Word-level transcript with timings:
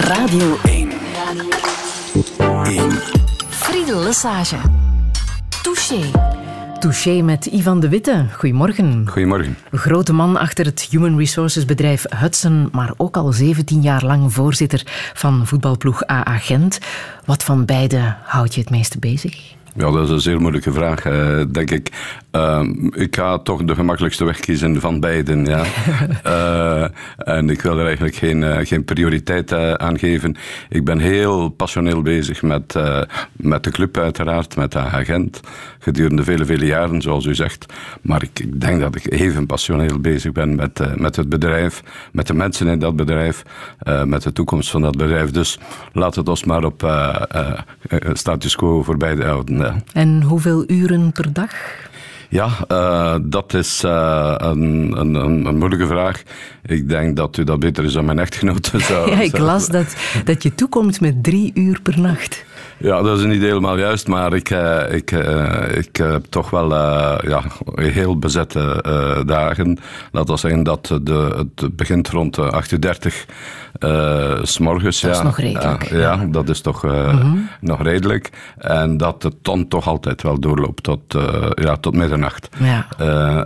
Radio 0.00 0.56
1. 0.64 0.90
1. 2.64 2.90
Friedel 3.48 4.02
Lesage. 4.02 4.56
Touché. 5.62 6.10
Touché 6.78 7.22
met 7.22 7.46
Ivan 7.46 7.80
de 7.80 7.88
Witte. 7.88 8.26
Goedemorgen. 8.32 9.08
Goedemorgen. 9.08 9.56
Grote 9.70 10.12
man 10.12 10.36
achter 10.36 10.64
het 10.64 10.86
Human 10.90 11.18
Resources 11.18 11.64
bedrijf 11.64 12.04
Hudson, 12.16 12.68
maar 12.72 12.92
ook 12.96 13.16
al 13.16 13.32
17 13.32 13.80
jaar 13.80 14.04
lang 14.04 14.32
voorzitter 14.32 14.82
van 15.14 15.46
voetbalploeg 15.46 16.06
AA 16.06 16.38
Gent. 16.38 16.78
Wat 17.24 17.42
van 17.42 17.64
beide 17.64 18.16
houd 18.22 18.54
je 18.54 18.60
het 18.60 18.70
meeste 18.70 18.98
bezig? 18.98 19.54
Ja, 19.74 19.90
dat 19.90 20.04
is 20.04 20.10
een 20.10 20.20
zeer 20.20 20.40
moeilijke 20.40 20.72
vraag, 20.72 21.06
uh, 21.06 21.42
denk 21.50 21.70
ik. 21.70 21.90
Uh, 22.32 22.62
ik 22.90 23.16
ga 23.16 23.38
toch 23.38 23.64
de 23.64 23.74
gemakkelijkste 23.74 24.24
weg 24.24 24.40
kiezen 24.40 24.80
van 24.80 25.00
beiden. 25.00 25.44
Ja. 25.46 25.64
uh, 26.26 26.88
en 27.36 27.50
ik 27.50 27.62
wil 27.62 27.78
er 27.78 27.86
eigenlijk 27.86 28.14
geen, 28.14 28.42
uh, 28.42 28.58
geen 28.62 28.84
prioriteit 28.84 29.52
aan 29.78 29.98
geven. 29.98 30.36
Ik 30.68 30.84
ben 30.84 30.98
heel 30.98 31.48
passioneel 31.48 32.02
bezig 32.02 32.42
met, 32.42 32.78
met 33.32 33.64
de 33.64 33.70
club, 33.70 33.96
uiteraard, 33.96 34.56
met 34.56 34.72
de 34.72 34.78
agent. 34.78 35.40
Gedurende 35.78 36.24
vele, 36.24 36.44
vele 36.44 36.66
jaren, 36.66 37.02
zoals 37.02 37.24
u 37.24 37.34
zegt. 37.34 37.66
Maar 38.02 38.22
ik, 38.22 38.38
ik 38.38 38.60
denk 38.60 38.80
dat 38.80 38.96
ik 38.96 39.12
even 39.12 39.46
passioneel 39.46 39.98
bezig 39.98 40.32
ben 40.32 40.54
met, 40.54 40.98
met 41.00 41.16
het 41.16 41.28
bedrijf, 41.28 41.82
met 42.12 42.26
de 42.26 42.34
mensen 42.34 42.66
in 42.68 42.78
dat 42.78 42.96
bedrijf, 42.96 43.42
met 44.04 44.22
de 44.22 44.32
toekomst 44.32 44.70
van 44.70 44.82
dat 44.82 44.96
bedrijf. 44.96 45.30
Dus 45.30 45.58
laat 45.92 46.14
het 46.14 46.28
ons 46.28 46.44
maar 46.44 46.64
op 46.64 46.92
status 48.12 48.56
quo 48.56 48.82
voor 48.82 48.96
beide 48.96 49.24
En 49.92 50.22
hoeveel 50.22 50.64
uren 50.66 51.12
per 51.12 51.32
dag? 51.32 51.52
Ja, 52.30 52.48
uh, 52.68 53.16
dat 53.22 53.54
is 53.54 53.84
uh, 53.84 54.34
een, 54.36 54.92
een, 54.96 55.14
een, 55.14 55.58
moeilijke 55.58 55.86
vraag. 55.86 56.22
Ik 56.62 56.88
denk 56.88 57.16
dat 57.16 57.36
u 57.36 57.44
dat 57.44 57.58
beter 57.58 57.84
is 57.84 57.92
dan 57.92 58.04
mijn 58.04 58.18
echtgenote 58.18 58.78
zou 58.78 59.10
Ja, 59.10 59.20
ik 59.20 59.38
las 59.38 59.66
dat, 59.66 59.96
dat 60.24 60.42
je 60.42 60.54
toekomt 60.54 61.00
met 61.00 61.22
drie 61.22 61.50
uur 61.54 61.80
per 61.82 62.00
nacht. 62.00 62.44
Ja, 62.82 63.02
dat 63.02 63.18
is 63.18 63.24
niet 63.24 63.42
helemaal 63.42 63.78
juist, 63.78 64.06
maar 64.06 64.32
ik, 64.32 64.50
uh, 64.50 64.92
ik, 64.92 65.10
uh, 65.10 65.76
ik 65.76 65.96
heb 65.96 66.24
toch 66.24 66.50
wel 66.50 66.72
uh, 66.72 67.18
ja, 67.22 67.42
heel 67.74 68.18
bezette 68.18 68.82
dagen. 69.26 69.78
Laat 70.12 70.28
we 70.28 70.36
zeggen 70.36 70.62
dat 70.62 70.98
de, 71.02 71.46
het 71.56 71.76
begint 71.76 72.08
rond 72.08 72.38
8.30 72.40 72.46
uur 73.80 74.40
s 74.42 74.58
morgens. 74.58 75.00
Dat 75.00 75.10
ja. 75.10 75.16
is 75.16 75.24
nog 75.24 75.38
redelijk. 75.38 75.88
ja, 75.90 75.98
ja, 75.98 76.26
dat 76.30 76.48
is 76.48 76.60
toch 76.60 76.82
mm-hmm. 76.82 77.48
nog 77.60 77.82
redelijk. 77.82 78.30
En 78.56 78.96
dat 78.96 79.22
het 79.22 79.34
dan 79.42 79.68
toch 79.68 79.86
altijd 79.86 80.22
wel 80.22 80.40
doorloopt 80.40 80.82
tot, 80.82 81.00
ja, 81.54 81.76
tot 81.76 81.94
middernacht. 81.94 82.48
Ja. 82.58 82.86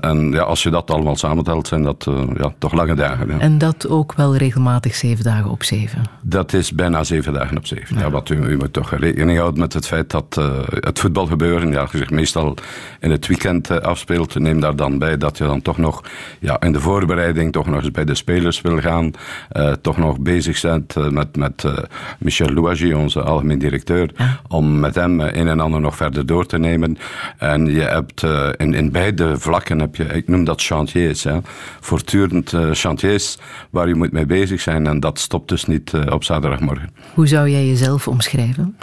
en 0.00 0.30
ja, 0.30 0.42
als 0.42 0.62
je 0.62 0.70
dat 0.70 0.90
allemaal 0.90 1.16
samentelt, 1.16 1.68
zijn 1.68 1.82
dat 1.82 2.06
ja, 2.36 2.52
toch 2.58 2.72
lange 2.72 2.94
dagen. 2.94 3.28
Ja. 3.28 3.38
En 3.38 3.58
dat 3.58 3.88
ook 3.88 4.14
wel 4.14 4.36
regelmatig 4.36 4.94
zeven 4.94 5.24
dagen 5.24 5.50
op 5.50 5.62
zeven? 5.62 6.02
Dat 6.22 6.52
is 6.52 6.72
bijna 6.72 7.05
zeven 7.05 7.32
dagen 7.32 7.56
op 7.56 7.66
zeven. 7.66 7.96
Ja, 7.96 8.02
ja 8.02 8.10
wat 8.10 8.28
u, 8.28 8.36
u 8.36 8.56
moet 8.56 8.72
toch 8.72 8.90
rekenen 8.90 9.23
rekening 9.25 9.39
houdt 9.39 9.58
met 9.58 9.72
het 9.72 9.86
feit 9.86 10.11
dat 10.11 10.36
uh, 10.39 10.58
het 10.80 10.98
voetbalgebeuren 10.98 11.72
ja, 11.72 11.86
zich 11.86 12.11
meestal 12.11 12.56
in 13.00 13.11
het 13.11 13.27
weekend 13.27 13.70
uh, 13.70 13.77
afspeelt. 13.77 14.39
Neem 14.39 14.61
daar 14.61 14.77
dan 14.77 14.98
bij 14.98 15.17
dat 15.17 15.39
je 15.39 15.44
dan 15.44 15.62
toch 15.62 15.78
nog 15.78 16.03
ja, 16.41 16.61
in 16.61 16.72
de 16.72 16.80
voorbereiding 16.80 17.52
toch 17.52 17.67
nog 17.67 17.83
eens 17.83 17.91
bij 17.91 18.05
de 18.05 18.14
spelers 18.14 18.61
wil 18.61 18.80
gaan. 18.80 19.11
Uh, 19.52 19.72
toch 19.72 19.97
nog 19.97 20.20
bezig 20.20 20.61
bent 20.61 20.95
met, 21.11 21.36
met 21.36 21.64
Michel 22.19 22.52
Louagie, 22.52 22.97
onze 22.97 23.22
algemeen 23.22 23.58
directeur, 23.58 24.11
ja. 24.17 24.41
om 24.48 24.80
met 24.80 24.95
hem 24.95 25.20
een 25.20 25.48
en 25.48 25.61
ander 25.61 25.80
nog 25.80 25.97
verder 25.97 26.27
door 26.27 26.47
te 26.47 26.58
nemen. 26.58 26.97
En 27.39 27.67
je 27.67 27.80
hebt 27.80 28.22
in, 28.56 28.75
in 28.75 28.91
beide 28.91 29.39
vlakken, 29.39 29.80
heb 29.80 29.97
je, 29.97 30.05
ik 30.05 30.28
noem 30.28 30.45
dat 30.45 30.62
chantiers, 30.62 31.22
ja, 31.22 31.41
voortdurend 31.80 32.52
chantiers 32.72 33.39
waar 33.70 33.89
je 33.89 33.95
moet 33.95 34.12
mee 34.12 34.27
bezig 34.27 34.61
zijn. 34.61 34.86
En 34.86 35.00
dat 35.00 35.19
stopt 35.19 35.48
dus 35.48 35.64
niet 35.64 35.92
op 36.11 36.25
zaterdagmorgen. 36.25 36.91
Hoe 37.14 37.27
zou 37.27 37.48
jij 37.48 37.67
jezelf 37.67 38.08
omschrijven? 38.08 38.77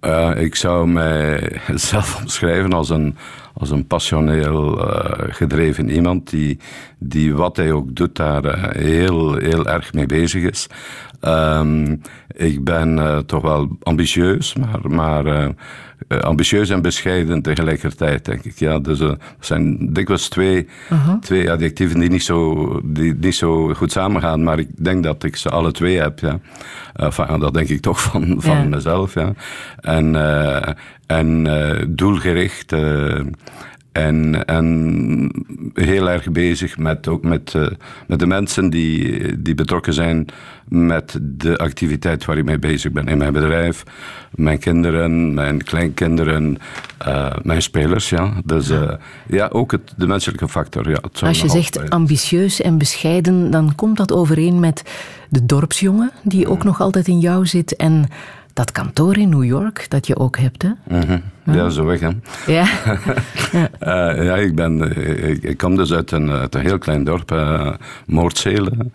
Uh, 0.00 0.30
ik 0.36 0.54
zou 0.54 0.88
mijzelf 0.88 2.16
omschrijven 2.22 2.72
als 2.72 2.90
een, 2.90 3.16
als 3.54 3.70
een 3.70 3.86
passioneel 3.86 4.88
uh, 4.88 5.10
gedreven 5.28 5.90
iemand 5.90 6.30
die, 6.30 6.58
die 6.98 7.34
wat 7.34 7.56
hij 7.56 7.72
ook 7.72 7.94
doet 7.94 8.16
daar 8.16 8.44
uh, 8.44 8.64
heel, 8.70 9.36
heel 9.36 9.66
erg 9.66 9.92
mee 9.92 10.06
bezig 10.06 10.42
is. 10.42 10.66
Um, 11.20 12.00
ik 12.28 12.64
ben 12.64 13.22
toch 13.26 13.42
wel 13.42 13.76
ambitieus, 13.82 14.54
maar, 14.54 14.90
maar 14.90 15.54
ambitieus 16.20 16.70
en 16.70 16.82
bescheiden 16.82 17.42
tegelijkertijd, 17.42 18.24
denk 18.24 18.44
ik. 18.44 18.58
Ja, 18.58 18.78
dus 18.78 19.00
er 19.00 19.16
zijn 19.40 19.92
dikwijls 19.92 20.28
twee, 20.28 20.68
-huh. 20.88 21.20
twee 21.20 21.50
adjectieven 21.50 22.00
die 22.00 22.10
niet, 22.10 22.22
zo, 22.22 22.80
die 22.84 23.14
niet 23.14 23.34
zo 23.34 23.74
goed 23.74 23.92
samengaan, 23.92 24.42
maar 24.42 24.58
ik 24.58 24.68
denk 24.84 25.02
dat 25.02 25.24
ik 25.24 25.36
ze 25.36 25.48
alle 25.48 25.72
twee 25.72 25.98
heb. 25.98 26.18
Ja. 26.18 26.40
Enfin, 26.94 27.38
dat 27.38 27.54
denk 27.54 27.68
ik 27.68 27.80
toch 27.80 28.02
van, 28.02 28.34
van 28.38 28.56
ja. 28.56 28.62
mezelf. 28.64 29.14
Ja. 29.14 29.32
En, 29.80 30.16
en 31.06 31.46
doelgericht. 31.88 32.74
En, 33.96 34.44
en 34.44 35.30
heel 35.74 36.10
erg 36.10 36.30
bezig 36.30 36.78
met, 36.78 37.08
ook 37.08 37.22
met, 37.22 37.52
uh, 37.56 37.66
met 38.06 38.18
de 38.18 38.26
mensen 38.26 38.70
die, 38.70 39.42
die 39.42 39.54
betrokken 39.54 39.94
zijn 39.94 40.26
met 40.68 41.18
de 41.22 41.58
activiteit 41.58 42.24
waar 42.24 42.38
ik 42.38 42.44
mee 42.44 42.58
bezig 42.58 42.92
ben 42.92 43.06
in 43.06 43.18
mijn 43.18 43.32
bedrijf. 43.32 43.82
Mijn 44.34 44.58
kinderen, 44.58 45.34
mijn 45.34 45.62
kleinkinderen, 45.62 46.58
uh, 47.06 47.32
mijn 47.42 47.62
spelers. 47.62 48.08
Ja. 48.08 48.32
Dus 48.44 48.70
uh, 48.70 48.92
ja, 49.26 49.48
ook 49.52 49.72
het, 49.72 49.94
de 49.96 50.06
menselijke 50.06 50.48
factor. 50.48 50.90
Ja, 50.90 51.00
Als 51.20 51.40
je 51.40 51.48
zegt 51.48 51.90
ambitieus 51.90 52.60
en 52.60 52.78
bescheiden, 52.78 53.50
dan 53.50 53.74
komt 53.74 53.96
dat 53.96 54.12
overeen 54.12 54.60
met 54.60 54.82
de 55.28 55.46
dorpsjongen, 55.46 56.10
die 56.22 56.48
ook 56.48 56.64
nog 56.64 56.80
altijd 56.80 57.08
in 57.08 57.18
jou 57.18 57.46
zit. 57.46 57.76
En 57.76 58.08
dat 58.56 58.72
kantoor 58.72 59.16
in 59.16 59.28
New 59.28 59.44
York 59.44 59.86
dat 59.88 60.06
je 60.06 60.16
ook 60.16 60.38
hebt, 60.38 60.62
hè? 60.62 60.70
Mm-hmm. 60.88 61.22
Ja, 61.44 61.68
zo 61.68 61.84
weg, 61.84 62.00
hè? 62.00 62.08
Ja. 62.46 62.66
uh, 63.54 64.24
ja, 64.24 64.36
ik, 64.36 64.54
ben, 64.54 64.96
ik, 65.28 65.42
ik, 65.42 65.56
kom 65.56 65.76
dus 65.76 65.92
uit 65.92 66.10
een, 66.10 66.30
uit 66.30 66.54
een 66.54 66.60
heel 66.60 66.78
klein 66.78 67.04
dorp, 67.04 67.32
uh, 67.32 67.72
Moordzelen. 68.06 68.92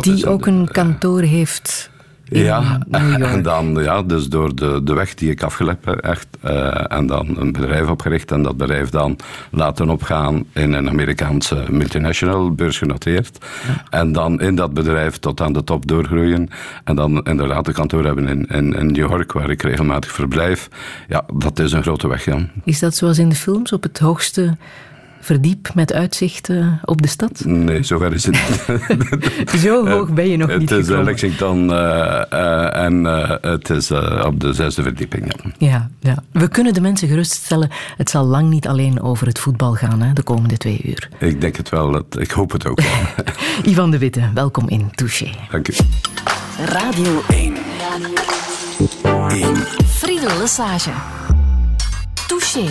Die 0.00 0.26
ook 0.26 0.46
een 0.46 0.68
kantoor 0.72 1.20
heeft 1.20 1.90
ja, 2.28 2.78
en 2.90 3.42
dan 3.42 3.74
ja, 3.82 4.02
dus 4.02 4.28
door 4.28 4.54
de, 4.54 4.80
de 4.84 4.94
weg 4.94 5.14
die 5.14 5.30
ik 5.30 5.42
afgelegd 5.42 5.84
heb, 5.84 5.98
echt, 5.98 6.26
uh, 6.44 6.92
en 6.92 7.06
dan 7.06 7.36
een 7.38 7.52
bedrijf 7.52 7.88
opgericht 7.88 8.30
en 8.30 8.42
dat 8.42 8.56
bedrijf 8.56 8.90
dan 8.90 9.16
laten 9.50 9.90
opgaan 9.90 10.44
in 10.52 10.72
een 10.72 10.88
Amerikaanse 10.88 11.64
multinational, 11.70 12.50
beursgenoteerd. 12.50 13.38
Ja. 13.66 13.98
En 13.98 14.12
dan 14.12 14.40
in 14.40 14.54
dat 14.54 14.74
bedrijf 14.74 15.18
tot 15.18 15.40
aan 15.40 15.52
de 15.52 15.64
top 15.64 15.86
doorgroeien. 15.86 16.48
En 16.84 16.96
dan 16.96 17.24
inderdaad 17.24 17.66
een 17.66 17.74
kantoor 17.74 18.04
hebben 18.04 18.26
in, 18.26 18.46
in, 18.46 18.74
in 18.74 18.86
New 18.86 18.96
York, 18.96 19.32
waar 19.32 19.50
ik 19.50 19.62
regelmatig 19.62 20.12
verblijf. 20.12 20.68
Ja, 21.08 21.24
dat 21.34 21.58
is 21.58 21.72
een 21.72 21.82
grote 21.82 22.08
weg, 22.08 22.24
ja. 22.24 22.38
Is 22.64 22.78
dat 22.78 22.94
zoals 22.94 23.18
in 23.18 23.28
de 23.28 23.34
films, 23.34 23.72
op 23.72 23.82
het 23.82 23.98
hoogste 23.98 24.56
verdiep 25.20 25.74
met 25.74 25.92
uitzicht 25.92 26.48
uh, 26.48 26.72
op 26.84 27.02
de 27.02 27.08
stad? 27.08 27.44
Nee, 27.44 27.82
zover 27.82 28.12
is 28.12 28.24
het 28.26 28.34
niet. 28.34 29.50
Zo 29.64 29.88
hoog 29.88 30.12
ben 30.12 30.28
je 30.28 30.36
nog 30.36 30.48
het 30.48 30.58
niet 30.58 30.70
Het 30.70 30.78
is 30.78 30.86
gekomen. 30.86 31.04
Lexington 31.04 31.70
uh, 31.70 32.22
uh, 32.32 32.76
en 32.76 33.04
het 33.40 33.70
is 33.70 33.90
op 34.24 34.40
de 34.40 34.52
zesde 34.52 34.82
verdieping. 34.82 35.32
Ja. 35.58 35.66
Ja, 35.68 35.90
ja. 36.00 36.22
We 36.32 36.48
kunnen 36.48 36.74
de 36.74 36.80
mensen 36.80 37.08
geruststellen, 37.08 37.70
het 37.96 38.10
zal 38.10 38.24
lang 38.24 38.50
niet 38.50 38.68
alleen 38.68 39.00
over 39.00 39.26
het 39.26 39.38
voetbal 39.38 39.74
gaan 39.74 40.02
hè, 40.02 40.12
de 40.12 40.22
komende 40.22 40.56
twee 40.56 40.80
uur. 40.84 41.08
Ik 41.18 41.40
denk 41.40 41.56
het 41.56 41.68
wel, 41.68 41.90
dat, 41.90 42.18
ik 42.18 42.30
hoop 42.30 42.52
het 42.52 42.66
ook 42.66 42.80
wel. 42.80 43.24
Ivan 43.72 43.90
de 43.90 43.98
Witte, 43.98 44.30
welkom 44.34 44.68
in 44.68 44.90
Touché. 44.94 45.30
Dank 45.50 45.68
u. 45.68 45.74
Radio 46.64 47.22
1. 47.28 47.54
1. 49.28 49.56
Friedel 49.86 50.38
Lesage. 50.38 50.90
Touché. 52.26 52.64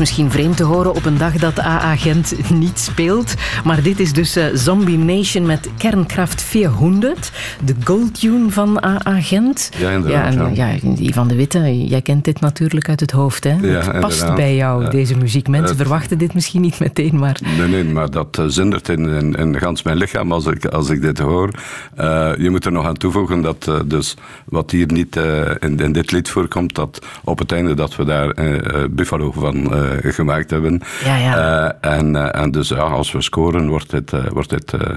Misschien 0.00 0.30
vreemd 0.30 0.56
te 0.56 0.62
horen 0.64 0.94
op 0.94 1.04
een 1.04 1.18
dag 1.18 1.32
dat 1.32 1.60
AA 1.60 1.96
Gent 1.96 2.34
niet 2.54 2.78
speelt. 2.78 3.34
Maar 3.64 3.82
dit 3.82 4.00
is 4.00 4.12
dus 4.12 4.36
uh, 4.36 4.44
Zombie 4.54 4.98
Nation 4.98 5.46
met 5.46 5.68
Kernkraft 5.78 6.42
400. 6.42 7.32
De 7.64 7.74
goldtune 7.84 8.50
van 8.50 8.82
AA 8.84 9.20
Gent. 9.20 9.70
Ja, 9.78 9.90
inderdaad. 9.90 10.34
Ja, 10.34 10.68
en, 10.70 10.94
ja. 10.94 10.98
Ivan 11.00 11.28
de 11.28 11.34
Witte, 11.34 11.86
jij 11.86 12.02
kent 12.02 12.24
dit 12.24 12.40
natuurlijk 12.40 12.88
uit 12.88 13.00
het 13.00 13.10
hoofd. 13.10 13.44
Hè? 13.44 13.50
Ja, 13.50 13.58
het 13.58 14.00
past 14.00 14.12
inderdaad. 14.12 14.36
bij 14.36 14.54
jou, 14.56 14.90
deze 14.90 15.16
muziek. 15.16 15.48
Mensen 15.48 15.68
Het- 15.68 15.76
verwachten 15.80 16.18
dit 16.18 16.34
misschien 16.34 16.60
niet 16.60 16.78
meteen, 16.80 17.18
maar... 17.18 17.38
Nee, 17.58 17.68
nee, 17.68 17.84
maar 17.84 18.10
dat 18.10 18.38
eh, 18.38 18.44
zindert 18.48 18.88
in, 18.88 19.08
in, 19.08 19.34
in 19.34 19.58
gans 19.58 19.82
mijn 19.82 19.96
lichaam 19.96 20.32
als 20.32 20.46
ik, 20.46 20.64
als 20.66 20.88
ik 20.90 21.00
dit 21.02 21.18
hoor. 21.18 21.50
Eh, 21.96 22.30
je 22.38 22.50
moet 22.50 22.64
er 22.64 22.72
nog 22.72 22.86
aan 22.86 22.96
toevoegen 22.96 23.42
dat 23.42 23.66
eh, 23.68 23.80
dus 23.86 24.14
wat 24.44 24.70
hier 24.70 24.86
niet 24.92 25.16
eh, 25.16 25.40
in, 25.58 25.78
in 25.78 25.92
dit 25.92 26.12
lied 26.12 26.28
voorkomt, 26.28 26.74
dat 26.74 27.06
op 27.24 27.38
het 27.38 27.52
einde 27.52 27.74
dat 27.74 27.96
we 27.96 28.04
daar 28.04 28.30
eh, 28.30 28.54
eh, 28.54 28.88
Buffalo 28.90 29.32
van 29.32 29.74
eh, 29.74 29.89
gemaakt 30.02 30.50
hebben. 30.50 30.80
Ja, 31.04 31.16
ja. 31.16 31.36
Eh, 31.82 31.92
en, 31.98 32.16
eh, 32.16 32.42
en 32.42 32.50
dus 32.50 32.68
ja, 32.68 32.76
als 32.76 33.12
we 33.12 33.22
scoren, 33.22 33.68
wordt 33.68 33.90
dit, 33.90 34.12
eh, 34.12 34.26
wordt 34.28 34.50
dit 34.50 34.72
eh, 34.72 34.96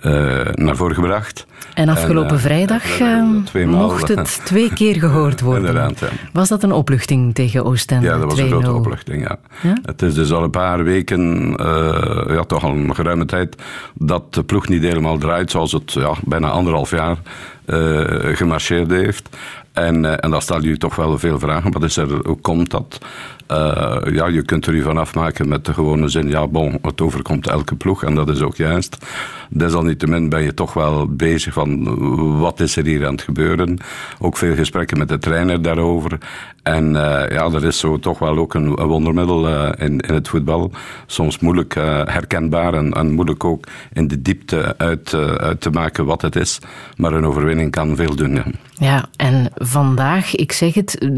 eh, 0.00 0.46
naar 0.54 0.76
voren 0.76 0.94
gebracht. 0.94 1.46
En 1.74 1.88
afgelopen 1.88 2.28
En, 2.30 2.34
eh, 2.36 2.40
vrijdag 2.40 2.82
vrijdag 2.82 3.34
eh, 3.38 3.44
tweemaal. 3.44 3.80
mocht 3.88 4.08
het 4.08 4.40
twee 4.44 4.72
keer 4.72 4.94
gehoord 4.98 5.40
worden. 5.50 5.74
Ja. 5.74 5.90
Was 6.32 6.48
dat 6.48 6.62
een 6.62 6.72
opluchting 6.72 7.34
tegen 7.34 7.64
Oostende? 7.64 8.06
Ja, 8.06 8.18
dat 8.18 8.30
was 8.30 8.38
een 8.38 8.46
2-0? 8.46 8.48
grote 8.48 8.72
opluchting, 8.72 9.22
ja. 9.28 9.36
Ja? 9.62 9.76
Het 9.84 10.02
is 10.02 10.14
dus 10.14 10.32
al 10.32 10.42
een 10.42 10.50
paar 10.50 10.84
weken, 10.84 11.54
eh, 11.56 12.34
ja, 12.34 12.44
toch 12.44 12.64
al 12.64 12.70
een 12.70 12.94
geruime 12.94 13.24
tijd, 13.24 13.62
dat 13.94 14.34
de 14.34 14.42
ploeg 14.44 14.68
niet 14.68 14.82
helemaal 14.82 15.18
draait 15.18 15.50
zoals 15.50 15.72
het 15.72 15.92
ja, 15.92 16.12
bijna 16.24 16.48
anderhalf 16.50 16.90
jaar 16.90 17.16
eh, 17.64 18.04
gemarcheerd 18.36 18.90
heeft. 18.90 19.28
En, 19.72 20.04
eh, 20.04 20.12
en 20.20 20.30
dan 20.30 20.42
stel 20.42 20.62
je 20.62 20.76
toch 20.76 20.96
wel 20.96 21.18
veel 21.18 21.38
vragen. 21.38 21.72
Wat 21.72 21.82
is 21.82 21.96
er, 21.96 22.08
hoe 22.24 22.40
komt 22.40 22.70
dat? 22.70 22.98
Eh, 23.46 23.96
ja, 24.12 24.26
je 24.26 24.42
kunt 24.42 24.66
er 24.66 24.74
je 24.74 24.82
van 24.82 24.98
afmaken 24.98 25.48
met 25.48 25.64
de 25.64 25.74
gewone 25.74 26.08
zin, 26.08 26.28
ja, 26.28 26.46
bon, 26.46 26.78
het 26.82 27.00
overkomt 27.00 27.46
elke 27.46 27.74
ploeg 27.76 28.04
en 28.04 28.14
dat 28.14 28.28
is 28.28 28.40
ook 28.40 28.56
juist. 28.56 28.96
Desalniettemin 29.50 30.28
ben 30.28 30.42
je 30.42 30.54
toch 30.54 30.72
wel 30.72 31.08
bezig 31.08 31.52
van 31.52 31.86
eh, 31.86 32.40
wat 32.40 32.60
is 32.60 32.76
er 32.76 32.84
hier 32.84 33.06
aan 33.06 33.12
het 33.12 33.22
gebeuren. 33.22 33.78
Ook 34.18 34.36
veel 34.36 34.54
gesprekken 34.54 34.98
met 34.98 35.08
de 35.08 35.18
trainer 35.18 35.62
daarover. 35.62 36.18
En 36.62 36.96
eh, 36.96 37.30
ja, 37.30 37.44
er 37.44 37.64
is 37.64 37.78
zo 37.78 37.98
toch 37.98 38.18
wel 38.18 38.36
ook 38.36 38.54
een, 38.54 38.74
wondermiddel 38.74 39.48
in, 39.74 40.00
in 40.00 40.14
het 40.14 40.28
voetbal. 40.28 40.70
Soms 41.06 41.38
moeilijk 41.38 41.74
herkenbaar 42.04 42.74
en, 42.74 42.92
en 42.92 43.12
moeilijk 43.12 43.44
ook 43.44 43.66
in 43.92 44.08
de 44.08 44.22
diepte 44.22 44.74
uit, 44.78 45.04
te 45.58 45.70
maken 45.72 46.04
wat 46.04 46.22
het 46.22 46.36
is. 46.36 46.58
Maar 46.96 47.12
een 47.12 47.26
overwinning 47.26 47.70
kan 47.70 47.96
veel 47.96 48.16
doen. 48.16 48.34
Ja. 48.34 48.44
Ja, 48.78 49.08
en 49.16 49.50
vandaag, 49.54 50.34
ik 50.34 50.52
zeg 50.52 50.74
het, 50.74 51.08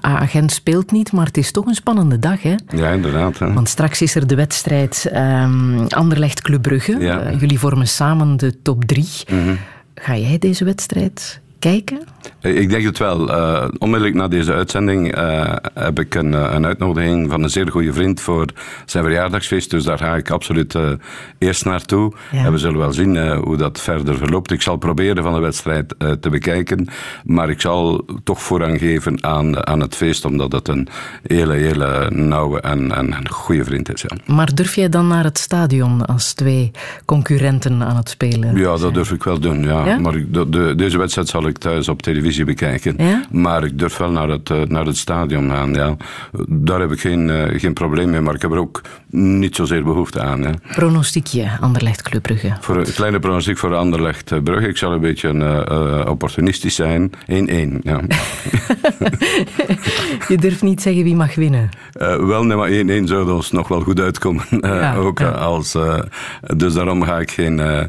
agent 0.00 0.52
speelt 0.52 0.92
niet, 0.92 1.12
maar 1.12 1.26
het 1.26 1.36
is 1.36 1.49
toch 1.50 1.66
een 1.66 1.74
spannende 1.74 2.18
dag, 2.18 2.42
hè? 2.42 2.54
Ja, 2.68 2.90
inderdaad. 2.90 3.38
Hè. 3.38 3.52
Want 3.52 3.68
straks 3.68 4.02
is 4.02 4.14
er 4.14 4.26
de 4.26 4.34
wedstrijd 4.34 5.08
ehm 5.12 5.86
Anderlecht 5.88 6.42
Club 6.42 6.62
Brugge. 6.62 6.98
Ja. 6.98 7.20
Eh, 7.20 7.40
jullie 7.40 7.58
vormen 7.58 7.88
samen 7.88 8.36
de 8.36 8.62
top 8.62 8.84
drie. 8.84 9.08
Mhm. 9.28 9.54
Ga 9.94 10.16
jij 10.16 10.38
deze 10.38 10.64
wedstrijd 10.64 11.40
kijken? 11.60 12.00
Ik 12.40 12.70
denk 12.70 12.84
het 12.84 12.98
wel. 12.98 13.32
Eh, 13.32 13.68
onmiddellijk 13.78 14.16
na 14.16 14.28
deze 14.28 14.52
uitzending 14.52 15.14
eh, 15.14 15.54
heb 15.74 15.98
ik 16.00 16.14
een, 16.14 16.34
eh, 16.34 16.52
een 16.52 16.66
uitnodiging 16.66 17.30
van 17.30 17.42
een 17.42 17.50
zeer 17.50 17.70
goede 17.70 17.92
vriend 17.92 18.20
voor 18.20 18.46
zijn 18.86 19.04
verjaardagsfeest. 19.04 19.70
Dus 19.70 19.84
daar 19.84 19.98
ga 19.98 20.16
ik 20.16 20.30
absoluut 20.30 20.74
eh, 20.74 20.90
eerst 21.38 21.64
naartoe. 21.64 22.12
Ja. 22.32 22.44
En 22.44 22.52
we 22.52 22.58
zullen 22.58 22.78
wel 22.78 22.92
zien 22.92 23.16
eh, 23.16 23.38
hoe 23.38 23.56
dat 23.56 23.80
verder 23.80 24.16
verloopt. 24.16 24.50
Ik 24.50 24.62
zal 24.62 24.76
proberen 24.76 25.22
van 25.22 25.32
de 25.34 25.40
wedstrijd 25.40 25.94
eh, 25.98 26.10
te 26.10 26.28
bekijken. 26.30 26.88
Maar 27.24 27.50
ik 27.50 27.60
zal 27.60 28.04
toch 28.24 28.42
voorrang 28.42 28.78
geven 28.78 29.24
aan, 29.24 29.66
aan 29.66 29.80
het 29.80 29.96
feest, 29.96 30.24
omdat 30.24 30.52
het 30.52 30.68
een 30.68 30.88
hele, 31.22 31.54
hele 31.54 32.10
nauwe 32.10 32.60
en, 32.60 32.92
en 32.92 33.12
een 33.12 33.28
goede 33.28 33.64
vriend 33.64 33.92
is. 33.94 34.02
Ja. 34.02 34.34
Maar 34.34 34.54
durf 34.54 34.74
jij 34.74 34.88
dan 34.88 35.06
naar 35.08 35.24
het 35.24 35.38
stadion 35.38 36.04
als 36.06 36.32
twee 36.32 36.70
concurrenten 37.04 37.82
aan 37.82 37.96
het 37.96 38.08
spelen 38.08 38.56
Ja, 38.56 38.76
dat 38.76 38.94
durf 38.94 39.12
ik 39.12 39.22
wel 39.24 39.38
doen. 39.40 39.62
Ja. 39.62 39.84
Ja? 39.86 39.98
Maar 39.98 40.24
de- 40.28 40.74
deze 40.76 40.98
wedstrijd 40.98 41.28
zal 41.28 41.46
ik 41.46 41.49
thuis 41.58 41.88
op 41.88 42.02
televisie 42.02 42.44
bekijken. 42.44 42.94
Ja? 42.98 43.24
Maar 43.30 43.64
ik 43.64 43.78
durf 43.78 43.96
wel 43.96 44.10
naar 44.10 44.28
het, 44.28 44.50
eh, 44.50 44.62
naar 44.62 44.86
het 44.86 44.96
stadion 44.96 45.50
gaan. 45.50 45.74
Ja. 45.74 45.96
Daar 46.48 46.80
heb 46.80 46.92
ik 46.92 47.00
geen, 47.00 47.30
eh, 47.30 47.60
geen 47.60 47.72
probleem 47.72 48.10
mee, 48.10 48.20
maar 48.20 48.34
ik 48.34 48.42
heb 48.42 48.50
er 48.50 48.58
ook 48.58 48.80
niet 49.10 49.56
zozeer 49.56 49.84
behoefte 49.84 50.20
aan. 50.20 50.42
Ja. 50.42 50.54
Pronostiekje, 50.72 51.50
Anderlecht 51.60 52.02
Club 52.02 52.22
Brugge. 52.22 52.56
Voor 52.60 52.76
een 52.76 52.92
kleine 52.94 53.18
pronostiek 53.18 53.58
voor 53.58 53.74
Anderlecht 53.74 54.32
eh, 54.32 54.42
Brugge. 54.42 54.68
Ik 54.68 54.76
zal 54.76 54.92
een 54.92 55.00
beetje 55.00 55.28
eh, 55.28 56.10
opportunistisch 56.10 56.74
zijn. 56.74 57.10
1-1. 57.26 57.80
Ja. 57.82 57.98
Je 60.28 60.36
durft 60.36 60.62
niet 60.62 60.82
zeggen 60.82 61.04
wie 61.04 61.14
mag 61.14 61.34
winnen. 61.34 61.68
Wel, 61.92 62.44
nee, 62.44 62.56
maar 62.56 62.70
1-1 62.70 63.06
zou 63.06 63.30
ons 63.30 63.50
nog 63.50 63.68
wel 63.68 63.80
goed 63.80 64.00
uitkomen. 64.00 64.44
Ja, 64.80 64.94
ook, 64.94 65.18
ja. 65.18 65.28
als, 65.28 65.76
dus 66.56 66.74
daarom 66.74 67.02
ga 67.02 67.18
ik 67.18 67.30
geen, 67.30 67.88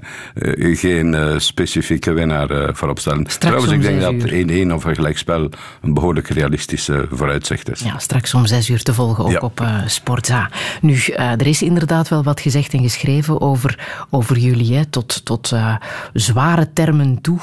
geen 0.76 1.42
specifieke 1.42 2.14
winnaar 2.14 2.50
eh, 2.50 2.70
voorop 2.74 3.00
stellen. 3.00 3.26
Trouwens, 3.52 3.86
ik 3.86 4.00
denk 4.00 4.22
dat 4.22 4.30
1-1 4.70 4.74
of 4.74 4.84
een 4.84 4.96
gelijkspel 4.96 5.50
een 5.82 5.94
behoorlijk 5.94 6.28
realistische 6.28 7.08
vooruitzicht 7.12 7.72
is. 7.72 7.80
Ja, 7.80 8.00
straks 8.00 8.34
om 8.34 8.46
zes 8.46 8.70
uur 8.70 8.84
te 8.84 8.94
volgen, 8.94 9.24
ook 9.24 9.32
Ja. 9.32 9.40
op 9.40 9.62
eh 9.62 9.78
Sportza. 9.86 10.50
Nu, 10.82 10.96
eh, 10.96 11.32
er 11.32 11.48
is 11.48 11.62
inderdaad 11.62 12.10
wel 12.10 12.24
wat 12.24 12.42
gezegd 12.42 12.74
en 12.74 12.82
geschreven 12.82 13.42
over, 13.42 13.88
over 14.10 14.38
jullie, 14.38 14.76
hè, 14.76 14.86
tot, 14.86 15.26
tot 15.26 15.52
eh, 15.52 15.76
zware 16.14 16.74
termen 16.74 17.22
toe. 17.22 17.40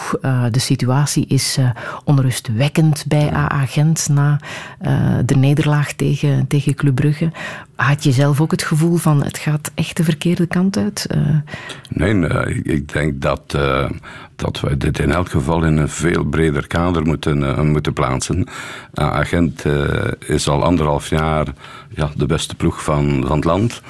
De 0.51 0.59
situatie 0.59 1.27
is 1.27 1.59
onrustwekkend 2.05 3.05
bij 3.09 3.31
AA 3.33 3.67
Gent 3.67 4.09
na 4.09 4.41
de 5.25 5.37
nederlaag 5.37 5.93
tegen, 5.93 6.47
tegen 6.47 6.75
Club 6.75 6.95
Brugge. 6.95 7.31
Had 7.79 8.05
je 8.05 8.13
zelf 8.13 8.41
ook 8.41 8.51
het 8.51 8.63
gevoel 8.63 8.97
van 8.97 9.23
het 9.25 9.39
gaat 9.39 9.71
echt 9.75 9.97
de 9.97 10.05
verkeerde 10.05 10.47
kant 10.47 10.77
uit? 10.77 11.07
Eh, 11.11 11.21
Nee, 11.89 12.29
ik- 12.63 12.93
denk 12.93 13.21
dat, 13.23 13.43
eh, 13.57 13.91
dat 14.37 14.61
we 14.61 14.77
dit 14.77 14.99
in 14.99 15.13
elk 15.13 15.29
geval 15.31 15.65
in 15.65 15.77
een 15.77 15.89
veel 15.89 16.25
breder 16.25 16.67
kader 16.67 17.03
moeten, 17.03 17.43
eh, 17.57 17.61
moeten 17.63 17.93
plaatsen. 17.93 18.37
Uh, 18.95 19.11
Agent 19.13 19.65
is 20.27 20.49
al 20.49 20.65
anderhalf 20.65 21.09
jaar 21.11 21.47
ja, 21.89 22.11
de 22.17 22.27
beste 22.27 22.55
ploeg 22.55 22.83
van, 22.85 23.25
van 23.27 23.37
het 23.37 23.45
land. 23.45 23.83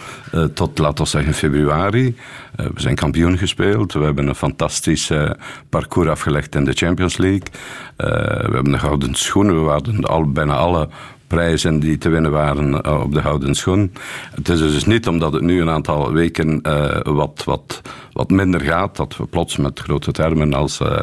Tot, 0.55 0.79
laten 0.79 1.05
we 1.05 1.11
zeggen, 1.11 1.35
februari. 1.35 2.17
We 2.57 2.71
zijn 2.75 2.95
kampioen 2.95 3.39
gespeeld. 3.39 3.93
We 3.93 4.05
hebben 4.05 4.27
een 4.29 4.35
fantastisch 4.35 5.11
parcours 5.69 6.09
afgelegd 6.09 6.55
in 6.55 6.65
de 6.65 6.73
Champions 6.73 7.17
League. 7.17 7.47
We 7.97 8.49
hebben 8.53 8.73
de 8.73 8.79
gouden 8.79 9.15
schoenen. 9.15 9.65
We 9.65 9.71
hadden 9.71 10.05
al, 10.05 10.31
bijna 10.33 10.55
alle 10.55 10.89
prijzen 11.29 11.81
die 11.81 11.99
te 11.99 12.09
winnen 12.09 12.31
waren 12.31 12.83
eh, 12.83 13.01
op 13.01 13.15
de 13.15 13.21
houden 13.21 13.55
schoen. 13.55 13.93
Het 14.35 14.49
is 14.49 14.59
dus 14.59 14.85
niet 14.85 15.09
omdat 15.09 15.33
het 15.33 15.43
nu 15.43 15.61
een 15.61 15.71
aantal 15.71 16.13
weken 16.13 16.61
uh, 16.63 16.97
wat, 17.03 17.43
wat, 17.45 17.83
wat 18.13 18.31
minder 18.31 18.61
gaat, 18.61 18.97
dat 18.97 19.17
we 19.17 19.27
plots 19.27 19.57
met 19.57 19.81
grote 19.81 20.13
termen 20.13 20.55
als 20.55 20.81
uh, 20.81 20.99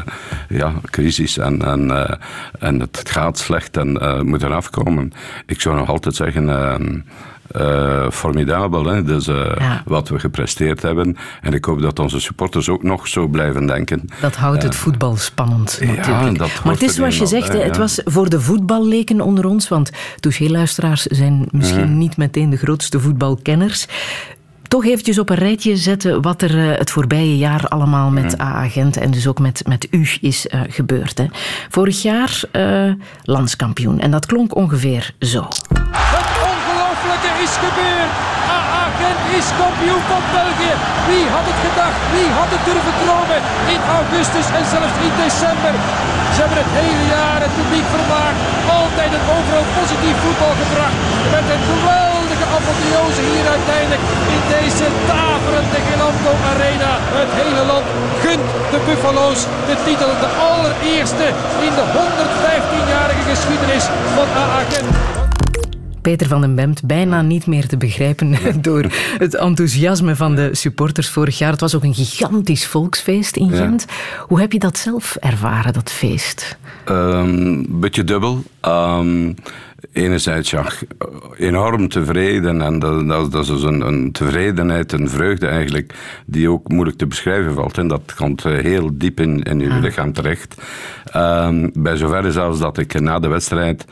ja, 0.50 0.74
crisis 0.90 1.38
en, 1.38 1.62
en, 1.62 2.20
en 2.60 2.80
het 2.80 3.10
gaat 3.10 3.38
slecht 3.38 3.78
en 3.78 4.26
moeten 4.28 4.52
afkomen. 4.52 5.14
Ik 5.46 5.62
zou 5.62 5.76
nog 5.76 5.90
altijd 5.90 6.16
zeggen 6.16 6.50
ehm, 6.50 7.00
uh, 7.60 8.10
formidabel. 8.10 8.86
Hè? 8.86 9.04
Dus 9.04 9.28
uh, 9.28 9.76
wat 9.86 10.10
we 10.10 10.20
gepresteerd 10.20 10.82
hebben. 10.82 11.18
En 11.42 11.54
ik 11.54 11.66
hoop 11.66 11.82
dat 11.82 12.00
onze 12.00 12.20
supporters 12.20 12.70
ook 12.70 12.84
nog 12.84 13.08
zo 13.08 13.28
blijven 13.28 13.66
denken. 13.66 14.10
Dat 14.22 14.36
houdt 14.36 14.64
het 14.64 14.76
voetbal 14.76 15.16
spannend. 15.16 15.80
Ja, 15.82 16.32
dat 16.32 16.64
maar 16.64 16.74
het 16.74 16.82
is 16.82 16.96
zoals 16.96 17.18
je 17.18 17.26
zegt, 17.26 17.54
het 17.54 17.78
was 17.78 18.02
voor 18.06 18.30
de 18.30 18.42
voetballeken 18.42 19.22
onder 19.22 19.46
ons, 19.46 19.68
want 19.68 19.92
touché-luisteraars 20.20 21.04
zijn 21.04 21.48
misschien 21.52 21.98
niet 21.98 22.18
meteen 22.18 22.50
de 22.50 22.58
grootste 22.58 23.00
voetbalkenners 23.00 23.88
toch 24.68 24.86
eventjes 24.86 25.20
op 25.20 25.30
een 25.30 25.36
rijtje 25.36 25.78
zetten 25.78 26.22
wat 26.22 26.42
er 26.42 26.78
het 26.78 26.92
voorbije 26.92 27.38
jaar 27.38 27.68
allemaal 27.68 28.10
met 28.10 28.42
A-agent 28.42 28.98
en 28.98 29.12
dus 29.12 29.28
ook 29.28 29.40
met, 29.40 29.68
met 29.68 29.88
u 29.92 30.08
is 30.22 30.46
uh, 30.46 30.62
gebeurd. 30.68 31.18
Hè. 31.18 31.26
Vorig 31.70 32.02
jaar 32.02 32.42
uh, 32.52 32.94
landskampioen 33.24 34.00
en 34.00 34.12
dat 34.12 34.26
klonk 34.26 34.56
ongeveer 34.56 35.16
zo 35.20 35.48
is 37.46 37.56
gebeurd. 37.66 38.14
Is 39.40 39.50
kampioen 39.62 40.04
van 40.12 40.24
België. 40.40 40.74
Wie 41.10 41.26
had 41.36 41.46
het 41.52 41.60
gedacht? 41.68 42.00
Wie 42.16 42.30
had 42.40 42.50
het 42.56 42.64
durven 42.68 42.96
dromen? 43.02 43.42
In 43.76 43.82
augustus 44.00 44.48
en 44.58 44.66
zelfs 44.74 44.98
in 45.08 45.14
december. 45.26 45.74
Ze 46.34 46.40
hebben 46.42 46.60
het 46.64 46.74
hele 46.82 47.06
jaar 47.16 47.40
het 47.46 47.56
publiek 47.60 47.88
vermaakt. 47.98 48.40
Altijd 48.82 49.12
een 49.18 49.28
overal 49.36 49.68
positief 49.78 50.18
voetbal 50.24 50.56
gebracht. 50.64 50.98
Met 51.36 51.46
een 51.54 51.64
geweldige 51.72 52.48
apotheose 52.58 53.24
hier 53.32 53.48
uiteindelijk 53.58 54.04
in 54.36 54.42
deze 54.58 54.86
taverende 55.10 55.80
Gelando 55.88 56.32
Arena. 56.52 56.92
Het 57.20 57.32
hele 57.40 57.64
land 57.72 57.88
gunt 58.24 58.48
de 58.74 58.80
Buffalo's 58.88 59.42
de 59.70 59.76
titel. 59.88 60.12
De 60.26 60.32
allereerste 60.50 61.28
in 61.68 61.74
de 61.80 61.86
115-jarige 61.98 63.24
geschiedenis 63.32 63.86
van 64.16 64.28
AA 64.44 64.62
Gent. 64.72 65.15
Peter 66.06 66.28
van 66.28 66.42
den 66.42 66.56
Bemt 66.56 66.84
bijna 66.84 67.22
niet 67.22 67.48
meer 67.48 67.68
te 67.68 67.78
begrijpen 67.78 68.36
door 68.62 68.86
het 69.18 69.36
enthousiasme 69.36 70.16
van 70.16 70.36
de 70.36 70.50
supporters 70.52 71.10
vorig 71.10 71.38
jaar. 71.38 71.52
Het 71.52 71.62
was 71.62 71.76
ook 71.76 71.84
een 71.84 71.94
gigantisch 71.94 72.68
volksfeest 72.68 73.36
in 73.36 73.52
Gent. 73.52 73.86
Hoe 74.28 74.40
heb 74.40 74.52
je 74.52 74.60
dat 74.60 74.78
zelf 74.78 75.16
ervaren, 75.16 75.74
dat 75.74 75.92
feest? 75.92 76.58
Een 76.86 76.96
um, 76.96 77.80
beetje 77.80 78.04
dubbel. 78.04 78.44
Um, 78.62 79.36
enerzijds 79.92 80.50
ja, 80.50 80.66
enorm 81.38 81.90
tevreden. 81.90 82.62
En 82.62 82.80
dat, 82.80 83.08
dat, 83.08 83.32
dat 83.32 83.44
is 83.44 83.50
dus 83.50 83.64
een, 83.64 83.82
een, 83.82 84.12
tevredenheid, 84.12 84.92
een 84.92 85.10
vreugde 85.10 85.48
eigenlijk, 85.48 85.94
die 86.26 86.50
ook 86.50 86.68
moeilijk 86.68 86.98
te 86.98 87.08
beschrijven 87.08 87.54
valt. 87.54 87.78
En 87.78 87.88
dat 87.88 88.14
komt 88.16 88.46
eh, 88.46 88.64
heel 88.64 88.90
diep 88.94 89.20
in, 89.20 89.44
in 89.44 89.60
je 89.60 89.74
lichaam 89.74 90.14
terecht. 90.14 90.56
Um, 91.16 91.72
bij 91.74 91.96
zover 91.96 92.32
zelfs 92.32 92.60
dat 92.60 92.78
ik 92.78 93.00
na 93.00 93.20
de 93.20 93.28
wedstrijd 93.28 93.86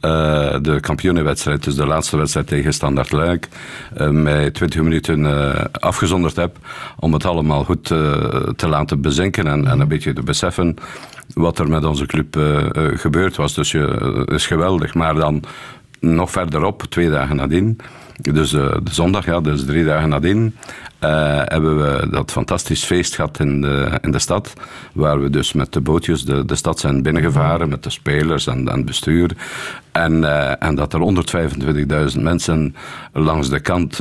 uh, 0.00 0.56
de 0.62 0.78
kampioenenwedstrijd, 0.80 1.64
dus 1.64 1.74
de 1.74 1.86
laatste 1.86 2.16
wedstrijd 2.16 2.46
tegen 2.46 2.72
Standard 2.72 3.12
Luik, 3.12 3.48
uh, 3.98 4.08
mij 4.08 4.50
20 4.50 4.82
minuten 4.82 5.20
uh, 5.20 5.64
afgezonderd 5.72 6.36
heb 6.36 6.56
om 6.96 7.12
het 7.12 7.24
allemaal 7.24 7.64
goed 7.64 7.84
te 8.56 8.68
laten 8.68 9.00
bezinken 9.00 9.46
en, 9.46 9.66
en, 9.66 9.80
een 9.80 9.88
beetje 9.88 10.12
te 10.12 10.22
beseffen 10.22 10.76
wat 11.34 11.58
er 11.58 11.68
met 11.68 11.84
onze 11.84 12.06
club 12.06 12.38
gebeurd 12.94 13.36
was. 13.36 13.54
Dus 13.54 13.70
je 13.70 14.24
is 14.32 14.46
geweldig, 14.46 14.94
maar 14.94 15.14
dan 15.14 15.42
nog 16.00 16.30
verderop, 16.30 16.82
twee 16.82 17.10
dagen 17.10 17.36
nadien, 17.36 17.78
dus 18.22 18.50
de 18.50 18.80
zondag, 18.90 19.24
ja, 19.24 19.40
dus 19.40 19.64
drie 19.64 19.84
dagen 19.84 20.08
nadien, 20.08 20.54
uh, 21.04 21.40
hebben 21.44 21.76
we 21.76 22.08
dat 22.10 22.30
fantastisch 22.30 22.84
feest 22.84 23.14
gehad 23.14 23.40
in 23.40 23.60
de, 23.60 23.98
in 24.00 24.10
de 24.10 24.18
stad. 24.18 24.52
Waar 24.92 25.20
we 25.20 25.30
dus 25.30 25.52
met 25.52 25.72
de 25.72 25.80
bootjes 25.80 26.24
de, 26.24 26.44
de 26.44 26.54
stad 26.54 26.80
zijn 26.80 27.02
binnengevaren, 27.02 27.68
met 27.68 27.82
de 27.82 27.90
spelers 27.90 28.46
en, 28.46 28.68
en 28.68 28.76
het 28.76 28.84
bestuur. 28.84 29.30
En, 29.92 30.12
uh, 30.12 30.62
en 30.62 30.74
dat 30.74 30.92
er 30.92 31.00
125.000 32.14 32.20
mensen 32.20 32.74
langs 33.12 33.48
de 33.48 33.60
kant, 33.60 33.96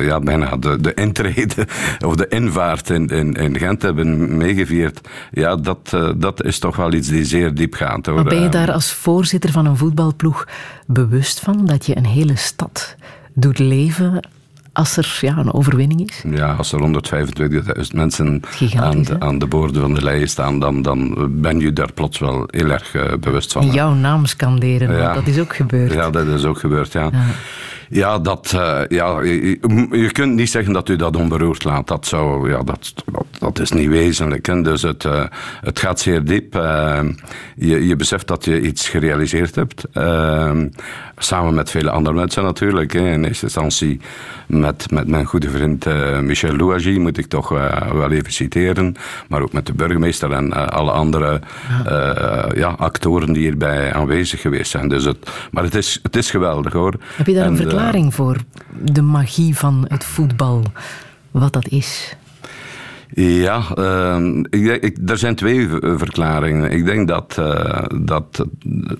ja, 0.00 0.20
bijna 0.20 0.56
de, 0.56 0.80
de 0.80 0.94
intrede 0.94 1.66
of 2.06 2.16
de 2.16 2.28
invaart 2.28 2.90
in, 2.90 3.06
in, 3.06 3.32
in 3.32 3.58
Gent 3.58 3.82
hebben 3.82 4.36
meegevierd. 4.36 5.08
Ja, 5.30 5.56
dat, 5.56 5.96
dat 6.16 6.44
is 6.44 6.58
toch 6.58 6.76
wel 6.76 6.92
iets 6.92 7.08
die 7.08 7.24
zeer 7.24 7.54
diep 7.54 7.74
gaat. 7.74 8.06
Hoor. 8.06 8.14
Maar 8.14 8.24
ben 8.24 8.42
je 8.42 8.48
daar 8.48 8.72
als 8.72 8.92
voorzitter 8.92 9.50
van 9.50 9.66
een 9.66 9.76
voetbalploeg 9.76 10.46
bewust 10.86 11.40
van 11.40 11.66
dat 11.66 11.86
je 11.86 11.96
een 11.96 12.06
hele 12.06 12.36
stad 12.36 12.96
doet 13.36 13.58
leven 13.58 14.20
als 14.72 14.96
er 14.96 15.18
ja, 15.20 15.36
een 15.36 15.52
overwinning 15.52 16.08
is? 16.08 16.22
Ja, 16.30 16.52
als 16.52 16.72
er 16.72 16.80
125.000 16.80 17.94
mensen 17.94 18.42
aan 18.76 19.02
de, 19.02 19.20
aan 19.20 19.38
de, 19.38 19.46
boorden 19.46 19.80
van 19.80 19.94
de 19.94 20.02
lei 20.02 20.26
staan, 20.26 20.58
dan, 20.60 20.82
dan 20.82 21.28
ben 21.40 21.60
je 21.60 21.72
daar 21.72 21.92
plots 21.92 22.18
wel 22.18 22.44
heel 22.46 22.70
erg 22.70 22.94
uh, 22.94 23.02
bewust 23.20 23.52
van. 23.52 23.62
En 23.62 23.70
jouw 23.70 23.94
naam 23.94 24.26
scanderen, 24.26 24.96
ja. 24.96 25.14
dat 25.14 25.26
is 25.26 25.38
ook 25.38 25.56
gebeurd. 25.56 25.92
Ja, 25.92 26.10
dat 26.10 26.26
is 26.26 26.44
ook 26.44 26.58
gebeurd, 26.58 26.92
ja. 26.92 27.08
ja. 27.12 27.24
Ja, 27.88 28.18
dat, 28.18 28.52
uh, 28.54 28.80
ja 28.88 29.20
je, 29.22 29.58
je, 29.90 30.10
kunt 30.12 30.34
niet 30.34 30.50
zeggen 30.50 30.72
dat 30.72 30.88
u 30.88 30.96
dat 30.96 31.16
onberoerd 31.16 31.64
laat. 31.64 31.88
Dat, 31.88 32.06
zou, 32.06 32.50
ja, 32.50 32.62
dat, 32.62 32.92
dat, 33.12 33.26
dat 33.38 33.58
is 33.58 33.70
niet 33.70 33.88
wezenlijk. 33.88 34.46
Hè. 34.46 34.62
Dus 34.62 34.82
het, 34.82 35.04
uh, 35.04 35.24
het 35.60 35.78
gaat 35.78 36.00
zeer 36.00 36.24
diep. 36.24 36.56
Uh, 36.56 37.00
je, 37.56 37.86
je 37.86 37.96
beseft 37.96 38.26
dat 38.26 38.44
je 38.44 38.60
iets 38.60 38.88
gerealiseerd 38.88 39.54
hebt. 39.54 39.84
samen 41.16 41.54
met 41.54 41.70
vele 41.70 41.90
andere 41.90 42.16
mensen 42.16 42.42
natuurlijk. 42.42 42.92
Hè. 42.92 43.10
In 43.12 43.24
eerste 43.24 43.44
instantie 43.44 44.00
met, 44.46 44.90
met 44.90 45.08
mijn 45.08 45.24
goede 45.24 45.50
vriend 45.50 45.86
Michel 46.22 46.56
Louagie, 46.56 47.00
moet 47.00 47.18
ik 47.18 47.26
toch 47.26 47.48
wel 47.92 48.10
even 48.10 48.32
citeren. 48.32 48.94
Maar 49.28 49.42
ook 49.42 49.52
met 49.52 49.66
de 49.66 49.72
burgemeester 49.72 50.32
en 50.32 50.70
alle 50.70 50.90
andere 50.90 51.40
ja. 51.84 52.48
ja. 52.54 52.68
actoren 52.68 53.32
die 53.32 53.42
hierbij 53.42 53.92
aanwezig 53.92 54.40
geweest 54.40 54.70
zijn. 54.70 54.88
Dus 54.88 55.04
het, 55.04 55.30
maar 55.50 55.64
het 55.64 55.74
is, 55.74 55.98
het 56.02 56.16
is 56.16 56.30
geweldig 56.30 56.72
hoor. 56.72 56.94
Heb 57.16 57.26
je 57.26 57.34
daar 57.34 57.46
een 57.46 57.56
verklaring 57.76 58.14
voor 58.14 58.36
de 58.82 59.02
magie 59.02 59.56
van 59.56 59.84
het 59.88 60.04
voetbal, 60.04 60.62
wat 61.30 61.52
dat 61.52 61.68
is? 61.68 62.16
Ja, 63.14 63.62
uh, 63.78 64.74
ik, 64.80 64.98
er 65.06 65.18
zijn 65.18 65.34
twee 65.34 65.68
verklaringen. 65.96 66.70
Ik 66.70 66.84
denk 66.84 67.08
dat, 67.08 67.36
uh, 67.38 67.84
dat 68.00 68.46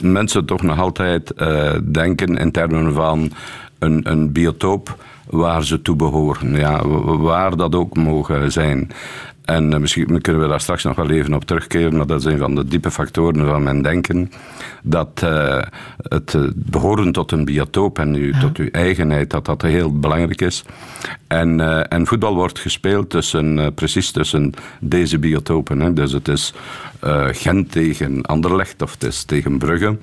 mensen 0.01 0.45
toch 0.45 0.63
nog 0.63 0.79
altijd 0.79 1.33
uh, 1.37 1.73
denken 1.85 2.37
in 2.37 2.51
termen 2.51 2.93
van 2.93 3.31
een, 3.79 4.11
een 4.11 4.33
biotoop 4.33 5.05
waar 5.27 5.65
ze 5.65 5.83
toe 5.83 5.97
behoren. 5.97 6.57
Ja, 6.57 6.87
waar 7.19 7.57
dat 7.57 7.75
ook 7.75 7.97
mogen 7.97 8.53
zijn. 8.53 8.91
En 9.47 9.73
uh, 9.73 9.79
misschien 9.79 10.21
kunnen 10.21 10.43
we 10.43 10.49
daar 10.49 10.61
straks 10.61 10.85
nog 10.85 10.97
wel 10.97 11.11
even 11.11 11.35
op 11.35 11.45
terugkeren, 11.45 11.97
maar 11.97 12.07
dat 12.07 12.19
is 12.19 12.25
een 12.25 12.39
van 12.39 12.55
de 12.55 12.65
diepe 12.65 12.91
factoren 12.91 13.47
van 13.47 13.63
mijn 13.63 13.83
denken. 13.83 14.31
Dat 14.83 15.21
uh, 15.25 15.63
het 15.97 16.35
uh, 16.35 16.49
behoren 16.55 17.13
tot 17.13 17.33
een 17.33 17.45
biotoop 17.45 17.99
en 17.99 18.15
u, 18.15 18.33
ja. 18.33 18.41
tot 18.41 18.57
uw 18.57 18.71
eigenheid, 18.71 19.31
dat 19.31 19.45
dat 19.45 19.63
heel 19.63 19.99
belangrijk 19.99 20.41
is. 20.41 20.65
En, 21.27 21.61
en 21.89 22.07
voetbal 22.07 22.35
wordt 22.35 22.59
gespeeld 22.59 23.11
tussen, 23.11 23.75
precies 23.75 24.11
tussen 24.11 24.53
deze 24.81 25.19
biotopen. 25.19 25.81
Hè. 25.81 25.93
Dus 25.93 26.13
het 26.13 26.29
is 26.29 26.55
Gent 27.31 27.73
tegen 27.73 28.23
Anderlecht 28.23 28.83
of 28.83 28.93
het 28.93 29.05
is 29.05 29.25
tegen 29.25 29.59
Brugge 29.59 29.97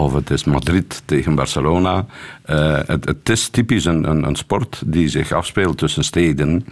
of 0.00 0.12
het 0.12 0.30
is 0.30 0.44
Madrid 0.44 1.02
tegen 1.04 1.34
Barcelona. 1.34 2.06
Uh, 2.50 2.78
het, 2.86 3.04
het, 3.04 3.28
is 3.28 3.48
typisch 3.48 3.84
een, 3.84 4.26
een, 4.26 4.36
sport 4.36 4.82
die 4.86 5.08
zich 5.08 5.32
afspeelt 5.32 5.78
tussen 5.78 6.04
steden. 6.04 6.66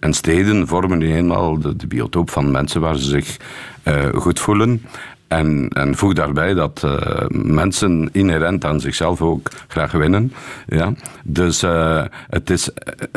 En 0.00 0.14
steden 0.14 0.66
vormen 0.66 0.98
nu 0.98 1.14
eenmaal 1.14 1.58
de, 1.58 1.86
biotoop 1.86 2.30
van 2.30 2.50
mensen 2.50 2.80
waar 2.80 2.96
ze 2.96 3.04
zich 3.04 3.36
uh, 3.84 4.04
goed 4.14 4.40
voelen. 4.40 4.82
En, 5.28 5.68
en 5.68 5.96
voeg 5.96 6.12
daarbij 6.12 6.54
dat 6.54 6.82
uh, 6.84 6.92
mensen 7.30 8.08
inherent 8.12 8.64
aan 8.64 8.80
zichzelf 8.80 9.22
ook 9.22 9.50
graag 9.68 9.92
winnen. 9.92 10.32
Ja? 10.66 10.92
Dus 11.24 11.62
uh, 11.62 12.04
het 12.28 12.50
is, 12.50 12.70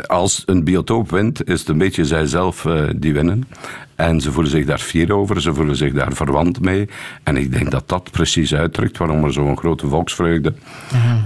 als 0.06 0.42
een 0.46 0.64
biotoop 0.64 1.10
wint, 1.10 1.48
is 1.48 1.60
het 1.60 1.68
een 1.68 1.78
beetje 1.78 2.04
zijzelf 2.04 2.64
uh, 2.64 2.82
die 2.96 3.12
winnen. 3.12 3.48
En 3.94 4.20
ze 4.20 4.32
voelen 4.32 4.52
zich 4.52 4.64
daar 4.64 4.78
fier 4.78 5.12
over, 5.14 5.42
ze 5.42 5.54
voelen 5.54 5.76
zich 5.76 5.92
daar 5.92 6.12
verwant 6.12 6.60
mee. 6.60 6.88
En 7.22 7.36
ik 7.36 7.52
denk 7.52 7.70
dat 7.70 7.88
dat 7.88 8.10
precies 8.10 8.54
uitdrukt 8.54 8.98
waarom 8.98 9.24
er 9.24 9.32
zo'n 9.32 9.56
grote 9.56 9.88
volksvreugde 9.88 10.54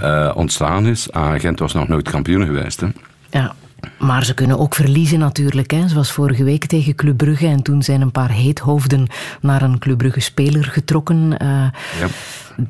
uh, 0.03 0.33
ontstaan 0.35 0.87
is. 0.87 1.13
Ah, 1.13 1.41
Gent 1.41 1.59
was 1.59 1.73
nog 1.73 1.89
nooit 1.89 2.11
kampioen 2.11 2.45
geweest. 2.45 2.81
Hè? 2.81 2.87
Ja, 3.31 3.55
maar 3.99 4.25
ze 4.25 4.35
kunnen 4.35 4.59
ook 4.59 4.75
verliezen 4.75 5.19
natuurlijk. 5.19 5.71
Hè. 5.71 5.89
Zoals 5.89 6.13
vorige 6.13 6.45
week 6.45 6.67
tegen 6.67 6.95
Club 6.95 7.17
Brugge. 7.17 7.47
En 7.47 7.63
toen 7.63 7.83
zijn 7.83 8.01
een 8.01 8.13
paar 8.13 8.31
heethoofden 8.31 9.07
naar 9.41 9.63
een 9.63 9.79
Club 9.79 9.99
Brugge 9.99 10.21
speler 10.21 10.65
getrokken. 10.65 11.37
Uh, 11.43 11.49
ja. 12.01 12.07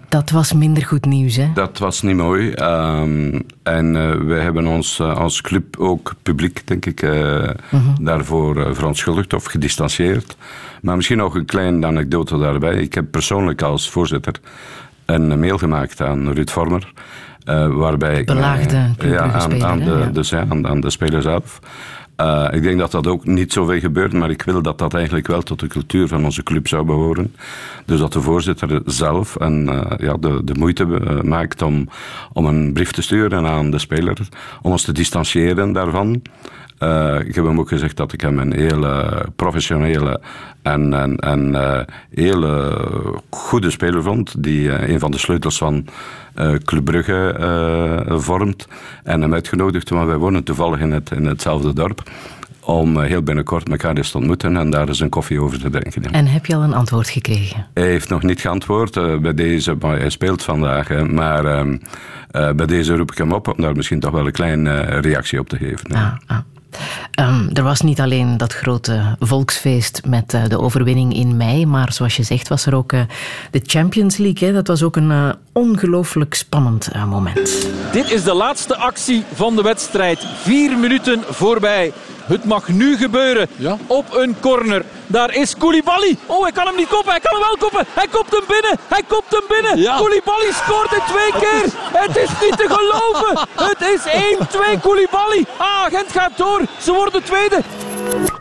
Dat 0.09 0.31
was 0.31 0.53
minder 0.53 0.85
goed 0.85 1.05
nieuws, 1.05 1.37
hè? 1.37 1.51
Dat 1.55 1.79
was 1.79 2.03
niet 2.03 2.17
mooi. 2.17 2.53
Um, 2.53 3.47
en 3.63 3.95
uh, 3.95 4.15
wij 4.15 4.41
hebben 4.41 4.67
ons 4.67 4.99
uh, 4.99 5.17
als 5.17 5.41
club 5.41 5.77
ook 5.79 6.15
publiek, 6.23 6.63
denk 6.65 6.87
ik, 6.87 7.03
uh, 7.03 7.11
-huh. 7.69 7.81
daarvoor 8.01 8.75
verontschuldigd 8.75 9.33
of 9.33 9.45
gedistanceerd. 9.45 10.37
Maar 10.83 10.97
misschien 10.97 11.19
nog 11.19 11.35
een 11.35 11.45
kleine 11.45 11.87
anekdote 11.87 12.39
daarbij. 12.39 12.77
Ik 12.77 12.95
heb 12.95 13.11
persoonlijk 13.11 13.63
als 13.63 13.91
voorzitter 13.91 14.35
een 15.05 15.41
mail 15.41 15.59
gemaakt 15.59 16.01
aan 16.01 16.33
Ruud 16.33 16.51
Vormer. 16.51 16.93
Uh, 17.45 17.77
waarbij 17.77 18.25
Belaagde 18.25 18.91
ja, 18.99 19.19
aan, 19.19 19.65
aan, 19.65 19.79
de, 19.79 19.85
ja. 19.85 20.07
Dus, 20.07 20.29
ja, 20.29 20.47
aan, 20.49 20.67
aan 20.67 20.81
de 20.81 20.91
speler 20.91 21.23
zelf. 21.23 21.61
Uh, 22.21 22.49
ik 22.51 22.63
denk 22.63 22.79
dat 22.79 22.91
dat 22.91 23.07
ook 23.07 23.27
niet 23.27 23.53
zoveel 23.53 23.79
gebeurt, 23.79 24.13
maar 24.13 24.31
ik 24.31 24.43
wil 24.43 24.63
dat 24.63 24.79
dat 24.79 24.95
eigenlijk 24.95 25.27
wel 25.27 25.43
tot 25.43 25.61
de 25.61 25.67
cultuur 25.67 26.09
van 26.09 26.25
onze 26.25 26.43
club 26.43 26.69
zou 26.69 26.85
behoren. 26.85 27.35
Dus 27.85 27.99
dat 27.99 28.13
de 28.13 28.21
voorzitter 28.21 28.81
zelf 28.85 29.37
en, 29.37 29.69
uh, 29.69 29.81
ja, 29.97 30.17
de, 30.17 30.45
de 30.45 30.55
moeite 30.55 30.85
uh, 30.85 31.21
maakt 31.21 31.63
om, 31.63 31.89
om 32.33 32.47
een 32.47 32.73
brief 32.73 32.93
te 32.93 33.03
sturen 33.03 33.47
aan 33.47 33.71
de 33.71 33.79
speler, 33.79 34.19
om 34.63 34.71
ons 34.71 34.83
te 34.83 34.93
distancieren 34.93 35.73
daarvan. 35.73 36.23
Ik 37.25 37.35
heb 37.35 37.45
hem 37.45 37.59
ook 37.59 37.69
gezegd 37.69 37.97
dat 37.97 38.13
ik 38.13 38.21
hem 38.21 38.39
een 38.39 38.53
hele 38.53 39.25
professionele 39.37 40.21
en, 40.63 40.95
en, 40.95 41.17
en 41.17 41.57
hele 42.11 42.79
goede 43.31 43.71
speler 43.71 44.03
vond, 44.03 44.43
die 44.43 44.89
een 44.89 44.99
van 44.99 45.11
de 45.11 45.19
sleutels 45.19 45.59
van 45.59 45.87
Club 46.65 46.85
Brugge 46.85 48.07
vormt. 48.09 48.69
En 49.03 49.21
hem 49.21 49.35
uitgenodigd, 49.35 49.89
want 49.89 50.07
wij 50.07 50.17
wonen 50.17 50.45
toevallig 50.45 50.81
in, 50.81 50.93
het, 50.93 51.11
in 51.11 51.25
hetzelfde 51.25 51.73
dorp 51.73 52.03
om 52.65 53.01
heel 53.01 53.23
binnenkort 53.23 53.69
elkaar 53.69 53.97
eens 53.97 54.11
te 54.11 54.17
ontmoeten 54.17 54.57
en 54.57 54.71
daar 54.71 54.89
eens 54.89 55.01
een 55.01 55.09
koffie 55.09 55.41
over 55.41 55.61
te 55.61 55.71
drinken. 55.71 56.03
Ja. 56.03 56.11
En 56.11 56.27
heb 56.27 56.47
je 56.47 56.55
al 56.55 56.63
een 56.63 56.75
antwoord 56.75 57.09
gekregen? 57.09 57.67
Hij 57.75 57.87
heeft 57.87 58.09
nog 58.09 58.23
niet 58.23 58.41
geantwoord 58.41 58.97
uh, 58.97 59.19
bij 59.19 59.35
deze, 59.35 59.77
maar 59.81 59.99
hij 59.99 60.11
speelt 60.11 60.43
vandaag. 60.43 60.89
Hè, 60.89 61.05
maar 61.05 61.45
uh, 61.45 61.75
uh, 62.33 62.53
bij 62.53 62.67
deze 62.67 62.97
roep 62.97 63.13
ik 63.13 63.19
hem 63.19 63.33
op 63.33 63.49
om 63.49 63.63
daar 63.63 63.77
misschien 63.77 64.01
toch 64.01 64.11
wel 64.11 64.27
een 64.27 64.33
kleine 64.33 64.81
reactie 64.81 65.39
op 65.39 65.49
te 65.49 65.57
geven. 65.57 65.93
Ah, 65.93 66.13
ah. 66.27 66.39
Um, 67.21 67.51
er 67.53 67.63
was 67.63 67.81
niet 67.81 68.01
alleen 68.01 68.37
dat 68.37 68.53
grote 68.53 69.17
volksfeest 69.19 70.01
met 70.07 70.35
uh, 70.35 70.45
de 70.49 70.61
overwinning 70.61 71.15
in 71.15 71.37
mei, 71.37 71.67
maar 71.67 71.93
zoals 71.93 72.17
je 72.17 72.23
zegt 72.23 72.49
was 72.49 72.67
er 72.67 72.75
ook 72.75 72.93
uh, 72.93 73.01
de 73.51 73.61
Champions 73.67 74.17
League. 74.17 74.49
Hè? 74.49 74.55
Dat 74.55 74.67
was 74.67 74.83
ook 74.83 74.97
een 74.97 75.11
uh, 75.11 75.29
ongelooflijk 75.53 76.35
spannend 76.35 76.91
moment. 77.09 77.69
Dit 77.93 78.11
is 78.11 78.25
de 78.25 78.35
laatste 78.35 78.77
actie 78.77 79.25
van 79.35 79.57
de 79.57 79.63
wedstrijd. 79.63 80.27
Vier 80.43 80.79
minuten 80.79 81.23
voorbij. 81.29 81.93
Het 82.27 82.45
mag 82.45 82.69
nu 82.69 82.97
gebeuren. 82.97 83.49
Ja? 83.57 83.77
Op 83.87 84.15
een 84.15 84.35
corner. 84.41 84.85
Daar 85.07 85.35
is 85.35 85.57
Koulibaly. 85.57 86.17
Oh, 86.27 86.43
hij 86.43 86.53
kan 86.53 86.67
hem 86.67 86.77
niet 86.77 86.89
koppen. 86.89 87.11
Hij 87.11 87.21
kan 87.21 87.33
hem 87.33 87.41
wel 87.41 87.57
koppen. 87.69 87.87
Hij 87.95 88.09
kopt 88.11 88.31
hem 88.31 88.45
binnen. 88.49 88.79
Hij 88.89 89.03
kopt 89.09 89.31
hem 89.31 89.47
binnen. 89.49 89.79
Ja. 89.79 89.97
Koulibaly 89.97 90.51
scoort 90.53 90.93
in 90.93 91.05
twee 91.13 91.33
keer. 91.43 91.67
Het 92.03 92.17
is 92.17 92.31
niet 92.45 92.57
te 92.59 92.67
geloven. 92.77 93.49
Het 93.69 93.81
is 93.95 94.03
1-2 94.77 94.81
Koulibaly. 94.81 95.45
Ah, 95.57 95.85
Gent 95.93 96.13
gaat 96.13 96.37
door. 96.37 96.61
Ze 96.79 96.93
worden 96.93 97.23
tweede. 97.23 97.61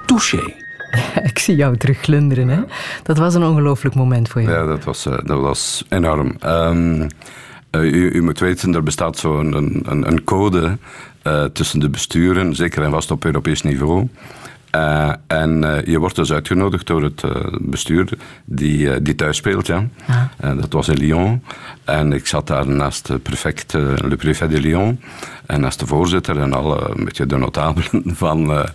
Touché. 0.06 0.54
Ik 1.30 1.40
zie 1.40 1.56
jou 1.56 1.78
terug 1.78 2.00
glunderen. 2.00 2.50
Hè? 2.50 2.62
Dat 3.04 3.18
was 3.18 3.34
een 3.34 3.44
ongelooflijk 3.44 3.96
moment 3.96 4.30
voor 4.30 4.42
je. 4.42 4.50
Ja, 4.50 4.66
dat 4.66 4.84
was, 4.84 5.06
uh, 5.06 5.18
dat 5.24 5.40
was 5.40 5.84
enorm. 5.90 6.36
Um, 6.46 7.08
uh, 7.72 7.82
u, 7.82 8.10
u, 8.12 8.22
moet 8.22 8.40
weten, 8.40 8.76
er 8.76 8.84
bestaat 8.84 9.18
zo'n 9.18 9.54
een, 9.54 9.84
een, 9.86 10.08
een 10.08 10.24
code 10.24 10.78
uh, 11.24 11.44
tussen 11.44 11.80
de 11.80 11.90
besturen, 11.90 12.56
zeker 12.56 12.84
en 12.84 12.92
vast 12.92 13.12
op 13.12 13.26
Europees 13.26 13.62
niveau. 13.62 14.08
Uh, 14.76 15.14
en 15.28 15.64
uh, 15.64 15.86
je 15.86 16.00
wordt 16.00 16.16
dus 16.16 16.32
uitgenodigd 16.32 16.88
door 16.88 17.04
het 17.04 17.24
bestuur 17.62 18.10
die, 18.46 19.02
die 19.02 19.16
thuis 19.16 19.38
speelt. 19.38 19.68
Ja. 19.68 19.88
Ah. 20.40 20.58
dat 20.58 20.74
was 20.74 20.88
in 20.88 20.98
Lyon. 20.98 21.44
En 21.84 22.14
ik 22.14 22.28
zat 22.28 22.48
daar 22.48 22.68
naast 22.68 23.08
de 23.08 23.20
prefect, 23.20 23.74
le 23.74 24.16
préfet 24.16 24.50
de 24.50 24.60
Lyon. 24.60 25.00
En 25.46 25.62
naast 25.62 25.80
de 25.80 25.88
voorzitter 25.88 26.40
en 26.40 26.54
alle 26.54 26.90
een 26.96 27.06
beetje 27.06 27.26
de 27.26 27.38
notabelen 27.38 28.04
van, 28.24 28.66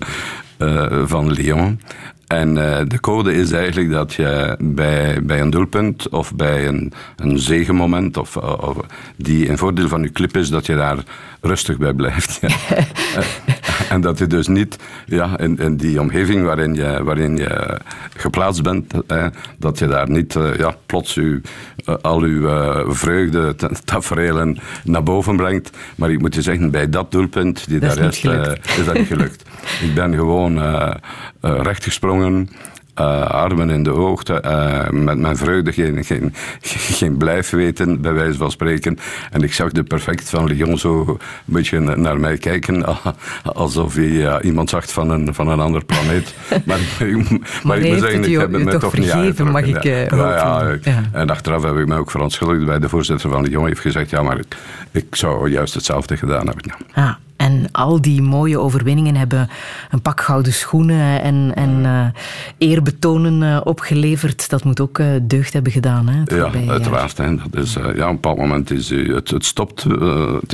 van 1.06 1.32
Lyon. 1.32 1.80
En 2.28 2.56
uh, 2.56 2.78
de 2.86 3.00
code 3.00 3.34
is 3.34 3.52
eigenlijk 3.52 3.90
dat 3.90 4.14
je 4.14 4.56
bij, 4.60 5.22
bij 5.22 5.40
een 5.40 5.50
doelpunt 5.50 6.08
of 6.08 6.34
bij 6.34 6.68
een, 6.68 6.92
een 7.16 7.38
zegenmoment 7.38 8.16
of, 8.16 8.36
of, 8.36 8.76
die 9.16 9.48
een 9.48 9.58
voordeel 9.58 9.88
van 9.88 10.02
je 10.02 10.12
club 10.12 10.36
is, 10.36 10.48
dat 10.48 10.66
je 10.66 10.76
daar 10.76 10.98
rustig 11.40 11.76
bij 11.76 11.92
blijft. 11.92 12.38
Ja. 12.40 12.48
en 13.94 14.00
dat 14.00 14.18
je 14.18 14.26
dus 14.26 14.46
niet 14.46 14.76
ja, 15.06 15.38
in, 15.38 15.58
in 15.58 15.76
die 15.76 16.00
omgeving 16.00 16.44
waarin 16.44 16.74
je, 16.74 17.04
waarin 17.04 17.36
je 17.36 17.80
geplaatst 18.16 18.62
bent, 18.62 18.92
eh, 19.06 19.26
dat 19.58 19.78
je 19.78 19.86
daar 19.86 20.10
niet 20.10 20.34
uh, 20.34 20.56
ja, 20.56 20.74
plots 20.86 21.16
u, 21.16 21.42
uh, 21.86 21.94
al 22.00 22.20
uw 22.20 22.48
vreugde, 22.92 23.54
tafereelen 23.84 24.58
naar 24.84 25.02
boven 25.02 25.36
brengt. 25.36 25.70
Maar 25.96 26.10
ik 26.10 26.20
moet 26.20 26.34
je 26.34 26.42
zeggen, 26.42 26.70
bij 26.70 26.88
dat 26.88 27.10
doelpunt 27.10 27.68
die 27.68 27.78
dat 27.78 27.96
daar 27.96 28.08
is, 28.08 28.24
is 28.78 28.84
dat 28.84 28.94
niet 28.94 29.06
gelukt. 29.06 29.42
ik 29.86 29.94
ben 29.94 30.14
gewoon 30.14 30.58
recht 31.40 31.84
gesprongen. 31.84 32.48
Uh, 33.00 33.22
armen 33.22 33.70
in 33.70 33.82
de 33.82 33.90
hoogte, 33.90 34.42
uh, 34.46 34.90
met 34.90 35.18
mijn 35.18 35.36
vreugde 35.36 35.72
geen, 35.72 36.04
geen, 36.04 36.34
geen 36.98 37.16
blijf 37.16 37.50
weten, 37.50 38.00
bij 38.00 38.12
wijze 38.12 38.38
van 38.38 38.50
spreken. 38.50 38.98
En 39.30 39.42
ik 39.42 39.54
zag 39.54 39.72
de 39.72 39.82
perfect 39.82 40.28
van 40.28 40.46
Lyon 40.46 40.78
zo 40.78 41.04
een 41.08 41.18
beetje 41.44 41.80
naar 41.80 42.20
mij 42.20 42.36
kijken, 42.36 42.84
alsof 43.42 43.94
hij 43.94 44.04
uh, 44.04 44.36
iemand 44.42 44.70
zag 44.70 44.92
van 44.92 45.10
een, 45.10 45.34
van 45.34 45.48
een 45.48 45.60
ander 45.60 45.84
planeet. 45.84 46.34
maar, 46.64 46.78
maar, 46.98 47.38
maar 47.62 47.78
ik 47.78 47.92
moet 47.92 48.00
zeggen, 48.00 48.24
ik 48.24 48.38
heb 48.38 48.52
het 48.52 48.64
me 48.64 48.70
toch 48.70 48.80
toch 48.80 49.22
niet 49.22 49.38
mag 49.44 49.62
ik 49.62 49.82
ja. 49.82 49.92
ja, 49.92 50.62
ja, 50.62 50.78
ja, 50.82 51.02
En 51.12 51.30
achteraf 51.30 51.62
heb 51.62 51.76
ik 51.76 51.86
mij 51.86 51.98
ook 51.98 52.10
verontschuldigd 52.10 52.66
bij 52.66 52.78
de 52.78 52.88
voorzitter 52.88 53.30
van 53.30 53.42
Lyon. 53.42 53.66
heeft 53.66 53.80
gezegd, 53.80 54.10
ja, 54.10 54.22
maar 54.22 54.38
ik, 54.38 54.56
ik 54.90 55.16
zou 55.16 55.50
juist 55.50 55.74
hetzelfde 55.74 56.16
gedaan 56.16 56.46
hebben. 56.46 56.74
Ah. 56.94 57.14
En 57.38 57.68
al 57.72 58.00
die 58.00 58.22
mooie 58.22 58.58
overwinningen 58.58 59.16
hebben 59.16 59.48
een 59.90 60.02
pak 60.02 60.20
gouden 60.20 60.52
schoenen 60.52 61.22
en, 61.22 61.52
en 61.54 61.70
uh, 61.78 62.06
eerbetonen 62.58 63.42
uh, 63.42 63.60
opgeleverd. 63.64 64.50
Dat 64.50 64.64
moet 64.64 64.80
ook 64.80 64.98
uh, 64.98 65.06
deugd 65.22 65.52
hebben 65.52 65.72
gedaan. 65.72 66.08
Hè, 66.08 66.36
ja, 66.36 66.50
uiteraard. 66.68 67.18
Hè. 67.18 67.34
Dat 67.50 67.62
is, 67.64 67.72
ja, 67.72 67.80
op 67.80 67.98
een 67.98 68.12
bepaald 68.12 68.38
moment 68.38 68.70
is 68.70 68.90
het, 68.90 69.30
het 69.30 69.44
stopt. 69.44 69.82
Het, 69.82 70.52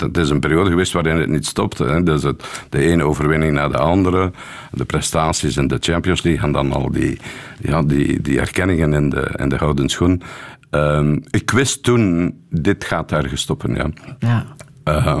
het, 0.00 0.16
is 0.16 0.30
een 0.30 0.40
periode 0.40 0.70
geweest 0.70 0.92
waarin 0.92 1.16
het 1.16 1.28
niet 1.28 1.46
stopt. 1.46 1.78
Hè. 1.78 2.02
Dus 2.02 2.22
het, 2.22 2.66
de 2.68 2.78
ene 2.78 3.04
overwinning 3.04 3.52
na 3.52 3.68
de 3.68 3.78
andere. 3.78 4.32
De 4.72 4.84
prestaties 4.84 5.56
in 5.56 5.68
de 5.68 5.76
Champions 5.80 6.22
League 6.22 6.44
en 6.46 6.52
dan 6.52 6.72
al 6.72 6.90
die, 6.90 7.18
ja, 7.60 7.82
die, 7.82 8.20
die 8.20 8.40
erkenningen 8.40 8.92
in 8.92 9.10
de, 9.10 9.34
in 9.36 9.48
de 9.48 9.58
gouden 9.58 9.88
schoen. 9.88 10.22
Um, 10.70 11.22
ik 11.30 11.50
wist 11.50 11.82
toen, 11.82 12.34
dit 12.50 12.84
gaat 12.84 13.12
ergens 13.12 13.40
stoppen. 13.40 13.74
Ja. 13.74 13.88
ja. 14.18 14.46
Uh, 14.88 15.18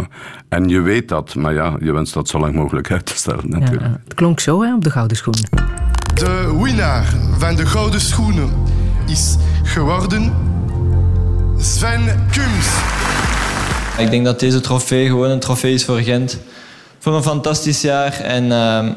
en 0.48 0.68
je 0.68 0.80
weet 0.80 1.08
dat, 1.08 1.34
maar 1.34 1.54
ja, 1.54 1.76
je 1.80 1.92
wenst 1.92 2.14
dat 2.14 2.28
zo 2.28 2.38
lang 2.38 2.54
mogelijk 2.54 2.90
uit 2.90 3.06
te 3.06 3.16
stellen 3.16 3.48
natuurlijk. 3.48 3.82
Ja, 3.82 4.00
het 4.04 4.14
klonk 4.14 4.40
zo 4.40 4.62
hè, 4.62 4.74
op 4.74 4.84
de 4.84 4.90
Gouden 4.90 5.16
Schoen. 5.16 5.34
De 6.14 6.58
winnaar 6.62 7.14
van 7.38 7.56
de 7.56 7.66
Gouden 7.66 8.00
Schoenen 8.00 8.50
is 9.06 9.36
geworden 9.62 10.32
Sven 11.58 12.26
Kums. 12.30 12.68
Ik 13.98 14.10
denk 14.10 14.24
dat 14.24 14.40
deze 14.40 14.60
trofee 14.60 15.06
gewoon 15.06 15.30
een 15.30 15.40
trofee 15.40 15.74
is 15.74 15.84
voor 15.84 16.00
Gent. 16.00 16.38
Voor 16.98 17.14
een 17.14 17.22
fantastisch 17.22 17.80
jaar 17.80 18.12
en 18.12 18.44
uh, 18.44 18.92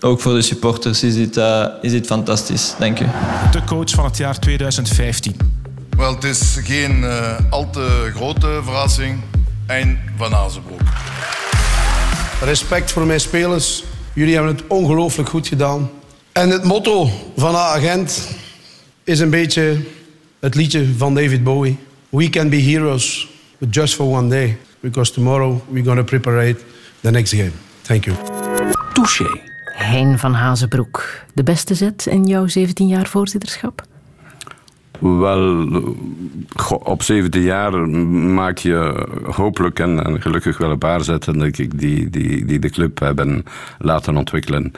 ook 0.00 0.20
voor 0.20 0.34
de 0.34 0.42
supporters 0.42 1.02
is 1.02 1.14
dit, 1.14 1.36
uh, 1.36 1.66
is 1.80 1.90
dit 1.90 2.06
fantastisch. 2.06 2.74
Dank 2.78 3.00
u. 3.00 3.04
De 3.50 3.64
coach 3.64 3.90
van 3.90 4.04
het 4.04 4.16
jaar 4.16 4.38
2015. 4.38 5.36
Wel, 5.96 6.14
het 6.14 6.24
is 6.24 6.58
geen 6.64 7.04
al 7.50 7.70
te 7.70 8.10
grote 8.14 8.60
verrassing. 8.62 9.31
Hein 9.72 9.98
van 10.16 10.34
Azenbroek. 10.34 10.80
Respect 12.40 12.92
voor 12.92 13.06
mijn 13.06 13.20
spelers. 13.20 13.84
Jullie 14.12 14.34
hebben 14.34 14.54
het 14.54 14.66
ongelooflijk 14.66 15.28
goed 15.28 15.46
gedaan. 15.46 15.90
En 16.32 16.50
het 16.50 16.64
motto 16.64 17.10
van 17.36 17.52
de 17.52 17.58
agent 17.58 18.28
is 19.04 19.20
een 19.20 19.30
beetje 19.30 19.76
het 20.40 20.54
liedje 20.54 20.94
van 20.96 21.14
David 21.14 21.44
Bowie. 21.44 21.78
We 22.08 22.30
can 22.30 22.48
be 22.48 22.56
heroes, 22.56 23.28
but 23.58 23.74
just 23.74 23.94
for 23.94 24.06
one 24.06 24.28
day. 24.28 24.58
Because 24.80 25.12
tomorrow 25.12 25.60
we're 25.68 25.84
going 25.84 25.98
to 25.98 26.04
prepare 26.04 26.56
the 27.00 27.10
next 27.10 27.34
game. 27.34 27.52
Thank 27.82 28.04
you. 28.04 28.16
Touché. 28.92 29.40
Hein 29.64 30.18
van 30.18 30.34
Hazenbroek. 30.34 31.08
De 31.34 31.42
beste 31.42 31.74
zet 31.74 32.06
in 32.06 32.24
jouw 32.24 32.46
17 32.46 32.88
jaar 32.88 33.06
voorzitterschap? 33.06 33.82
Wel, 35.02 35.66
op 36.82 37.02
17 37.02 37.42
jaar 37.42 37.88
maak 38.08 38.58
je 38.58 39.06
hopelijk 39.24 39.78
en, 39.78 40.04
en 40.04 40.22
gelukkig 40.22 40.58
wel 40.58 40.70
een 40.70 40.78
paar 40.78 41.00
zetten 41.00 41.52
die, 41.52 41.68
die, 42.10 42.10
die 42.46 42.58
de 42.58 42.70
club 42.70 42.98
hebben 42.98 43.44
laten 43.78 44.16
ontwikkelen. 44.16 44.72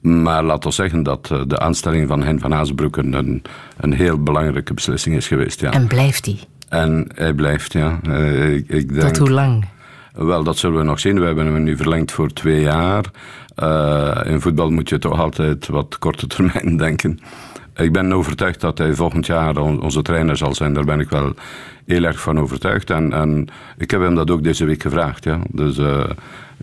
Maar 0.00 0.42
laat 0.42 0.66
ons 0.66 0.76
zeggen 0.76 1.02
dat 1.02 1.26
de 1.46 1.58
aanstelling 1.58 2.08
van 2.08 2.22
Hein 2.22 2.40
van 2.40 2.52
Hazenbroek 2.52 2.96
een, 2.96 3.42
een 3.76 3.92
heel 3.92 4.22
belangrijke 4.22 4.74
beslissing 4.74 5.16
is 5.16 5.28
geweest. 5.28 5.60
Ja. 5.60 5.70
En 5.70 5.86
blijft 5.86 6.24
hij? 6.24 6.38
En 6.68 7.06
hij 7.14 7.34
blijft, 7.34 7.72
ja. 7.72 8.00
Ik, 8.02 8.68
ik 8.68 8.94
denk, 8.94 9.14
Tot 9.14 9.18
hoe 9.18 9.30
lang? 9.30 9.64
Wel, 10.12 10.44
dat 10.44 10.56
zullen 10.56 10.78
we 10.78 10.84
nog 10.84 11.00
zien. 11.00 11.20
We 11.20 11.26
hebben 11.26 11.46
hem 11.46 11.62
nu 11.62 11.76
verlengd 11.76 12.12
voor 12.12 12.32
twee 12.32 12.60
jaar. 12.60 13.04
Uh, 13.62 14.20
in 14.24 14.40
voetbal 14.40 14.70
moet 14.70 14.88
je 14.88 14.98
toch 14.98 15.20
altijd 15.20 15.66
wat 15.66 15.98
korte 15.98 16.26
termijn 16.26 16.76
denken. 16.86 17.20
Ik 17.76 17.92
ben 17.92 18.12
overtuigd 18.12 18.60
dat 18.60 18.78
hij 18.78 18.94
volgend 18.94 19.26
jaar 19.26 19.56
onze 19.56 20.02
trainer 20.02 20.36
zal 20.36 20.54
zijn. 20.54 20.74
Daar 20.74 20.84
ben 20.84 21.00
ik 21.00 21.10
wel 21.10 21.34
heel 21.86 22.04
erg 22.04 22.20
van 22.20 22.40
overtuigd. 22.40 22.90
En, 22.90 23.12
en 23.12 23.48
ik 23.78 23.90
heb 23.90 24.00
hem 24.00 24.14
dat 24.14 24.30
ook 24.30 24.42
deze 24.42 24.64
week 24.64 24.82
gevraagd. 24.82 25.24
Ja. 25.24 25.40
Dus 25.50 25.78
uh, 25.78 26.04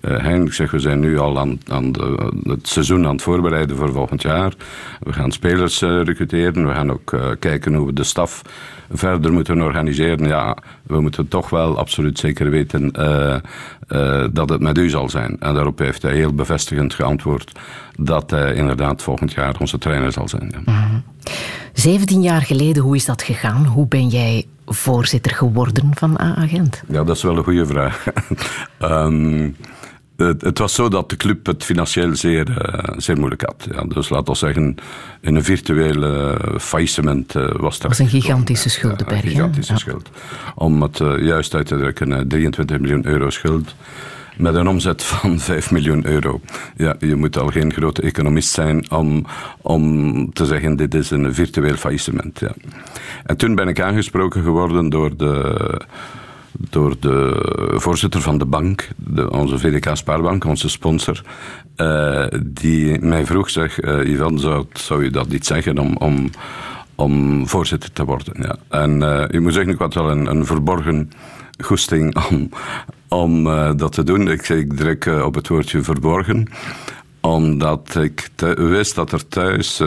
Hein, 0.01 0.45
ik 0.45 0.53
zeg, 0.53 0.71
we 0.71 0.79
zijn 0.79 0.99
nu 0.99 1.17
al 1.17 1.39
aan, 1.39 1.59
aan 1.67 1.93
het 2.43 2.67
seizoen 2.67 3.05
aan 3.05 3.11
het 3.11 3.21
voorbereiden 3.21 3.75
voor 3.75 3.91
volgend 3.91 4.21
jaar. 4.21 4.53
We 4.99 5.13
gaan 5.13 5.31
spelers 5.31 5.81
uh, 5.81 6.01
recruteren. 6.01 6.67
We 6.67 6.73
gaan 6.73 6.91
ook 6.91 7.37
kijken 7.39 7.73
hoe 7.73 7.85
we 7.85 7.93
de 7.93 8.03
staf 8.03 8.41
verder 8.91 9.33
moeten 9.33 9.61
organiseren, 9.61 10.27
ja, 10.27 10.57
we 10.83 11.01
moeten 11.01 11.27
toch 11.27 11.49
wel 11.49 11.77
absoluut 11.77 12.19
zeker 12.19 12.49
weten 12.49 12.91
eh, 13.93 14.23
dat 14.31 14.49
het 14.49 14.61
met 14.61 14.77
u 14.77 14.89
zal 14.89 15.09
zijn. 15.09 15.35
En 15.39 15.53
daarop 15.53 15.79
heeft 15.79 16.01
hij 16.01 16.13
heel 16.13 16.33
bevestigend 16.33 16.93
geantwoord 16.93 17.51
dat 17.99 18.31
hij 18.31 18.53
inderdaad 18.53 19.01
volgend 19.01 19.33
jaar 19.33 19.55
onze 19.59 19.77
trainer 19.77 20.11
zal 20.11 20.27
zijn. 20.27 20.51
Ja. 20.65 21.01
17 21.73 22.21
jaar 22.21 22.41
geleden, 22.41 22.83
hoe 22.83 22.95
is 22.95 23.05
dat 23.05 23.23
gegaan? 23.23 23.65
Hoe 23.65 23.87
ben 23.87 24.07
jij 24.07 24.45
voorzitter 24.65 25.31
geworden 25.31 25.91
van 25.93 26.19
A-agent? 26.19 26.83
Ja, 26.87 27.03
dat 27.03 27.15
is 27.15 27.23
wel 27.23 27.37
een 27.37 27.43
goede 27.43 27.65
vraag. 27.65 28.05
Ehm, 28.77 29.49
het, 30.17 30.41
het, 30.41 30.57
was 30.57 30.73
zo 30.73 30.89
dat 30.89 31.09
de 31.09 31.17
club 31.17 31.45
het 31.45 31.63
financieel 31.63 32.15
zeer, 32.15 32.49
uh, 32.49 32.97
zeer 32.97 33.17
moeilijk 33.17 33.41
had. 33.41 33.67
Ja, 33.71 33.83
dus 33.83 34.09
laten 34.09 34.33
we 34.33 34.39
zeggen, 34.39 34.75
in 35.21 35.35
een 35.35 35.43
virtuele 35.43 36.37
faillissement 36.59 37.35
uh, 37.35 37.51
was 37.51 37.79
dat. 37.79 37.87
was 37.87 37.99
een 37.99 38.21
gigantische 38.21 38.69
schuldenberg. 38.69 39.23
een 39.23 39.29
gigantische 39.29 39.77
schuld. 39.77 40.09
Om 40.55 40.81
het 40.81 40.99
uh, 40.99 41.23
juist 41.25 41.55
uit 41.55 41.67
te 41.67 41.77
drukken, 41.77 42.27
23 42.27 42.79
miljoen 42.79 43.05
euro 43.05 43.29
schuld 43.29 43.75
met 44.37 44.55
een 44.55 44.67
omzet 44.67 45.03
van 45.03 45.39
5 45.49 45.71
miljoen 45.71 46.05
euro. 46.05 46.41
Ja, 46.77 46.95
je 46.99 47.15
moet 47.15 47.37
al 47.37 47.47
geen 47.47 47.73
grote 47.73 48.01
economist 48.01 48.49
zijn 48.49 48.91
om, 48.91 49.25
om 49.61 50.33
te 50.33 50.45
zeggen 50.45 50.75
dit 50.75 50.93
is 50.93 51.09
een 51.09 51.33
virtueel 51.33 51.75
faillissement. 51.75 52.39
Ja. 52.39 52.53
En 53.23 53.37
toen 53.37 53.55
ben 53.55 53.67
ik 53.67 53.81
aangesproken 53.81 54.43
geworden 54.43 54.89
door 54.89 55.17
de 55.17 55.81
door 56.59 56.95
de 56.99 57.41
voorzitter 57.75 58.21
van 58.21 58.37
de 58.37 58.45
bank, 58.45 58.89
de, 58.95 59.31
onze 59.31 59.59
VDK 59.59 59.95
Spaarbank, 59.95 60.45
onze 60.45 60.69
sponsor, 60.69 61.21
uh, 61.77 62.25
die 62.45 62.99
mij 62.99 63.25
vroeg, 63.25 63.49
zeg, 63.49 63.83
uh, 63.83 64.09
Ivan, 64.09 64.39
zou, 64.73 65.03
je 65.03 65.09
dat 65.09 65.27
niet 65.27 65.45
zeggen 65.45 65.77
om, 65.77 65.97
om, 65.97 66.29
om 66.95 67.47
voorzitter 67.47 67.91
te 67.91 68.05
worden? 68.05 68.33
Ja. 68.41 68.55
En 68.69 69.01
uh, 69.01 69.23
ik 69.27 69.39
moet 69.39 69.53
zeggen, 69.53 69.73
ik 69.73 69.79
had 69.79 69.93
wel 69.93 70.11
een, 70.11 70.25
een 70.25 70.45
verborgen 70.45 71.11
goesting 71.57 72.15
om, 72.29 72.49
om 73.07 73.43
dat 73.77 73.91
te 73.91 74.03
doen. 74.03 74.27
Ik, 74.27 74.49
ik 74.49 74.73
druk 74.73 75.05
op 75.05 75.35
het 75.35 75.47
woordje 75.47 75.83
verborgen 75.83 76.47
omdat 77.21 77.95
ik 77.95 78.29
wist 78.55 78.95
dat 78.95 79.11
er 79.11 79.27
thuis 79.27 79.81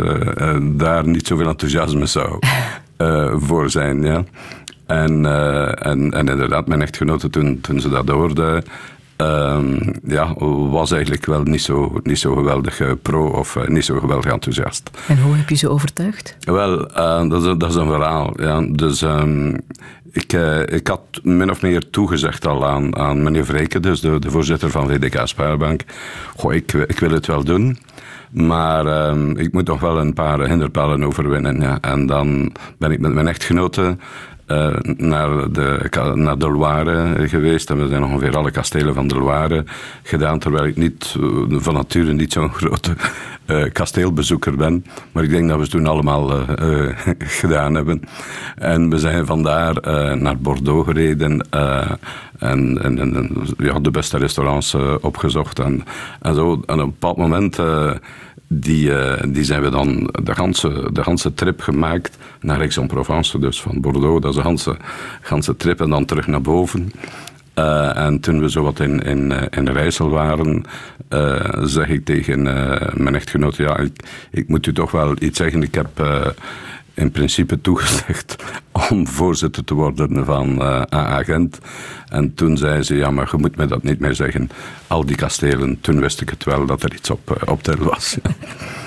daar 0.62 1.08
niet 1.08 1.26
zoveel 1.26 1.48
enthousiasme 1.48 2.06
zou 2.06 2.38
voor 3.38 3.70
zijn. 3.70 4.02
Ja. 4.02 4.24
En, 4.86 5.24
uh, 5.24 5.86
en, 5.86 6.12
en 6.12 6.28
inderdaad, 6.28 6.66
mijn 6.66 6.82
echtgenote, 6.82 7.30
toen, 7.30 7.60
toen 7.60 7.80
ze 7.80 7.88
dat 7.88 8.08
hoorde, 8.08 8.62
uh, 9.20 9.58
ja, 10.04 10.34
was 10.70 10.92
eigenlijk 10.92 11.26
wel 11.26 11.42
niet 11.42 11.62
zo, 11.62 12.00
niet 12.02 12.18
zo 12.18 12.34
geweldig 12.34 12.80
eh, 12.80 12.90
pro 13.02 13.28
of 13.28 13.56
uh, 13.56 13.66
niet 13.66 13.84
zo 13.84 13.98
geweldig 13.98 14.32
enthousiast. 14.32 14.90
En 15.08 15.20
hoe 15.20 15.36
heb 15.36 15.48
je 15.48 15.54
ze 15.54 15.68
overtuigd? 15.68 16.36
Wel, 16.40 16.88
dat, 17.28 17.42
is, 17.42 17.54
dat 17.58 17.70
is 17.70 17.74
een 17.74 17.86
verhaal. 17.86 18.32
Ja. 18.40 18.60
Dus 18.60 19.02
um, 19.02 19.56
ik, 20.12 20.32
ik 20.72 20.86
had 20.86 21.00
min 21.22 21.50
of 21.50 21.62
meer 21.62 21.90
toegezegd 21.90 22.46
al 22.46 22.66
aan, 22.66 22.96
aan 22.96 23.22
meneer 23.22 23.44
Vreken, 23.44 23.82
dus 23.82 24.00
de, 24.00 24.18
de 24.18 24.30
voorzitter 24.30 24.70
van 24.70 24.88
VDK 24.88 25.20
Spaarbank. 25.24 25.80
Goh, 26.36 26.54
ik, 26.54 26.72
ik 26.72 26.98
wil 26.98 27.10
het 27.10 27.26
wel 27.26 27.44
doen. 27.44 27.78
Maar 28.30 29.08
um, 29.08 29.36
ik 29.36 29.52
moet 29.52 29.66
nog 29.66 29.80
wel 29.80 29.98
een 29.98 30.14
paar 30.14 30.48
hinderpalen 30.48 31.04
overwinnen. 31.04 31.60
Ja. 31.60 31.78
En 31.80 32.06
dan 32.06 32.52
ben 32.78 32.90
ik 32.90 33.00
met 33.00 33.12
mijn 33.12 33.28
echtgenote 33.28 33.96
uh, 34.46 34.76
naar, 34.96 35.52
de, 35.52 36.12
naar 36.14 36.38
de 36.38 36.50
Loire 36.50 37.28
geweest. 37.28 37.70
En 37.70 37.78
we 37.78 37.88
zijn 37.88 38.04
ongeveer 38.04 38.36
alle 38.36 38.50
kastelen 38.50 38.94
van 38.94 39.08
de 39.08 39.18
Loire 39.18 39.64
gedaan. 40.02 40.38
Terwijl 40.38 40.64
ik 40.64 40.76
niet, 40.76 41.16
uh, 41.20 41.60
van 41.60 41.74
nature 41.74 42.12
niet 42.12 42.32
zo'n 42.32 42.52
grote 42.60 42.94
kasteelbezoeker 43.72 44.56
ben. 44.56 44.84
Maar 45.12 45.22
ik 45.24 45.30
denk 45.30 45.48
dat 45.48 45.56
we 45.56 45.62
het 45.62 45.70
toen 45.70 45.86
allemaal 45.86 46.30
gedaan 47.40 47.74
hebben. 47.74 48.02
En 48.56 48.90
we 48.90 48.98
zijn 48.98 49.26
vandaar 49.26 49.74
naar 50.18 50.38
Bordeaux 50.38 50.86
gereden. 50.86 51.50
En, 51.50 51.98
en, 52.82 52.98
en, 52.98 53.82
de 53.82 53.90
beste 53.90 54.18
restaurants 54.18 54.76
opgezocht. 55.00 55.58
En, 55.58 55.84
en 56.20 56.34
zo. 56.34 56.52
En 56.52 56.74
op 56.74 56.80
een 56.80 56.90
bepaald 56.90 57.16
moment 57.16 57.58
die, 58.48 58.88
uh, 58.88 59.12
die 59.28 59.44
zijn 59.44 59.62
we 59.62 59.70
dan 59.70 60.10
de 60.22 60.34
ganse, 60.34 60.88
de 60.92 61.02
ganse 61.02 61.34
trip 61.34 61.60
gemaakt 61.60 62.18
naar 62.40 62.58
Aix-en-Provence, 62.58 63.38
dus 63.38 63.60
van 63.60 63.80
Bordeaux. 63.80 64.20
Dat 64.20 64.30
is 64.30 64.36
de 64.36 64.42
ganse, 64.42 64.76
ganse 65.20 65.56
trip 65.56 65.80
en 65.80 65.90
dan 65.90 66.04
terug 66.04 66.26
naar 66.26 66.40
boven. 66.40 66.92
Uh, 67.58 67.96
en 67.96 68.20
toen 68.20 68.40
we 68.40 68.50
zo 68.50 68.62
wat 68.62 68.80
in, 68.80 69.00
in, 69.00 69.30
uh, 69.30 69.42
in 69.50 69.68
Rijssel 69.68 70.08
waren, 70.08 70.64
zeg 71.62 71.88
ik 71.88 72.04
tegen 72.04 72.42
mijn 73.02 73.14
echtgenoot, 73.14 73.56
ja, 73.56 73.78
ik, 73.78 73.92
ik, 74.30 74.48
moet 74.48 74.66
u 74.66 74.72
toch 74.72 74.90
wel 74.90 75.14
iets 75.18 75.38
zeggen. 75.38 75.62
Ik 75.62 75.74
heb 75.74 75.88
in 76.96 77.10
principe 77.10 77.60
toegezegd 77.60 78.36
om 78.90 79.06
voorzitter 79.06 79.64
te 79.64 79.74
worden 79.74 80.24
van 80.24 80.62
uh, 80.62 80.82
agent 80.88 81.58
En 82.08 82.34
toen 82.34 82.56
zei 82.56 82.82
ze, 82.82 82.96
ja, 82.96 83.10
maar 83.10 83.28
je 83.30 83.36
moet 83.36 83.56
me 83.56 83.66
dat 83.66 83.82
niet 83.82 84.00
meer 84.00 84.14
zeggen. 84.14 84.50
Al 84.86 85.06
die 85.06 85.16
kastelen, 85.16 85.80
toen 85.80 86.00
wist 86.00 86.20
ik 86.20 86.30
het 86.30 86.44
wel 86.44 86.66
dat 86.66 86.82
er 86.82 86.94
iets 86.94 87.10
op, 87.10 87.30
uh, 87.30 87.52
op 87.52 87.62
tel 87.62 87.76
was. 87.76 88.16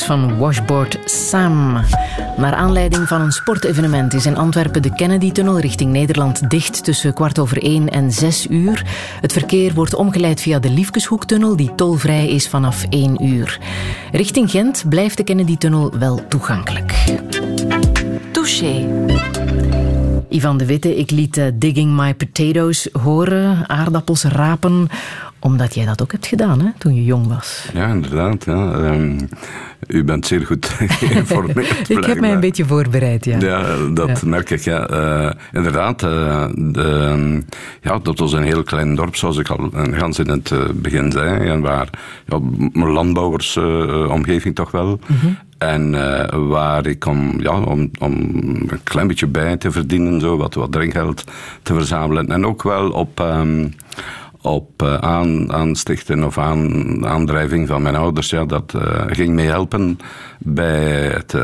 Van 0.00 0.38
Washboard 0.38 0.98
Sam. 1.04 1.80
Naar 2.36 2.54
aanleiding 2.54 3.08
van 3.08 3.20
een 3.20 3.32
sportevenement 3.32 4.14
is 4.14 4.26
in 4.26 4.36
Antwerpen 4.36 4.82
de 4.82 4.94
Kennedy-tunnel 4.94 5.60
richting 5.60 5.92
Nederland 5.92 6.50
dicht 6.50 6.84
tussen 6.84 7.14
kwart 7.14 7.38
over 7.38 7.62
één 7.62 7.88
en 7.88 8.12
zes 8.12 8.46
uur. 8.50 8.86
Het 9.20 9.32
verkeer 9.32 9.74
wordt 9.74 9.94
omgeleid 9.94 10.40
via 10.40 10.58
de 10.58 10.70
Liefkeshoektunnel, 10.70 11.56
die 11.56 11.74
tolvrij 11.74 12.28
is 12.28 12.48
vanaf 12.48 12.84
één 12.88 13.24
uur. 13.24 13.58
Richting 14.12 14.50
Gent 14.50 14.84
blijft 14.88 15.16
de 15.16 15.24
Kennedy-tunnel 15.24 15.98
wel 15.98 16.28
toegankelijk. 16.28 16.94
Touché. 18.30 18.86
Ivan 20.28 20.56
de 20.56 20.66
Witte, 20.66 20.96
ik 20.96 21.10
liet 21.10 21.36
uh, 21.36 21.44
Digging 21.54 21.96
My 21.96 22.14
Potatoes 22.14 22.88
horen, 22.92 23.68
aardappels 23.68 24.24
rapen, 24.24 24.88
omdat 25.38 25.74
jij 25.74 25.84
dat 25.84 26.02
ook 26.02 26.12
hebt 26.12 26.26
gedaan 26.26 26.60
hè, 26.60 26.70
toen 26.78 26.94
je 26.94 27.04
jong 27.04 27.26
was. 27.26 27.68
Ja, 27.74 27.86
inderdaad. 27.86 28.46
Um, 28.46 29.28
u 29.88 30.04
bent 30.04 30.26
zeer 30.26 30.46
goed 30.46 30.66
geïnformeerd. 30.98 31.88
ik 31.90 32.04
heb 32.04 32.20
mij 32.20 32.32
een 32.32 32.40
beetje 32.40 32.64
voorbereid, 32.64 33.24
ja. 33.24 33.38
Ja, 33.38 33.76
dat 33.94 34.20
ja. 34.20 34.28
merk 34.28 34.50
ik. 34.50 34.60
Ja. 34.60 34.90
Uh, 34.90 35.30
inderdaad, 35.52 36.02
uh, 36.02 36.44
de, 36.56 37.42
ja, 37.82 37.98
dat 37.98 38.18
was 38.18 38.32
een 38.32 38.42
heel 38.42 38.62
klein 38.62 38.94
dorp, 38.94 39.16
zoals 39.16 39.38
ik 39.38 39.48
al 39.48 39.70
gans 39.72 40.18
in 40.18 40.28
het 40.28 40.52
begin 40.74 41.12
zei. 41.12 41.48
En 41.48 41.60
waar 41.60 41.88
ja, 42.26 42.40
landbouwersomgeving 42.72 44.54
toch 44.54 44.70
wel. 44.70 45.00
Mm 45.06 45.16
-hmm. 45.20 45.38
En 45.58 45.92
uh, 45.92 46.48
waar 46.48 46.86
ik 46.86 47.06
om, 47.06 47.40
ja, 47.40 47.60
om, 47.60 47.90
om 47.98 48.12
een 48.12 48.80
klein 48.82 49.06
beetje 49.06 49.26
bij 49.26 49.56
te 49.56 49.70
verdienen, 49.70 50.20
zo, 50.20 50.36
wat, 50.36 50.54
wat 50.54 50.72
drinkgeld 50.72 51.24
te 51.62 51.74
verzamelen. 51.74 52.28
En 52.28 52.46
ook 52.46 52.62
wel 52.62 52.90
op, 52.90 53.20
um, 53.20 53.74
op 54.42 54.82
uh, 54.82 54.94
aan, 54.94 55.52
aanstichten 55.52 56.24
of 56.24 56.38
aan, 56.38 57.06
aandrijving 57.06 57.68
van 57.68 57.82
mijn 57.82 57.96
ouders. 57.96 58.30
Ja, 58.30 58.44
dat 58.44 58.72
uh, 58.76 58.82
ging 59.06 59.34
mee 59.34 59.46
helpen 59.46 59.98
bij 60.38 60.90
het 61.08 61.34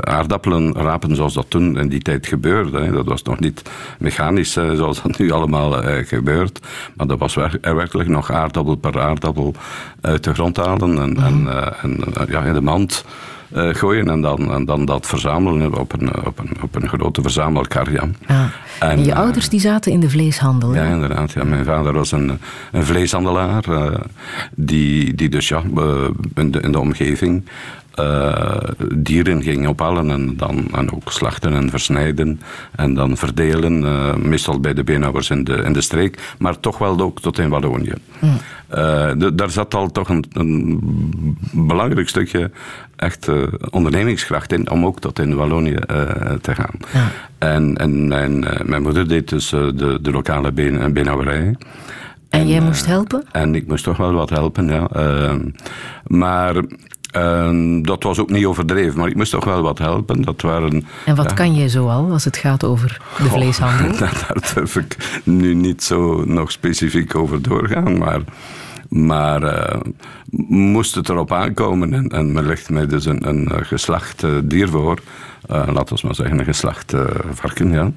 aardappelen 0.00 0.72
rapen 0.72 1.16
zoals 1.16 1.34
dat 1.34 1.50
toen 1.50 1.78
in 1.78 1.88
die 1.88 2.02
tijd 2.02 2.26
gebeurde. 2.26 2.80
Hè. 2.80 2.92
Dat 2.92 3.06
was 3.06 3.22
nog 3.22 3.40
niet 3.40 3.62
mechanisch 3.98 4.52
zoals 4.52 5.02
dat 5.02 5.18
nu 5.18 5.30
allemaal 5.30 5.72
gebeurt. 6.04 6.60
Maar 6.96 7.06
dat 7.06 7.18
was 7.18 7.34
wer 7.34 7.58
werkelijk 7.60 8.08
nog 8.08 8.32
aardappel 8.32 8.76
per 8.76 9.00
aardappel 9.00 9.54
uit 10.00 10.24
de 10.24 10.34
grond 10.34 10.56
halen 10.56 10.98
en, 10.98 11.10
mm. 11.10 11.18
en, 11.18 11.48
en 11.82 12.26
ja, 12.28 12.42
in 12.42 12.54
de 12.54 12.60
mand 12.60 13.04
uh, 13.54 13.74
gooien 13.74 14.08
en 14.08 14.20
dan, 14.20 14.52
en 14.52 14.64
dan 14.64 14.84
dat 14.84 15.06
verzamelen 15.06 15.78
op 15.78 15.92
een, 15.92 16.26
op 16.26 16.38
een, 16.38 16.50
op 16.62 16.74
een 16.74 16.88
grote 16.88 17.22
verzamelkar. 17.22 17.92
Ja. 17.92 18.08
Ja. 18.28 18.50
En, 18.80 19.04
je 19.04 19.14
ouders 19.14 19.48
die 19.48 19.60
zaten 19.60 19.92
in 19.92 20.00
de 20.00 20.10
vleeshandel? 20.10 20.74
Ja, 20.74 20.84
inderdaad. 20.84 21.32
Ja. 21.32 21.44
Mijn 21.44 21.64
vader 21.64 21.92
was 21.92 22.12
een, 22.12 22.38
een 22.72 22.84
vleeshandelaar 22.84 23.64
uh, 23.68 23.86
die, 24.54 25.14
die 25.14 25.28
dus 25.28 25.48
ja, 25.48 25.62
in, 26.34 26.50
de, 26.50 26.60
in 26.60 26.72
de 26.72 26.78
omgeving 26.78 27.44
uh, 27.98 28.56
dieren 28.94 29.42
ging 29.42 29.68
ophalen 29.68 30.10
en 30.10 30.36
dan 30.36 30.66
en 30.74 30.92
ook 30.92 31.12
slachten 31.12 31.52
en 31.52 31.70
versnijden 31.70 32.40
en 32.76 32.94
dan 32.94 33.16
verdelen, 33.16 33.82
uh, 33.82 34.14
meestal 34.14 34.60
bij 34.60 34.74
de 34.74 34.84
beenhouwers 34.84 35.30
in 35.30 35.44
de, 35.44 35.54
in 35.54 35.72
de 35.72 35.80
streek, 35.80 36.34
maar 36.38 36.60
toch 36.60 36.78
wel 36.78 37.00
ook 37.00 37.20
tot 37.20 37.38
in 37.38 37.48
Wallonië. 37.48 37.94
Mm. 38.18 38.30
Uh, 38.30 39.12
de, 39.16 39.34
daar 39.34 39.50
zat 39.50 39.74
al 39.74 39.90
toch 39.90 40.08
een, 40.08 40.24
een 40.32 41.38
belangrijk 41.52 42.08
stukje 42.08 42.50
echt 43.02 43.28
ondernemingskracht 43.70 44.52
in 44.52 44.70
om 44.70 44.86
ook 44.86 45.00
tot 45.00 45.18
in 45.18 45.34
Wallonië 45.34 45.78
te 46.40 46.54
gaan. 46.54 46.74
Ja. 46.92 47.10
En, 47.38 47.76
en 47.76 48.08
mijn, 48.08 48.44
mijn 48.64 48.82
moeder 48.82 49.08
deed 49.08 49.28
dus 49.28 49.48
de, 49.48 49.98
de 50.02 50.10
lokale 50.10 50.52
been, 50.52 50.92
beenhouwerij. 50.92 51.42
En, 51.42 51.56
en 52.28 52.48
jij 52.48 52.60
moest 52.60 52.86
helpen? 52.86 53.24
En 53.32 53.54
ik 53.54 53.66
moest 53.66 53.84
toch 53.84 53.96
wel 53.96 54.12
wat 54.12 54.30
helpen, 54.30 54.66
ja. 54.66 54.88
maar 56.06 56.62
en 57.12 57.82
dat 57.82 58.02
was 58.02 58.18
ook 58.18 58.30
niet 58.30 58.44
overdreven, 58.44 58.98
maar 58.98 59.08
ik 59.08 59.16
moest 59.16 59.30
toch 59.30 59.44
wel 59.44 59.62
wat 59.62 59.78
helpen. 59.78 60.22
Dat 60.22 60.40
waren, 60.40 60.86
en 61.04 61.16
wat 61.16 61.30
ja. 61.30 61.34
kan 61.34 61.54
je 61.54 61.68
zoal 61.68 62.10
als 62.10 62.24
het 62.24 62.36
gaat 62.36 62.64
over 62.64 63.00
de 63.16 63.22
Goh, 63.22 63.32
vleeshandel? 63.32 63.98
Daar 63.98 64.52
durf 64.54 64.76
ik 64.76 65.20
nu 65.24 65.54
niet 65.54 65.82
zo 65.82 66.24
nog 66.24 66.50
specifiek 66.50 67.14
over 67.14 67.42
doorgaan, 67.42 67.98
maar... 67.98 68.20
Maar 68.92 69.42
uh, 69.42 69.80
moest 70.48 70.94
het 70.94 71.08
erop 71.08 71.32
aankomen 71.32 71.94
en, 71.94 72.08
en 72.08 72.32
men 72.32 72.46
legt 72.46 72.70
mij 72.70 72.86
dus 72.86 73.04
een, 73.04 73.28
een 73.28 73.64
geslacht 73.64 74.22
uh, 74.22 74.30
dier 74.44 74.68
voor, 74.68 74.98
uh, 75.50 75.68
laten 75.72 75.96
we 75.96 76.00
maar 76.04 76.14
zeggen 76.14 76.38
een 76.38 76.44
geslacht 76.44 76.94
varken, 77.32 77.72
ja. 77.72 77.90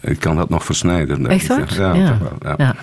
Ik 0.00 0.20
kan 0.20 0.36
dat 0.36 0.48
nog 0.48 0.64
versnijden. 0.64 1.26
Echt 1.26 1.46
waar? 1.46 1.74
Ja, 1.74 1.94
ja. 1.94 2.08
toch 2.08 2.18
wel. 2.18 2.54
Ja. 2.56 2.64
ja. 2.64 2.74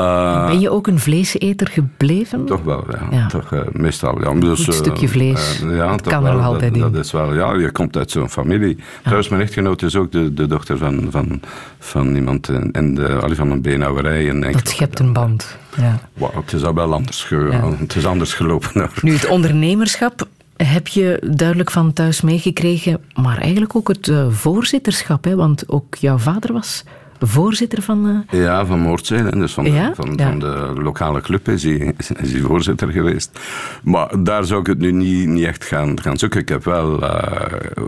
Uh, 0.00 0.46
ben 0.46 0.60
je 0.60 0.70
ook 0.70 0.86
een 0.86 0.98
vleeseter 0.98 1.66
gebleven? 1.66 2.44
Toch 2.44 2.62
wel, 2.62 2.84
ja. 2.90 3.06
ja. 3.10 3.26
Toch, 3.26 3.52
uh, 3.52 3.60
meestal. 3.72 4.22
Ja. 4.22 4.40
Dus, 4.40 4.66
een 4.66 4.72
stukje 4.72 5.08
vlees. 5.08 5.62
Uh, 5.64 5.76
ja, 5.76 5.90
dat 5.90 6.00
kan 6.00 6.22
wel, 6.22 6.32
er 6.32 6.44
altijd 6.44 6.74
dat, 6.74 6.86
in. 6.86 6.92
Dat 6.92 7.04
is 7.04 7.12
wel, 7.12 7.34
ja, 7.34 7.54
je 7.54 7.70
komt 7.70 7.96
uit 7.96 8.10
zo'n 8.10 8.28
familie. 8.28 8.76
Ja. 8.76 8.84
Trouwens, 9.00 9.28
mijn 9.28 9.42
echtgenoot 9.42 9.82
is 9.82 9.96
ook 9.96 10.12
de, 10.12 10.34
de 10.34 10.46
dochter 10.46 10.78
van, 10.78 11.06
van, 11.10 11.40
van 11.78 12.14
iemand 12.14 12.48
in, 12.48 12.70
in 12.70 12.94
de, 12.94 13.34
van 13.34 13.50
een 13.50 13.62
beenhouwerij. 13.62 14.28
En 14.28 14.40
dat 14.40 14.68
schept 14.68 14.98
een 14.98 15.12
band. 15.12 15.56
Ja. 15.80 16.00
Wow, 16.14 16.34
het 16.34 16.52
is 16.52 16.64
al 16.64 16.74
wel 16.74 16.92
anders, 16.92 17.26
ja. 17.28 17.70
het 17.78 17.96
is 17.96 18.06
anders 18.06 18.34
gelopen. 18.34 18.90
Nu, 19.02 19.12
het 19.12 19.28
ondernemerschap 19.28 20.28
heb 20.56 20.88
je 20.88 21.30
duidelijk 21.30 21.70
van 21.70 21.92
thuis 21.92 22.20
meegekregen, 22.20 23.00
maar 23.14 23.38
eigenlijk 23.38 23.76
ook 23.76 23.88
het 23.88 24.12
voorzitterschap, 24.30 25.24
hè, 25.24 25.36
want 25.36 25.68
ook 25.68 25.94
jouw 25.94 26.18
vader 26.18 26.52
was 26.52 26.84
voorzitter 27.26 27.82
van... 27.82 28.24
Uh... 28.30 28.40
Ja, 28.40 28.66
van 28.66 28.78
Moordzijde. 28.78 29.38
Dus 29.38 29.52
van, 29.52 29.72
ja? 29.72 29.88
de, 29.88 29.94
van, 29.94 30.14
ja. 30.16 30.28
van, 30.28 30.38
de 30.38 30.72
lokale 30.82 31.20
club 31.20 31.48
is 31.48 31.62
hij, 31.62 31.94
is 31.96 32.32
hij 32.32 32.40
voorzitter 32.40 32.88
geweest. 32.88 33.40
Maar 33.82 34.24
daar 34.24 34.44
zou 34.44 34.60
ik 34.60 34.66
het 34.66 34.78
nu 34.78 34.92
niet, 34.92 35.28
niet 35.28 35.44
echt 35.44 35.64
gaan, 35.64 36.00
gaan 36.00 36.18
zoeken. 36.18 36.40
Ik 36.40 36.48
heb 36.48 36.64
wel 36.64 37.02
uh, 37.02 37.20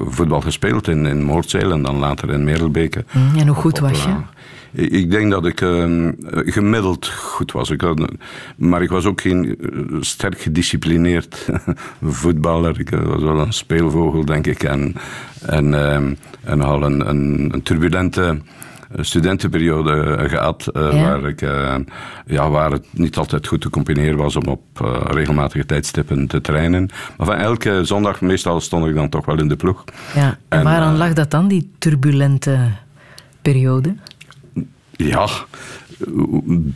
voetbal 0.08 0.40
gespeeld 0.40 0.88
in, 0.88 1.06
in 1.06 1.42
en 1.52 1.82
dan 1.82 1.98
later 1.98 2.30
in 2.30 2.44
Merelbeke. 2.44 3.04
Mm, 3.12 3.38
en 3.38 3.46
hoe 3.46 3.56
goed 3.56 3.82
op, 3.82 3.88
was 3.88 4.04
je? 4.04 4.14
Ik 4.72 5.10
denk 5.10 5.30
dat 5.30 5.46
ik 5.46 5.60
uh, 5.60 6.08
gemiddeld 6.30 7.08
goed 7.08 7.52
was. 7.52 7.70
Ik 7.70 7.80
had, 7.80 8.12
maar 8.56 8.82
ik 8.82 8.88
was 8.88 9.04
ook 9.04 9.20
geen 9.20 9.58
sterk 10.00 10.40
gedisciplineerd 10.40 11.48
voetballer. 12.02 12.80
Ik 12.80 12.90
was 12.90 13.22
wel 13.22 13.38
een 13.38 13.52
speelvogel, 13.52 14.24
denk 14.24 14.46
ik. 14.46 14.62
En, 14.62 14.94
en, 15.46 15.74
en 16.44 16.60
al 16.60 16.82
een, 16.82 17.08
een, 17.08 17.50
een 17.52 17.62
turbulente 17.62 18.38
studentenperiode 18.96 20.28
gehad, 20.28 20.68
uh, 20.72 20.92
ja. 20.92 21.02
waar, 21.02 21.28
ik, 21.28 21.42
uh, 21.42 21.74
ja, 22.26 22.50
waar 22.50 22.70
het 22.70 22.86
niet 22.90 23.16
altijd 23.16 23.46
goed 23.46 23.60
te 23.60 23.70
combineren 23.70 24.16
was 24.16 24.36
om 24.36 24.44
op 24.46 24.62
uh, 24.82 25.00
regelmatige 25.04 25.66
tijdstippen 25.66 26.26
te 26.26 26.40
trainen. 26.40 26.88
Maar 27.16 27.26
van 27.26 27.36
elke 27.36 27.84
zondag, 27.84 28.20
meestal 28.20 28.60
stond 28.60 28.86
ik 28.86 28.94
dan 28.94 29.08
toch 29.08 29.26
wel 29.26 29.38
in 29.38 29.48
de 29.48 29.56
ploeg. 29.56 29.84
Ja, 30.14 30.38
en, 30.48 30.58
en 30.58 30.64
waaraan 30.64 30.96
lag 30.96 31.12
dat 31.12 31.30
dan, 31.30 31.48
die 31.48 31.70
turbulente 31.78 32.70
periode? 33.42 33.94
Ja, 35.04 35.28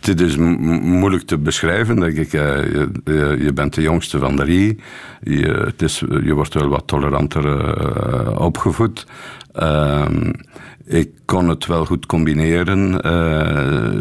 dit 0.01 0.21
is 0.21 0.37
moeilijk 0.37 1.23
te 1.23 1.39
beschrijven, 1.39 1.97
denk 1.97 2.17
ik. 2.17 2.33
Je, 2.33 2.89
je, 3.05 3.37
je, 3.41 3.53
bent 3.53 3.75
de 3.75 3.83
jongste 3.83 4.19
van 4.19 4.37
drie. 4.37 4.79
Je, 5.23 5.63
het 5.65 5.83
is, 5.83 5.99
je 5.99 6.33
wordt 6.33 6.55
wel 6.55 6.69
wat 6.69 6.87
toleranter 6.87 7.45
uh, 7.45 8.41
opgevoed. 8.41 9.07
Uh, 9.61 10.07
ik 10.85 11.11
kon 11.25 11.49
het 11.49 11.67
wel 11.67 11.87
goed 11.87 12.07
combineren, 12.07 12.99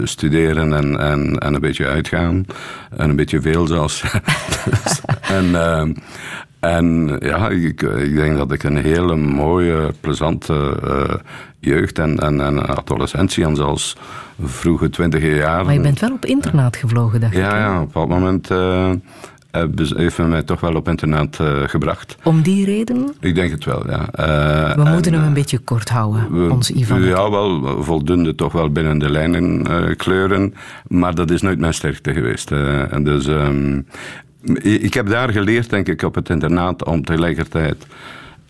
studeren 0.07 0.73
en, 0.73 0.99
en, 0.99 1.37
en 1.37 1.53
een 1.53 1.61
beetje 1.61 1.87
uitgaan. 1.87 2.45
En 2.97 3.09
een 3.09 3.15
beetje 3.15 3.41
veel 3.41 3.67
zelfs. 3.67 4.03
en, 5.37 5.45
uh, 5.45 5.83
en 6.63 7.15
ja, 7.19 7.49
ik, 7.49 7.81
ik, 7.81 8.15
denk 8.15 8.37
dat 8.37 8.51
ik 8.51 8.63
een 8.63 8.77
hele 8.77 9.15
mooie, 9.15 9.93
plezante 9.99 10.77
uh, 10.83 11.13
jeugd 11.59 11.99
en, 11.99 12.19
en, 12.19 12.41
en 12.41 12.67
adolescentie 12.67 13.45
en 13.45 13.55
zelfs 13.55 13.97
vroege 14.43 14.89
twintige 14.89 15.35
jaren. 15.35 15.65
Maar 15.65 15.73
je 15.73 15.79
bent 15.79 15.99
wel 15.99 16.11
op 16.11 16.25
internaat 16.25 16.75
gevlogen, 16.75 17.19
dacht 17.19 17.33
ja, 17.33 17.47
ik. 17.47 17.53
Ja, 17.53 17.81
op 17.81 17.93
dat 17.93 18.07
moment 18.07 18.49
heeft 19.95 20.17
men 20.17 20.29
mij 20.29 20.43
toch 20.43 20.59
wel 20.59 20.75
op 20.75 20.87
internaat 20.87 21.37
uh, 21.41 21.61
gebracht. 21.65 22.17
Om 22.23 22.41
die 22.41 22.65
reden? 22.65 23.13
Ik 23.19 23.35
denk 23.35 23.51
het 23.51 23.65
wel, 23.65 23.89
ja. 23.89 23.99
Uh, 23.99 24.83
we 24.83 24.89
moeten 24.89 25.13
en, 25.13 25.19
hem 25.19 25.27
een 25.27 25.33
beetje 25.33 25.59
kort 25.59 25.89
houden, 25.89 26.51
ons 26.51 26.71
Ivan. 26.71 27.03
Ja, 27.03 27.29
wel 27.29 27.83
voldoende 27.83 28.35
toch 28.35 28.51
wel 28.51 28.69
binnen 28.69 28.97
de 28.97 29.09
lijnen 29.09 29.71
uh, 29.71 29.95
kleuren, 29.95 30.53
maar 30.87 31.15
dat 31.15 31.31
is 31.31 31.41
nooit 31.41 31.59
mijn 31.59 31.73
sterkte 31.73 32.13
geweest. 32.13 32.51
en 32.51 33.03
dus, 33.03 33.27
um, 33.27 33.85
ik 34.61 34.93
heb 34.93 35.07
daar 35.07 35.29
geleerd, 35.29 35.69
denk 35.69 35.87
ik, 35.87 36.01
op 36.01 36.15
het 36.15 36.29
internaat 36.29 36.85
om 36.85 37.05
tegelijkertijd 37.05 37.85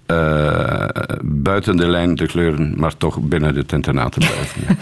uh, 0.07 0.87
buiten 1.21 1.77
de 1.77 1.87
lijn 1.87 2.15
te 2.15 2.25
kleuren, 2.25 2.73
maar 2.77 2.97
toch 2.97 3.19
binnen 3.19 3.55
het 3.55 3.71
internaat 3.71 4.11
te 4.11 4.19
blijven. 4.19 4.77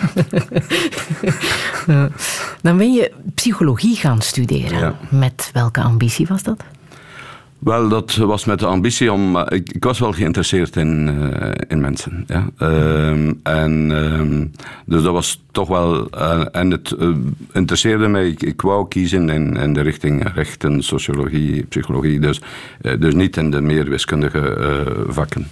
ja. 1.93 2.09
Dan 2.61 2.77
ben 2.77 2.93
je 2.93 3.11
psychologie 3.35 3.95
gaan 3.95 4.21
studeren. 4.21 4.79
Ja. 4.79 4.95
Met 5.09 5.49
welke 5.53 5.81
ambitie 5.81 6.27
was 6.27 6.43
dat? 6.43 6.63
Wel, 7.61 7.89
dat 7.89 8.15
was 8.15 8.45
met 8.45 8.59
de 8.59 8.65
ambitie 8.65 9.11
om. 9.11 9.37
Ik, 9.37 9.73
ik 9.73 9.83
was 9.83 9.99
wel 9.99 10.11
geïnteresseerd 10.11 10.75
in, 10.75 11.07
eh, 11.07 11.49
in 11.67 11.81
mensen. 11.81 12.23
Ja. 12.27 12.49
Ehm, 12.57 13.33
en, 13.43 13.91
ehm, 13.91 14.45
dus 14.85 15.03
dat 15.03 15.13
was 15.13 15.43
toch 15.51 15.67
wel. 15.67 16.09
eh, 16.09 16.45
en 16.51 16.71
het 16.71 16.91
eh, 16.91 17.09
interesseerde 17.53 18.07
mij. 18.07 18.35
Ik, 18.37 18.61
wou 18.61 18.87
kiezen 18.87 19.29
in, 19.29 19.55
in 19.57 19.73
de 19.73 19.81
richting 19.81 20.33
rechten, 20.33 20.83
sociologie, 20.83 21.63
psychologie. 21.63 22.19
Dus, 22.19 22.41
dus 22.99 23.13
niet 23.13 23.37
in 23.37 23.51
de 23.51 23.61
meer 23.61 23.89
wiskundige 23.89 24.57
vakken. 25.07 25.47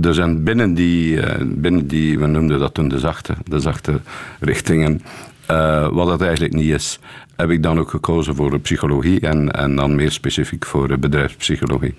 Dus 0.00 0.18
en 0.18 0.44
binnen 0.44 0.74
die, 0.74 1.20
binnen 1.44 1.86
die, 1.86 2.18
we 2.18 2.26
noemden 2.26 2.58
dat 2.58 2.74
toen 2.74 2.88
de 2.88 2.98
zachte, 2.98 3.34
de 3.44 3.60
zachte 3.60 4.00
richtingen. 4.40 5.02
wat 5.92 6.06
dat 6.06 6.20
eigenlijk 6.20 6.54
niet 6.54 6.70
is, 6.70 6.98
heb 7.36 7.50
ik 7.50 7.62
dan 7.62 7.78
ook 7.78 7.90
gekozen 7.90 8.34
voor 8.34 8.50
de 8.50 8.58
psychologie 8.58 9.20
en, 9.20 9.52
en 9.52 9.76
dan 9.76 9.94
meer 9.94 10.10
specifiek 10.10 10.66
voor 10.66 10.88
de 10.88 10.98
bedrijfspsychologie. 10.98 11.94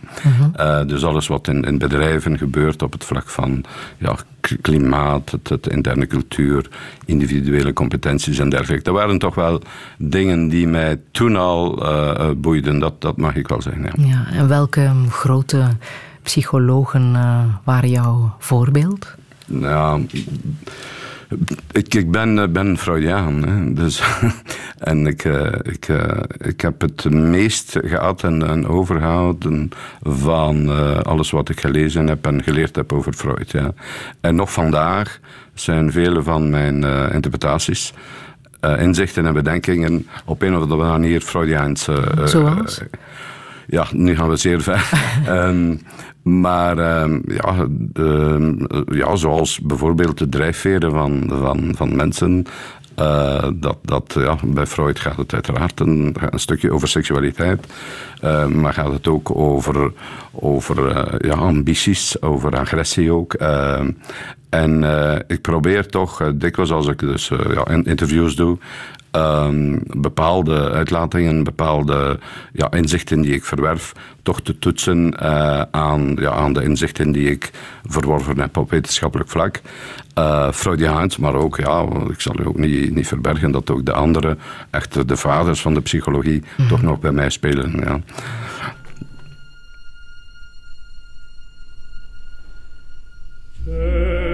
Eh, 0.56 0.86
dus 0.86 1.06
alles 1.06 1.28
wat 1.28 1.48
in, 1.48 1.64
in 1.64 1.78
bedrijven 1.78 2.38
gebeurt 2.38 2.82
op 2.82 2.92
het 2.94 3.04
vlak 3.04 3.30
van 3.30 3.64
ja, 3.98 4.16
klimaat, 4.62 5.32
het, 5.32 5.50
het 5.50 5.68
interne 5.68 6.08
cultuur, 6.08 6.70
individuele 7.06 7.74
competenties 7.74 8.40
en 8.40 8.50
dergelijke. 8.50 8.84
Dat 8.84 8.94
waren 8.94 9.20
toch 9.20 9.36
wel 9.36 9.62
dingen 9.98 10.48
die 10.48 10.68
mij 10.68 11.00
toen 11.12 11.36
al 11.36 11.86
eh, 11.86 12.10
eh, 12.10 12.36
boeiden, 12.38 12.80
dat, 12.80 13.02
dat 13.02 13.18
mag 13.18 13.36
ik 13.36 13.48
wel 13.48 13.62
zeggen. 13.62 13.84
Ja. 13.84 13.92
Ja, 13.96 14.26
en 14.32 14.48
welke 14.48 14.92
grote 15.10 15.68
psychologen 16.22 17.12
waren 17.64 17.90
jouw 17.90 18.36
voorbeeld? 18.40 19.16
Ja, 19.46 20.00
ik, 21.72 21.94
ik 21.94 22.12
ben, 22.12 22.40
eh, 22.40 22.48
ben 22.48 22.78
Freudiaan. 22.78 23.48
Hè, 23.48 23.74
dus, 23.74 24.04
en 24.78 25.08
ik, 25.08 25.24
eh, 25.24 25.52
ik, 25.62 25.88
eh, 25.88 26.20
ik 26.38 26.62
heb 26.62 26.82
het 26.82 27.10
meest 27.10 27.80
gehad 27.84 28.24
en, 28.24 28.48
en 28.48 28.68
overgehouden 28.68 29.70
van 30.02 30.70
alles 31.04 31.32
wat 31.32 31.50
ik 31.50 31.60
gelezen 31.60 32.08
heb 32.08 32.26
en 32.26 32.44
geleerd 32.44 32.76
heb 32.76 32.94
over 32.94 33.14
Freud. 33.14 33.52
Ja. 33.52 33.74
En 34.22 34.36
nog 34.36 34.52
vandaag 34.52 35.20
zijn 35.54 35.92
vele 35.92 36.24
van 36.24 36.50
mijn 36.50 36.84
interpretaties, 37.14 37.94
inzichten 38.78 39.26
en 39.26 39.34
bedenkingen 39.34 40.08
op 40.26 40.42
een 40.42 40.56
of 40.56 40.62
andere 40.62 40.90
manier 40.90 41.22
Freudiaans. 41.22 41.88
Zoals? 42.24 42.82
Ja, 43.68 43.86
nu 43.92 44.16
gaan 44.16 44.30
we 44.30 44.36
zeer 44.36 44.62
ver. 44.62 44.90
Ehm, 45.28 45.76
maar 46.24 46.78
ehm, 46.78 47.20
ja, 47.28 47.68
ehm, 47.94 48.56
ja, 48.96 49.16
zoals 49.16 49.60
bijvoorbeeld 49.60 50.18
de 50.18 50.30
drijfveren 50.30 50.92
van, 50.92 51.24
van, 51.30 51.74
van 51.76 51.96
mensen. 51.96 52.46
eh, 52.96 53.48
dat, 53.56 53.78
dat, 53.82 54.16
ja, 54.20 54.38
bij 54.46 54.66
Freud 54.66 55.00
gaat 55.00 55.18
het 55.18 55.34
uiteraard 55.34 55.80
een, 55.80 56.16
een 56.30 56.40
stukje 56.40 56.72
over 56.72 56.88
seksualiteit. 56.88 57.68
eh, 58.22 58.46
maar 58.48 58.74
gaat 58.74 58.92
het 58.94 59.08
ook 59.08 59.36
over, 59.36 59.92
over 60.32 60.88
eh, 60.88 61.30
ja, 61.30 61.36
ambities, 61.36 62.22
over 62.22 62.58
agressie 62.60 63.12
ook. 63.12 63.34
En 64.50 64.84
ik 65.28 65.42
probeer 65.42 65.88
toch, 65.88 66.32
dikwijls 66.36 66.72
als 66.72 66.88
ik 66.88 67.00
dus 67.00 67.28
ja, 67.54 67.68
in- 67.68 67.84
interviews 67.86 68.36
doe, 68.36 68.58
ehm, 69.14 69.78
bepaalde 69.98 70.72
uitlatingen, 70.72 71.44
bepaalde 71.44 72.20
ja, 72.54 72.72
inzichten 72.72 73.22
die 73.22 73.34
ik 73.34 73.44
verwerf, 73.44 73.92
toch 74.22 74.42
te 74.42 74.60
toetsen 74.60 75.20
eh, 75.20 75.62
aan, 75.72 76.16
ja, 76.20 76.32
aan 76.32 76.54
de 76.54 76.64
inzichten 76.64 77.12
die 77.12 77.30
ik 77.30 77.52
verworven 77.84 78.40
heb 78.40 78.58
op 78.58 78.70
wetenschappelijk 78.70 79.30
vlak. 79.30 79.62
Eh 80.14 80.52
Freudiaans, 80.52 81.18
maar 81.18 81.36
ook, 81.36 81.58
ja, 81.58 81.86
ik 82.10 82.22
zal 82.22 82.40
u 82.40 82.48
ook 82.48 82.58
niet, 82.58 82.96
niet 82.96 83.08
verbergen 83.08 83.52
dat 83.52 83.70
ook 83.70 83.86
de 83.86 83.94
andere, 83.94 84.38
echt 84.70 85.08
de 85.08 85.18
vaders 85.18 85.62
van 85.62 85.74
de 85.74 85.82
psychologie, 85.82 86.44
toch 86.70 86.82
nog 86.82 87.00
bij 87.00 87.12
mij 87.12 87.30
spelen. 87.30 87.72
Ja. 87.72 88.00
Un 93.68 94.33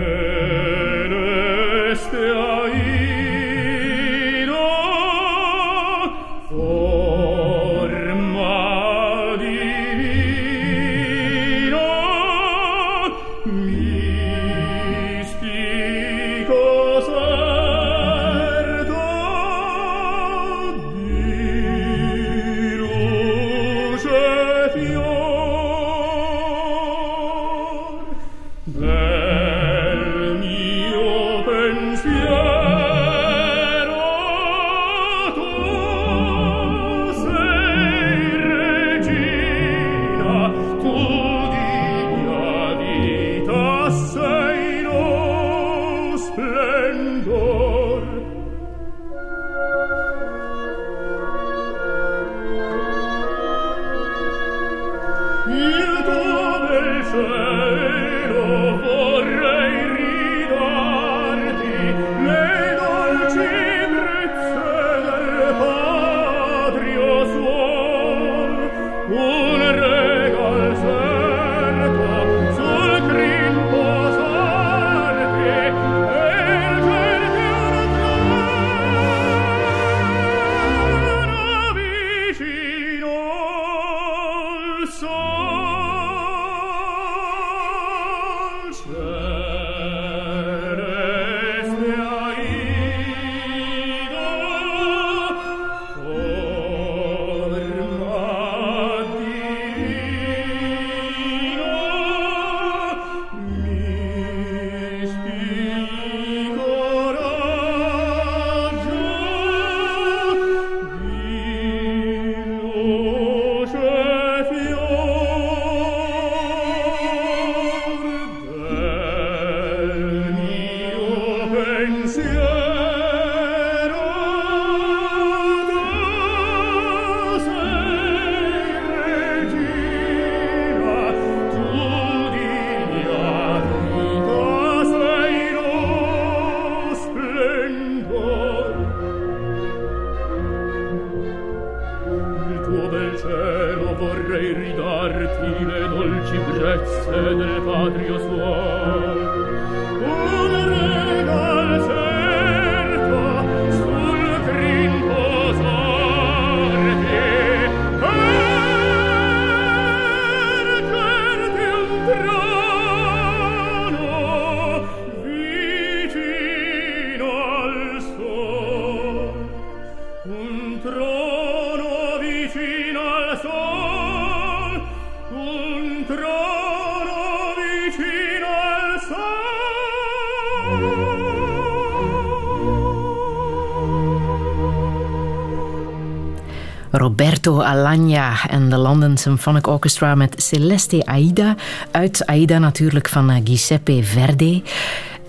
Roberto 187.20 187.62
Alagna 187.62 188.50
en 188.50 188.70
de 188.70 188.78
London 188.78 189.18
Symphonic 189.18 189.68
Orchestra 189.68 190.16
met 190.16 190.42
Celeste 190.42 191.06
Aida. 191.06 191.56
Uit 191.92 192.26
Aida 192.26 192.60
natuurlijk 192.60 193.10
van 193.10 193.30
eh, 193.30 193.36
Giuseppe 193.44 194.04
Verdi. 194.04 194.64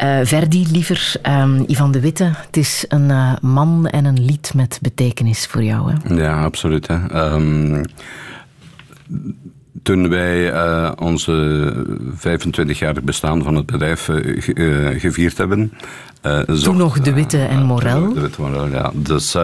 Uh, 0.02 0.18
Verdi 0.22 0.66
liever, 0.72 1.14
um, 1.28 1.64
Ivan 1.66 1.92
de 1.92 2.00
Witte. 2.00 2.30
Het 2.46 2.56
is 2.56 2.84
een 2.88 3.08
uh, 3.08 3.32
man 3.40 3.86
en 3.86 4.04
een 4.04 4.24
lied 4.24 4.52
met 4.54 4.78
betekenis 4.82 5.46
voor 5.46 5.62
jou. 5.62 5.92
Hè? 5.92 6.14
Ja, 6.14 6.44
absoluut. 6.44 6.86
Hè. 6.86 7.32
Um, 7.32 7.84
toen 9.82 10.08
wij 10.08 10.52
onze 10.96 11.72
25-jarig 12.16 13.02
bestaan 13.02 13.42
van 13.42 13.54
het 13.54 13.66
bedrijf 13.66 14.08
gevierd 14.98 15.38
hebben. 15.38 15.72
Uh, 16.22 16.40
Toen 16.40 16.76
nog 16.76 17.00
De 17.00 17.12
Witte 17.12 17.44
en 17.44 17.62
Morel. 17.62 18.14
De 18.14 18.20
Witte 18.20 18.40
Morel, 18.40 18.68
ja. 18.68 18.90
Dus, 18.94 19.36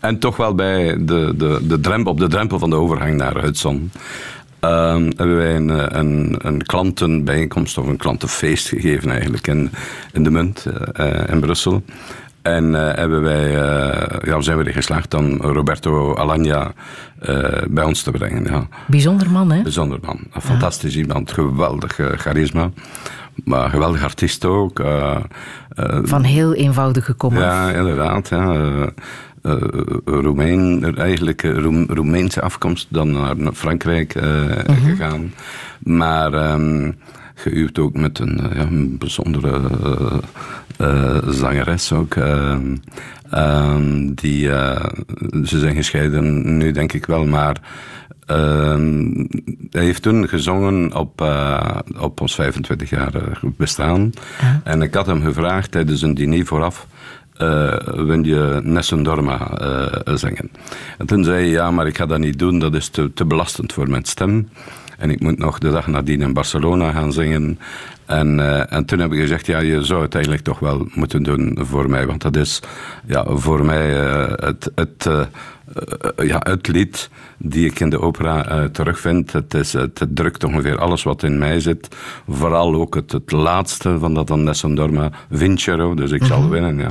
en 0.00 0.18
toch 0.18 0.36
wel 0.36 0.54
bij 0.54 1.04
de, 1.04 1.34
de, 1.36 1.60
de 1.62 1.80
drempel, 1.80 2.12
op 2.12 2.18
de 2.18 2.28
drempel 2.28 2.58
van 2.58 2.70
de 2.70 2.76
overgang 2.76 3.16
naar 3.16 3.42
Hudson. 3.42 3.90
hebben 4.60 5.36
wij 5.36 5.56
een, 5.56 5.98
een, 5.98 6.34
een, 6.38 6.62
klantenbijeenkomst 6.62 7.78
of 7.78 7.86
een 7.86 7.96
klantenfeest 7.96 8.68
gegeven 8.68 9.10
eigenlijk 9.10 9.46
in, 9.46 9.70
in 10.12 10.22
de 10.22 10.30
Munt 10.30 10.66
in 11.26 11.40
Brussel. 11.40 11.82
En 12.42 12.64
uh, 12.64 12.94
hebben 12.94 13.22
wij, 13.22 13.50
ja, 14.22 14.40
zijn 14.40 14.58
we 14.58 14.64
er 14.64 14.72
geslaagd 14.72 15.10
dan 15.10 15.36
Roberto 15.36 16.14
Alagna 16.14 16.72
bij 17.68 17.84
ons 17.84 18.02
te 18.02 18.10
brengen. 18.10 18.44
Ja. 18.44 18.68
Bijzonder 18.86 19.30
man, 19.30 19.50
hè? 19.52 19.62
Bijzonder 19.62 19.98
man. 20.02 20.20
Een 20.32 20.40
fantastisch 20.40 20.94
ja. 20.94 21.00
iemand. 21.00 21.32
Geweldig 21.32 21.98
charisma. 22.16 22.70
Maar 23.44 23.70
geweldig 23.70 24.02
artiest 24.02 24.44
ook. 24.44 24.82
Van 26.02 26.22
heel 26.22 26.54
eenvoudige 26.54 27.12
komaf. 27.12 27.42
Ja, 27.42 27.70
inderdaad. 27.70 28.28
Ja. 28.28 28.54
Uh, 29.42 29.56
Roemeen, 30.04 30.96
eigenlijk 30.96 31.42
Roem, 31.42 31.86
Roemeense 31.88 32.40
afkomst, 32.42 32.86
dan 32.90 33.12
naar 33.12 33.52
Frankrijk 33.52 34.12
-huh. 34.12 34.84
gegaan. 34.84 35.32
Maar 35.78 36.52
um, 36.52 36.96
geüwd 37.34 37.78
ook 37.78 37.96
met 37.96 38.18
een, 38.18 38.40
ja, 38.54 38.60
een 38.60 38.98
bijzondere 38.98 39.60
zangeres 41.28 41.92
ook. 41.92 42.14
Uh, 42.14 43.76
die, 44.14 44.46
uh, 44.46 44.84
ze 45.44 45.58
zijn 45.58 45.74
gescheiden 45.74 46.56
nu, 46.56 46.70
denk 46.70 46.92
ik 46.92 47.06
wel, 47.06 47.26
maar. 47.26 47.56
Hij 49.70 49.82
heeft 49.84 50.02
toen 50.02 50.28
gezongen 50.28 50.94
op, 50.94 51.24
op 51.98 52.20
ons 52.20 52.34
25 52.34 52.90
jaar 52.90 53.40
bestaan. 53.56 54.10
En 54.64 54.82
ik 54.82 54.94
had 54.94 55.06
hem 55.06 55.22
gevraagd 55.22 55.70
tijdens 55.70 56.02
een 56.02 56.14
diner 56.14 56.46
vooraf. 56.46 56.86
Uh, 57.42 57.76
wil 57.84 58.24
je 58.24 58.60
Nessun 58.62 59.02
Dorma 59.02 59.60
uh, 59.60 60.14
zingen? 60.16 60.50
En 60.98 61.06
toen 61.06 61.24
zei 61.24 61.36
hij, 61.36 61.48
ja, 61.48 61.70
maar 61.70 61.86
ik 61.86 61.96
ga 61.96 62.06
dat 62.06 62.18
niet 62.18 62.38
doen, 62.38 62.58
dat 62.58 62.74
is 62.74 62.88
te, 62.88 63.12
te 63.12 63.24
belastend 63.24 63.72
voor 63.72 63.90
mijn 63.90 64.04
stem. 64.04 64.48
En 64.98 65.10
ik 65.10 65.20
moet 65.20 65.38
nog 65.38 65.58
de 65.58 65.70
dag 65.70 65.86
nadien 65.86 66.20
in 66.20 66.32
Barcelona 66.32 66.92
gaan 66.92 67.12
zingen. 67.12 67.58
En, 68.06 68.38
uh, 68.38 68.72
en 68.72 68.84
toen 68.84 68.98
heb 68.98 69.12
ik 69.12 69.20
gezegd, 69.20 69.46
ja, 69.46 69.58
je 69.58 69.84
zou 69.84 70.02
het 70.02 70.14
eigenlijk 70.14 70.44
toch 70.44 70.58
wel 70.58 70.88
moeten 70.94 71.22
doen 71.22 71.58
voor 71.60 71.90
mij. 71.90 72.06
Want 72.06 72.22
dat 72.22 72.36
is 72.36 72.62
ja, 73.06 73.24
voor 73.28 73.64
mij 73.64 73.90
het, 74.40 74.70
het, 74.74 75.08
ja, 76.16 76.40
het 76.42 76.68
lied 76.68 77.10
die 77.36 77.66
ik 77.66 77.80
in 77.80 77.90
de 77.90 78.00
opera 78.00 78.68
terugvind. 78.68 79.32
Het, 79.32 79.54
is, 79.54 79.72
het, 79.72 79.98
het, 79.98 80.16
drukt 80.16 80.44
ongeveer 80.44 80.78
alles 80.78 81.02
wat 81.02 81.22
in 81.22 81.38
mij 81.38 81.60
zit. 81.60 81.96
Vooral 82.28 82.74
ook 82.74 82.94
het, 82.94 83.12
het 83.12 83.32
laatste 83.32 83.98
van 83.98 84.14
dat 84.14 84.36
Nessun 84.36 84.74
Dorma, 84.74 85.10
Vincero. 85.30 85.94
Dus 85.94 86.10
ik 86.10 86.24
zal 86.24 86.48
winnen, 86.48 86.78
ja. 86.78 86.90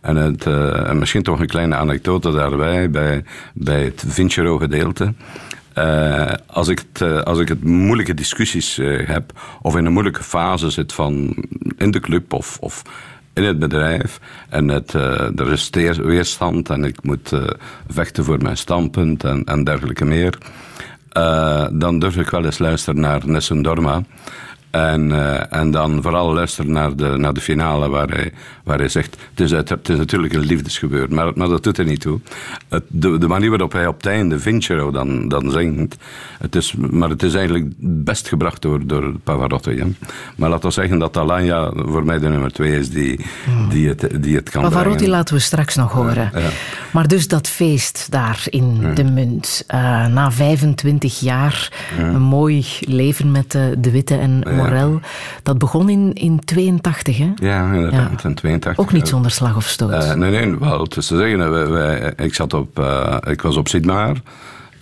En, 0.00 0.16
het, 0.16 0.46
en 0.86 0.98
misschien 0.98 1.22
toch 1.22 1.40
een 1.40 1.46
kleine 1.46 1.74
anekdote 1.74 2.32
daarbij, 2.32 2.90
bij, 2.90 3.24
bij 3.54 3.84
het 3.84 4.04
Vincero 4.06 4.58
gedeelte. 4.58 5.12
Uh, 5.78 6.32
als, 6.46 6.68
ik 6.68 6.78
het, 6.78 7.00
uh, 7.00 7.20
als 7.20 7.38
ik 7.38 7.48
het 7.48 7.64
moeilijke 7.64 8.14
discussies 8.14 8.78
uh, 8.78 9.08
heb, 9.08 9.40
of 9.62 9.76
in 9.76 9.84
een 9.84 9.92
moeilijke 9.92 10.22
fase 10.22 10.70
zit 10.70 10.92
van 10.92 11.36
in 11.76 11.90
de 11.90 12.00
club 12.00 12.32
of, 12.32 12.58
of 12.60 12.82
in 13.34 13.44
het 13.44 13.58
bedrijf, 13.58 14.20
en 14.48 14.68
het, 14.68 14.92
er 14.92 15.52
is 15.52 15.70
weerstand 15.96 16.70
en 16.70 16.84
ik 16.84 17.02
moet 17.02 17.32
vechten 17.88 18.24
voor 18.24 18.42
mijn 18.42 18.56
standpunt 18.56 19.24
en, 19.24 19.44
en 19.44 19.64
dergelijke 19.64 20.04
meer, 20.04 20.38
dan 21.72 21.98
durf 21.98 22.16
ik 22.16 22.30
wel 22.30 22.44
eens 22.44 22.58
luisteren 22.58 23.00
naar 23.00 23.20
Nessun 23.26 23.62
Dorma. 23.62 24.02
En, 24.72 25.08
uh, 25.08 25.52
en 25.52 25.70
dan 25.70 26.02
vooral 26.02 26.32
luisteren 26.32 26.72
naar 26.72 26.96
de, 26.96 27.14
naar 27.16 27.32
de 27.32 27.40
finale 27.40 27.88
waar 27.88 28.08
hij, 28.08 28.32
waar 28.64 28.78
hij 28.78 28.88
zegt... 28.88 29.16
Het 29.30 29.40
is, 29.40 29.50
het 29.50 29.88
is 29.88 29.96
natuurlijk 29.96 30.32
een 30.32 30.44
liefdesgebeur, 30.44 31.14
maar, 31.14 31.32
maar 31.34 31.48
dat 31.48 31.62
doet 31.62 31.78
er 31.78 31.84
niet 31.84 32.00
toe. 32.00 32.20
Het, 32.68 32.82
de, 32.88 33.18
de 33.18 33.28
manier 33.28 33.48
waarop 33.48 33.72
hij 33.72 33.86
op 33.86 33.96
het 33.96 34.06
einde 34.06 34.38
Vincero 34.38 34.90
dan, 34.90 35.28
dan 35.28 35.50
zingt... 35.50 35.96
Het 36.38 36.54
is, 36.54 36.74
maar 36.74 37.08
het 37.08 37.22
is 37.22 37.34
eigenlijk 37.34 37.72
best 37.78 38.28
gebracht 38.28 38.62
door, 38.62 38.86
door 38.86 39.12
Pavarotti. 39.24 39.78
Hè. 39.78 39.86
Maar 40.36 40.50
laten 40.50 40.68
we 40.68 40.74
zeggen 40.74 40.98
dat 40.98 41.16
Alanya 41.16 41.72
voor 41.74 42.04
mij 42.04 42.18
de 42.18 42.28
nummer 42.28 42.52
twee 42.52 42.78
is 42.78 42.90
die, 42.90 43.20
die, 43.68 43.88
het, 43.88 44.22
die 44.22 44.36
het 44.36 44.50
kan 44.50 44.62
Pavarotti 44.62 44.96
brengen. 44.96 45.16
laten 45.16 45.34
we 45.34 45.40
straks 45.40 45.76
nog 45.76 45.92
horen. 45.92 46.30
Ja, 46.32 46.38
ja. 46.38 46.48
Maar 46.90 47.08
dus 47.08 47.28
dat 47.28 47.48
feest 47.48 48.06
daar 48.10 48.44
in 48.50 48.78
ja. 48.80 48.92
de 48.92 49.04
munt. 49.04 49.64
Uh, 49.74 50.06
na 50.06 50.30
25 50.30 51.20
jaar, 51.20 51.72
een 51.98 52.22
mooi 52.22 52.66
leven 52.80 53.30
met 53.30 53.50
de, 53.50 53.74
de 53.78 53.90
Witte 53.90 54.16
en 54.16 54.42
Morel. 54.62 55.00
Dat 55.42 55.58
begon 55.58 55.88
in, 55.88 56.12
in 56.12 56.40
82, 56.44 57.18
hè? 57.18 57.32
Ja, 57.34 57.72
inderdaad, 57.72 58.24
in 58.24 58.34
82. 58.34 58.84
Ook 58.84 58.92
niet 58.92 59.08
zonder 59.08 59.30
slag 59.30 59.56
of 59.56 59.64
stoot. 59.64 59.90
Uh, 59.90 60.12
nee, 60.12 60.30
nee, 60.30 60.58
wel 60.58 60.86
te 60.86 61.00
zeggen. 61.00 61.50
Wij, 61.50 61.68
wij, 61.68 62.12
ik, 62.16 62.34
zat 62.34 62.54
op, 62.54 62.78
uh, 62.78 63.16
ik 63.20 63.42
was 63.42 63.56
op 63.56 63.68
Sidmar. 63.68 64.16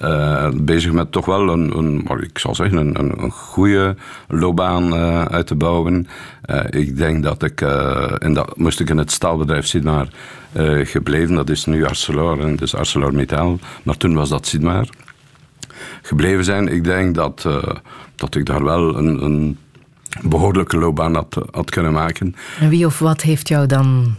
Uh, 0.02 0.48
bezig 0.54 0.92
met 0.92 1.12
toch 1.12 1.26
wel 1.26 1.48
een, 1.48 1.78
een 1.78 2.20
ik 2.20 2.38
zal 2.38 2.54
zeggen, 2.54 2.78
een, 2.78 2.98
een, 2.98 3.22
een 3.22 3.30
goede 3.30 3.96
loopbaan 4.28 4.94
uh, 4.94 5.24
uit 5.24 5.46
te 5.46 5.54
bouwen. 5.54 6.08
Uh, 6.50 6.60
ik 6.70 6.96
denk 6.96 7.22
dat 7.22 7.42
ik, 7.42 7.60
en 7.60 8.32
dat 8.34 8.56
moest 8.56 8.80
ik 8.80 8.90
in 8.90 8.98
het 8.98 9.12
staalbedrijf 9.12 9.66
Sidmar 9.66 10.08
gebleven. 10.82 11.34
Dat 11.34 11.50
is 11.50 11.64
nu 11.64 11.84
Arcelor 11.84 12.40
en 12.40 12.56
dus 12.56 12.74
ArcelorMittal. 12.74 13.58
Maar 13.82 13.96
toen 13.96 14.14
was 14.14 14.28
dat 14.28 14.46
Sidmar. 14.46 14.88
Gebleven 16.02 16.44
zijn. 16.44 16.68
Ik 16.68 16.84
denk 16.84 17.14
dat, 17.14 17.48
dat 18.14 18.34
ik 18.34 18.46
daar 18.46 18.64
wel 18.64 18.96
een, 18.96 19.24
een 19.24 19.58
behoorlijke 20.22 20.76
loopbaan 20.76 21.14
had, 21.14 21.40
had 21.50 21.70
kunnen 21.70 21.92
maken. 21.92 22.34
En 22.60 22.68
wie 22.68 22.86
of 22.86 22.98
wat 22.98 23.20
heeft 23.20 23.48
jou 23.48 23.66
dan 23.66 24.14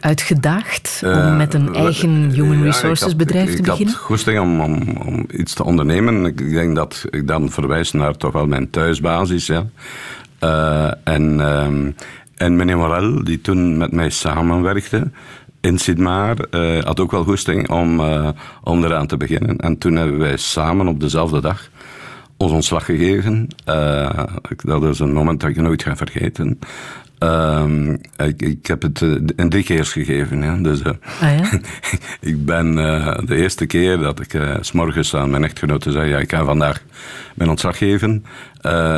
uitgedaagd 0.00 1.00
om 1.04 1.10
uh, 1.10 1.36
met 1.36 1.54
een 1.54 1.74
eigen 1.74 2.30
human 2.30 2.62
resources 2.62 3.00
ja, 3.00 3.06
had, 3.06 3.16
bedrijf 3.16 3.56
te 3.56 3.62
beginnen? 3.62 3.88
Ik 3.88 3.94
had 3.94 4.04
goesting 4.04 4.40
om, 4.40 4.60
om, 4.60 4.96
om, 5.06 5.26
iets 5.30 5.54
te 5.54 5.64
ondernemen. 5.64 6.24
Ik 6.24 6.50
denk 6.50 6.76
dat 6.76 7.04
ik 7.10 7.26
dan 7.26 7.50
verwijs 7.50 7.92
naar 7.92 8.16
toch 8.16 8.32
wel 8.32 8.46
mijn 8.46 8.70
thuisbasis. 8.70 9.46
Ja. 9.46 9.66
Uh, 10.40 10.90
en, 11.04 11.34
uh, 11.38 11.66
en 12.36 12.56
meneer 12.56 12.76
Morel, 12.76 13.24
die 13.24 13.40
toen 13.40 13.76
met 13.76 13.92
mij 13.92 14.10
samenwerkte 14.10 15.10
in 15.60 15.78
Sidmar, 15.78 16.36
had 16.84 17.00
ook 17.00 17.10
wel 17.10 17.24
goesting 17.24 17.70
om, 17.70 18.00
om 18.62 18.84
eraan 18.84 19.06
te 19.06 19.16
beginnen. 19.16 19.56
En 19.56 19.78
toen 19.78 19.96
hebben 19.96 20.18
wij 20.18 20.36
samen 20.36 20.88
op 20.88 21.00
dezelfde 21.00 21.40
dag 21.40 21.70
ons 22.38 22.52
ontslag 22.52 22.84
gegeven. 22.84 23.48
Uh, 23.66 24.24
dat 24.56 24.82
is 24.82 24.98
een 24.98 25.12
moment 25.12 25.40
dat 25.40 25.50
ik 25.50 25.56
nooit 25.56 25.82
ga 25.82 25.96
vergeten. 25.96 26.58
Uh, 27.22 27.64
ik, 28.16 28.42
ik, 28.42 28.66
heb 28.66 28.82
het 28.82 29.00
in 29.36 29.48
drie 29.48 29.64
keer 29.64 29.84
gegeven. 29.84 30.42
Ja. 30.42 30.56
Dus, 30.56 30.80
uh, 30.80 30.86
ah, 31.20 31.38
ja? 31.38 31.50
ik 32.30 32.44
ben 32.44 32.74
de 33.26 33.36
eerste 33.36 33.66
keer 33.66 33.98
dat 33.98 34.20
ik 34.20 34.34
uh, 34.34 34.56
s'morgens 34.60 35.14
aan 35.14 35.30
mijn 35.30 35.44
echtgenote 35.44 35.90
zei: 35.90 36.08
ja, 36.08 36.18
ik 36.18 36.30
ga 36.30 36.44
vandaag 36.44 36.82
mijn 37.34 37.50
ontslag 37.50 37.78
geven. 37.78 38.24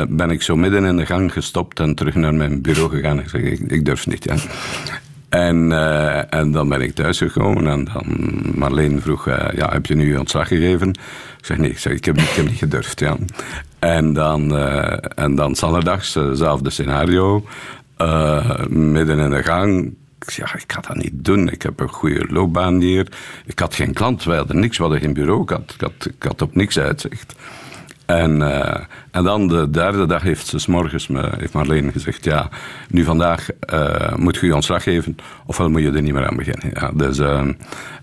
ben 0.09 0.29
ik 0.29 0.41
zo 0.41 0.55
midden 0.55 0.85
in 0.85 0.97
de 0.97 1.05
gang 1.05 1.33
gestopt 1.33 1.79
en 1.79 1.95
terug 1.95 2.15
naar 2.15 2.33
mijn 2.33 2.61
bureau 2.61 2.89
gegaan. 2.89 3.19
Ik 3.19 3.29
zeg: 3.29 3.41
ik, 3.41 3.59
ik 3.59 3.85
durf 3.85 4.07
niet. 4.07 4.23
Ja. 4.23 4.35
En, 5.31 5.69
uh, 5.69 6.33
en 6.33 6.51
dan 6.51 6.69
ben 6.69 6.81
ik 6.81 6.95
thuisgekomen 6.95 7.67
en 7.67 7.83
dan 7.93 8.05
Marleen 8.55 9.01
vroeg, 9.01 9.27
uh, 9.27 9.47
ja, 9.55 9.71
heb 9.71 9.85
je 9.85 9.95
nu 9.95 10.15
ontslag 10.15 10.47
gegeven? 10.47 10.89
Ik 10.89 11.45
zeg, 11.45 11.57
nee, 11.57 11.69
ik, 11.69 11.79
zeg, 11.79 11.93
ik, 11.93 12.05
heb, 12.05 12.17
ik 12.17 12.29
heb 12.29 12.45
niet 12.45 12.57
gedurfd, 12.57 12.99
ja. 12.99 13.17
En 13.79 14.13
dan, 14.13 14.53
uh, 14.53 14.93
en 15.15 15.35
dan 15.35 15.49
hetzelfde 15.49 16.69
scenario, 16.69 17.45
midden 18.69 19.19
in 19.19 19.29
de 19.29 19.43
gang. 19.43 19.95
Ik 20.19 20.29
zeg, 20.29 20.51
ja, 20.51 20.59
ik 20.59 20.71
ga 20.71 20.81
dat 20.81 20.95
niet 20.95 21.25
doen. 21.25 21.49
Ik 21.49 21.61
heb 21.61 21.79
een 21.79 21.89
goede 21.89 22.25
loopbaan 22.29 22.79
hier. 22.79 23.07
Ik 23.45 23.59
had 23.59 23.75
geen 23.75 23.93
klant, 23.93 24.23
wij 24.23 24.37
hadden 24.37 24.59
niks, 24.59 24.77
we 24.77 24.83
hadden 24.83 25.01
geen 25.01 25.13
bureau. 25.13 25.41
Ik 25.41 25.49
ik 25.49 25.81
had, 25.81 26.05
ik 26.05 26.23
had 26.23 26.41
op 26.41 26.55
niks 26.55 26.79
uitzicht. 26.79 27.35
En, 28.11 28.39
uh, 28.39 28.75
en 29.11 29.23
dan 29.23 29.47
de 29.47 29.69
derde 29.69 30.05
dag 30.05 30.21
heeft 30.21 30.47
ze 30.47 30.59
s 30.59 30.67
morgens 30.67 31.07
me, 31.07 31.29
heeft 31.37 31.53
Marleen 31.53 31.91
gezegd: 31.91 32.23
Ja, 32.23 32.49
nu 32.89 33.03
vandaag 33.03 33.47
uh, 33.73 34.15
moet 34.15 34.35
je 34.35 34.45
je 34.45 34.55
ontslag 34.55 34.83
geven, 34.83 35.15
ofwel 35.45 35.69
moet 35.69 35.81
je 35.81 35.91
er 35.91 36.01
niet 36.01 36.13
meer 36.13 36.27
aan 36.27 36.35
beginnen. 36.35 36.71
Ja, 36.73 36.91
dus, 36.93 37.19
uh, 37.19 37.47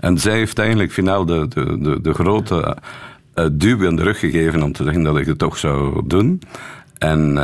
en 0.01 0.19
zij 0.19 0.37
heeft 0.37 0.59
eigenlijk 0.59 0.93
finaal 0.93 1.25
de, 1.25 1.49
de, 1.49 1.79
de, 1.79 2.01
de 2.01 2.15
grote 2.15 2.77
duw 3.53 3.81
in 3.81 3.97
de 3.97 4.03
rug 4.03 4.19
gegeven 4.19 4.63
om 4.63 4.73
te 4.73 4.85
zeggen 4.85 5.03
dat 5.03 5.19
ik 5.19 5.27
het 5.27 5.39
toch 5.39 5.57
zou 5.57 6.03
doen. 6.07 6.43
En 6.99 7.37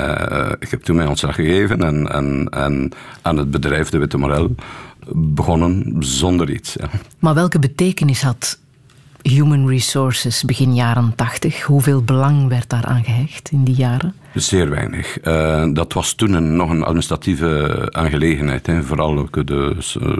ik 0.59 0.71
heb 0.71 0.83
toen 0.83 0.97
mijn 0.97 1.09
ontslag 1.09 1.35
gegeven 1.35 1.83
en, 1.83 2.13
en, 2.13 2.49
en 2.51 2.93
aan 3.23 3.37
het 3.37 3.51
bedrijf 3.51 3.89
De 3.89 3.99
Witte 3.99 4.19
Morel 4.19 4.55
begonnen 5.13 5.97
zonder 5.99 6.51
iets. 6.51 6.73
Ja. 6.73 6.89
Maar 7.19 7.35
welke 7.35 7.59
betekenis 7.59 8.23
had 8.23 8.59
Human 9.25 9.69
Resources 9.69 10.43
begin 10.43 10.75
jaren 10.75 11.13
80. 11.15 11.63
Hoeveel 11.63 12.03
belang 12.03 12.49
werd 12.49 12.69
daar 12.71 12.85
aan 12.85 13.05
gehecht 13.05 13.51
in 13.51 13.65
die 13.65 13.75
jaren? 13.75 14.15
Zeer 14.35 14.71
weinig. 14.71 15.19
Uh, 15.27 15.65
dat 15.73 15.93
was 15.93 16.13
toen 16.13 16.33
een, 16.33 16.57
nog 16.57 16.71
een 16.71 16.83
administratieve 16.83 17.89
aangelegenheid. 17.93 18.67
Hè. 18.67 18.83
Vooral 18.83 19.19
ook 19.19 19.37
het 19.37 19.51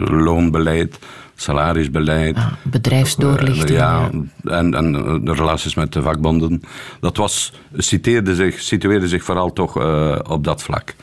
loonbeleid, 0.09 0.99
salarisbeleid. 1.35 2.37
Ah, 2.37 2.51
bedrijfsdoorlichting. 2.63 3.69
Uh, 3.69 3.75
ja, 3.75 4.09
En, 4.43 4.73
en 4.73 4.91
de 5.23 5.33
relaties 5.33 5.75
met 5.75 5.93
de 5.93 6.01
vakbonden. 6.01 6.61
Dat 6.99 7.17
was, 7.17 7.53
situeerde 7.77 8.35
zich, 8.35 8.59
situeerde 8.59 9.07
zich 9.07 9.23
vooral 9.23 9.53
toch 9.53 9.77
uh, 9.77 10.19
op 10.27 10.43
dat 10.43 10.63
vlak. 10.63 10.95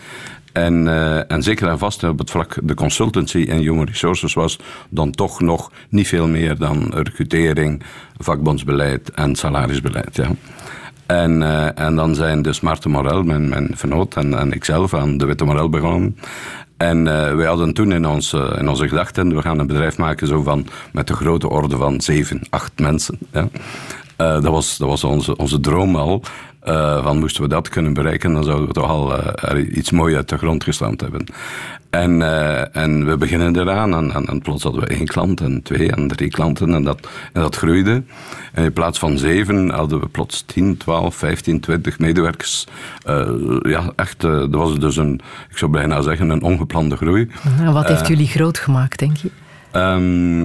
En, 0.53 0.87
uh, 0.87 1.31
en 1.31 1.43
zeker 1.43 1.69
en 1.69 1.79
vast 1.79 2.05
op 2.05 2.19
het 2.19 2.31
vlak 2.31 2.57
de 2.63 2.75
consultancy 2.75 3.47
en 3.49 3.59
human 3.59 3.87
resources 3.87 4.35
was 4.35 4.59
dan 4.89 5.11
toch 5.11 5.41
nog 5.41 5.71
niet 5.89 6.09
veel 6.09 6.29
meer 6.29 6.59
dan 6.59 6.93
recrutering, 6.95 7.83
vakbondsbeleid 8.19 9.11
en 9.11 9.37
salarisbeleid. 9.37 10.17
Ja. 10.17 10.31
En, 11.07 11.41
uh, 11.41 11.79
en 11.79 11.95
dan 11.95 12.15
zijn 12.15 12.43
dus 12.43 12.61
Maarten 12.61 12.91
Morel, 12.91 13.23
mijn, 13.23 13.49
mijn 13.49 13.71
vernoot, 13.75 14.15
en, 14.15 14.39
en 14.39 14.53
ikzelf 14.53 14.95
aan 14.95 15.17
de 15.17 15.27
Witte 15.27 15.45
Morel 15.45 15.69
begonnen. 15.69 16.17
En 16.77 16.99
uh, 16.99 17.35
wij 17.35 17.47
hadden 17.47 17.75
toen 17.75 17.93
in, 17.93 18.07
ons, 18.07 18.33
in 18.33 18.69
onze 18.69 18.89
gedachten, 18.89 19.35
we 19.35 19.43
gaan 19.43 19.59
een 19.59 19.67
bedrijf 19.67 19.99
maken 19.99 20.27
zo 20.27 20.43
van, 20.43 20.67
met 20.93 21.07
de 21.07 21.15
grote 21.15 21.49
orde 21.49 21.77
van 21.77 22.01
zeven, 22.01 22.41
acht 22.51 22.73
mensen. 22.81 23.19
Ja. 23.33 23.49
Dat 24.17 24.45
was, 24.45 24.77
dat 24.77 24.89
was 24.89 25.05
onze, 25.05 25.37
onze 25.37 25.61
droom 25.61 25.97
al. 25.97 26.23
Uh, 26.69 27.03
van 27.03 27.19
moesten 27.19 27.43
we 27.43 27.49
dat 27.49 27.69
kunnen 27.69 27.93
bereiken, 27.93 28.33
dan 28.33 28.45
zouden 28.45 28.67
we 28.67 28.73
toch 28.73 28.89
al 28.89 29.19
uh, 29.55 29.77
iets 29.77 29.91
moois 29.91 30.15
uit 30.15 30.29
de 30.29 30.39
grond 30.39 30.65
gestampt 30.65 31.01
hebben. 31.01 31.25
En, 31.91 32.21
uh, 32.21 32.77
en 32.77 33.07
we 33.07 33.17
beginnen 33.17 33.57
eraan 33.57 33.95
en, 33.95 34.13
en, 34.13 34.27
en, 34.27 34.41
plots 34.41 34.63
hadden 34.63 34.81
we 34.81 34.87
één 34.87 35.07
klant 35.07 35.41
en 35.41 35.63
twee 35.63 35.93
en 35.93 36.09
drie 36.09 36.31
klanten 36.31 36.75
en 36.75 36.83
dat, 36.83 37.09
en 37.33 37.41
dat 37.41 37.57
groeide. 37.57 38.03
En 38.53 38.65
in 38.65 38.73
plaats 38.73 38.99
van 38.99 39.19
zeven 39.19 39.71
hadden 39.71 40.01
we 40.01 40.07
plots 40.07 40.43
10, 40.47 40.77
12, 40.77 41.15
15, 41.15 41.61
20 41.61 41.99
medewerkers. 41.99 42.67
ja, 43.63 43.93
echt, 43.97 44.21
dat 44.21 44.55
was 44.55 44.79
dus 44.79 44.97
een, 44.97 45.21
ik 45.51 45.59
zou 45.59 45.71
bijna 45.71 46.01
zeggen, 46.03 46.31
een 46.31 46.43
ongeplande 46.43 46.97
groei. 46.97 47.31
En 47.59 47.73
wat 47.73 47.89
heeft 47.89 48.09
jullie 48.09 48.27
groot 48.27 48.59
gemaakt, 48.59 48.99
denk 48.99 49.17
je? 49.17 49.31
Um, 49.73 50.43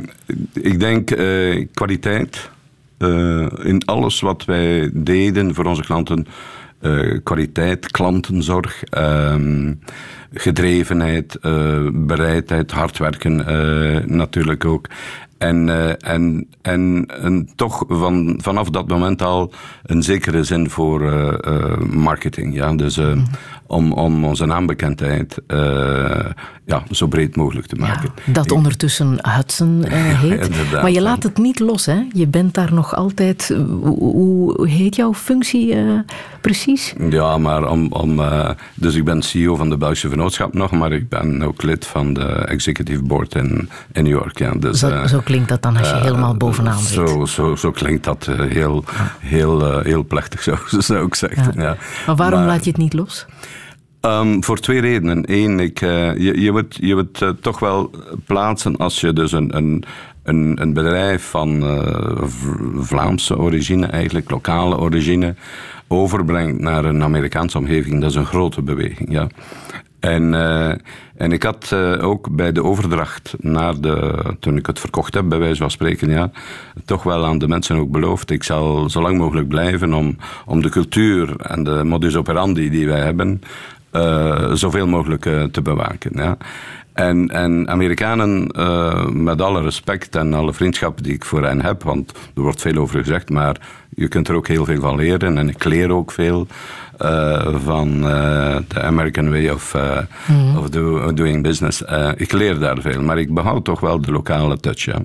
ik 0.54 0.80
denk 0.80 1.18
kwaliteit 1.74 2.50
in 3.64 3.82
alles 3.86 4.20
wat 4.20 4.46
wij 4.46 4.90
deden 4.94 5.54
voor 5.54 5.66
onze 5.66 5.82
klanten. 5.82 6.28
Uh, 6.82 7.20
kwaliteit, 7.24 7.92
klantenzorg, 7.92 8.84
uh, 8.98 9.36
gedrevenheid, 10.34 11.38
uh, 11.42 11.88
bereidheid, 11.94 12.72
hard 12.72 12.98
werken 12.98 13.36
natuurlijk 14.18 14.66
ook. 14.66 14.88
En, 15.38 15.70
en, 16.00 16.48
en, 16.62 17.06
en 17.22 17.50
toch 17.56 17.84
van, 17.88 18.40
vanaf 18.42 18.70
dat 18.70 18.88
moment 18.88 19.22
al 19.22 19.52
een 19.84 20.04
zekere 20.04 20.44
zin 20.44 20.70
voor 20.70 21.02
marketing. 21.90 22.54
Ja? 22.56 22.74
Dus 22.74 22.98
mm 22.98 23.26
om, 23.68 23.92
om 23.92 24.26
onze 24.26 24.46
naambekendheid 24.46 25.42
ja, 26.66 26.84
zo 26.92 27.08
breed 27.08 27.36
mogelijk 27.36 27.68
te 27.68 27.76
maken. 27.76 28.10
Ja, 28.26 28.34
dat 28.34 28.52
ondertussen 28.52 29.18
Hudson 29.22 29.84
heet. 29.90 30.50
Ja, 30.72 30.82
maar 30.82 30.92
je 30.92 31.02
laat 31.02 31.24
het 31.24 31.38
niet 31.38 31.60
los, 31.60 31.86
hè? 31.86 32.04
Je 32.14 32.28
bent 32.28 32.54
daar 32.54 32.74
nog 32.74 32.96
altijd. 32.96 33.56
Hoe, 33.84 34.68
heet 34.68 34.96
jouw 34.96 35.14
functie 35.14 35.76
precies? 36.42 36.94
Ja, 37.10 37.38
maar 37.38 37.70
om. 37.70 37.92
om 37.92 38.22
dus 38.74 38.96
ik 38.96 39.04
ben 39.04 39.22
CEO 39.22 39.56
van 39.56 39.70
de 39.70 39.78
Belgische 39.78 40.10
Vennootschap 40.10 40.54
nog, 40.54 40.72
maar 40.72 40.92
ik 40.92 41.10
ben 41.10 41.44
ook 41.44 41.64
lid 41.64 41.86
van 41.86 42.14
de 42.14 42.26
Executive 42.26 43.02
Board 43.02 43.36
in, 43.36 43.70
in 43.92 44.04
New 44.04 44.14
York. 44.14 44.40
Ja. 44.40 44.52
Dus, 44.52 44.80
zo, 44.80 45.08
zo, 45.08 45.20
klinkt 45.28 45.50
dat 45.50 45.62
dan 45.62 45.78
als 45.78 45.90
je 45.90 45.96
helemaal 45.96 46.36
bovenaan 46.36 46.80
zit. 46.80 47.10
Zo, 47.10 47.26
zo, 47.26 47.56
zo 47.56 47.72
klinkt 47.72 48.04
dat 48.04 48.26
heel, 48.26 48.84
heel, 49.20 49.82
heel 49.82 50.06
plechtig, 50.06 50.44
zo 50.48 50.56
zou 50.70 51.06
ik 51.06 51.16
zeggen. 51.16 51.54
Ja. 51.56 51.78
Maar 52.06 52.16
waarom 52.16 52.40
maar, 52.40 52.48
laat 52.48 52.64
je 52.64 52.70
het 52.70 52.80
niet 52.80 52.94
los? 52.94 53.26
Um, 54.02 54.44
voor 54.44 54.58
twee 54.60 54.82
redenen. 54.82 55.24
Eén, 55.26 55.60
ik, 55.60 55.82
uh, 55.82 56.18
je, 56.18 56.42
je 56.42 56.52
moet, 56.52 56.78
je 56.82 56.96
moet 56.96 57.22
uh, 57.22 57.30
toch 57.42 57.60
wel 57.60 57.92
plaatsen 58.26 58.78
als 58.78 59.02
je 59.02 59.14
dus 59.14 59.32
een, 59.32 59.58
een, 59.58 59.84
een, 60.24 60.62
een 60.62 60.74
bedrijf 60.74 61.24
van 61.30 61.64
uh, 61.64 62.24
Vlaamse 62.76 63.38
origine, 63.38 63.86
eigenlijk 63.86 64.30
lokale 64.30 64.78
origine, 64.78 65.36
overbrengt 65.88 66.60
naar 66.60 66.86
een 66.86 67.04
Amerikaanse 67.04 67.58
omgeving. 67.58 68.02
Dat 68.02 68.10
is 68.10 68.16
een 68.16 68.26
grote 68.26 68.62
beweging. 68.62 69.12
Ja. 69.12 69.28
En, 70.00 70.34
uh, 70.34 70.70
en 71.16 71.32
ik 71.32 71.44
had 71.44 71.72
uh, 71.74 72.04
ook 72.04 72.36
bij 72.36 72.52
de 72.52 72.64
overdracht 72.64 73.36
naar 73.40 73.82
de, 73.82 74.24
toen 74.40 74.58
ik 74.58 74.66
het 74.66 74.80
verkocht 74.80 75.14
heb, 75.14 75.30
bij 75.30 75.40
wijze 75.40 75.62
van 75.62 75.72
spreken, 75.72 76.10
ja, 76.10 76.32
toch 76.86 77.04
wel 77.04 77.26
aan 77.26 77.38
de 77.38 77.48
mensen 77.48 77.76
ook 77.76 77.92
beloofd. 77.92 78.32
Ik 78.32 78.44
zal 78.44 78.90
zo 78.90 79.02
lang 79.02 79.18
mogelijk 79.18 79.48
blijven 79.48 79.94
om, 79.94 80.18
om 80.46 80.62
de 80.62 80.70
cultuur 80.70 81.36
en 81.36 81.64
de 81.64 81.84
modus 81.84 82.16
operandi 82.16 82.70
die 82.70 82.88
wij 82.88 83.00
hebben, 83.00 83.42
uh, 83.92 84.52
zoveel 84.54 84.88
mogelijk 84.88 85.22
te 85.52 85.62
bewaken. 85.62 86.12
Ja. 86.14 86.38
En, 86.94 87.30
en 87.30 87.70
Amerikanen, 87.70 88.52
met 89.24 89.42
alle 89.42 89.62
respect 89.62 90.16
en 90.16 90.34
alle 90.34 90.54
vriendschap 90.54 91.04
die 91.04 91.14
ik 91.14 91.26
voor 91.26 91.44
hen 91.44 91.62
heb, 91.62 91.84
want 91.84 92.12
er 92.36 92.42
wordt 92.42 92.62
veel 92.62 92.76
over 92.76 93.00
gezegd, 93.00 93.30
maar 93.30 93.58
je 94.00 94.08
kunt 94.08 94.28
er 94.28 94.36
ook 94.36 94.48
heel 94.48 94.66
veel 94.66 94.80
van 94.80 94.96
leren 94.96 95.38
en 95.38 95.50
ik 95.50 95.64
leer 95.64 95.92
ook 95.92 96.12
veel 96.12 96.48
uh, 97.02 97.56
van 97.64 98.02
de 98.68 98.82
American 98.82 99.30
way 99.30 99.50
of, 99.50 99.76
mm. 100.28 100.58
of 100.58 100.70
do, 100.70 101.14
doing 101.14 101.44
business. 101.44 101.84
ik 102.16 102.32
leer 102.32 102.60
daar 102.60 102.82
veel, 102.82 103.02
maar 103.02 103.20
ik 103.20 103.34
behoud 103.34 103.66
toch 103.66 103.80
wel 103.80 104.02
de 104.02 104.12
lokale 104.12 104.60
touch. 104.60 104.86
Ja. 104.86 105.02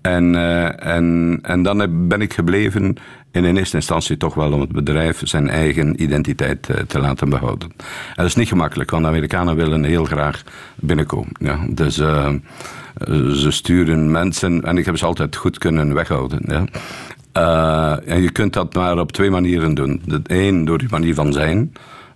En, 0.00 0.34
en, 0.78 1.38
en 1.42 1.62
dan 1.62 2.08
ben 2.08 2.20
ik 2.20 2.32
gebleven 2.32 2.96
in 3.32 3.56
eerste 3.56 3.76
instantie 3.76 4.16
toch 4.16 4.34
wel 4.34 4.52
om 4.52 4.60
het 4.60 4.72
bedrijf 4.72 5.20
zijn 5.24 5.48
eigen 5.48 6.02
identiteit 6.02 6.68
te 6.86 6.98
laten 6.98 7.28
behouden. 7.28 7.72
En 7.78 8.14
dat 8.14 8.26
is 8.26 8.34
niet 8.34 8.48
gemakkelijk, 8.48 8.90
want 8.90 9.02
de 9.02 9.08
Amerikanen 9.08 9.56
willen 9.56 9.84
heel 9.84 10.04
graag 10.04 10.42
binnenkomen. 10.74 11.32
Ja. 11.38 11.58
Dus 11.68 11.98
uh, 11.98 12.28
ze 13.32 13.50
sturen 13.50 14.10
mensen, 14.10 14.62
en 14.64 14.78
ik 14.78 14.84
heb 14.84 14.96
ze 14.96 15.06
altijd 15.06 15.36
goed 15.36 15.58
kunnen 15.58 15.94
weghouden. 15.94 16.40
Ja. 16.46 16.64
En 17.32 18.22
je 18.22 18.30
kunt 18.32 18.52
dat 18.52 18.74
maar 18.74 18.98
op 18.98 19.12
twee 19.12 19.30
manieren 19.30 19.74
doen. 19.74 20.02
Een 20.26 20.64
door 20.64 20.78
die 20.78 20.88
manier 20.90 21.14
van 21.14 21.32
zijn 21.32 21.72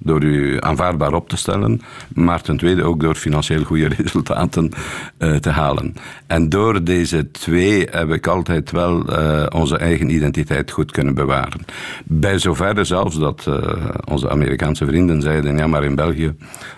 door 0.07 0.23
u 0.23 0.57
aanvaardbaar 0.61 1.13
op 1.13 1.29
te 1.29 1.37
stellen, 1.37 1.81
maar 2.15 2.43
ten 2.43 2.57
tweede 2.57 2.83
ook 2.83 3.01
door 3.01 3.15
financieel 3.15 3.65
goede 3.65 3.89
resultaten 4.03 4.71
uh, 5.19 5.37
te 5.37 5.51
halen. 5.51 5.95
En 6.27 6.49
door 6.49 6.85
deze 6.85 7.31
twee 7.31 7.87
heb 7.91 8.11
ik 8.11 8.27
altijd 8.27 8.71
wel 8.71 9.11
uh, 9.11 9.47
onze 9.55 9.79
eigen 9.79 10.11
identiteit 10.11 10.71
goed 10.71 10.91
kunnen 10.91 11.15
bewaren. 11.15 11.61
Bij 12.05 12.39
zoverre 12.39 12.85
zelfs 12.85 13.19
dat 13.19 13.45
uh, 13.49 13.59
onze 14.05 14.31
Amerikaanse 14.31 14.87
vrienden 14.87 15.23
zeiden, 15.23 15.57
ja 15.57 15.67
maar 15.67 15.85
in 15.85 15.95
België 15.95 16.35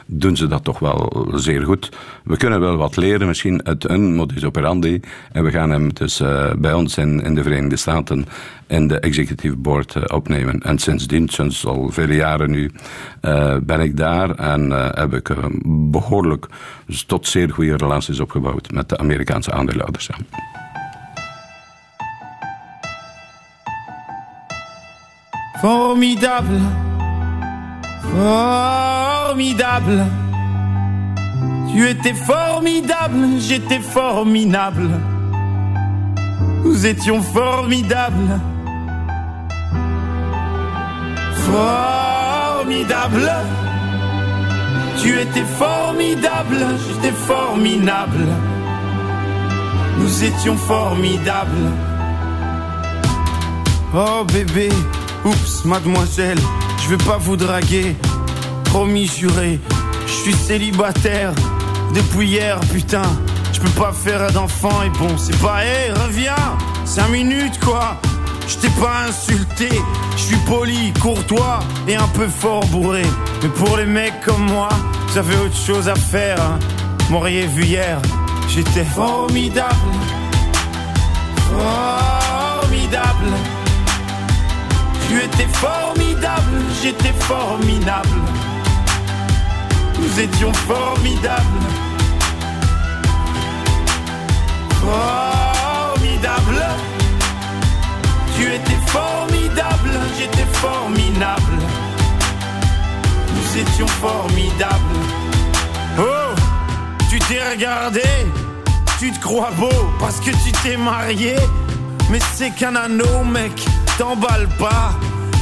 doen 0.06 0.36
ze 0.36 0.46
dat 0.46 0.64
toch 0.64 0.78
wel 0.78 1.26
zeer 1.34 1.62
goed. 1.62 1.88
We 2.24 2.36
kunnen 2.36 2.60
wel 2.60 2.76
wat 2.76 2.96
leren 2.96 3.26
misschien 3.26 3.66
uit 3.66 3.88
een 3.88 4.14
modus 4.14 4.44
operandi 4.44 5.00
en 5.32 5.44
we 5.44 5.50
gaan 5.50 5.70
hem 5.70 5.94
dus 5.94 6.22
bij 6.58 6.72
ons 6.72 6.96
in, 6.96 7.22
in 7.22 7.34
de 7.34 7.42
Verenigde 7.42 7.76
Staten 7.76 8.26
in 8.68 8.86
de 8.88 9.00
executive 9.00 9.56
board 9.56 9.94
uh, 9.94 10.02
opnemen. 10.06 10.60
En 10.60 10.78
sindsdien, 10.78 11.28
sinds 11.28 11.66
al 11.66 11.90
vele 11.90 12.14
jaren 12.14 12.50
nu, 12.50 12.70
uh, 13.22 13.56
ben 13.62 13.80
ik 13.80 13.96
daar 13.96 14.30
en 14.30 14.70
uh, 14.70 14.88
heb 14.90 15.14
ik 15.14 15.30
behoorlijk 15.90 16.46
tot 17.06 17.26
zeer 17.26 17.50
goede 17.50 17.76
relaties 17.76 18.20
opgebouwd 18.20 18.70
met 18.70 18.88
de 18.88 18.98
Amerikaanse 18.98 19.52
aandeelhouders. 19.52 20.06
Ja. 20.06 20.14
Formidable, 25.58 26.60
formidable. 29.20 30.06
Tu 31.72 31.86
étais 31.86 32.14
formidable, 32.14 33.40
j'étais 33.40 33.80
formidable. 33.80 34.88
Nous 36.64 36.84
étions 36.84 37.22
formidables. 37.22 38.40
Formidable. 41.46 43.30
Tu 45.00 45.18
étais 45.20 45.44
formidable, 45.58 46.56
j'étais 46.86 47.14
formidable. 47.14 48.26
Nous 49.98 50.24
étions 50.24 50.56
formidables. 50.56 51.72
Oh 53.94 54.24
bébé, 54.32 54.68
oups, 55.24 55.64
mademoiselle, 55.64 56.38
je 56.82 56.88
vais 56.90 57.04
pas 57.04 57.16
vous 57.18 57.36
draguer. 57.36 57.96
Promis 58.64 59.06
juré, 59.06 59.58
je 60.06 60.12
suis 60.12 60.34
célibataire 60.34 61.32
depuis 61.94 62.28
hier, 62.28 62.60
putain. 62.72 63.08
Je 63.52 63.60
peux 63.60 63.80
pas 63.80 63.92
faire 63.92 64.30
d'enfant 64.32 64.82
et 64.84 64.90
bon, 64.98 65.16
c'est 65.16 65.38
pas, 65.40 65.64
hé, 65.64 65.90
reviens, 65.92 66.34
cinq 66.84 67.08
minutes 67.08 67.58
quoi. 67.64 68.00
Je 68.48 68.56
t'ai 68.56 68.70
pas 68.80 69.04
insulté, 69.06 69.68
je 70.12 70.22
suis 70.22 70.36
poli, 70.46 70.92
courtois 71.02 71.60
et 71.86 71.96
un 71.96 72.08
peu 72.08 72.26
fort 72.26 72.64
bourré. 72.68 73.02
Mais 73.42 73.48
pour 73.50 73.76
les 73.76 73.84
mecs 73.84 74.22
comme 74.24 74.46
moi, 74.46 74.70
ça 75.12 75.22
fait 75.22 75.36
autre 75.36 75.54
chose 75.56 75.86
à 75.86 75.94
faire. 75.94 76.40
Hein. 76.40 76.58
M'auriez 77.10 77.46
vu 77.46 77.64
hier, 77.64 78.00
j'étais 78.48 78.84
formidable. 78.84 79.74
Formidable. 81.50 83.32
Tu 85.08 85.18
étais 85.18 85.48
formidable, 85.52 86.62
j'étais 86.82 87.12
formidable. 87.18 88.08
Nous 90.00 90.20
étions 90.20 90.54
formidables. 90.54 91.44
Formidable. 94.80 95.47
Tu 98.38 98.44
étais 98.44 98.78
formidable, 98.86 99.90
j'étais 100.16 100.46
formidable. 100.52 101.58
Nous 103.34 103.60
étions 103.60 103.86
formidables. 103.88 104.76
Oh, 105.98 106.34
tu 107.10 107.18
t'es 107.18 107.40
regardé, 107.50 108.04
tu 109.00 109.10
te 109.10 109.18
crois 109.18 109.50
beau 109.58 109.90
parce 109.98 110.20
que 110.20 110.30
tu 110.30 110.52
t'es 110.62 110.76
marié. 110.76 111.34
Mais 112.10 112.20
c'est 112.34 112.52
qu'un 112.52 112.76
anneau, 112.76 113.24
mec, 113.24 113.66
t'emballe 113.98 114.46
pas. 114.56 114.92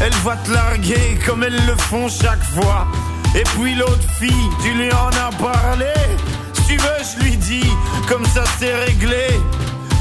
Elle 0.00 0.14
va 0.24 0.36
te 0.36 0.50
larguer 0.50 1.18
comme 1.26 1.42
elles 1.42 1.66
le 1.66 1.76
font 1.76 2.08
chaque 2.08 2.44
fois. 2.44 2.86
Et 3.34 3.44
puis 3.58 3.74
l'autre 3.74 4.08
fille, 4.18 4.48
tu 4.62 4.70
lui 4.70 4.90
en 4.90 5.08
as 5.08 5.32
parlé. 5.36 5.92
Si 6.54 6.62
tu 6.62 6.76
veux, 6.78 7.02
je 7.04 7.24
lui 7.24 7.36
dis, 7.36 7.70
comme 8.08 8.24
ça 8.24 8.44
c'est 8.58 8.74
réglé. 8.86 9.38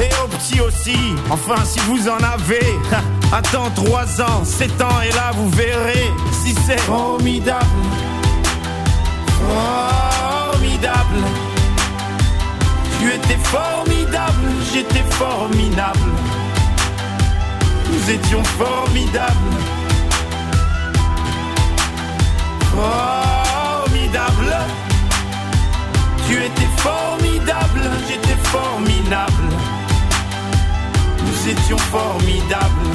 Et 0.02 0.10
au 0.24 0.28
petit 0.28 0.60
aussi, 0.60 0.98
enfin 1.30 1.64
si 1.64 1.80
vous 1.82 2.10
en 2.10 2.18
avez. 2.18 2.80
Attends 3.32 3.72
3 3.76 4.22
ans, 4.22 4.44
7 4.44 4.82
ans, 4.82 5.02
et 5.02 5.12
là 5.14 5.32
vous 5.34 5.50
verrez 5.50 6.12
si 6.32 6.54
c'est 6.66 6.80
formidable. 6.82 7.66
Formidable. 10.52 11.24
Tu 13.00 13.08
étais 13.14 13.38
formidable, 13.44 14.50
j'étais 14.74 15.04
formidable. 15.12 16.12
Nous 17.92 18.12
étions 18.12 18.44
formidables. 18.44 19.34
Formidable. 22.76 24.56
Tu 26.28 26.34
étais 26.34 26.70
formidable, 26.78 27.82
j'étais 28.08 28.38
formidable. 28.44 29.35
Étions 31.48 31.78
formidables. 31.78 32.90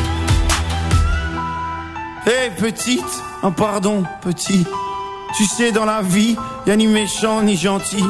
Hé 2.26 2.50
petite, 2.58 3.04
un 3.44 3.52
pardon 3.52 4.02
petit. 4.22 4.66
Tu 5.36 5.44
sais 5.44 5.70
dans 5.70 5.84
la 5.84 6.02
vie, 6.02 6.36
y 6.66 6.70
a 6.72 6.76
ni 6.76 6.88
méchant 6.88 7.42
ni 7.42 7.56
gentil. 7.56 8.04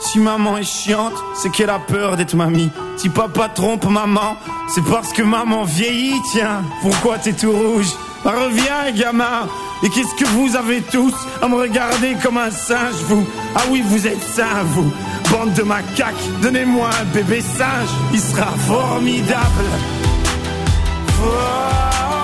Si 0.00 0.18
maman 0.18 0.56
est 0.56 0.64
chiante, 0.64 1.12
c'est 1.34 1.50
qu'elle 1.50 1.68
a 1.68 1.78
peur 1.78 2.16
d'être 2.16 2.34
mamie. 2.34 2.70
Si 2.96 3.10
papa 3.10 3.50
trompe 3.50 3.84
maman, 3.84 4.36
c'est 4.74 4.84
parce 4.84 5.12
que 5.12 5.22
maman 5.22 5.64
vieillit, 5.64 6.20
tiens. 6.32 6.62
Pourquoi 6.80 7.18
t'es 7.18 7.34
tout 7.34 7.52
rouge? 7.52 7.92
Bah, 8.24 8.32
Reviens, 8.44 8.90
gamin. 8.96 9.46
Et 9.82 9.90
qu'est-ce 9.90 10.14
que 10.14 10.28
vous 10.30 10.56
avez 10.56 10.80
tous 10.80 11.14
à 11.42 11.48
me 11.48 11.56
regarder 11.56 12.16
comme 12.22 12.38
un 12.38 12.50
singe, 12.50 12.94
vous? 13.08 13.26
Ah 13.54 13.64
oui, 13.70 13.82
vous 13.84 14.06
êtes 14.06 14.22
sains, 14.22 14.62
vous. 14.64 14.90
Bande 15.32 15.54
de 15.54 15.62
macaques, 15.62 16.14
donnez-moi 16.42 16.90
un 17.00 17.04
bébé 17.14 17.40
singe. 17.40 17.88
Il 18.12 18.20
sera 18.20 18.52
formidable. 18.68 19.64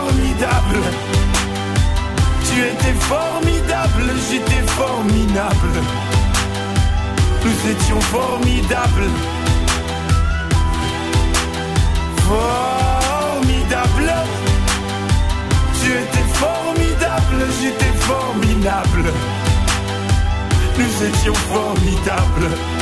Formidable. 0.04 0.82
Tu 2.44 2.60
étais 2.60 2.96
formidable, 3.00 4.12
j'étais 4.30 4.62
formidable. 4.66 5.74
Nous 7.44 7.70
étions 7.70 8.00
formidables. 8.02 9.08
Formidable. 12.28 14.12
Tu 15.80 15.88
étais 15.92 16.28
formidable, 16.34 17.46
j'étais 17.58 17.94
formidable. 18.00 19.12
Nous 20.76 21.06
étions 21.06 21.34
formidables. 21.34 22.77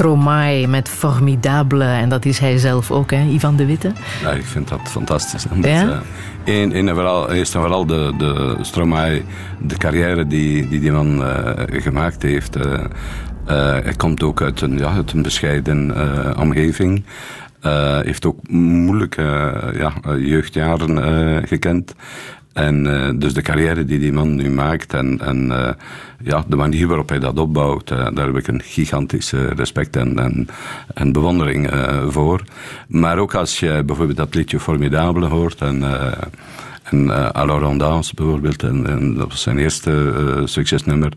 Stromae 0.00 0.66
met 0.66 0.88
Formidable. 0.88 1.84
En 1.84 2.08
dat 2.08 2.24
is 2.24 2.38
hij 2.38 2.58
zelf 2.58 2.90
ook, 2.90 3.10
hè, 3.10 3.22
Ivan 3.22 3.56
de 3.56 3.66
Witte. 3.66 3.92
Ja, 4.22 4.30
ik 4.30 4.44
vind 4.44 4.68
dat 4.68 4.80
fantastisch. 4.84 5.46
Ja? 5.62 6.02
eh, 6.44 6.54
één 6.54 6.88
en 6.88 6.94
vooral, 6.94 7.30
eerst 7.30 7.54
en 7.54 7.60
vooral 7.60 7.86
de, 7.86 8.12
de 8.18 8.56
Stromae, 8.60 9.22
de 9.58 9.76
carrière 9.76 10.26
die 10.26 10.68
die, 10.68 10.80
die 10.80 10.92
man 10.92 11.24
eh, 11.24 11.82
gemaakt 11.82 12.22
heeft. 12.22 12.56
eh, 12.56 12.84
hij 13.82 13.94
komt 13.96 14.22
ook 14.22 14.42
uit 14.42 14.60
een, 14.60 14.78
ja, 14.78 14.92
uit 14.92 15.12
een 15.12 15.22
bescheiden 15.22 15.94
omgeving. 16.38 17.04
Heeft 18.02 18.26
ook 18.26 18.48
moeilijke 18.50 19.22
ja, 19.78 19.92
jeugdjaren 20.18 21.48
gekend. 21.48 21.94
En 22.52 22.86
eh, 22.86 23.10
dus 23.14 23.34
de 23.34 23.42
carrière 23.42 23.84
die 23.84 23.98
die 23.98 24.12
man 24.12 24.34
nu 24.34 24.50
maakt 24.50 24.94
en, 24.94 25.20
en 25.20 25.52
eh, 25.52 25.72
ja, 26.22 26.44
de 26.48 26.56
manier 26.56 26.86
waarop 26.86 27.08
hij 27.08 27.18
dat 27.18 27.38
opbouwt, 27.38 27.90
eh, 27.90 28.06
daar 28.14 28.26
heb 28.26 28.36
ik 28.36 28.46
een 28.46 28.62
gigantische 28.62 29.46
respect 29.46 29.96
en, 29.96 30.18
en, 30.18 30.48
en 30.94 31.12
bewondering 31.12 31.70
voor. 32.08 32.42
Maar 32.88 33.18
ook 33.18 33.34
als 33.34 33.58
je 33.58 33.82
bijvoorbeeld 33.86 34.16
dat 34.16 34.34
liedje 34.34 34.60
Formidable 34.60 35.26
hoort 35.26 35.60
en, 35.60 35.84
en 36.82 37.34
Alors 37.34 38.12
bijvoorbeeld, 38.14 38.62
en, 38.62 38.86
en 38.86 39.14
dat 39.14 39.28
was 39.28 39.42
zijn 39.42 39.58
eerste 39.58 40.42
succesnummer, 40.44 41.12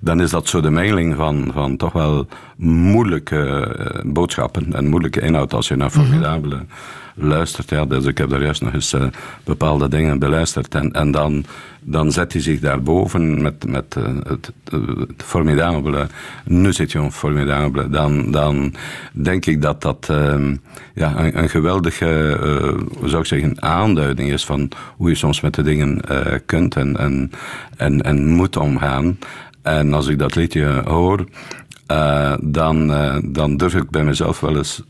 dan 0.00 0.20
is 0.20 0.30
dat 0.30 0.48
zo 0.48 0.60
de 0.60 0.70
mengeling 0.70 1.16
van, 1.16 1.50
van 1.52 1.76
toch 1.76 1.92
wel 1.92 2.26
moeilijke 2.56 3.76
boodschappen 4.04 4.72
en 4.72 4.88
moeilijke 4.88 5.20
inhoud 5.20 5.54
als 5.54 5.68
je 5.68 5.76
naar 5.76 5.90
Formidable 5.90 6.58
luistert. 7.16 7.70
Ja, 7.70 7.84
dus 7.84 8.04
ik 8.04 8.18
heb 8.18 8.30
daar 8.30 8.42
juist 8.42 8.62
nog 8.62 8.72
eens 8.72 8.92
eh, 8.92 9.06
bepaalde 9.44 9.88
dingen 9.88 10.18
beluisterd. 10.18 10.74
En, 10.74 10.92
en 10.92 11.10
dan, 11.10 11.44
dan 11.80 12.12
zet 12.12 12.32
hij 12.32 12.42
zich 12.42 12.60
daarboven 12.60 13.42
met, 13.42 13.66
met 13.66 13.96
eh, 13.96 14.04
het, 14.22 14.52
het 15.08 15.22
formidabele, 15.22 16.06
nous 16.44 16.78
étions 16.78 17.14
formidable. 17.14 17.90
Dan, 17.90 18.30
dan 18.30 18.74
denk 19.12 19.46
ik 19.46 19.62
dat 19.62 19.82
dat 19.82 20.06
ehm, 20.10 20.56
ja, 20.94 21.34
een, 21.34 21.48
geweldige, 21.48 22.38
eh, 22.42 22.98
hoe 22.98 23.08
zou 23.08 23.20
ik 23.20 23.28
zeggen, 23.28 23.62
aanduiding 23.62 24.32
is 24.32 24.44
van 24.44 24.68
hoe 24.96 25.08
je 25.08 25.14
soms 25.14 25.40
met 25.40 25.54
de 25.54 25.62
dingen 25.62 26.00
kunt 26.46 26.76
en, 26.76 26.96
en, 26.96 27.30
en, 27.76 28.02
en 28.02 28.26
moet 28.26 28.56
omgaan. 28.56 29.18
En 29.62 29.92
als 29.92 30.06
ik 30.06 30.18
dat 30.18 30.34
liedje 30.34 30.82
hoor, 30.84 31.24
eh, 31.86 32.34
dan, 32.40 32.92
eh, 32.92 33.16
dan 33.24 33.56
durf 33.56 33.74
ik 33.74 33.90
bij 33.90 34.04
mezelf 34.04 34.40
wel 34.40 34.56
eens 34.56 34.82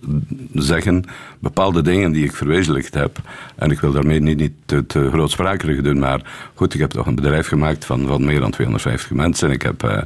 zeggen, 0.55 1.05
bepaalde 1.39 1.83
dingen 1.83 2.13
die 2.13 2.25
ik 2.25 2.37
verwezenlijkt 2.37 2.95
heb, 2.95 3.19
en 3.57 3.71
ik 3.71 3.81
wil 3.81 3.93
daarmee 3.93 4.21
niet, 4.21 4.39
niet 4.39 4.53
te, 4.65 4.87
te 4.87 5.09
grootsprakerig 5.11 5.83
doen, 5.83 5.99
maar 5.99 6.51
goed, 6.55 6.75
ik 6.75 6.81
heb 6.81 6.91
toch 6.91 7.07
een 7.07 7.15
bedrijf 7.15 7.49
gemaakt 7.49 7.85
van, 7.85 8.07
van 8.07 8.25
meer 8.25 8.41
dan 8.41 8.51
250 8.51 9.11
mensen. 9.11 9.51
Ik 9.51 9.63
heb, 9.63 9.83
eh, 9.83 9.97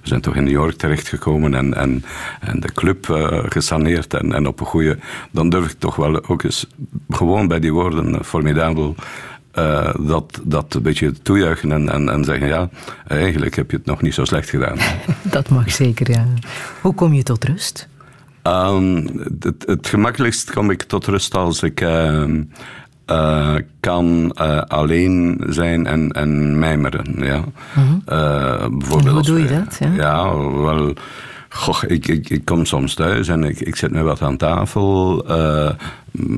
we 0.00 0.08
zijn 0.08 0.20
toch 0.20 0.36
in 0.36 0.44
New 0.44 0.52
York 0.52 0.74
terechtgekomen 0.74 1.54
en, 1.54 1.74
en, 1.74 2.04
en 2.40 2.60
de 2.60 2.72
club 2.72 3.06
gesaneerd 3.48 4.14
en, 4.14 4.32
en 4.32 4.46
op 4.46 4.60
een 4.60 4.66
goede, 4.66 4.98
dan 5.30 5.50
durf 5.50 5.70
ik 5.70 5.78
toch 5.78 5.96
wel 5.96 6.28
ook 6.28 6.42
eens 6.42 6.66
gewoon 7.10 7.48
bij 7.48 7.60
die 7.60 7.72
woorden 7.72 8.24
formidabel 8.24 8.94
eh, 9.52 9.94
dat, 10.00 10.40
dat 10.42 10.74
een 10.74 10.82
beetje 10.82 11.12
toejuichen 11.22 11.72
en, 11.72 11.88
en, 11.88 12.08
en 12.08 12.24
zeggen, 12.24 12.46
ja, 12.46 12.68
eigenlijk 13.06 13.56
heb 13.56 13.70
je 13.70 13.76
het 13.76 13.86
nog 13.86 14.02
niet 14.02 14.14
zo 14.14 14.24
slecht 14.24 14.50
gedaan. 14.50 14.76
Dat 15.22 15.48
mag 15.48 15.70
zeker, 15.70 16.10
ja. 16.10 16.26
Hoe 16.80 16.94
kom 16.94 17.12
je 17.12 17.22
tot 17.22 17.44
rust? 17.44 17.88
Ehm, 18.42 19.06
het, 19.40 19.64
het 19.66 19.86
gemakkelijkst 19.86 20.52
kom 20.52 20.70
ik 20.70 20.82
tot 20.82 21.06
rust 21.06 21.34
als 21.34 21.62
ik 21.62 21.80
ehm, 21.80 22.42
eh, 23.04 23.54
kan 23.80 24.32
eh, 24.34 24.58
alleen 24.58 25.40
zijn 25.48 25.86
en, 25.86 26.10
en 26.12 26.58
mijmeren. 26.58 27.14
Ja. 27.16 27.44
Bijvoorbeeld 28.68 29.04
En 29.04 29.12
hoe 29.12 29.22
doe 29.22 29.40
je 29.40 29.48
dat, 29.48 29.76
ja? 29.78 29.92
Ja, 29.96 30.36
wel... 30.36 30.94
Goh, 31.52 31.82
ik, 31.86 32.08
ik, 32.08 32.44
kom 32.44 32.64
soms 32.64 32.94
thuis 32.94 33.28
en 33.28 33.44
ik, 33.44 33.60
ik 33.60 33.76
zit 33.76 33.90
met 33.90 34.02
wat 34.02 34.22
aan 34.22 34.36
tafel. 34.36 35.24
eh, 35.28 35.70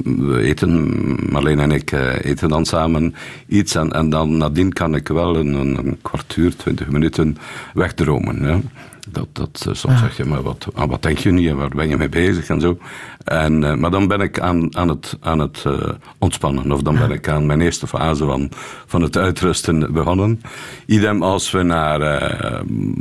we 0.04 0.40
eten, 0.42 0.90
Marleen 1.30 1.60
en 1.60 1.70
ik 1.70 1.92
eh, 1.92 2.24
eten 2.24 2.48
dan 2.48 2.64
samen 2.64 3.14
iets. 3.46 3.74
En, 3.74 3.92
en 3.92 4.10
dan 4.10 4.36
nadien 4.36 4.72
kan 4.72 4.94
ik 4.94 5.08
wel 5.08 5.36
een, 5.36 5.54
een, 5.54 5.78
een 5.78 5.98
kwartier, 6.02 6.56
twintig 6.56 6.88
minuten 6.88 7.36
wegdromen. 7.74 8.42
Ja. 8.46 8.60
Dat, 9.08 9.28
dat, 9.32 9.64
eh, 9.68 9.74
soms 9.74 9.98
zeg 9.98 10.16
je, 10.16 10.24
maar 10.24 10.42
wat, 10.42 10.66
aan 10.74 10.88
wat 10.88 11.02
denk 11.02 11.18
je 11.18 11.30
nu 11.30 11.48
en 11.48 11.56
waar 11.56 11.68
ben 11.68 11.88
je 11.88 11.96
mee 11.96 12.08
bezig 12.08 12.48
en 12.48 12.60
zo. 12.60 12.78
En, 13.24 13.64
eh, 13.64 13.74
maar 13.74 13.90
dan 13.90 14.06
ben 14.06 14.20
ik 14.20 14.40
aan, 14.40 14.76
aan 14.76 14.88
het, 14.88 15.16
aan 15.20 15.38
het 15.38 15.62
eh, 15.66 15.88
ontspannen. 16.18 16.72
Of 16.72 16.82
dan 16.82 16.98
ben 16.98 17.10
ik 17.10 17.28
aan 17.28 17.46
mijn 17.46 17.60
eerste 17.60 17.86
fase 17.86 18.24
van, 18.24 18.50
van 18.86 19.02
het 19.02 19.16
uitrusten 19.16 19.92
begonnen. 19.92 20.40
Idem 20.86 21.22
als 21.22 21.50
we 21.50 21.62
naar, 21.62 22.00
eh, 22.00 22.60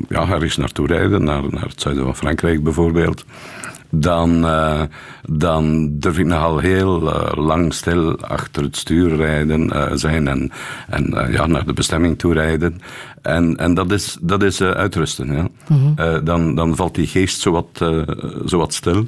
ja, 0.09 0.27
ergens 0.29 0.57
naartoe 0.57 0.87
rijden, 0.87 1.23
naar, 1.23 1.43
naar 1.49 1.67
het 1.67 1.81
zuiden 1.81 2.03
van 2.03 2.15
Frankrijk 2.15 2.63
bijvoorbeeld. 2.63 3.25
Dan, 3.91 4.45
eh, 4.45 4.81
dan 5.29 5.89
durf 5.99 6.17
ik 6.17 6.25
nogal 6.25 6.59
heel 6.59 7.13
eh, 7.13 7.43
lang 7.43 7.73
stil 7.73 8.19
achter 8.19 8.63
het 8.63 8.77
stuur 8.77 9.15
rijden 9.15 9.71
eh, 9.71 9.91
zijn 9.93 10.27
en, 10.27 10.51
en 10.89 11.31
ja, 11.31 11.45
naar 11.45 11.65
de 11.65 11.73
bestemming 11.73 12.19
toe 12.19 12.33
rijden. 12.33 12.81
En, 13.21 13.57
en 13.57 13.73
dat 13.73 13.91
is, 13.91 14.17
dat 14.21 14.43
is 14.43 14.61
uitrusten. 14.61 15.33
Ja. 15.33 15.47
Eh, 15.95 16.19
dan, 16.23 16.55
dan 16.55 16.75
valt 16.75 16.95
die 16.95 17.07
geest 17.07 17.39
zowat, 17.39 17.85
zowat 18.45 18.73
stil. 18.73 19.05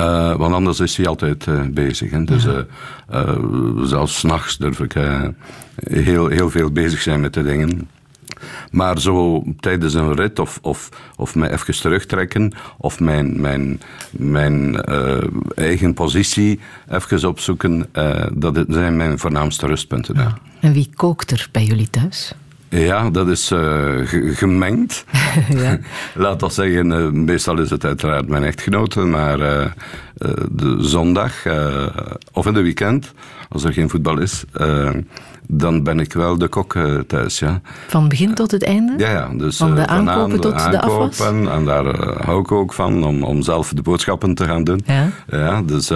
Uh, 0.00 0.36
want 0.36 0.54
anders 0.54 0.80
is 0.80 0.96
hij 0.96 1.06
altijd 1.06 1.46
uh, 1.46 1.62
bezig. 1.70 2.10
Hè. 2.10 2.24
Dus 2.24 2.46
uh, 2.46 2.58
zelfs 3.82 4.18
s'nachts 4.18 4.58
durf 4.58 4.80
ik 4.80 4.94
heel, 5.74 6.28
heel 6.28 6.50
veel 6.50 6.70
bezig 6.70 7.00
zijn 7.00 7.20
met 7.20 7.34
de 7.34 7.42
dingen. 7.42 7.88
Maar 8.70 9.00
zo 9.00 9.44
tijdens 9.60 9.94
een 9.94 10.14
rit 10.14 10.38
of, 10.38 10.58
of, 10.62 10.88
of 11.16 11.34
mij 11.34 11.52
even 11.52 11.80
terugtrekken 11.80 12.52
of 12.78 13.00
mijn, 13.00 13.40
mijn, 13.40 13.80
mijn 14.10 14.76
eigen 15.54 15.94
positie 15.94 16.60
even 16.88 17.28
opzoeken, 17.28 17.86
dat 18.32 18.64
zijn 18.68 18.96
mijn 18.96 19.18
voornaamste 19.18 19.66
rustpunten. 19.66 20.38
En 20.60 20.72
wie 20.72 20.90
kookt 20.94 21.30
er 21.30 21.48
bij 21.52 21.64
jullie 21.64 21.90
thuis? 21.90 22.32
Ja, 22.70 23.10
dat 23.10 23.28
is 23.28 23.50
uh, 23.52 24.00
gemengd. 24.34 25.04
ja. 25.62 25.78
Laat 26.14 26.40
dat 26.40 26.54
zeggen, 26.54 26.90
uh, 26.90 27.08
meestal 27.08 27.58
is 27.58 27.70
het 27.70 27.84
uiteraard 27.84 28.28
mijn 28.28 28.44
echtgenote, 28.44 29.00
maar 29.00 29.40
uh, 29.40 29.66
de 30.50 30.76
zondag 30.78 31.32
of 32.32 32.46
in 32.46 32.52
de 32.52 32.62
weekend, 32.62 33.12
als 33.48 33.64
er 33.64 33.72
geen 33.72 33.88
voetbal 33.88 34.18
is, 34.18 34.44
dan 35.46 35.82
ben 35.82 36.00
ik 36.00 36.12
wel 36.12 36.38
de 36.38 36.48
kok 36.48 36.78
thuis. 37.06 37.38
Ja. 37.38 37.60
Van 37.86 38.08
begin 38.08 38.34
tot 38.34 38.50
het 38.50 38.64
einde? 38.64 38.94
Ja, 38.96 39.10
ja. 39.10 39.28
Dus, 39.28 39.56
van 39.56 39.74
de 39.74 39.86
aankopen 39.86 40.40
tot 40.40 40.64
de, 40.64 40.70
de 40.70 40.80
afwas? 40.80 41.20
En 41.20 41.64
daar 41.64 41.96
hou 42.24 42.40
ik 42.40 42.52
ook 42.52 42.72
van, 42.72 43.04
om, 43.04 43.22
om 43.22 43.42
zelf 43.42 43.72
de 43.72 43.82
boodschappen 43.82 44.34
te 44.34 44.44
gaan 44.44 44.64
doen. 44.64 44.82
Ja. 44.84 45.08
ja 45.26 45.62
dus 45.62 45.90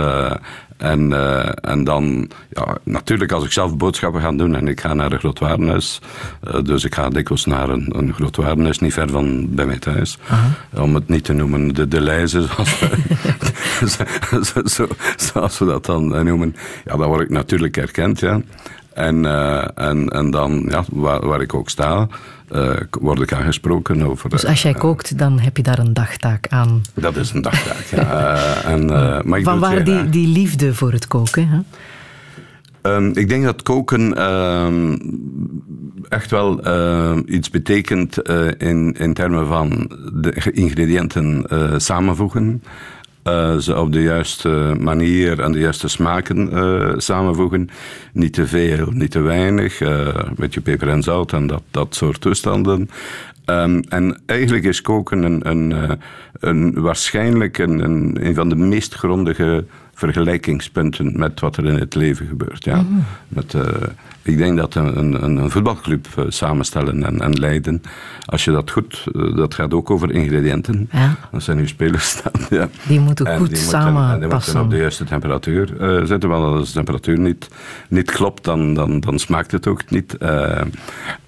en, 0.85 1.11
uh, 1.11 1.49
en 1.61 1.85
dan, 1.85 2.30
ja, 2.51 2.76
natuurlijk 2.82 3.32
als 3.32 3.45
ik 3.45 3.53
zelf 3.53 3.76
boodschappen 3.76 4.20
ga 4.20 4.32
doen 4.32 4.55
en 4.55 4.68
ik 4.68 4.80
ga 4.80 4.95
naar 4.95 5.12
een 5.12 5.18
groot 5.18 5.39
warenhuis, 5.39 6.01
uh, 6.49 6.62
dus 6.62 6.85
ik 6.85 6.95
ga 6.95 7.09
dikwijls 7.09 7.45
naar 7.45 7.68
een, 7.68 7.93
een 7.97 8.14
niet 8.80 8.93
ver 8.95 9.09
van 9.09 9.55
bij 9.55 9.66
mij 9.66 9.78
thuis, 9.78 10.18
om 10.74 10.95
het 10.95 11.09
niet 11.09 11.24
te 11.24 11.32
noemen 11.32 11.74
de, 11.74 11.89
de 11.89 12.01
lijzen, 12.01 12.43
zoals 12.49 12.78
we, 12.78 14.45
zo, 14.45 14.61
zo, 14.64 14.89
zoals 15.16 15.59
we 15.59 15.64
dat 15.64 15.85
dan 15.87 16.24
noemen. 16.24 16.57
Ja, 16.85 16.97
dan 16.97 17.09
word 17.09 17.20
ik 17.20 17.30
natuurlijk 17.30 17.74
herkend, 17.74 18.20
ja. 18.20 18.41
En, 18.95 19.24
uh, 19.24 19.66
en, 19.74 20.09
en 20.09 20.30
dan, 20.30 20.66
ja, 20.68 20.85
waar, 20.89 21.26
waar 21.26 21.41
ik 21.41 21.55
ook 21.55 21.70
sta, 21.70 22.09
uh, 22.55 22.70
word 22.90 23.20
ik 23.20 23.32
aangesproken 23.32 24.02
over... 24.02 24.30
Dus 24.30 24.46
als 24.46 24.62
jij 24.62 24.72
uh, 24.72 24.78
kookt, 24.78 25.18
dan 25.18 25.38
heb 25.38 25.57
je 25.57 25.62
daar 25.62 25.78
een 25.78 25.94
dagtaak 25.94 26.46
aan? 26.48 26.82
Dat 26.94 27.16
is 27.16 27.32
een 27.32 27.42
dagtaak, 27.42 27.84
ja. 27.90 28.02
Uh, 28.02 28.68
en, 28.72 28.86
maar 29.28 29.40
Van 29.40 29.59
waar 29.59 29.84
die, 29.84 30.09
die 30.09 30.28
liefde 30.28 30.74
voor 30.74 30.92
het 30.92 31.07
koken? 31.07 31.48
Hè? 31.48 31.59
Um, 32.86 33.11
ik 33.14 33.28
denk 33.28 33.44
dat 33.44 33.62
koken 33.62 34.18
uh, 34.18 34.92
echt 36.09 36.30
wel 36.30 36.66
uh, 36.66 37.18
iets 37.26 37.50
betekent 37.50 38.28
uh, 38.30 38.46
in, 38.59 38.92
in 38.92 39.14
termen 39.14 39.46
van 39.46 39.90
de 40.12 40.50
ingrediënten 40.52 41.44
samenvoegen. 41.76 42.62
Uh, 43.29 43.57
ze 43.57 43.79
op 43.79 43.93
de 43.93 44.03
juiste 44.03 44.77
manier 44.81 45.41
en 45.41 45.53
de 45.53 45.59
juiste 45.59 45.89
smaken 45.89 46.53
uh, 46.53 46.93
samenvoegen. 46.97 47.68
Niet 48.12 48.33
te 48.33 48.47
veel, 48.47 48.91
niet 48.91 49.11
te 49.11 49.20
weinig. 49.20 49.81
Uh, 49.81 49.89
een 50.07 50.35
beetje 50.37 50.61
peper 50.61 50.89
en 50.89 51.03
zout 51.03 51.33
en 51.33 51.47
dat, 51.47 51.62
dat 51.70 51.95
soort 51.95 52.20
toestanden. 52.20 52.91
Um, 53.47 53.83
en 53.89 54.20
eigenlijk 54.27 54.64
is 54.64 54.81
koken 54.81 55.22
een, 55.22 55.49
een, 55.49 55.99
een 56.41 56.81
waarschijnlijk 56.81 57.59
een, 57.59 57.85
een, 57.85 58.27
een 58.27 58.35
van 58.35 58.49
de 58.49 58.57
meest 58.57 58.95
grondige 58.95 59.64
vergelijkingspunten 59.95 61.18
met 61.18 61.41
wat 61.41 61.57
er 61.57 61.64
in 61.64 61.79
het 61.79 61.95
leven 61.95 62.27
gebeurt. 62.27 62.64
Ja. 62.64 62.77
Mm. 62.77 63.05
Met, 63.29 63.55
uh, 63.55 63.62
ik 64.25 64.39
denk 64.39 64.57
dat 64.57 64.75
een, 64.75 64.99
een, 64.99 65.39
een 65.39 65.51
voetbalclub 65.51 66.07
uh, 66.18 66.25
samenstellen 66.29 67.05
en, 67.05 67.20
en, 67.20 67.33
leiden, 67.33 67.83
als 68.25 68.45
je 68.45 68.51
dat 68.51 68.70
goed, 68.70 69.07
uh, 69.12 69.37
dat 69.37 69.55
gaat 69.55 69.75
ook 69.75 69.91
over 69.91 70.11
ingrediënten. 70.11 70.89
Ja. 70.93 71.16
Dat 71.33 71.43
zijn 71.43 71.59
uw 71.59 71.66
spelers 71.66 72.09
staan. 72.09 72.33
Ja. 72.51 72.68
Die 72.87 73.01
moeten 73.01 73.27
en 73.27 73.39
goed 73.39 73.49
die 73.49 73.57
samenpassen. 73.57 74.20
Die 74.20 74.31
moeten 74.31 74.61
op 74.61 74.70
de 74.70 74.77
juiste 74.77 75.05
temperatuur 75.05 75.68
zetten, 76.07 76.29
want 76.29 76.59
als 76.59 76.68
de 76.68 76.75
temperatuur 76.75 77.18
niet, 77.18 77.49
niet 77.89 78.11
klopt, 78.11 78.45
dan, 78.45 78.75
dan, 78.75 79.01
dan 79.01 79.18
smaakt 79.18 79.51
het 79.51 79.66
ook 79.66 79.91
niet. 79.91 80.16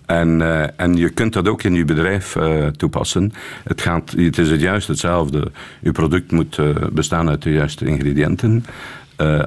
En, 0.06 0.40
uh, 0.40 0.80
en 0.80 0.96
je 0.96 1.08
kunt 1.08 1.32
dat 1.32 1.48
ook 1.48 1.62
in 1.62 1.74
je 1.74 1.84
bedrijf 1.84 2.36
uh, 2.36 2.66
toepassen. 2.66 3.32
Het, 3.64 3.80
gaat, 3.80 4.10
het 4.16 4.38
is 4.38 4.50
het 4.50 4.60
juist 4.60 4.88
hetzelfde. 4.88 5.50
Je 5.80 5.92
product 5.92 6.32
moet 6.32 6.58
uh, 6.58 6.68
bestaan 6.92 7.28
uit 7.28 7.42
de 7.42 7.52
juiste 7.52 7.84
ingrediënten. 7.84 8.64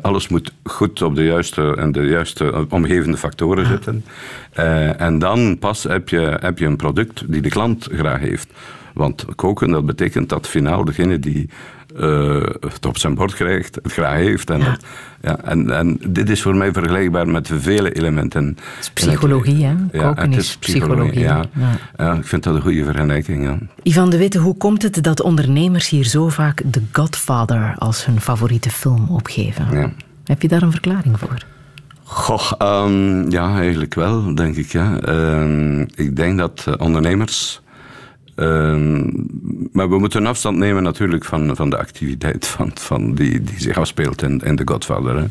Alles 0.01 0.28
moet 0.28 0.53
goed 0.63 1.01
op 1.01 1.15
de 1.15 1.24
juiste 1.24 1.76
en 1.76 1.91
de 1.91 2.03
juiste 2.03 2.65
omgevende 2.70 3.17
factoren 3.17 3.65
zitten. 3.65 4.05
en 4.97 5.20
dan 5.20 5.57
pas 5.59 5.84
heb 5.84 6.09
je, 6.09 6.38
heb 6.39 6.59
je 6.59 6.65
een 6.65 6.78
product 6.78 7.24
die 7.32 7.41
de 7.41 7.49
klant 7.49 7.88
graag 7.91 8.20
heeft. 8.20 8.47
Want 8.94 9.26
koken, 9.36 9.72
dat 9.72 9.86
betekent 9.86 10.30
dat 10.30 10.48
finaal 10.48 10.86
degene 10.86 11.20
die 11.20 11.50
uh, 11.98 12.44
het 12.60 12.86
op 12.86 12.98
zijn 12.98 13.16
bord 13.16 13.34
krijgt, 13.34 13.76
het 13.76 13.92
graag 13.92 14.16
heeft. 14.16 14.50
En, 14.50 14.60
ja. 14.60 14.66
Dat, 14.66 14.86
ja, 15.22 15.40
en, 15.44 15.70
en 15.70 16.00
dit 16.08 16.30
is 16.30 16.42
voor 16.42 16.56
mij 16.56 16.72
vergelijkbaar 16.72 17.28
met 17.28 17.50
vele 17.54 17.92
elementen. 17.92 18.46
Het 18.46 18.80
is 18.80 18.90
psychologie, 18.90 19.66
hè? 19.66 19.76
Koken 19.76 20.00
ja, 20.00 20.14
het 20.16 20.36
is 20.36 20.58
psychologie. 20.58 21.20
Ja. 21.20 21.46
Ja. 21.98 22.14
ik 22.14 22.26
vind 22.26 22.44
dat 22.44 22.56
een 22.56 22.62
goede 22.62 22.84
vergelijking. 22.84 23.44
Ja. 23.44 23.58
Ivan 23.84 24.10
de 24.10 24.18
Witte, 24.18 24.40
hoe 24.40 24.58
komt 24.58 24.82
het 24.82 25.04
dat 25.04 25.22
ondernemers 25.22 25.90
hier 25.90 26.04
zo 26.06 26.30
vaak 26.30 26.64
The 26.72 26.82
Godfather 26.92 27.76
als 27.78 28.06
hun 28.06 28.22
favoriete 28.22 28.70
film 28.70 29.08
opgeven? 29.10 29.94
Heb 30.24 30.42
je 30.42 30.48
daar 30.48 30.62
een 30.62 30.72
verklaring 30.72 31.20
voor? 31.20 31.46
Goh, 32.04 32.52
um, 32.86 33.32
ja, 33.32 33.58
eigenlijk 33.58 33.94
wel, 33.94 34.36
denk 34.36 34.56
ik. 34.56 34.72
Ja. 34.72 35.08
Um, 35.08 35.88
ik 35.96 36.16
denk 36.16 36.38
dat 36.38 36.78
ondernemers 36.78 37.62
Ehm, 37.68 37.68
maar 39.72 39.90
we 39.90 40.00
moeten 40.00 40.26
afstand 40.26 40.58
nemen 40.58 40.84
natuurlijk 40.84 41.26
van, 41.26 41.56
van 41.56 41.70
de 41.70 41.78
activiteit 41.78 42.48
van, 42.48 42.72
van 42.74 43.14
die, 43.14 43.44
die 43.44 43.60
zich 43.60 43.78
afspeelt 43.78 44.22
in, 44.22 44.40
in 44.40 44.56
The 44.56 44.68
Godfather. 44.68 45.18
Hè. 45.18 45.26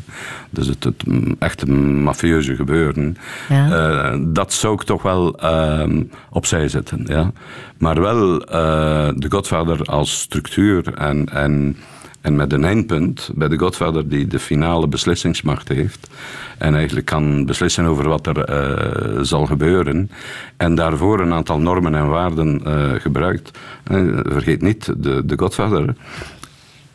Dus 0.49 0.67
het, 0.67 0.83
het 0.83 1.03
echte 1.39 1.71
mafieuze 1.71 2.55
gebeuren. 2.55 3.17
Ja. 3.49 4.11
Uh, 4.11 4.19
dat 4.27 4.53
zou 4.53 4.73
ik 4.73 4.83
toch 4.83 5.01
wel 5.01 5.43
uh, 5.43 6.01
opzij 6.29 6.67
zetten. 6.67 7.03
Ja. 7.07 7.31
Maar 7.77 8.01
wel 8.01 8.39
The 8.39 9.25
Godfather 9.29 9.83
als 9.85 10.19
structuur 10.19 10.93
en, 10.93 11.25
en 11.33 11.77
en 12.21 12.35
met 12.35 12.53
een 12.53 12.65
eindpunt 12.65 13.29
bij 13.35 13.47
de 13.47 13.57
Godfather 13.57 14.09
die 14.09 14.27
de 14.27 14.39
finale 14.39 14.87
beslissingsmacht 14.87 15.67
heeft. 15.67 16.09
En 16.57 16.75
eigenlijk 16.75 17.05
kan 17.05 17.45
beslissen 17.45 17.85
over 17.85 18.07
wat 18.07 18.27
er 18.27 18.49
uh, 18.49 19.21
zal 19.21 19.45
gebeuren. 19.45 20.11
En 20.57 20.75
daarvoor 20.75 21.19
een 21.19 21.33
aantal 21.33 21.59
normen 21.59 21.95
en 21.95 22.09
waarden 22.09 22.61
uh, 22.67 22.91
gebruikt. 22.97 23.57
Uh, 23.91 24.19
vergeet 24.23 24.61
niet, 24.61 24.93
de, 24.97 25.25
de 25.25 25.37
Godfather 25.37 25.95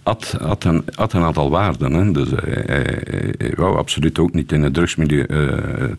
had, 0.03 0.37
had, 0.41 0.65
een, 0.65 0.85
had 0.95 1.13
een 1.13 1.23
aantal 1.23 1.51
waarden. 1.51 1.93
Hè. 1.93 2.13
Dus 2.13 2.31
hij, 2.31 2.63
hij, 2.67 3.35
hij, 3.39 3.53
wou 3.57 3.77
absoluut 3.77 4.19
ook 4.19 4.33
niet 4.33 4.53
in 4.53 4.63
het 4.63 4.75
drugsmilieu 4.75 5.27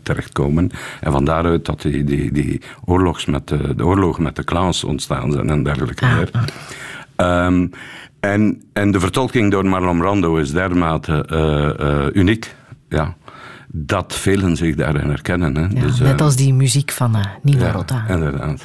terechtkomen. 0.02 0.70
En 1.00 1.12
van 1.12 1.24
daaruit 1.24 1.64
dat 1.64 1.82
die, 1.82 2.04
die, 2.04 2.32
die 2.32 2.60
oorlogs 2.84 3.24
met 3.24 3.48
de, 3.48 3.74
de 3.74 3.86
oorlogen 3.86 4.22
met 4.22 4.36
de 4.36 4.44
clans 4.44 4.84
ontstaan 4.84 5.32
zijn 5.32 5.50
en 5.50 5.62
dergelijke 5.62 6.06
meer. 6.06 6.30
Ah. 7.16 7.46
Um, 7.46 7.70
en, 8.32 8.62
en 8.72 8.90
de 8.90 9.00
vertolking 9.00 9.50
door 9.50 9.66
Marlon 9.66 9.98
Brando 9.98 10.36
is 10.36 10.52
dermate 10.52 11.26
uh, 11.32 11.86
uh, 11.88 12.06
uniek. 12.12 12.54
Ja 12.88 13.16
dat 13.78 14.14
velen 14.14 14.56
zich 14.56 14.74
daarin 14.74 15.08
herkennen. 15.08 15.56
Hè. 15.56 15.62
Ja, 15.62 15.80
dus, 15.80 15.98
net 15.98 16.20
als 16.20 16.36
die 16.36 16.54
muziek 16.54 16.90
van 16.90 17.16
Nina 17.42 17.66
ja, 17.66 17.72
Rota. 17.72 18.04
Inderdaad. 18.08 18.64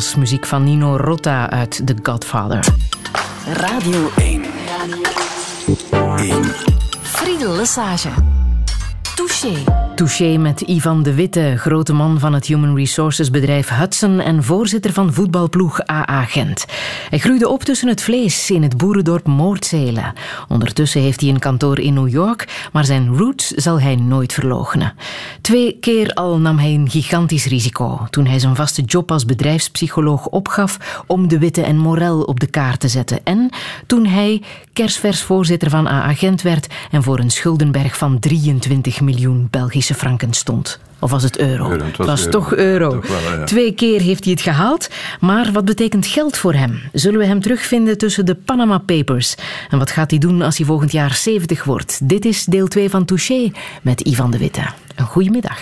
Muziek 0.00 0.46
van 0.46 0.64
Nino 0.64 0.96
Rota 0.96 1.50
uit 1.50 1.82
The 1.84 1.94
Godfather. 2.02 2.64
Radio 3.52 4.10
1. 4.16 4.42
1. 6.16 6.44
Friedel 7.02 7.52
Lesage. 7.52 8.39
Touché. 9.94 10.36
Met 10.38 10.60
Ivan 10.60 11.02
de 11.02 11.14
Witte, 11.14 11.54
grote 11.56 11.92
man 11.92 12.18
van 12.18 12.32
het 12.32 12.46
Human 12.46 12.76
Resources 12.76 13.30
bedrijf 13.30 13.68
Hudson 13.68 14.20
en 14.20 14.44
voorzitter 14.44 14.92
van 14.92 15.12
voetbalploeg 15.12 15.86
AA 15.86 16.24
Gent. 16.24 16.66
Hij 17.10 17.18
groeide 17.18 17.48
op 17.48 17.64
tussen 17.64 17.88
het 17.88 18.02
vlees 18.02 18.50
in 18.50 18.62
het 18.62 18.76
boerendorp 18.76 19.26
Moordzelen. 19.26 20.12
Ondertussen 20.48 21.00
heeft 21.00 21.20
hij 21.20 21.30
een 21.30 21.38
kantoor 21.38 21.78
in 21.78 21.94
New 21.94 22.08
York, 22.08 22.68
maar 22.72 22.84
zijn 22.84 23.16
roots 23.16 23.48
zal 23.48 23.80
hij 23.80 23.94
nooit 23.94 24.32
verloochenen. 24.32 24.94
Twee 25.40 25.76
keer 25.80 26.12
al 26.12 26.38
nam 26.38 26.58
hij 26.58 26.74
een 26.74 26.90
gigantisch 26.90 27.46
risico 27.46 28.06
toen 28.10 28.26
hij 28.26 28.38
zijn 28.38 28.56
vaste 28.56 28.82
job 28.82 29.10
als 29.10 29.24
bedrijfspsycholoog 29.24 30.26
opgaf 30.26 31.02
om 31.06 31.28
de 31.28 31.38
Witte 31.38 31.62
en 31.62 31.76
Morel 31.76 32.22
op 32.22 32.40
de 32.40 32.46
kaart 32.46 32.80
te 32.80 32.88
zetten. 32.88 33.20
En 33.24 33.50
toen 33.86 34.06
hij 34.06 34.42
kersvers 34.72 35.22
voorzitter 35.22 35.70
van 35.70 35.88
AA 35.88 36.14
Gent 36.14 36.42
werd 36.42 36.66
en 36.90 37.02
voor 37.02 37.18
een 37.18 37.30
schuldenberg 37.30 37.96
van 37.96 38.18
23 38.18 39.00
miljoen 39.00 39.09
Belgische 39.50 39.94
franken 39.94 40.32
stond. 40.32 40.80
Of 40.98 41.10
was 41.10 41.22
het 41.22 41.38
euro? 41.38 41.70
het 41.70 41.96
was, 41.96 42.26
toch 42.30 42.54
euro. 42.54 43.02
Twee 43.44 43.74
keer 43.74 44.00
heeft 44.00 44.24
hij 44.24 44.32
het 44.32 44.42
gehaald. 44.42 44.88
Maar 45.20 45.52
wat 45.52 45.64
betekent 45.64 46.06
geld 46.06 46.36
voor 46.36 46.54
hem? 46.54 46.80
Zullen 46.92 47.18
we 47.18 47.26
hem 47.26 47.40
terugvinden 47.40 47.98
tussen 47.98 48.26
de 48.26 48.34
Panama 48.34 48.78
Papers? 48.78 49.34
En 49.70 49.78
wat 49.78 49.90
gaat 49.90 50.10
hij 50.10 50.20
doen 50.20 50.42
als 50.42 50.56
hij 50.56 50.66
volgend 50.66 50.92
jaar 50.92 51.14
70 51.14 51.64
wordt? 51.64 52.08
Dit 52.08 52.24
is 52.24 52.44
deel 52.44 52.68
2 52.68 52.90
van 52.90 53.04
Touché 53.04 53.50
met 53.82 54.00
Ivan 54.00 54.30
de 54.30 54.38
Witte. 54.38 54.62
Een 54.96 55.06
goede 55.06 55.30
middag. 55.30 55.58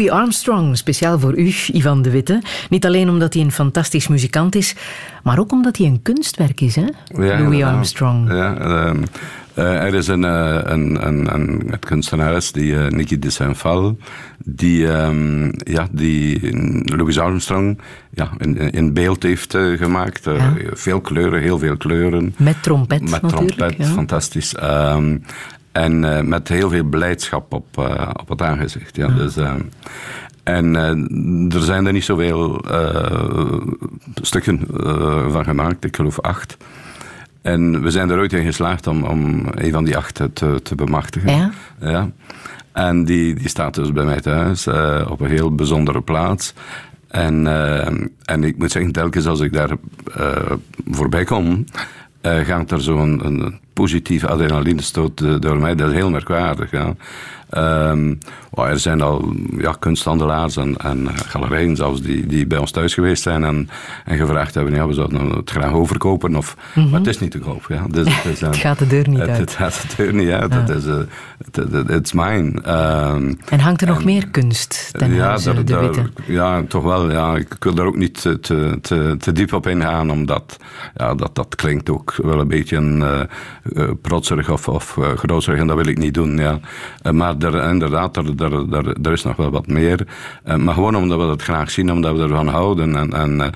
Louis 0.00 0.14
Armstrong, 0.14 0.76
speciaal 0.76 1.18
voor 1.18 1.38
u, 1.38 1.52
Ivan 1.72 2.02
de 2.02 2.10
Witte. 2.10 2.42
Niet 2.68 2.86
alleen 2.86 3.08
omdat 3.08 3.34
hij 3.34 3.42
een 3.42 3.52
fantastisch 3.52 4.08
muzikant 4.08 4.54
is, 4.54 4.74
maar 5.22 5.38
ook 5.38 5.52
omdat 5.52 5.76
hij 5.76 5.86
een 5.86 6.02
kunstwerk 6.02 6.60
is, 6.60 6.76
hè? 6.76 6.84
Louis 7.08 7.62
Armstrong. 7.62 8.28
Ja, 8.28 8.56
ehm, 8.56 9.02
uh, 9.54 9.84
er 9.84 9.94
is 9.94 10.06
een, 10.06 10.22
uh, 10.22 10.58
een, 10.62 11.06
een, 11.06 11.34
een, 11.34 11.78
kunstenares, 11.78 12.52
die, 12.52 12.72
uh, 12.72 12.86
Nikki 12.86 13.18
de 13.18 13.30
Saint-Val, 13.30 13.96
die, 14.44 14.86
um, 14.86 15.52
ja, 15.56 15.88
die 15.90 16.56
Louis 16.96 17.18
Armstrong 17.18 17.80
ja, 18.10 18.30
in, 18.38 18.56
in 18.56 18.92
beeld 18.92 19.22
heeft 19.22 19.56
gemaakt. 19.76 20.24
Ja. 20.24 20.54
Veel 20.72 21.00
kleuren, 21.00 21.40
heel 21.40 21.58
veel 21.58 21.76
kleuren. 21.76 22.34
Met 22.36 22.62
trompet 22.62 23.10
Met 23.10 23.28
trompet, 23.28 23.74
ja. 23.78 23.84
fantastisch. 23.84 24.54
Um, 24.62 25.22
en 25.72 26.28
met 26.28 26.48
heel 26.48 26.70
veel 26.70 26.84
blijdschap 26.84 27.52
op, 27.52 27.78
op 28.20 28.28
het 28.28 28.42
aangezicht. 28.42 28.96
Ja. 28.96 29.06
Dus, 29.06 29.36
en 30.42 30.74
er 31.52 31.62
zijn 31.62 31.86
er 31.86 31.92
niet 31.92 32.04
zoveel 32.04 32.64
stukken 34.14 34.66
van 35.32 35.44
gemaakt, 35.44 35.84
ik 35.84 35.96
geloof 35.96 36.20
acht. 36.20 36.56
En 37.42 37.82
we 37.82 37.90
zijn 37.90 38.10
er 38.10 38.18
ooit 38.18 38.32
in 38.32 38.44
geslaagd 38.44 38.86
om, 38.86 39.04
om 39.04 39.46
een 39.50 39.72
van 39.72 39.84
die 39.84 39.96
acht 39.96 40.14
te, 40.14 40.60
te 40.62 40.74
bemachtigen. 40.74 41.36
Ja? 41.36 41.50
ja. 41.80 42.10
En 42.72 43.04
die, 43.04 43.34
die 43.34 43.48
staat 43.48 43.74
dus 43.74 43.92
bij 43.92 44.04
mij 44.04 44.20
thuis 44.20 44.66
op 45.08 45.20
een 45.20 45.30
heel 45.30 45.54
bijzondere 45.54 46.00
plaats. 46.00 46.54
En, 47.08 47.46
en 48.24 48.44
ik 48.44 48.58
moet 48.58 48.70
zeggen, 48.70 48.92
telkens 48.92 49.26
als 49.26 49.40
ik 49.40 49.52
daar 49.52 49.70
voorbij 50.90 51.24
kom, 51.24 51.64
gaat 52.22 52.70
er 52.70 52.80
zo'n 52.80 53.60
positieve 53.72 54.28
adrenalinestoot 54.28 55.42
door 55.42 55.58
mij. 55.58 55.74
Dat 55.74 55.88
is 55.88 55.94
heel 55.94 56.10
merkwaardig. 56.10 56.70
Ja. 56.70 56.94
Um, 57.58 58.18
er 58.68 58.78
zijn 58.78 59.00
al 59.00 59.32
ja, 59.58 59.74
kunsthandelaars 59.78 60.56
en, 60.56 60.76
en 60.76 61.08
galerijen 61.14 61.76
zelfs 61.76 62.02
die, 62.02 62.26
die 62.26 62.46
bij 62.46 62.58
ons 62.58 62.70
thuis 62.70 62.94
geweest 62.94 63.22
zijn 63.22 63.44
en, 63.44 63.68
en 64.04 64.16
gevraagd 64.16 64.54
hebben, 64.54 64.74
ja, 64.74 64.86
we 64.86 64.92
zouden 64.92 65.30
het 65.30 65.50
graag 65.50 65.72
overkopen. 65.72 66.36
Of, 66.36 66.56
mm 66.56 66.82
-hmm. 66.82 66.90
Maar 66.90 67.00
het 67.00 67.08
is 67.08 67.18
niet 67.18 67.30
te 67.30 67.38
koop. 67.38 67.64
Ja. 67.68 67.86
Dus 67.90 68.16
het, 68.16 68.32
is, 68.32 68.40
het 68.50 68.56
gaat 68.56 68.78
de 68.78 68.86
deur 68.86 69.08
niet 69.08 69.18
het, 69.18 69.28
uit. 69.28 69.38
Het 69.38 69.52
gaat 69.52 69.84
de 69.96 70.02
deur 70.02 70.14
niet 70.14 70.30
uit. 70.30 70.54
Het 70.54 70.68
is, 70.68 70.86
uh, 70.86 70.96
het, 71.86 72.04
is 72.04 72.12
mine. 72.12 72.52
Um, 73.14 73.38
en 73.48 73.60
hangt 73.60 73.80
er 73.80 73.86
nog 73.86 74.04
meer 74.04 74.28
kunst 74.28 74.88
ten 74.92 75.14
ja, 75.14 75.26
huize, 75.26 75.44
daar, 75.44 75.64
de 75.64 75.72
daar, 75.72 75.80
witte? 75.80 76.10
Ja, 76.26 76.62
toch 76.68 76.82
wel. 76.82 77.10
Ja. 77.10 77.36
Ik 77.36 77.56
wil 77.58 77.74
daar 77.74 77.86
ook 77.86 77.96
niet 77.96 78.20
te, 78.20 78.40
te, 78.80 79.16
te 79.18 79.32
diep 79.32 79.52
op 79.52 79.66
ingaan, 79.66 80.10
omdat 80.10 80.56
ja, 80.96 81.14
dat, 81.14 81.34
dat 81.34 81.54
klinkt 81.54 81.90
ook 81.90 82.14
wel 82.22 82.40
een 82.40 82.48
beetje 82.48 82.76
een, 82.76 83.00
uh, 83.00 83.20
uh, 83.72 83.90
protserig 84.02 84.50
of, 84.50 84.68
of 84.68 84.96
uh, 84.96 85.58
en 85.58 85.66
dat 85.66 85.76
wil 85.76 85.86
ik 85.86 85.98
niet 85.98 86.14
doen. 86.14 86.36
Ja. 86.36 86.60
maar 87.12 87.38
er, 87.44 87.68
inderdaad, 87.68 88.16
er, 88.16 88.24
er, 88.38 88.74
er, 88.74 88.96
er 89.02 89.12
is 89.12 89.22
nog 89.22 89.36
wel 89.36 89.50
wat 89.50 89.66
meer. 89.66 90.06
Uh, 90.48 90.54
maar 90.54 90.74
gewoon 90.74 90.96
omdat 90.96 91.18
we 91.18 91.26
dat 91.26 91.42
graag 91.42 91.70
zien, 91.70 91.92
omdat 91.92 92.16
we 92.16 92.22
ervan 92.22 92.48
houden. 92.48 92.96
En, 92.96 93.12
en, 93.12 93.36
uh, 93.38 93.46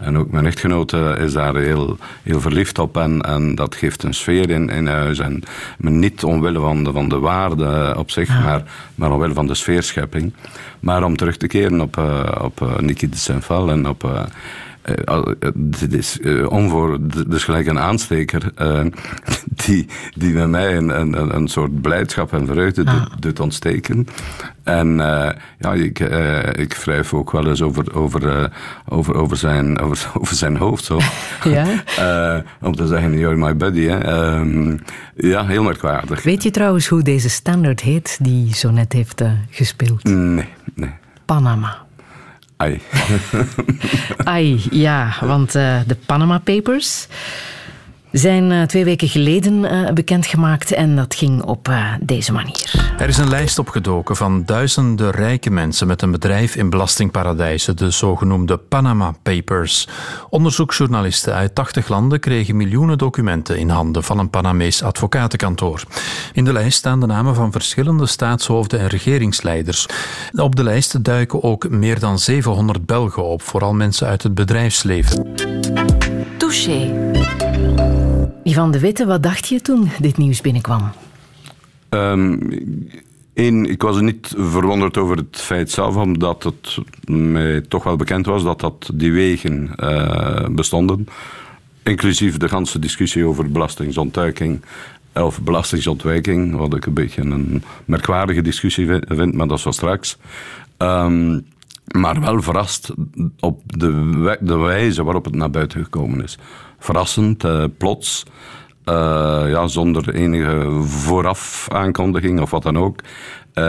en 0.00 0.18
ook 0.18 0.30
mijn 0.30 0.46
echtgenote 0.46 1.16
is 1.20 1.32
daar 1.32 1.54
heel, 1.54 1.96
heel 2.22 2.40
verliefd 2.40 2.78
op. 2.78 2.96
En, 2.96 3.20
en 3.20 3.54
dat 3.54 3.74
geeft 3.74 4.02
een 4.02 4.14
sfeer 4.14 4.50
in, 4.50 4.68
in 4.68 4.86
huis. 4.86 5.18
En 5.18 5.42
niet 5.76 6.24
omwille 6.24 6.60
van 6.60 6.84
de, 6.84 6.92
van 6.92 7.08
de 7.08 7.18
waarde 7.18 7.94
op 7.98 8.10
zich, 8.10 8.28
Ah. 8.28 8.44
maar, 8.44 8.62
maar 8.94 9.12
omwille 9.12 9.34
van 9.34 9.46
de 9.46 9.54
sfeerschepping. 9.54 10.32
Maar 10.80 11.04
om 11.04 11.16
terug 11.16 11.36
te 11.36 11.46
keren 11.46 11.80
op, 11.80 12.02
op 12.40 12.80
Niki 12.80 13.08
de 13.08 13.16
Saint-Val 13.16 13.70
en 13.70 13.88
op... 13.88 14.28
Uh, 15.08 15.22
dit 15.54 15.92
is 15.92 16.18
uh, 16.20 16.50
onvoor, 16.50 16.98
dus 17.28 17.44
gelijk 17.44 17.66
een 17.66 17.78
aansteker 17.78 18.52
die, 19.66 19.86
die 20.16 20.32
bij 20.32 20.46
mij 20.46 20.76
een, 20.76 21.00
een, 21.00 21.36
een 21.36 21.48
soort 21.48 21.80
blijdschap 21.80 22.32
en 22.32 22.46
vreugde 22.46 22.84
Ah. 22.84 22.92
doet, 22.92 23.22
doet 23.22 23.40
ontsteken. 23.40 24.06
En 24.62 24.96
ja, 25.58 25.72
ik, 25.72 25.98
ik 26.52 26.74
wrijf 26.74 27.14
ook 27.14 27.30
wel 27.30 27.48
eens 27.48 27.62
over, 27.62 27.94
over, 27.94 28.52
over, 28.88 29.14
over, 29.14 29.36
zijn, 29.36 29.78
over, 29.84 30.10
over 30.20 30.34
zijn 30.34 30.56
hoofd. 30.56 30.84
Zo. 30.84 30.98
ja? 31.44 32.42
om 32.60 32.76
te 32.76 32.86
zeggen, 32.86 33.18
you're 33.18 33.36
my 33.36 33.56
buddy. 33.56 33.86
Hè. 33.86 34.34
Um, 34.38 34.80
ja, 35.16 35.46
heel 35.46 35.62
merkwaardig. 35.62 36.22
Weet 36.22 36.42
je 36.42 36.50
trouwens 36.50 36.86
hoe 36.86 37.02
deze 37.02 37.28
standaard 37.28 37.80
heet 37.80 38.18
die 38.20 38.54
zo 38.54 38.70
net 38.70 38.92
heeft 38.92 39.22
gespeeld? 39.50 40.04
Nee, 40.04 40.48
nee. 40.74 40.90
Panama. 41.24 41.84
Ai. 44.24 44.60
Ja, 44.70 45.14
want 45.20 45.54
uh, 45.54 45.80
de 45.86 45.96
Panama 46.06 46.38
Papers 46.38 47.08
zijn 48.14 48.50
uh, 48.50 48.62
twee 48.62 48.84
weken 48.84 49.08
geleden 49.08 49.64
uh, 49.64 49.90
bekendgemaakt 49.90 50.72
en 50.72 50.96
dat 50.96 51.14
ging 51.14 51.42
op 51.42 51.68
uh, 51.68 51.92
deze 52.00 52.32
manier. 52.32 52.92
Er 52.98 53.08
is 53.08 53.16
een 53.18 53.28
lijst 53.28 53.58
opgedoken 53.58 54.16
van 54.16 54.44
duizenden 54.44 55.10
rijke 55.10 55.50
mensen 55.50 55.86
met 55.86 56.02
een 56.02 56.10
bedrijf 56.10 56.56
in 56.56 56.70
belastingparadijzen, 56.70 57.76
de 57.76 57.90
zogenoemde 57.90 58.56
Panama 58.56 59.14
Papers. 59.22 59.88
Onderzoeksjournalisten 60.30 61.34
uit 61.34 61.54
80 61.54 61.88
landen 61.88 62.20
kregen 62.20 62.56
miljoenen 62.56 62.98
documenten 62.98 63.58
in 63.58 63.68
handen 63.68 64.04
van 64.04 64.18
een 64.18 64.30
Panamees 64.30 64.82
advocatenkantoor. 64.82 65.82
In 66.32 66.44
de 66.44 66.52
lijst 66.52 66.78
staan 66.78 67.00
de 67.00 67.06
namen 67.06 67.34
van 67.34 67.52
verschillende 67.52 68.06
staatshoofden 68.06 68.80
en 68.80 68.88
regeringsleiders. 68.88 69.86
Op 70.32 70.56
de 70.56 70.62
lijst 70.62 71.04
duiken 71.04 71.42
ook 71.42 71.68
meer 71.68 71.98
dan 71.98 72.18
700 72.18 72.86
Belgen 72.86 73.24
op, 73.24 73.42
vooral 73.42 73.72
mensen 73.72 74.06
uit 74.06 74.22
het 74.22 74.34
bedrijfsleven. 74.34 75.34
Touché. 76.36 77.12
Ivan 78.44 78.70
de 78.70 78.78
Witte, 78.78 79.06
wat 79.06 79.22
dacht 79.22 79.48
je 79.48 79.60
toen 79.60 79.90
dit 80.00 80.16
nieuws 80.16 80.40
binnenkwam? 80.40 80.90
Um, 81.90 82.88
één, 83.34 83.70
ik 83.70 83.82
was 83.82 84.00
niet 84.00 84.34
verwonderd 84.36 84.96
over 84.96 85.16
het 85.16 85.40
feit 85.40 85.70
zelf, 85.70 85.96
omdat 85.96 86.42
het 86.42 86.78
mij 87.06 87.60
toch 87.60 87.84
wel 87.84 87.96
bekend 87.96 88.26
was 88.26 88.42
dat, 88.42 88.60
dat 88.60 88.90
die 88.94 89.12
wegen 89.12 89.70
uh, 89.76 90.48
bestonden. 90.50 91.08
Inclusief 91.82 92.36
de 92.36 92.48
hele 92.50 92.78
discussie 92.78 93.24
over 93.24 93.50
belastingsontduiking 93.50 94.60
of 95.14 95.40
belastingsontwijking, 95.40 96.56
wat 96.56 96.74
ik 96.74 96.86
een 96.86 96.94
beetje 96.94 97.22
een 97.22 97.62
merkwaardige 97.84 98.42
discussie 98.42 98.86
vind, 98.86 99.34
maar 99.34 99.48
dat 99.48 99.58
is 99.58 99.64
wel 99.64 99.72
straks. 99.72 100.16
Um, 100.78 101.46
maar 101.84 102.20
wel 102.20 102.42
verrast 102.42 102.92
op 103.40 103.60
de, 103.66 104.36
de 104.40 104.56
wijze 104.56 105.04
waarop 105.04 105.24
het 105.24 105.34
naar 105.34 105.50
buiten 105.50 105.84
gekomen 105.84 106.22
is 106.22 106.38
verrassend, 106.84 107.44
uh, 107.44 107.64
plots, 107.78 108.24
uh, 108.84 109.44
ja, 109.48 109.66
zonder 109.66 110.14
enige 110.14 110.70
vooraf 110.82 111.68
aankondiging 111.72 112.40
of 112.40 112.50
wat 112.50 112.62
dan 112.62 112.78
ook. 112.78 113.00
Uh, 113.54 113.64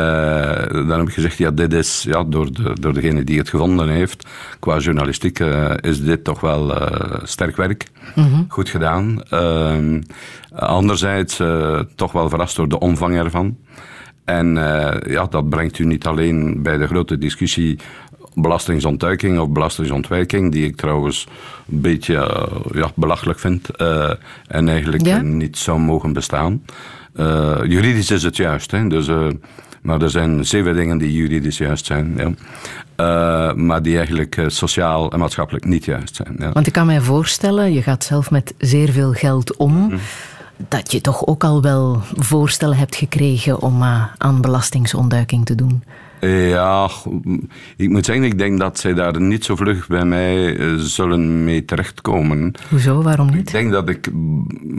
dan 0.71 0.89
heb 0.89 1.07
ik 1.07 1.13
gezegd, 1.13 1.37
ja, 1.37 1.51
dit 1.51 1.73
is 1.73 2.03
ja, 2.03 2.23
door, 2.23 2.53
de, 2.53 2.73
door 2.79 2.93
degene 2.93 3.23
die 3.23 3.37
het 3.37 3.49
gevonden 3.49 3.89
heeft. 3.89 4.27
Qua 4.59 4.77
journalistiek 4.77 5.39
is 5.79 6.03
dit 6.03 6.23
toch 6.23 6.39
wel 6.39 6.73
sterk 7.23 7.55
werk. 7.55 7.87
Mm-hmm. 8.15 8.45
Goed 8.47 8.69
gedaan. 8.69 9.21
anderzijds 10.51 11.41
toch 11.95 12.11
wel 12.11 12.29
verrast 12.29 12.55
door 12.55 12.67
de 12.67 12.79
omvang 12.79 13.15
ervan. 13.15 13.57
En 14.23 14.53
ja, 15.07 15.25
dat 15.29 15.49
brengt 15.49 15.79
u 15.79 15.85
niet 15.85 16.05
alleen 16.05 16.63
bij 16.63 16.77
de 16.77 16.87
grote 16.87 17.17
discussie 17.17 17.79
belastingsontduiking 18.35 19.39
of 19.39 19.49
belastingsontwijking, 19.49 20.51
die 20.51 20.65
ik 20.65 20.75
trouwens 20.75 21.27
een 21.71 21.81
beetje 21.81 22.13
uh, 22.13 22.81
ja, 22.81 22.91
belachelijk 22.95 23.39
vind 23.39 23.69
uh, 23.81 24.11
en 24.47 24.69
eigenlijk 24.69 25.05
ja? 25.05 25.21
niet 25.21 25.57
zou 25.57 25.79
mogen 25.79 26.13
bestaan. 26.13 26.63
Uh, 27.15 27.57
juridisch 27.63 28.11
is 28.11 28.23
het 28.23 28.35
juist, 28.35 28.71
hè? 28.71 28.87
Dus, 28.87 29.09
maar 29.81 30.01
er 30.01 30.09
zijn 30.09 30.45
zeven 30.45 30.75
dingen 30.75 30.97
die 30.97 31.13
juridisch 31.13 31.57
juist 31.57 31.85
zijn, 31.85 32.17
ja. 32.17 33.53
maar 33.53 33.81
die 33.81 33.97
eigenlijk 33.97 34.43
sociaal 34.47 35.11
en 35.11 35.19
maatschappelijk 35.19 35.65
niet 35.65 35.85
juist 35.85 36.15
zijn. 36.15 36.35
Ja. 36.39 36.51
Want 36.51 36.67
ik 36.67 36.73
kan 36.73 36.85
mij 36.85 37.01
voorstellen, 37.01 37.73
je 37.73 37.81
gaat 37.81 38.03
zelf 38.03 38.31
met 38.31 38.53
zeer 38.57 38.89
veel 38.89 39.11
geld 39.13 39.55
om. 39.55 39.73
Mhm. 39.73 39.97
Dat 40.69 40.91
je 40.91 41.01
toch 41.01 41.25
ook 41.25 41.43
al 41.43 41.61
wel 41.61 42.01
voorstellen 42.15 42.77
hebt 42.77 42.95
gekregen 42.95 43.61
om 43.61 43.83
aan 44.17 44.41
belastingsontduiking 44.41 45.45
te 45.45 45.55
doen. 45.55 45.83
Ja, 46.19 46.89
ik 47.77 47.89
moet 47.89 48.05
zeggen, 48.05 48.23
ik 48.25 48.37
denk 48.37 48.59
dat 48.59 48.79
zij 48.79 48.93
daar 48.93 49.21
niet 49.21 49.45
zo 49.45 49.55
vlug 49.55 49.87
bij 49.87 50.05
mij 50.05 50.55
uh, 50.55 50.73
zullen 50.77 51.43
mee 51.43 51.65
terechtkomen. 51.65 52.53
Hoezo, 52.69 53.01
waarom 53.01 53.29
niet? 53.29 53.47
Ik 53.47 53.51
denk 53.51 53.71
dat 53.71 53.89
ik, 53.89 54.09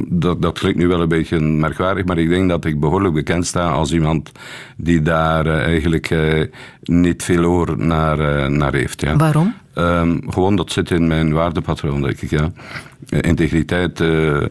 dat, 0.09 0.43
dat 0.43 0.59
klinkt 0.59 0.79
nu 0.79 0.87
wel 0.87 1.01
een 1.01 1.09
beetje 1.09 1.41
merkwaardig, 1.41 2.05
maar 2.05 2.19
ik 2.19 2.29
denk 2.29 2.49
dat 2.49 2.65
ik 2.65 2.81
behoorlijk 2.81 3.15
bekend 3.15 3.47
sta 3.47 3.71
als 3.71 3.93
iemand 3.93 4.33
die 4.77 5.03
daar 5.03 5.47
uh, 5.47 5.63
eigenlijk 5.63 6.11
uh, 6.11 6.45
niet 6.83 7.23
veel 7.23 7.45
oor 7.45 7.79
naar, 7.79 8.51
naar 8.51 8.73
heeft. 8.73 9.01
Ja. 9.01 9.17
Waarom? 9.17 9.55
Um, 9.79 10.23
gewoon 10.29 10.57
dat 10.57 10.73
zit 10.73 10.91
in 10.91 11.07
mijn 11.07 11.33
waardepatroon, 11.33 12.03
denk 12.03 12.21
ik. 12.21 12.31
Ja. 12.31 12.53
Integriteit 13.09 14.01
uh, 14.01 14.43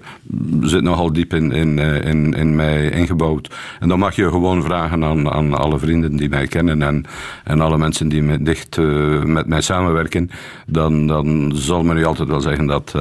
zit 0.61 0.81
nogal 0.81 1.13
diep 1.13 1.33
in, 1.33 1.51
in, 1.51 1.79
in, 1.79 2.33
in 2.33 2.55
mij 2.55 2.89
ingebouwd. 2.89 3.55
En 3.79 3.87
dan 3.87 3.99
mag 3.99 4.15
je 4.15 4.29
gewoon 4.29 4.63
vragen 4.63 5.03
aan, 5.03 5.31
aan 5.31 5.53
alle 5.53 5.79
vrienden 5.79 6.15
die 6.15 6.29
mij 6.29 6.47
kennen 6.47 6.81
en, 6.81 7.05
en 7.43 7.61
alle 7.61 7.77
mensen 7.77 8.09
die 8.09 8.21
met, 8.21 8.45
dicht 8.45 8.77
met 9.23 9.47
mij 9.47 9.61
samenwerken. 9.61 10.29
Dan, 10.67 11.07
dan 11.07 11.51
zal 11.55 11.83
men 11.83 11.97
u 11.97 12.05
altijd 12.05 12.29
wel 12.29 12.41
zeggen 12.41 12.65
dat, 12.65 12.93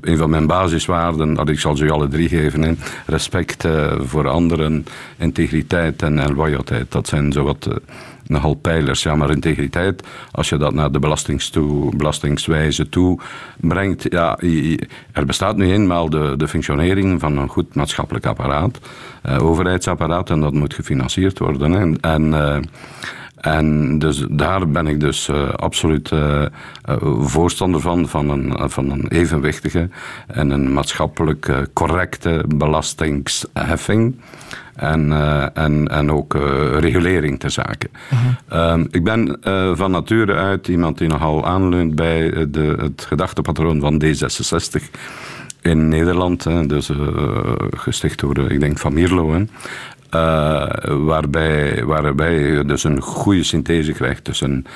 een 0.00 0.16
van 0.16 0.30
mijn 0.30 0.46
basiswaarden, 0.46 1.34
dat 1.34 1.48
ik 1.48 1.60
zal 1.60 1.76
ze 1.76 1.90
alle 1.90 2.08
drie 2.08 2.28
geven, 2.28 2.62
hè. 2.62 2.72
respect 3.06 3.68
voor 3.98 4.28
anderen, 4.28 4.84
integriteit 5.18 6.02
en, 6.02 6.18
en 6.18 6.34
loyaliteit. 6.34 6.92
Dat 6.92 7.08
zijn 7.08 7.32
zowat 7.32 7.68
nogal 8.30 8.54
pijlers. 8.54 9.02
Ja, 9.02 9.14
maar 9.14 9.30
integriteit, 9.30 10.02
als 10.30 10.48
je 10.48 10.56
dat 10.56 10.74
naar 10.74 10.92
de 10.92 10.98
belastings 10.98 11.50
toe, 11.50 11.96
belastingswijze 11.96 12.88
toe 12.88 13.18
brengt, 13.56 14.06
ja, 14.08 14.38
er 15.12 15.26
bestaat 15.26 15.56
nu 15.56 15.72
eenmaal 15.72 16.10
de, 16.10 16.34
de 16.36 16.48
functionering 16.48 17.20
van 17.20 17.38
een 17.38 17.48
goed 17.48 17.74
maatschappelijk 17.74 18.26
apparaat, 18.26 18.78
uh, 19.26 19.42
overheidsapparaat, 19.42 20.30
en 20.30 20.40
dat 20.40 20.52
moet 20.52 20.74
gefinancierd 20.74 21.38
worden. 21.38 21.98
En, 22.00 22.26
uh, 22.26 22.56
en 23.40 23.98
dus 23.98 24.24
daar 24.30 24.68
ben 24.68 24.86
ik 24.86 25.00
dus 25.00 25.28
uh, 25.28 25.48
absoluut 25.50 26.10
uh, 26.10 26.44
voorstander 27.20 27.80
van, 27.80 28.08
van 28.08 28.30
een, 28.30 28.70
van 28.70 28.90
een 28.90 29.08
evenwichtige 29.08 29.88
en 30.26 30.50
een 30.50 30.72
maatschappelijk 30.72 31.52
correcte 31.72 32.44
belastingsheffing 32.56 34.14
en, 34.74 35.12
en, 35.54 35.88
en 35.88 36.12
ook 36.12 36.34
regulering 36.78 37.40
ter 37.40 37.50
zake. 37.50 37.90
Uh-huh. 38.12 38.72
Um, 38.72 38.88
ik 38.90 39.04
ben 39.04 39.38
van 39.76 39.90
nature 39.90 40.34
uit 40.34 40.68
iemand 40.68 40.98
die 40.98 41.08
nogal 41.08 41.46
aanleunt 41.46 41.94
bij 41.94 42.50
de, 42.50 42.76
het 42.80 43.04
gedachtepatroon 43.08 43.80
van 43.80 44.02
D66 44.04 44.90
in 45.60 45.88
Nederland. 45.88 46.44
Hè, 46.44 46.66
dus 46.66 46.90
gesticht 47.70 48.20
door, 48.20 48.38
ik 48.50 48.60
denk, 48.60 48.78
Van 48.78 48.94
Mierlo. 48.94 49.46
Uh, 50.14 50.66
waarbij, 50.84 51.84
waarbij 51.84 52.38
je 52.38 52.64
dus 52.64 52.84
een 52.84 53.00
goede 53.00 53.42
synthese 53.42 53.92
krijgt 53.92 54.24
tussen, 54.24 54.66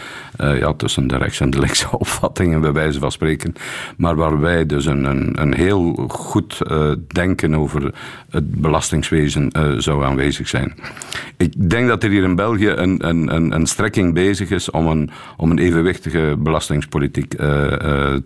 uh, 0.41 0.59
ja, 0.59 0.72
tussen 0.72 1.07
de 1.07 1.16
rechts- 1.16 1.41
en 1.41 1.51
de 1.51 1.59
linkse 1.59 1.87
opvattingen, 1.99 2.61
bij 2.61 2.72
wijze 2.72 2.99
van 2.99 3.12
spreken. 3.12 3.55
Maar 3.97 4.16
waarbij 4.16 4.66
dus 4.66 4.87
een, 4.87 5.05
een, 5.05 5.41
een 5.41 5.55
heel 5.55 6.07
goed 6.09 6.61
uh, 6.70 6.91
denken 7.07 7.55
over 7.55 7.95
het 8.30 8.61
belastingswezen 8.61 9.51
zou 9.78 10.05
aanwezig 10.05 10.49
zijn. 10.49 10.74
Ik 11.37 11.70
denk 11.70 11.89
dat 11.89 12.03
er 12.03 12.11
hier 12.11 12.22
in 12.22 12.35
België 12.35 12.68
een, 12.68 13.09
een, 13.09 13.35
een, 13.35 13.53
een 13.53 13.66
strekking 13.66 14.14
bezig 14.14 14.51
is 14.51 14.70
om 14.70 14.87
een, 14.87 15.11
om 15.37 15.51
een 15.51 15.59
evenwichtige 15.59 16.35
belastingspolitiek 16.39 17.35
te, 17.35 18.22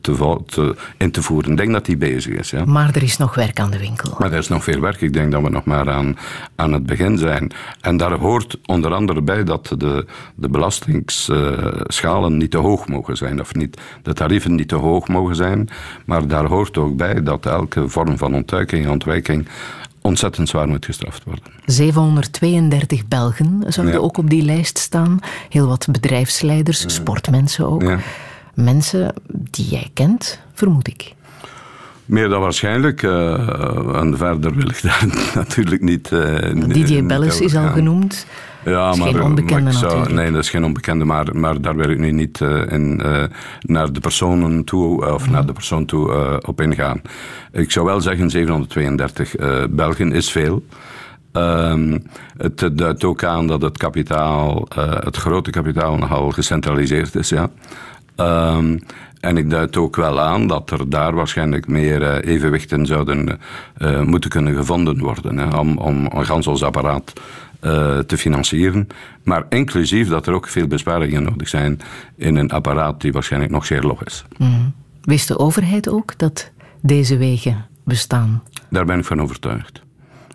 te, 0.46 0.74
in 0.98 1.10
te 1.10 1.22
voeren. 1.22 1.50
Ik 1.50 1.56
denk 1.56 1.72
dat 1.72 1.86
die 1.86 1.96
bezig 1.96 2.34
is. 2.34 2.50
Ja. 2.50 2.64
Maar 2.64 2.94
er 2.94 3.02
is 3.02 3.16
nog 3.16 3.34
werk 3.34 3.60
aan 3.60 3.70
de 3.70 3.78
winkel. 3.78 4.16
Maar 4.18 4.32
er 4.32 4.38
is 4.38 4.48
nog 4.48 4.64
veel 4.64 4.80
werk. 4.80 5.00
Ik 5.00 5.12
denk 5.12 5.32
dat 5.32 5.42
we 5.42 5.50
nog 5.50 5.64
maar 5.64 5.90
aan, 5.90 6.16
aan 6.56 6.72
het 6.72 6.86
begin 6.86 6.97
zijn. 7.18 7.52
En 7.80 7.96
daar 7.96 8.12
hoort 8.12 8.58
onder 8.66 8.94
andere 8.94 9.22
bij 9.22 9.44
dat 9.44 9.74
de, 9.76 10.06
de 10.34 10.48
belastingsschalen 10.48 12.36
niet 12.36 12.50
te 12.50 12.58
hoog 12.58 12.88
mogen 12.88 13.16
zijn, 13.16 13.40
of 13.40 13.54
niet, 13.54 13.80
de 14.02 14.12
tarieven 14.12 14.54
niet 14.54 14.68
te 14.68 14.74
hoog 14.74 15.08
mogen 15.08 15.36
zijn. 15.36 15.68
Maar 16.04 16.26
daar 16.26 16.46
hoort 16.46 16.78
ook 16.78 16.96
bij 16.96 17.22
dat 17.22 17.46
elke 17.46 17.88
vorm 17.88 18.18
van 18.18 18.34
ontduiking 18.34 18.84
en 18.84 18.90
ontwijking 18.90 19.48
ontzettend 20.00 20.48
zwaar 20.48 20.68
moet 20.68 20.84
gestraft 20.84 21.24
worden. 21.24 21.44
732 21.66 23.08
Belgen 23.08 23.64
zouden 23.66 24.02
ook 24.02 24.18
op 24.18 24.30
die 24.30 24.42
lijst 24.42 24.78
staan. 24.78 25.18
Heel 25.48 25.66
wat 25.66 25.86
bedrijfsleiders, 25.90 26.94
sportmensen 26.94 27.66
ook. 27.66 27.82
Ja. 27.82 27.98
Mensen 28.54 29.14
die 29.30 29.68
jij 29.68 29.90
kent, 29.94 30.40
vermoed 30.52 30.88
ik. 30.88 31.14
Meer 32.08 32.28
dan 32.28 32.40
waarschijnlijk. 32.40 33.02
Uh, 33.02 33.96
en 34.00 34.16
verder 34.16 34.54
wil 34.54 34.68
ik 34.68 34.82
daar 34.88 35.06
natuurlijk 35.34 35.82
niet. 35.82 36.10
Uh, 36.10 36.66
Didier 36.66 37.06
Bellis 37.06 37.40
is 37.40 37.56
al 37.56 37.68
genoemd. 37.68 38.26
Ja, 38.64 38.94
maar, 38.94 39.08
geen 39.08 39.22
onbekende 39.22 39.62
maar 39.62 39.72
zou, 39.72 40.12
Nee, 40.12 40.30
dat 40.30 40.42
is 40.42 40.50
geen 40.50 40.64
onbekende, 40.64 41.04
maar, 41.04 41.36
maar 41.36 41.60
daar 41.60 41.76
wil 41.76 41.90
ik 41.90 41.98
nu 41.98 42.10
niet 42.10 42.40
uh, 42.40 42.72
in, 42.72 43.02
naar 43.60 43.92
de 43.92 44.00
personen 44.00 44.64
toe 44.64 45.12
of 45.12 45.30
naar 45.30 45.46
de 45.46 45.52
persoon 45.52 45.84
toe 45.84 46.40
op 46.46 46.60
ingaan. 46.60 47.02
Ik 47.52 47.70
zou 47.70 47.86
wel 47.86 48.00
zeggen, 48.00 48.30
732 48.30 49.34
Belgen 49.70 50.12
is 50.12 50.30
veel. 50.30 50.64
Ehm, 51.32 51.98
het 52.36 52.70
duidt 52.72 53.04
ook 53.04 53.24
aan 53.24 53.46
dat 53.46 53.62
het 53.62 53.78
kapitaal, 53.78 54.66
het 55.04 55.16
grote 55.16 55.50
kapitaal 55.50 55.96
nogal 55.96 56.30
gecentraliseerd 56.30 57.14
is. 57.14 57.28
Ja. 57.28 57.50
Um, 58.20 58.80
en 59.20 59.36
ik 59.36 59.50
duid 59.50 59.76
ook 59.76 59.96
wel 59.96 60.20
aan 60.20 60.46
dat 60.46 60.70
er 60.70 60.90
daar 60.90 61.14
waarschijnlijk 61.14 61.68
meer 61.68 62.02
uh, 62.02 62.34
evenwichten 62.34 62.86
zouden 62.86 63.38
uh, 63.78 64.02
moeten 64.02 64.30
kunnen 64.30 64.54
gevonden 64.54 64.98
worden 64.98 65.38
hè, 65.38 65.56
om, 65.56 65.78
om 65.78 66.04
een 66.04 66.26
gans 66.26 66.46
ons 66.46 66.62
apparaat 66.62 67.12
uh, 67.60 67.98
te 67.98 68.18
financieren. 68.18 68.86
Maar 69.22 69.46
inclusief 69.48 70.08
dat 70.08 70.26
er 70.26 70.34
ook 70.34 70.48
veel 70.48 70.66
besparingen 70.66 71.22
nodig 71.22 71.48
zijn 71.48 71.80
in 72.16 72.36
een 72.36 72.50
apparaat 72.50 73.00
die 73.00 73.12
waarschijnlijk 73.12 73.52
nog 73.52 73.66
zeer 73.66 73.82
log 73.82 74.04
is. 74.04 74.24
Mm. 74.36 74.72
Wist 75.02 75.28
de 75.28 75.38
overheid 75.38 75.88
ook 75.88 76.18
dat 76.18 76.50
deze 76.80 77.16
wegen 77.16 77.66
bestaan? 77.84 78.42
Daar 78.70 78.84
ben 78.84 78.98
ik 78.98 79.04
van 79.04 79.22
overtuigd. 79.22 79.82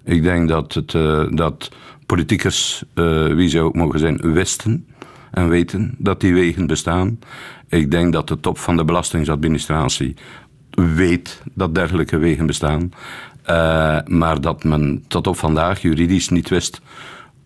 Ik 0.04 0.24
denk 0.24 0.50
dat, 0.50 0.74
het, 0.74 0.92
dat 1.38 1.72
politiekers, 2.06 2.84
wie 3.36 3.50
ze 3.50 3.60
ook 3.60 3.76
mogen 3.76 4.00
zijn, 4.00 4.34
wisten 4.34 4.88
en 5.34 5.50
weten 5.50 5.96
dat 5.98 6.20
die 6.20 6.34
wegen 6.34 6.68
bestaan. 6.68 7.20
Ik 7.68 7.92
denk 7.92 8.14
dat 8.14 8.28
de 8.28 8.40
top 8.40 8.58
van 8.58 8.78
de 8.78 8.86
belastingsadministratie 8.86 10.16
weet 10.70 11.42
dat 11.54 11.76
dergelijke 11.76 12.18
wegen 12.18 12.46
bestaan. 12.46 12.92
Uh, 13.50 14.00
maar 14.06 14.42
dat 14.42 14.64
men 14.64 15.04
tot 15.08 15.28
op 15.28 15.38
vandaag 15.38 15.82
juridisch 15.82 16.30
niet 16.30 16.50
wist 16.50 16.82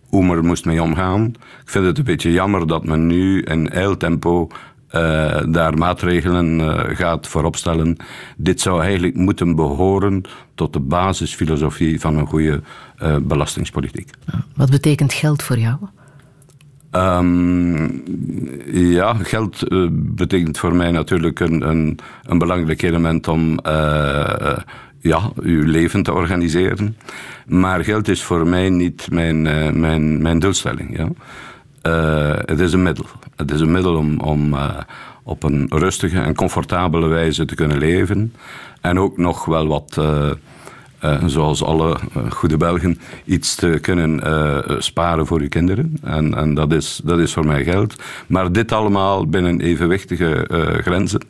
hoe 0.06 0.24
men 0.24 0.36
er 0.36 0.44
moest 0.44 0.64
mee 0.64 0.82
omgaan. 0.82 1.24
Ik 1.62 1.70
vind 1.70 1.84
het 1.84 1.98
een 1.98 2.04
beetje 2.04 2.32
jammer 2.32 2.66
dat 2.66 2.84
men 2.84 3.06
nu 3.06 3.42
in 3.42 3.70
eiltempo 3.70 4.46
uh, 4.46 5.42
daar 5.48 5.78
maatregelen 5.78 6.60
uh, 6.60 6.80
gaat 6.96 7.26
vooropstellen. 7.26 7.96
Dit 8.36 8.60
zou 8.60 8.82
eigenlijk 8.82 9.14
moeten 9.14 9.54
behoren 9.54 10.22
tot 10.54 10.72
de 10.72 10.80
basisfilosofie 10.80 12.00
van 12.00 12.16
een 12.16 12.26
goede 12.26 12.62
belastingspolitiek. 13.22 14.10
Wat 14.56 14.70
betekent 14.70 15.12
geld 15.12 15.42
voor 15.42 15.58
jou? 15.58 15.76
Um, 16.92 18.02
ja, 18.72 19.14
geld 19.14 19.72
uh, 19.72 19.88
betekent 19.92 20.58
voor 20.58 20.74
mij 20.74 20.90
natuurlijk 20.90 21.40
een, 21.40 21.68
een, 21.68 21.98
een 22.22 22.38
belangrijk 22.38 22.82
element 22.82 23.28
om 23.28 23.58
uh, 23.66 24.56
ja, 25.00 25.30
uw 25.36 25.64
leven 25.64 26.02
te 26.02 26.12
organiseren. 26.12 26.96
Maar 27.46 27.84
geld 27.84 28.08
is 28.08 28.22
voor 28.22 28.46
mij 28.46 28.68
niet 28.68 29.10
mijn, 29.10 29.42
mijn, 29.80 30.22
mijn 30.22 30.38
doelstelling. 30.38 30.96
Ja. 30.96 31.08
het 32.44 32.60
is 32.60 32.72
een 32.72 32.82
middel. 32.82 33.06
Het 33.36 33.50
is 33.50 33.60
een 33.60 33.70
middel 33.70 33.96
om, 33.96 34.20
om 34.20 34.56
op 35.22 35.42
een 35.42 35.66
rustige 35.68 36.20
en 36.20 36.34
comfortabele 36.34 37.06
wijze 37.06 37.44
te 37.44 37.54
kunnen 37.54 37.78
leven. 37.78 38.34
En 38.80 38.98
ook 38.98 39.16
nog 39.16 39.44
wel 39.44 39.66
wat 39.66 40.00
uh, 41.04 41.24
zoals 41.26 41.62
alle 41.62 41.96
uh, 42.16 42.30
goede 42.30 42.56
Belgen, 42.56 42.98
iets 43.24 43.54
te 43.54 43.78
kunnen 43.80 44.20
uh, 44.24 44.58
sparen 44.78 45.26
voor 45.26 45.40
uw 45.40 45.48
kinderen. 45.48 45.98
En, 46.02 46.34
en 46.34 46.54
dat, 46.54 46.72
is, 46.72 47.00
dat 47.04 47.18
is 47.18 47.32
voor 47.32 47.46
mij 47.46 47.64
geld. 47.64 48.02
Maar 48.26 48.52
dit 48.52 48.72
allemaal 48.72 49.26
binnen 49.26 49.60
evenwichtige 49.60 50.44
grenzen. 50.82 51.20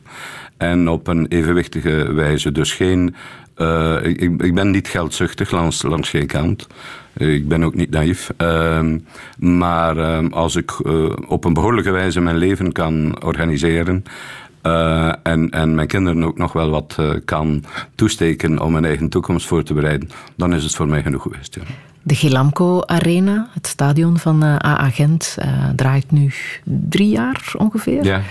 En 0.56 0.88
op 0.88 1.06
een 1.06 1.26
evenwichtige 1.26 2.12
wijze. 2.12 2.52
Dus 2.52 2.72
geen. 2.72 3.14
Ik, 4.02 4.20
ik, 4.20 4.54
ben 4.54 4.70
niet 4.70 4.88
geldzuchtig 4.88 5.50
langs, 5.50 5.82
langs 5.82 6.10
geen 6.10 6.26
kant. 6.26 6.66
Ik 7.16 7.48
ben 7.48 7.64
ook 7.64 7.74
niet 7.74 7.90
naïef. 7.90 8.30
Ehm, 8.36 8.98
maar 9.38 9.96
ehm, 9.96 10.26
als 10.26 10.56
ik 10.56 10.86
op 11.28 11.44
een 11.44 11.52
behoorlijke 11.52 11.90
wijze 11.90 12.20
mijn 12.20 12.36
leven 12.36 12.72
kan 12.72 13.22
organiseren 13.22 14.04
uh, 14.62 15.12
en, 15.22 15.50
en 15.50 15.74
mijn 15.74 15.86
kinderen 15.86 16.24
ook 16.24 16.38
nog 16.38 16.52
wel 16.52 16.70
wat 16.70 16.96
uh, 17.00 17.10
kan 17.24 17.64
toesteken 17.94 18.62
om 18.62 18.72
mijn 18.72 18.84
eigen 18.84 19.08
toekomst 19.08 19.46
voor 19.46 19.62
te 19.62 19.74
bereiden, 19.74 20.10
dan 20.36 20.54
is 20.54 20.62
het 20.62 20.74
voor 20.74 20.88
mij 20.88 21.02
genoeg 21.02 21.22
geweest. 21.22 21.54
Ja. 21.54 21.62
De 22.02 22.14
Gilamco 22.14 22.80
Arena, 22.80 23.48
het 23.52 23.66
stadion 23.66 24.18
van 24.18 24.44
uh, 24.44 24.56
AA 24.56 24.90
Gent, 24.90 25.36
draait 25.76 26.10
nu 26.10 26.32
drie 26.64 27.08
jaar 27.08 27.52
ongeveer. 27.56 28.04
Ja. 28.04 28.22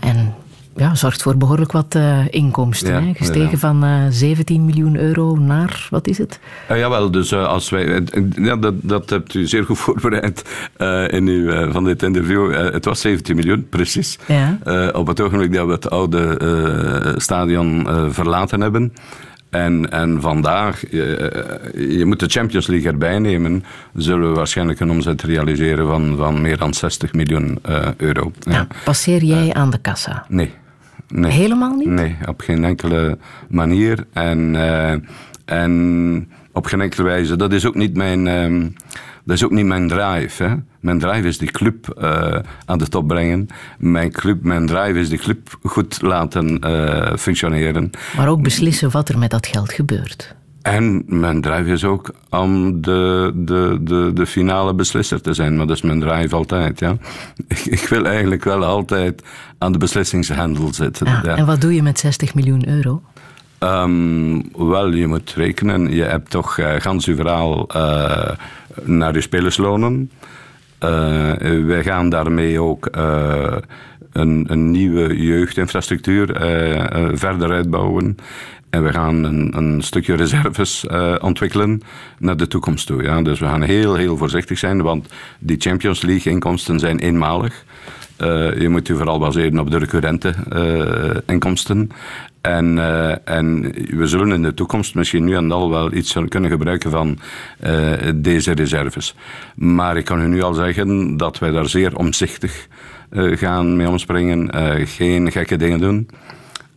en 0.00 0.34
ja, 0.76 0.94
zorgt 0.94 1.22
voor 1.22 1.36
behoorlijk 1.36 1.72
wat 1.72 1.94
uh, 1.94 2.18
inkomsten. 2.30 2.92
Ja, 2.92 3.00
hè? 3.00 3.14
Gestegen 3.14 3.50
ja. 3.50 3.56
van 3.58 3.84
uh, 3.84 4.06
eh, 4.06 4.12
17 4.12 4.64
miljoen 4.64 4.96
euro 4.96 5.36
naar, 5.36 5.86
wat 5.90 6.06
is 6.06 6.18
het? 6.18 6.40
Uh, 6.70 6.78
jawel, 6.78 7.10
dus 7.10 7.32
als 7.32 7.70
wij... 7.70 8.02
ja, 8.34 8.56
dat, 8.56 8.74
dat 8.82 9.10
hebt 9.10 9.34
u 9.34 9.46
zeer 9.46 9.64
goed 9.64 9.78
voorbereid 9.84 10.42
in 11.12 11.26
uw, 11.26 11.70
van 11.72 11.84
dit 11.84 12.02
interview. 12.02 12.54
het 12.54 12.84
was 12.84 13.00
17 13.00 13.36
miljoen, 13.36 13.66
precies. 13.68 14.18
Ja. 14.26 14.58
op 14.92 15.06
het 15.06 15.20
ogenblik 15.20 15.52
dat 15.52 15.66
we 15.66 15.72
het 15.72 15.90
oude 15.90 17.14
stadion 17.16 17.86
verlaten 18.12 18.60
hebben. 18.60 18.92
En, 19.50 19.90
en 19.90 20.20
vandaag, 20.20 20.80
je, 20.90 21.66
je, 21.74 22.04
moet 22.04 22.20
de 22.20 22.28
Champions 22.28 22.66
League 22.66 22.90
erbij 22.90 23.18
nemen, 23.18 23.64
zullen 23.94 24.28
we 24.28 24.36
waarschijnlijk 24.36 24.80
een 24.80 24.90
omzet 24.90 25.22
realiseren 25.22 25.86
van, 25.86 26.16
van 26.16 26.40
meer 26.40 26.58
dan 26.58 26.74
60 26.74 27.12
miljoen 27.12 27.58
euro. 27.96 28.32
Ja. 28.40 28.66
passeer 28.84 29.22
jij 29.22 29.54
aan 29.54 29.70
de 29.70 29.78
kassa? 29.78 30.24
Nee. 30.28 30.54
Nee. 31.08 31.32
Helemaal 31.32 31.74
niet? 31.74 31.86
Nee, 31.88 32.16
op 32.26 32.40
geen 32.40 32.64
enkele 32.64 33.18
manier. 33.48 34.06
En, 34.12 34.54
uh, 34.54 34.94
en 35.44 36.28
op 36.52 36.66
geen 36.66 36.80
enkele 36.80 37.02
wijze. 37.02 37.36
Dat 37.36 37.52
is 37.52 37.66
ook 37.66 37.74
niet 37.74 37.96
mijn, 37.96 38.26
uh, 38.26 38.66
dat 39.24 39.36
is 39.36 39.44
ook 39.44 39.50
niet 39.50 39.66
mijn 39.66 39.88
drive. 39.88 40.44
Hè. 40.44 40.54
Mijn 40.80 40.98
drive 40.98 41.26
is 41.26 41.38
die 41.38 41.50
club 41.50 41.98
uh, 41.98 42.38
aan 42.64 42.78
de 42.78 42.88
top 42.88 43.08
brengen. 43.08 43.46
Mijn, 43.78 44.10
club, 44.10 44.42
mijn 44.42 44.66
drive 44.66 44.98
is 44.98 45.08
die 45.08 45.18
club 45.18 45.58
goed 45.62 46.02
laten 46.02 46.66
uh, 46.66 47.16
functioneren. 47.16 47.90
Maar 48.16 48.28
ook 48.28 48.42
beslissen 48.42 48.90
wat 48.90 49.08
er 49.08 49.18
met 49.18 49.30
dat 49.30 49.46
geld 49.46 49.72
gebeurt. 49.72 50.34
En 50.66 51.02
mijn 51.06 51.40
drive 51.40 51.70
is 51.70 51.84
ook 51.84 52.10
om 52.30 52.80
de, 52.80 53.32
de, 53.34 53.78
de, 53.80 54.10
de 54.14 54.26
finale 54.26 54.74
beslisser 54.74 55.20
te 55.20 55.34
zijn. 55.34 55.56
Maar 55.56 55.66
dat 55.66 55.76
is 55.76 55.82
mijn 55.82 56.00
drive 56.00 56.34
altijd. 56.34 56.80
Ja. 56.80 56.96
Ik, 57.48 57.58
ik 57.58 57.88
wil 57.88 58.04
eigenlijk 58.06 58.44
wel 58.44 58.64
altijd 58.64 59.22
aan 59.58 59.72
de 59.72 59.78
beslissingshandel 59.78 60.74
zitten. 60.74 61.06
Ah, 61.06 61.24
ja. 61.24 61.36
En 61.36 61.46
wat 61.46 61.60
doe 61.60 61.74
je 61.74 61.82
met 61.82 61.98
60 61.98 62.34
miljoen 62.34 62.68
euro? 62.68 63.02
Um, 63.60 64.42
wel, 64.68 64.92
je 64.92 65.06
moet 65.06 65.32
rekenen. 65.36 65.90
Je 65.94 66.02
hebt 66.02 66.30
toch 66.30 66.58
uh, 66.58 66.74
gans 66.78 67.04
verhaal 67.04 67.66
uh, 67.76 68.28
naar 68.82 69.14
je 69.14 69.20
spelerslonen. 69.20 70.10
Uh, 70.84 71.32
wij 71.66 71.82
gaan 71.82 72.08
daarmee 72.08 72.60
ook 72.60 72.88
een, 74.12 74.44
een, 74.48 74.70
nieuwe 74.70 75.16
jeugdinfrastructuur 75.22 76.26
verder 77.14 77.50
uitbouwen. 77.50 78.16
En 78.70 78.82
we 78.82 78.92
gaan 78.92 79.24
een, 79.24 79.56
een 79.56 79.82
stukje 79.82 80.14
reserves 80.14 80.84
uh, 80.90 81.14
ontwikkelen 81.20 81.82
naar 82.18 82.36
de 82.36 82.46
toekomst 82.46 82.86
toe. 82.86 83.02
Ja. 83.02 83.22
Dus 83.22 83.38
we 83.38 83.46
gaan 83.46 83.62
heel, 83.62 83.94
heel 83.94 84.16
voorzichtig 84.16 84.58
zijn, 84.58 84.82
want 84.82 85.08
die 85.38 85.56
Champions 85.60 86.02
League 86.02 86.32
inkomsten 86.32 86.78
zijn 86.78 86.98
eenmalig. 86.98 87.64
Uh, 88.20 88.60
je 88.60 88.68
moet 88.68 88.86
je 88.86 88.94
vooral 88.94 89.18
baseren 89.18 89.58
op 89.58 89.70
de 89.70 89.78
recurrente 89.78 90.34
uh, 90.52 91.16
inkomsten. 91.26 91.90
En, 92.40 92.78
en 93.24 93.60
we 93.96 94.06
zullen 94.06 94.32
in 94.32 94.42
de 94.42 94.54
toekomst 94.54 94.94
misschien 94.94 95.24
nu 95.24 95.34
en 95.34 95.48
dan 95.48 95.70
wel 95.70 95.92
iets 95.92 96.16
kunnen 96.28 96.50
gebruiken 96.50 96.90
van 96.90 97.18
deze 98.14 98.52
reserves. 98.52 99.14
Maar 99.54 99.96
ik 99.96 100.04
kan 100.04 100.20
u 100.20 100.26
nu 100.26 100.42
al 100.42 100.54
zeggen 100.54 101.16
dat 101.16 101.38
wij 101.38 101.50
daar 101.50 101.68
zeer 101.68 101.96
omzichtig 101.96 102.66
gaan 103.12 103.76
mee 103.76 103.88
omspringen. 103.88 104.50
geen 104.86 105.32
gekke 105.32 105.56
dingen 105.56 105.80
doen. 105.80 106.08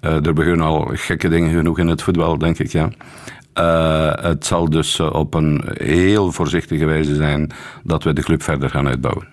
Uh, 0.02 0.16
er 0.16 0.26
gebeuren 0.26 0.62
al 0.62 0.90
gekke 0.94 1.30
dingen 1.30 1.54
genoeg 1.54 1.80
in 1.80 1.88
het 1.88 2.02
voetbal, 2.02 2.38
denk 2.38 2.60
ik, 2.60 2.72
ja. 2.72 2.90
Uh, 3.60 4.24
het 4.24 4.46
zal 4.46 4.70
dus 4.70 5.00
uh, 5.00 5.14
op 5.14 5.34
een 5.34 5.64
heel 5.74 6.32
voorzichtige 6.32 6.86
wijze 6.86 7.16
zijn 7.16 7.52
dat 7.84 8.04
we 8.04 8.14
de 8.14 8.24
club 8.24 8.44
verder 8.44 8.70
gaan 8.70 8.88
uitbouwen. 8.88 9.28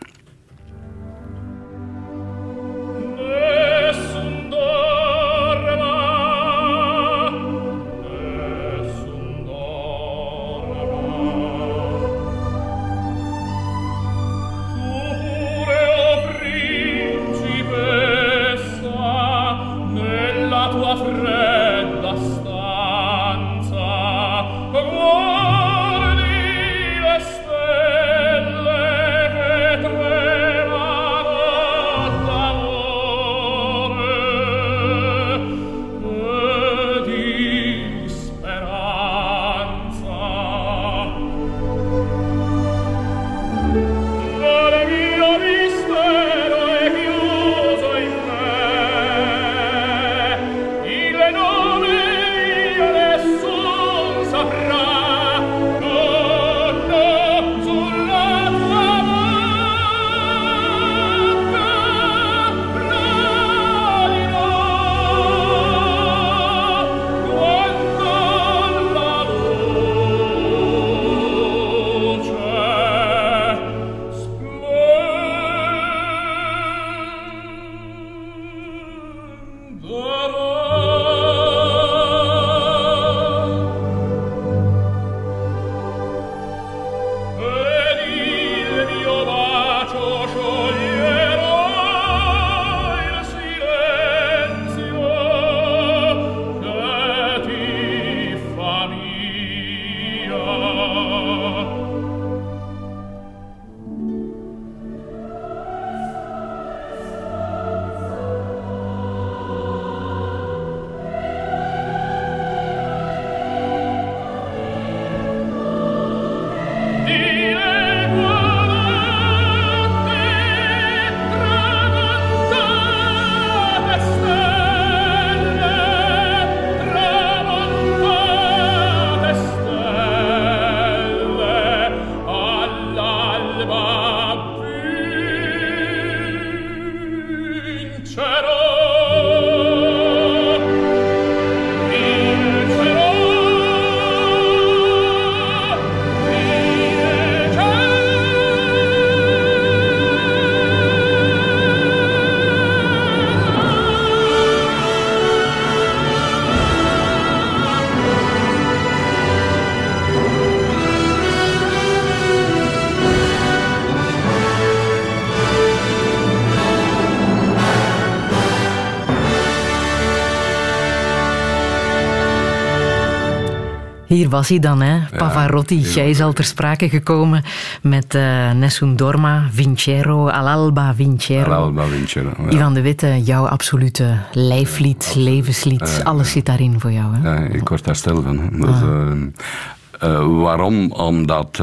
Hier 174.16 174.28
was 174.28 174.48
hij 174.48 174.58
dan, 174.58 174.80
hè? 174.80 174.98
Pavarotti. 175.16 175.80
Ja, 175.80 175.88
Jij 175.88 176.10
is 176.10 176.20
al 176.20 176.32
ter 176.32 176.44
sprake 176.44 176.88
gekomen 176.88 177.44
met 177.82 178.14
uh, 178.14 178.52
Nessun 178.52 178.96
Dorma, 178.96 179.48
Vincero, 179.52 180.28
Alalba 180.28 180.94
Vincero. 180.94 181.52
Alalba 181.52 181.84
Vincero. 181.84 182.30
Ja. 182.38 182.50
Ivan 182.50 182.74
de 182.74 182.80
Witte, 182.80 183.22
jouw 183.22 183.46
absolute 183.46 184.18
lijflied, 184.32 185.14
levenslied. 185.16 186.00
Alles 186.04 186.30
zit 186.30 186.46
daarin 186.46 186.80
voor 186.80 186.92
jou, 186.92 187.14
hè? 187.14 187.30
Ja, 187.30 187.40
ik 187.40 187.68
word 187.68 187.84
daar 187.84 187.96
stil 187.96 188.22
van. 188.22 188.50
Dus, 188.52 188.82
uh, 188.82 190.10
uh, 190.10 190.42
waarom? 190.42 190.92
Omdat, 190.92 191.62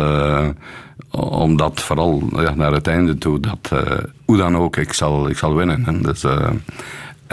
omdat 1.12 1.82
vooral 1.82 2.24
ja, 2.36 2.54
naar 2.56 2.72
het 2.72 2.88
einde 2.88 3.18
toe, 3.18 3.40
dat 3.40 3.72
hoe 4.26 4.38
dan 4.38 4.58
ook, 4.58 4.78
ik 4.78 4.94
zal, 4.94 5.30
ik 5.30 5.38
zal 5.38 5.56
winnen. 5.56 5.84
Hè? 5.86 6.02
Dus, 6.02 6.26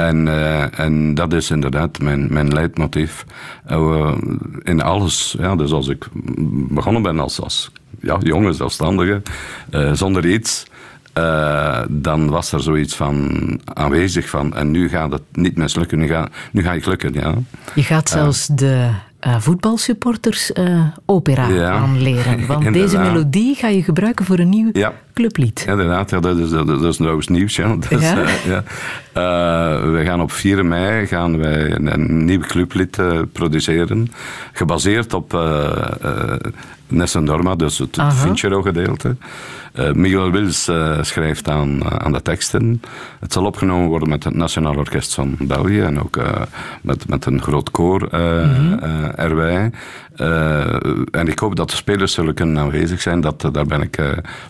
en, 0.07 0.27
uh, 0.27 0.79
en 0.79 1.15
dat 1.15 1.33
is 1.33 1.51
inderdaad 1.51 1.99
mijn, 1.99 2.33
mijn 2.33 2.53
leidmotief. 2.53 3.25
Uh, 3.71 4.15
in 4.63 4.83
alles. 4.83 5.35
Ja, 5.39 5.57
dus 5.57 5.73
als 5.73 5.89
ik 5.89 6.07
begonnen 6.69 7.03
ben 7.03 7.21
als, 7.21 7.41
als 7.41 7.71
ja, 8.01 8.19
jonge 8.21 8.53
zelfstandige, 8.53 9.23
uh, 9.71 9.93
zonder 9.93 10.27
iets, 10.27 10.65
dan 11.89 12.31
was 12.31 12.53
er 12.53 12.61
zoiets 12.61 12.97
van 12.97 13.61
aanwezig 13.65 14.29
van. 14.29 14.55
En 14.55 14.71
nu 14.71 14.89
gaat 14.89 15.13
het 15.13 15.23
niet 15.33 15.57
mislukken, 15.57 15.99
nu 15.99 16.07
ga, 16.07 16.29
nu 16.51 16.63
ga 16.63 16.73
ik 16.73 16.87
lukken. 16.87 17.13
Ja. 17.13 17.35
Je 17.75 17.83
gaat 17.83 18.09
zelfs 18.09 18.47
de 18.47 18.91
voetbalsupporters 19.39 20.51
uh, 20.51 20.85
opera 21.07 21.71
aanleren. 21.71 22.47
Want 22.47 22.73
deze 22.73 22.99
melodie 22.99 23.55
ga 23.55 23.69
je 23.69 23.83
gebruiken 23.83 24.25
voor 24.25 24.39
een 24.39 24.49
nieuw 24.49 24.69
ja. 24.73 24.93
clublied. 25.15 25.65
Inderdaad, 25.69 26.11
ja, 26.11 26.21
dat, 26.21 26.39
is, 26.39 26.51
dat, 26.51 26.83
is 26.83 26.97
trouwens 26.97 27.29
nieuws. 27.29 27.57
Ja. 27.57 27.77
Ja? 27.91 27.99
Uh, 27.99 28.29
ja. 28.47 28.63
we 29.91 30.01
gaan 30.05 30.21
op 30.21 30.33
4 30.33 30.67
mei 30.67 31.07
gaan 31.07 31.39
wij 31.39 31.71
een, 31.71 31.93
een 31.93 32.25
nieuw 32.25 32.41
clublied 32.41 32.99
produceren. 33.33 34.13
Gebaseerd 34.53 35.15
op 35.15 35.33
Nessun 36.91 37.25
Dorma, 37.25 37.55
dus 37.55 37.79
het 37.79 37.99
Vincero-gedeelte. 38.09 39.17
Uh, 39.75 39.93
Miguel 39.93 40.31
Wils 40.31 40.69
uh, 40.69 41.03
schrijft 41.03 41.49
aan, 41.49 41.77
uh, 41.77 41.87
aan 41.87 42.13
de 42.13 42.23
teksten. 42.23 42.83
Het 43.21 43.33
zal 43.33 43.45
opgenomen 43.45 43.89
worden 43.89 44.09
met 44.09 44.25
het 44.25 44.35
Nationaal 44.35 44.77
Orkest 44.77 45.15
van 45.15 45.37
België 45.39 45.81
en 45.81 46.01
ook 46.01 46.19
met, 46.83 47.09
met 47.09 47.27
een 47.27 47.43
groot 47.43 47.71
koor 47.71 48.09
mm 48.13 48.19
-hmm. 48.19 48.79
erbij. 49.15 49.71
en 51.11 51.29
ik 51.29 51.39
hoop 51.39 51.57
dat 51.57 51.71
de 51.71 51.77
spelers 51.77 52.13
zullen 52.13 52.35
kunnen 52.35 52.59
aanwezig 52.59 53.01
zijn. 53.01 53.21
Dat, 53.21 53.49
daar 53.53 53.67
ben 53.67 53.83
ik, 53.83 53.99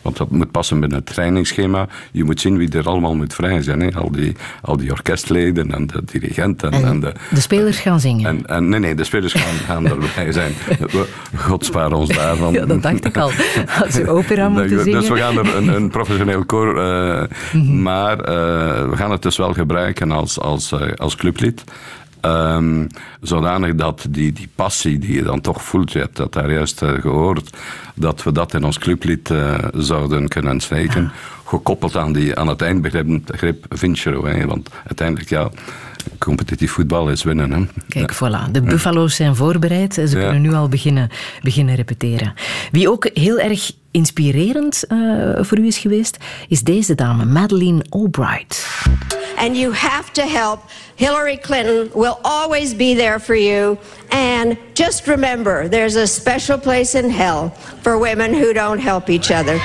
want 0.02 0.16
dat 0.16 0.30
moet 0.30 0.50
passen 0.50 0.80
binnen 0.80 0.98
het 0.98 1.06
trainingsschema. 1.06 1.86
Je 2.12 2.24
moet 2.24 2.40
zien 2.40 2.56
wie 2.56 2.70
er 2.70 2.88
allemaal 2.88 3.14
moet 3.14 3.34
vrij 3.34 3.62
zijn. 3.62 3.80
Hè. 3.80 3.90
Al, 3.94 4.10
die, 4.10 4.36
al 4.62 4.76
die 4.76 4.90
orkestleden 4.90 5.74
en 5.74 5.86
de 5.86 6.02
dirigenten. 6.04 6.72
En, 6.72 6.84
en 6.84 7.00
de, 7.00 7.12
de, 7.30 7.40
spelers 7.40 7.78
gaan 7.78 8.00
zingen. 8.00 8.26
En, 8.26 8.46
en, 8.46 8.68
nee, 8.68 8.80
nee, 8.80 8.94
de 8.94 9.04
spelers 9.04 9.32
gaan, 9.32 9.54
gaan 9.54 9.86
erbij 10.02 10.32
zijn. 10.32 10.52
God 11.36 11.64
spaar 11.64 11.92
ons 11.92 12.08
daarvan. 12.08 12.29
Ja, 12.36 12.66
dat 12.66 12.82
dacht 12.82 13.04
ik 13.04 13.16
al. 13.16 13.30
Als 13.84 13.94
je 13.94 14.08
opera 14.08 14.48
moet 14.48 14.68
zingen 14.68 15.02
we 15.02 15.16
gaan 15.16 15.38
er 15.38 15.56
een, 15.56 15.68
een 15.68 15.90
professioneel 15.90 16.44
koor, 16.44 16.76
uh, 16.76 17.22
maar 17.88 18.18
uh, 18.18 18.24
we 18.90 18.96
gaan 18.96 19.10
het 19.10 19.22
dus 19.22 19.36
wel 19.36 19.52
gebruiken 19.52 20.10
als, 20.10 20.40
als, 20.40 20.72
uh, 20.72 20.80
als 20.96 21.16
clublied. 21.16 21.64
Um, 22.22 22.86
zodanig 23.20 23.74
dat 23.74 24.06
die, 24.10 24.32
die 24.32 24.48
passie 24.54 24.98
die 24.98 25.14
je 25.14 25.22
dan 25.22 25.40
toch 25.40 25.62
voelt, 25.62 25.92
je 25.92 25.98
hebt 25.98 26.16
dat 26.16 26.32
daar 26.32 26.52
juist 26.52 26.82
gehoord, 27.00 27.56
dat 27.94 28.22
we 28.22 28.32
dat 28.32 28.54
in 28.54 28.64
ons 28.64 28.78
clublied 28.78 29.32
zouden 29.74 30.28
kunnen 30.28 30.60
steken. 30.60 31.12
Gekoppeld 31.44 31.96
aan, 31.96 32.12
die, 32.12 32.36
aan 32.36 32.48
het 32.48 32.62
eindbegrip. 32.62 33.64
Hè, 34.24 34.46
want 34.46 34.70
uiteindelijk, 34.86 35.28
ja, 35.28 35.50
competitief 36.18 36.72
voetbal 36.72 37.08
is 37.08 37.22
winnen. 37.22 37.52
Hè. 37.52 37.64
Kijk, 37.88 38.14
voilà. 38.14 38.50
De 38.50 38.60
Buffalo's 38.60 39.14
zijn 39.14 39.36
voorbereid. 39.36 39.94
Ze 39.94 40.08
kunnen 40.12 40.40
nu 40.40 40.52
al 40.52 40.68
beginnen, 40.68 41.08
beginnen 41.42 41.74
repeteren. 41.74 42.34
Wie 42.70 42.90
ook 42.90 43.10
heel 43.14 43.38
erg 43.38 43.72
inspirerend 43.90 44.84
uh, 44.88 45.38
voor 45.40 45.58
u 45.58 45.66
is 45.66 45.78
geweest, 45.78 46.16
is 46.48 46.62
deze 46.62 46.94
dame, 46.94 47.24
Madeleine 47.24 47.84
Albright. 47.88 48.68
And 49.36 49.56
you 49.56 49.74
have 49.74 50.10
to 50.12 50.22
help. 50.22 50.60
Hillary 50.94 51.38
Clinton 51.38 51.88
will 51.94 52.18
always 52.22 52.76
be 52.76 52.94
there 52.94 53.20
for 53.20 53.36
you. 53.36 53.76
And 54.08 54.56
just 54.72 55.06
remember, 55.06 55.68
there's 55.68 55.96
a 55.96 56.06
special 56.06 56.58
place 56.58 56.98
in 56.98 57.10
hell 57.10 57.52
for 57.80 57.98
women 57.98 58.34
who 58.34 58.52
don't 58.52 58.82
help 58.82 59.08
each 59.08 59.30
other. 59.30 59.60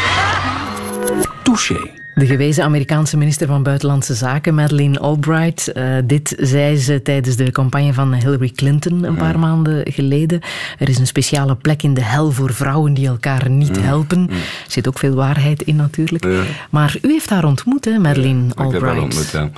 Touché. 1.44 2.04
De 2.16 2.26
gewezen 2.26 2.64
Amerikaanse 2.64 3.18
minister 3.18 3.48
van 3.48 3.64
Buitenlandse 3.64 4.14
Zaken, 4.14 4.56
Madeleine 4.56 5.00
Albright. 5.00 5.72
Uh, 5.74 5.98
dit 6.06 6.36
zei 6.40 6.78
ze 6.78 7.02
tijdens 7.02 7.36
de 7.36 7.52
campagne 7.52 7.94
van 7.94 8.14
Hillary 8.14 8.50
Clinton 8.50 9.04
een 9.04 9.16
paar 9.16 9.40
maanden 9.40 9.92
geleden. 9.92 10.42
Er 10.80 10.90
is 10.90 10.98
een 10.98 11.08
speciale 11.08 11.56
plek 11.56 11.84
in 11.84 11.94
de 11.94 12.02
hel 12.02 12.32
voor 12.32 12.54
vrouwen 12.54 12.94
die 12.94 13.08
elkaar 13.08 13.50
niet 13.50 13.82
helpen. 13.82 14.30
Er 14.30 14.36
zit 14.68 14.88
ook 14.88 15.00
veel 15.00 15.16
waarheid 15.16 15.62
in 15.62 15.76
natuurlijk. 15.76 16.26
Maar 16.70 16.98
u 17.02 17.12
heeft 17.12 17.30
haar 17.30 17.46
ontmoet, 17.46 17.86
hè, 17.86 18.00
Madeleine 18.00 18.56
Albright. 18.56 18.74
Ik 18.74 18.82
heb 18.82 18.90
haar 18.90 19.02
ontmoet, 19.02 19.30
ja. 19.32 19.50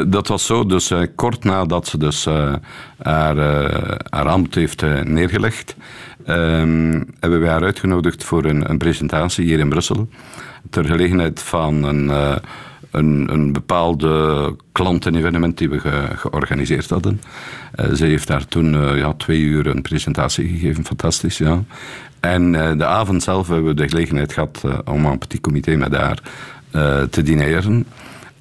Uh, 0.00 0.04
dat 0.06 0.28
was 0.28 0.46
zo, 0.46 0.66
dus 0.66 0.90
uh, 0.90 1.00
kort 1.14 1.44
nadat 1.44 1.86
ze 1.86 1.98
dus 1.98 2.26
uh, 2.26 2.54
haar, 3.02 3.36
haar 4.10 4.28
ambt 4.28 4.54
heeft 4.54 4.82
neergelegd, 5.04 5.76
ehm, 6.24 7.02
hebben 7.20 7.40
wij 7.40 7.50
haar 7.50 7.64
uitgenodigd 7.64 8.24
voor 8.24 8.44
een, 8.44 8.70
een 8.70 8.78
presentatie 8.78 9.44
hier 9.44 9.58
in 9.58 9.68
Brussel 9.68 10.08
ter 10.70 10.84
gelegenheid 10.84 11.42
van 11.42 11.84
een, 11.84 12.04
uh, 12.04 12.36
een, 12.90 13.28
een 13.32 13.52
bepaalde 13.52 14.56
klantenevenement 14.72 15.58
die 15.58 15.68
we 15.68 15.80
ge, 15.80 16.08
georganiseerd 16.16 16.90
hadden. 16.90 17.20
Uh, 17.80 17.92
ze 17.92 18.04
heeft 18.04 18.26
daar 18.26 18.46
toen 18.46 18.74
uh, 18.74 18.98
ja, 18.98 19.12
twee 19.12 19.40
uur 19.40 19.66
een 19.66 19.82
presentatie 19.82 20.48
gegeven, 20.48 20.84
fantastisch. 20.84 21.38
Ja. 21.38 21.62
En 22.20 22.52
de 22.52 22.84
avond 22.84 23.22
zelf 23.22 23.48
hebben 23.48 23.66
we 23.66 23.74
de 23.74 23.88
gelegenheid 23.88 24.32
gehad 24.32 24.64
om 24.84 25.04
een 25.04 25.18
petit 25.18 25.40
comité 25.40 25.76
met 25.76 25.94
haar 25.94 26.18
te 27.10 27.22
dineren. 27.22 27.86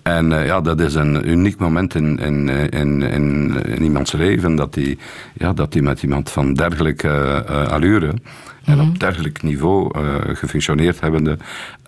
En 0.01 0.29
ja, 0.29 0.61
dat 0.61 0.79
is 0.79 0.95
een 0.95 1.29
uniek 1.29 1.57
moment 1.57 1.95
in, 1.95 2.19
in, 2.19 2.49
in, 2.69 3.01
in, 3.01 3.83
iemands 3.83 4.11
leven, 4.11 4.55
dat 4.55 4.75
hij 4.75 4.97
ja, 5.33 5.53
dat 5.53 5.71
die 5.71 5.81
met 5.81 6.03
iemand 6.03 6.29
van 6.29 6.53
dergelijke 6.53 7.45
allure 7.69 8.13
en 8.69 8.79
op 8.79 8.87
mhm. 8.87 8.97
dergelijk 8.97 9.43
niveau 9.43 9.99
uh, 9.99 10.15
gefunctioneerd 10.33 10.99
hebbende 10.99 11.37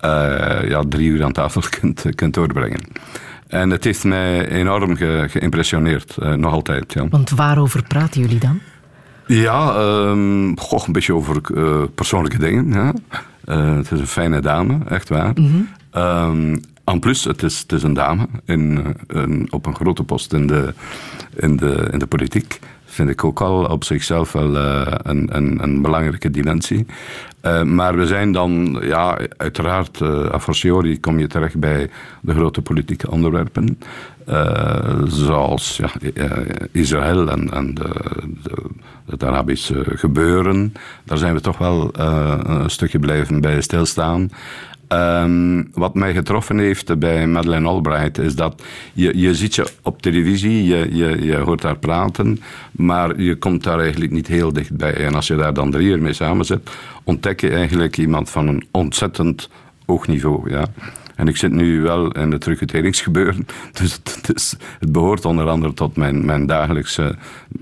uh, 0.04 0.68
ja, 0.68 0.82
drie 0.88 1.08
uur 1.08 1.24
aan 1.24 1.32
tafel 1.32 1.62
kunt, 1.80 2.04
kunt 2.14 2.34
doorbrengen. 2.34 2.80
En 3.46 3.70
het 3.70 3.84
heeft 3.84 4.04
mij 4.04 4.48
enorm 4.48 4.96
ge, 4.96 5.26
geïmpressioneerd, 5.28 6.16
uh, 6.22 6.32
nog 6.32 6.52
altijd. 6.52 6.92
Ja. 6.92 7.08
Want 7.08 7.30
waarover 7.30 7.82
praten 7.82 8.20
jullie 8.20 8.38
dan? 8.38 8.60
Ja, 9.26 9.76
um, 9.76 10.58
goh, 10.58 10.86
een 10.86 10.92
beetje 10.92 11.14
over 11.14 11.40
persoonlijke 11.94 12.38
dingen. 12.38 12.68
Ja. 12.68 12.94
het 13.76 13.90
is 13.90 14.00
een 14.00 14.06
fijne 14.06 14.40
dame, 14.40 14.78
echt 14.88 15.08
waar. 15.08 15.32
Mm 15.34 15.68
-hmm. 15.90 16.60
en 16.84 17.00
plus, 17.00 17.24
het 17.24 17.42
is, 17.42 17.58
het 17.58 17.72
is 17.72 17.82
een 17.82 17.94
dame 17.94 18.28
in, 18.44 18.96
in, 19.08 19.46
op 19.50 19.66
een 19.66 19.74
grote 19.74 20.02
post 20.02 20.32
in 20.32 20.46
de, 20.46 20.74
in 21.36 21.56
de, 21.56 21.88
in 21.90 21.98
de 21.98 22.06
politiek 22.06 22.58
vind 22.92 23.08
ik 23.08 23.24
ook 23.24 23.40
al 23.40 23.64
op 23.64 23.84
zichzelf 23.84 24.32
wel 24.32 24.56
uh, 24.56 24.86
een, 25.02 25.36
een, 25.36 25.62
een, 25.62 25.82
belangrijke 25.82 26.30
dimensie. 26.30 26.86
Uh, 27.42 27.62
maar 27.62 27.96
we 27.96 28.06
zijn 28.06 28.32
dan, 28.32 28.78
ja, 28.82 29.18
uiteraard, 29.36 30.00
uh, 30.00 30.32
a 30.32 30.40
fortiori 30.40 31.00
kom 31.00 31.18
je 31.18 31.26
terecht 31.26 31.58
bij 31.58 31.90
de 32.20 32.34
grote 32.34 32.62
politieke 32.62 33.10
onderwerpen. 33.10 33.78
zoals 35.06 35.76
ja, 35.76 35.90
Israël 36.72 37.30
en, 37.30 37.50
en 37.50 37.74
de, 37.74 37.90
de, 38.42 38.56
het 39.06 39.24
Arabische 39.24 39.84
gebeuren. 39.86 40.72
Daar 41.04 41.18
zijn 41.18 41.34
we 41.34 41.40
toch 41.40 41.58
wel 41.58 41.90
een 41.92 42.70
stukje 42.70 42.98
blijven 42.98 43.40
bij 43.40 43.60
stilstaan. 43.60 44.30
Um, 44.92 45.68
wat 45.74 45.94
mij 45.94 46.12
getroffen 46.12 46.58
heeft 46.58 46.98
bij 46.98 47.26
Madeleine 47.26 47.68
Albright 47.68 48.18
is 48.18 48.34
dat 48.34 48.62
je, 48.92 49.18
je 49.18 49.34
ziet 49.34 49.54
je 49.54 49.66
op 49.82 50.02
televisie, 50.02 50.64
je, 50.64 50.88
je, 50.96 51.22
je 51.22 51.36
hoort 51.36 51.62
haar 51.62 51.78
praten, 51.78 52.40
maar 52.70 53.20
je 53.20 53.36
komt 53.36 53.62
daar 53.64 53.78
eigenlijk 53.78 54.12
niet 54.12 54.26
heel 54.26 54.52
dichtbij. 54.52 54.94
En 54.94 55.14
als 55.14 55.26
je 55.26 55.36
daar 55.36 55.54
dan 55.54 55.70
drie 55.70 55.88
uur 55.88 56.02
mee 56.02 56.12
samen 56.12 56.44
zit, 56.44 56.70
ontdek 57.04 57.40
je 57.40 57.50
eigenlijk 57.50 57.96
iemand 57.96 58.30
van 58.30 58.48
een 58.48 58.64
ontzettend 58.70 59.48
hoog 59.86 60.06
niveau. 60.06 60.50
Ja. 60.50 60.64
En 61.22 61.28
ik 61.28 61.36
zit 61.36 61.52
nu 61.52 61.80
wel 61.80 62.12
in 62.12 62.32
het 62.32 62.44
recruteringsgebeuren. 62.44 63.46
Dus 63.80 63.92
het, 63.92 64.56
het 64.78 64.92
behoort 64.92 65.24
onder 65.24 65.48
andere 65.48 65.74
tot 65.74 65.96
mijn, 65.96 66.24
mijn 66.24 66.46
dagelijkse 66.46 67.14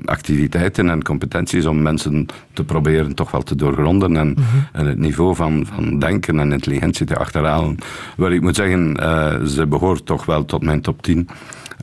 activiteiten 0.04 0.90
en 0.90 1.04
competenties 1.04 1.66
om 1.66 1.82
mensen 1.82 2.26
te 2.52 2.64
proberen 2.64 3.14
toch 3.14 3.30
wel 3.30 3.42
te 3.42 3.54
doorgronden 3.54 4.16
en, 4.16 4.28
mhm. 4.28 4.42
en 4.72 4.86
het 4.86 4.98
niveau 4.98 5.34
van, 5.34 5.66
van 5.74 5.98
denken 5.98 6.38
en 6.38 6.52
intelligentie 6.52 7.06
te 7.06 7.16
achterhalen. 7.16 7.78
Wel, 8.16 8.30
ik 8.30 8.40
moet 8.40 8.56
zeggen, 8.56 8.96
uh, 9.00 9.44
ze 9.44 9.66
behoort 9.66 10.06
toch 10.06 10.24
wel 10.24 10.44
tot 10.44 10.64
mijn 10.64 10.80
top 10.80 11.02
10. 11.02 11.28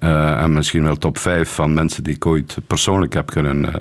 Uh, 0.04 0.42
en 0.42 0.54
misschien 0.54 0.84
wel 0.84 0.96
top 0.96 1.18
5 1.18 1.50
van 1.50 1.74
mensen 1.74 2.04
die 2.04 2.16
ik 2.16 2.26
ooit 2.26 2.58
persoonlijk 2.68 3.14
heb 3.14 3.26
kunnen 3.26 3.66
uh, 3.66 3.74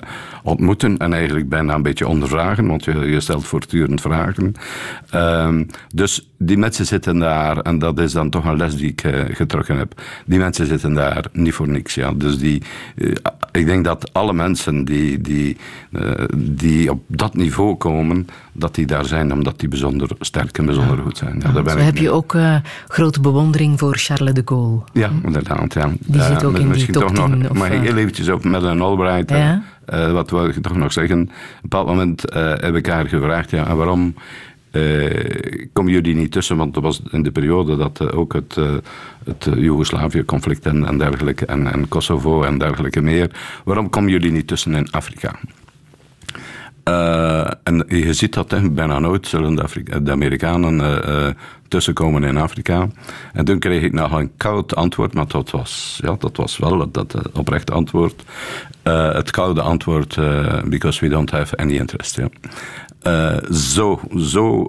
ontmoeten. 0.43 0.97
En 0.97 1.13
eigenlijk 1.13 1.49
bijna 1.49 1.73
een 1.73 1.81
beetje 1.81 2.07
ondervragen, 2.07 2.67
want 2.67 2.83
je, 2.83 2.99
je 2.99 3.19
stelt 3.19 3.45
voortdurend 3.45 4.01
vragen. 4.01 4.53
Uh, 5.15 5.59
dus 5.93 6.29
die 6.37 6.57
mensen 6.57 6.85
zitten 6.85 7.19
daar, 7.19 7.57
en 7.57 7.79
dat 7.79 7.99
is 7.99 8.11
dan 8.11 8.29
toch 8.29 8.45
een 8.45 8.57
les 8.57 8.75
die 8.75 8.89
ik 8.89 9.03
uh, 9.03 9.21
getrokken 9.29 9.77
heb. 9.77 10.01
Die 10.25 10.39
mensen 10.39 10.65
zitten 10.65 10.93
daar 10.93 11.25
niet 11.31 11.53
voor 11.53 11.69
niks. 11.69 11.93
Ja. 11.93 12.13
Dus 12.13 12.37
die, 12.37 12.61
ik 13.51 13.65
denk 13.65 13.85
dat 13.85 14.13
alle 14.13 14.33
mensen 14.33 14.85
die, 14.85 15.21
die, 15.21 15.57
die 16.35 16.91
op 16.91 17.03
dat 17.07 17.35
niveau 17.35 17.75
komen, 17.75 18.27
dat 18.57 18.75
die 18.75 18.85
daar 18.85 19.05
zijn 19.05 19.33
omdat 19.33 19.59
die 19.59 19.69
bijzonder 19.69 20.09
sterk 20.19 20.57
en 20.57 20.65
bijzonder 20.65 20.97
goed 20.97 21.17
zijn. 21.17 21.41
Ja, 21.43 21.61
ja, 21.63 21.69
zo 21.69 21.77
heb 21.77 21.97
je 21.97 22.11
ook 22.11 22.35
grote 22.87 23.21
bewondering 23.21 23.79
voor 23.79 23.95
Charles 23.95 24.33
de 24.33 24.41
Gaulle. 24.45 24.79
Ja, 24.93 25.09
inderdaad. 25.23 25.73
Ja. 25.73 25.91
Die 25.99 26.21
zit 26.21 26.43
ook 26.43 26.57
in 26.57 26.71
die 26.71 26.91
top 26.91 27.11
nog, 27.11 27.29
10. 27.29 27.47
Mag 27.53 27.69
ik 27.69 27.81
heel 27.81 27.97
eventjes 27.97 28.29
op 28.29 28.43
met 28.43 28.63
een 28.63 28.81
Albright. 28.81 29.29
Ja? 29.29 29.63
Uh, 29.93 30.11
wat 30.11 30.29
wil 30.29 30.47
ik 30.47 30.61
toch 30.61 30.75
nog 30.75 30.93
zeggen? 30.93 31.21
Op 31.21 31.27
een 31.27 31.33
bepaald 31.61 31.87
moment 31.87 32.35
uh, 32.35 32.53
heb 32.55 32.75
ik 32.75 32.85
haar 32.85 33.07
gevraagd, 33.07 33.49
ja, 33.49 33.75
waarom 33.75 34.13
uh, 34.71 35.09
komen 35.73 35.91
jullie 35.91 36.15
niet 36.15 36.31
tussen? 36.31 36.57
Want 36.57 36.73
dat 36.73 36.83
was 36.83 37.01
in 37.11 37.23
de 37.23 37.31
periode 37.31 37.77
dat 37.77 38.11
ook 38.11 38.33
het, 38.33 38.55
het 39.23 39.47
Joegoslavië-conflict 39.55 40.65
en, 40.65 40.85
en 40.85 40.97
dergelijke, 40.97 41.45
en, 41.45 41.73
en 41.73 41.87
Kosovo 41.87 42.43
en 42.43 42.57
dergelijke 42.57 43.01
meer. 43.01 43.31
Waarom 43.63 43.89
komen 43.89 44.11
jullie 44.11 44.31
niet 44.31 44.47
tussen 44.47 44.75
in 44.75 44.91
Afrika? 44.91 45.35
Uh, 46.87 47.47
en 47.63 47.83
je 47.87 48.13
ziet 48.13 48.33
dat 48.33 48.51
hè, 48.51 48.69
bijna 48.71 48.99
nooit 48.99 49.27
zullen 49.27 49.55
de, 49.55 49.63
Afrika 49.63 49.99
de 49.99 50.11
Amerikanen 50.11 50.79
uh, 50.79 50.97
uh, 51.07 51.27
tussenkomen 51.67 52.23
in 52.23 52.37
Afrika. 52.37 52.87
En 53.33 53.45
toen 53.45 53.59
kreeg 53.59 53.81
ik 53.83 53.93
nog 53.93 54.11
een 54.11 54.31
koud 54.37 54.75
antwoord, 54.75 55.13
maar 55.13 55.27
dat 55.27 55.51
was, 55.51 55.99
ja, 56.03 56.15
dat 56.19 56.37
was 56.37 56.57
wel 56.57 56.91
dat 56.91 57.15
oprechte 57.33 57.71
antwoord. 57.71 58.23
het 58.83 59.31
koude 59.31 59.61
antwoord, 59.61 60.17
because 60.65 60.99
we 60.99 61.09
don't 61.09 61.31
have 61.31 61.57
any 61.57 61.73
interest. 61.73 62.15
Ja. 62.15 62.29
zo, 63.53 64.01
zo. 64.17 64.63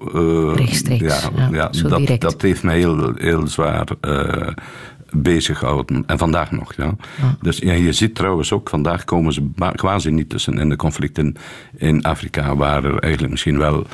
Rechtstreeks. 0.54 1.22
Ja, 1.22 1.30
ja, 1.36 1.48
ja 1.52 1.72
zo 1.72 1.88
dat, 1.88 2.20
dat, 2.20 2.42
heeft 2.42 2.62
mij 2.62 2.78
heel, 2.78 3.12
heel 3.16 3.46
zwaar 3.46 3.86
bezighouden. 5.12 6.04
En 6.06 6.18
vandaag 6.18 6.50
nog, 6.50 6.72
ja. 6.74 6.94
Dus 7.40 7.58
ja, 7.58 7.72
je 7.72 7.92
ziet 7.92 8.14
trouwens 8.14 8.52
ook, 8.52 8.68
vandaag 8.68 9.04
komen 9.04 9.32
ze 9.32 9.48
quasi 9.74 10.10
niet 10.10 10.28
tussen 10.28 10.58
in 10.58 10.68
de 10.68 10.76
conflicten 10.76 11.36
in 11.76 12.02
Afrika, 12.02 12.56
waar 12.56 12.84
er 12.84 12.98
eigenlijk 12.98 13.32
misschien 13.32 13.58
wel 13.58 13.86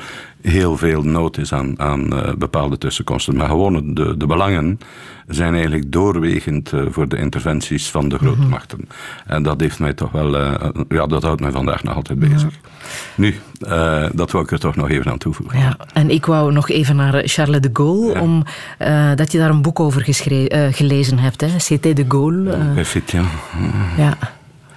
heel 0.50 0.76
veel 0.76 1.02
nood 1.02 1.38
is 1.38 1.52
aan, 1.52 1.80
aan 1.80 2.14
uh, 2.14 2.32
bepaalde 2.38 2.78
tussenkomsten. 2.78 3.36
Maar 3.36 3.48
gewoon 3.48 3.94
de, 3.94 4.16
de 4.16 4.26
belangen 4.26 4.78
zijn 5.26 5.54
eigenlijk 5.54 5.92
doorwegend 5.92 6.72
uh, 6.72 6.82
voor 6.90 7.08
de 7.08 7.16
interventies 7.16 7.90
van 7.90 8.08
de 8.08 8.18
grote 8.18 8.46
machten. 8.46 8.78
Mm 8.78 8.86
-hmm. 8.88 9.34
En 9.34 9.42
dat 9.42 9.60
heeft 9.60 9.78
mij 9.78 9.94
toch 9.94 10.10
wel, 10.10 10.40
uh, 10.40 10.54
ja, 10.88 11.06
dat 11.06 11.22
houdt 11.22 11.40
mij 11.40 11.50
vandaag 11.50 11.82
nog 11.82 11.94
altijd 11.94 12.18
bezig. 12.18 12.52
Ja. 12.52 12.68
Nu, 13.14 13.34
dat 14.14 14.30
wil 14.30 14.40
ik 14.40 14.50
er 14.50 14.58
toch 14.58 14.76
nog 14.76 14.90
even 14.90 15.10
aan 15.10 15.18
toevoegen. 15.18 15.58
Ja, 15.58 15.76
en 15.92 16.10
ik 16.10 16.26
wou 16.26 16.52
nog 16.52 16.68
even 16.68 16.96
naar 16.96 17.22
Charles 17.24 17.60
de 17.60 17.70
Gaulle, 17.72 18.12
ja. 18.12 18.20
om, 18.20 18.44
dat 19.16 19.32
je 19.32 19.38
daar 19.38 19.50
een 19.50 19.62
boek 19.62 19.80
over 19.80 20.04
gelezen 20.70 21.18
hebt, 21.18 21.40
hè? 21.40 21.58
C'était 21.58 21.96
de 21.96 22.04
Gaulle. 22.08 22.58
Perfect, 22.74 23.10
ja. 23.10 23.22
ja. 23.96 24.16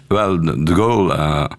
Wel, 0.07 0.41
de 0.41 0.75
Gaulle, 0.75 1.49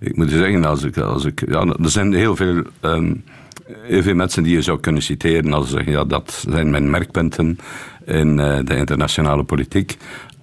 ik 0.00 0.16
moet 0.16 0.30
zeggen, 0.30 0.64
als 0.64 0.82
ik, 0.82 0.98
als 0.98 1.24
ik, 1.24 1.44
ja, 1.48 1.60
er 1.60 1.90
zijn 1.90 2.12
heel 2.12 2.36
veel... 2.36 2.62
Um, 2.80 3.24
heel 3.66 4.02
veel 4.02 4.14
mensen 4.14 4.42
die 4.42 4.54
je 4.54 4.62
zou 4.62 4.80
kunnen 4.80 5.02
citeren 5.02 5.52
als 5.52 5.70
zeggen, 5.70 5.92
ja, 5.92 6.04
dat 6.04 6.44
zijn 6.48 6.70
mijn 6.70 6.90
merkpunten 6.90 7.58
in 8.04 8.38
uh, 8.38 8.58
de 8.64 8.76
internationale 8.76 9.42
politiek. 9.44 9.96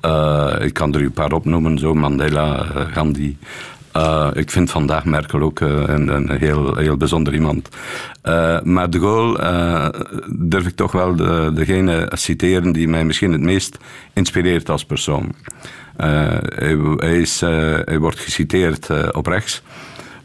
Uh, 0.06 0.56
ik 0.60 0.74
kan 0.74 0.94
er 0.94 1.02
een 1.02 1.12
paar 1.12 1.32
opnoemen, 1.32 1.80
zo 1.80 1.94
Mandela, 1.94 2.66
uh, 2.66 2.82
Gandhi. 2.94 3.38
ik 4.34 4.52
vind 4.52 4.72
vandaag 4.72 5.06
Merkel 5.06 5.42
ook 5.42 5.60
een, 5.60 6.08
een, 6.08 6.30
heel, 6.30 6.76
heel 6.76 6.98
bijzonder 6.98 7.34
iemand. 7.34 7.70
maar 8.64 8.90
de 8.90 9.00
Gaulle 9.00 9.94
durf 10.30 10.68
ik 10.68 10.76
toch 10.76 10.92
wel 10.92 11.16
de, 11.16 11.52
degene 11.54 12.12
citeren 12.14 12.72
die 12.72 12.88
mij 12.88 13.06
misschien 13.06 13.32
het 13.32 13.42
meest 13.42 13.78
inspireert 14.14 14.70
als 14.70 14.86
persoon. 14.86 15.36
Hij, 15.96 17.20
is, 17.20 17.42
hij 17.86 18.00
wordt 18.00 18.20
geciteerd 18.20 19.14
op 19.14 19.28
rechts. 19.28 19.62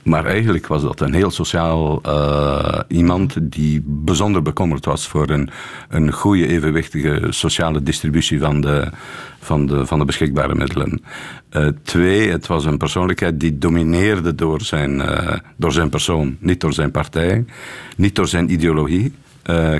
Maar 0.06 0.24
eigenlijk 0.24 0.66
was 0.66 0.82
dat 0.82 1.00
een 1.00 1.14
heel 1.14 1.30
sociaal 1.30 2.00
uh, 2.06 2.80
iemand 2.88 3.36
die 3.40 3.82
bijzonder 3.86 4.42
bekommerd 4.42 4.84
was 4.84 5.06
voor 5.06 5.30
een, 5.30 5.50
een 5.88 6.12
goede, 6.12 6.46
evenwichtige 6.46 7.26
sociale 7.30 7.82
distributie 7.82 8.40
van 8.40 8.60
de, 8.60 8.88
van 9.38 9.66
de, 9.66 9.86
van 9.86 9.98
de 9.98 10.04
beschikbare 10.04 10.54
middelen. 10.54 11.02
Uh, 11.52 11.68
twee, 11.82 12.30
het 12.30 12.46
was 12.46 12.64
een 12.64 12.78
persoonlijkheid 12.78 13.40
die 13.40 13.58
domineerde 13.58 14.34
door 14.34 14.60
zijn, 14.60 14.98
uh, 14.98 15.32
door 15.56 15.72
zijn 15.72 15.88
persoon, 15.88 16.36
niet 16.40 16.60
door 16.60 16.72
zijn 16.72 16.90
partij, 16.90 17.44
niet 17.96 18.14
door 18.14 18.28
zijn 18.28 18.52
ideologie. 18.52 19.12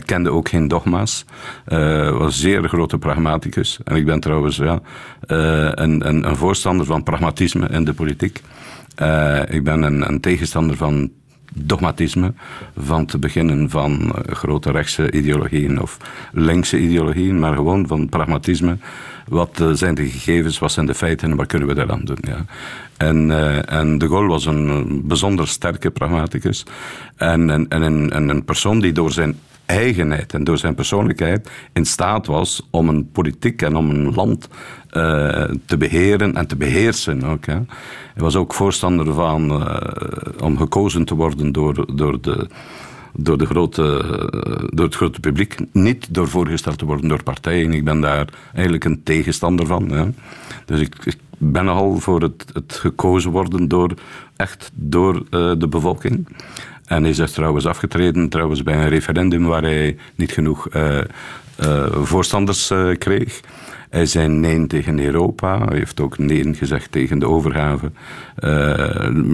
Kende 0.05 0.31
ook 0.31 0.49
geen 0.49 0.69
dogma's. 0.69 1.25
Uh, 1.69 2.19
was 2.19 2.41
zeer 2.41 2.69
grote 2.69 2.99
pragmaticus. 2.99 3.79
En 3.85 3.97
ik 3.97 4.05
ben 4.05 4.21
trouwens 4.21 4.57
ja, 4.57 4.81
een, 5.27 6.09
een, 6.09 6.29
een, 6.29 6.37
voorstander 6.37 6.87
van 6.87 7.03
pragmatisme 7.03 7.69
in 7.69 7.85
de 7.85 7.93
politiek. 7.93 8.43
Uh, 9.03 9.41
ik 9.49 9.65
ben 9.65 9.83
een, 9.83 10.09
een, 10.09 10.21
tegenstander 10.21 10.77
van 10.77 11.11
dogmatisme, 11.55 12.33
van 12.79 13.07
te 13.07 13.19
beginnen 13.19 13.71
van 13.71 14.03
uh, 14.03 14.35
grote 14.35 14.71
rechtse 14.71 15.11
ideologieën 15.11 15.83
of 15.83 15.97
linkse 16.33 16.79
ideologieën, 16.79 17.39
maar 17.39 17.55
gewoon 17.55 17.87
van 17.87 18.09
pragmatisme. 18.09 18.77
Wat 19.29 19.61
uh, 19.61 19.71
zijn 19.73 19.95
de 19.95 20.07
gegevens, 20.07 20.59
wat 20.59 20.73
zijn 20.73 20.87
de 20.87 20.95
feiten 20.95 21.31
en 21.31 21.37
wat 21.37 21.47
kunnen 21.47 21.69
we 21.69 21.75
daaraan 21.75 22.05
doen? 22.05 22.19
Ja. 22.21 22.45
En, 22.97 23.31
en 23.69 23.99
de 23.99 24.09
Gaulle 24.09 24.29
was 24.29 24.47
een 24.47 25.03
bijzonder 25.07 25.49
sterke 25.49 25.91
pragmaticus 25.91 26.67
en, 27.17 27.51
en, 27.51 27.69
en 27.69 27.83
een, 27.83 28.29
een 28.29 28.45
persoon 28.45 28.81
die 28.81 28.93
door 28.93 29.13
zijn 29.13 29.37
eigenheid 29.67 30.35
en 30.35 30.45
door 30.45 30.59
zijn 30.59 30.75
persoonlijkheid 30.75 31.51
in 31.73 31.85
staat 31.85 32.27
was 32.27 32.67
om 32.71 32.89
een 32.89 33.11
politiek 33.11 33.63
en 33.63 33.77
om 33.77 33.91
een 33.91 34.15
land 34.15 34.49
uh, 34.97 35.45
te 35.65 35.77
beheren 35.77 36.37
en 36.37 36.47
te 36.47 36.57
beheersen. 36.57 37.23
Ook, 37.23 37.47
hè. 37.47 37.55
Hij 38.15 38.23
was 38.23 38.37
ook 38.37 38.55
voorstander 38.55 39.15
van 39.15 39.51
uh, 39.51 39.77
om 40.41 40.57
gekozen 40.57 41.05
te 41.05 41.15
worden 41.15 41.53
door, 41.53 41.97
door, 41.97 42.21
de, 42.21 42.49
door, 43.13 43.39
de 43.39 43.47
grote, 43.47 43.83
door 44.71 44.85
het 44.85 44.95
grote 44.95 45.21
publiek, 45.21 45.57
niet 45.73 46.15
door 46.15 46.29
voorgesteld 46.29 46.79
te 46.79 46.85
worden 46.85 47.09
door 47.09 47.23
partijen. 47.23 47.73
Ik 47.73 47.85
ben 47.85 48.01
daar 48.01 48.29
eigenlijk 48.53 48.85
een 48.85 49.03
tegenstander 49.03 49.67
van. 49.67 49.91
Hè. 49.91 50.05
Dus 50.65 50.81
ik, 50.81 51.17
ben 51.39 51.65
nogal 51.65 51.99
voor 51.99 52.23
het, 52.23 52.45
het 52.53 52.75
gekozen 52.75 53.31
worden 53.31 53.69
door, 53.69 53.95
echt 54.37 54.71
door 54.75 55.25
de 55.31 55.67
bevolking. 55.69 56.29
En 56.87 57.01
hij 57.01 57.11
is 57.11 57.17
dus 57.17 57.33
trouwens 57.33 57.67
afgetreden 57.67 58.29
trouwens 58.29 58.63
bij 58.63 58.75
een 58.75 58.89
referendum 58.89 59.45
waar 59.45 59.63
hij 59.63 59.97
niet 60.15 60.33
genoeg 60.33 60.69
uh, 60.75 60.99
uh, 61.61 61.87
voorstanders 61.93 62.71
uh, 62.71 62.97
kreeg. 62.99 63.41
Hij 63.91 64.07
zei 64.07 64.29
nee 64.29 64.67
tegen 64.67 65.05
Europa. 65.05 65.59
Hij 65.59 65.77
heeft 65.77 66.01
ook 66.01 66.19
nee 66.19 66.55
gezegd 66.55 66.93
tegen 66.93 67.19
de 67.19 67.29
overgave. 67.29 67.91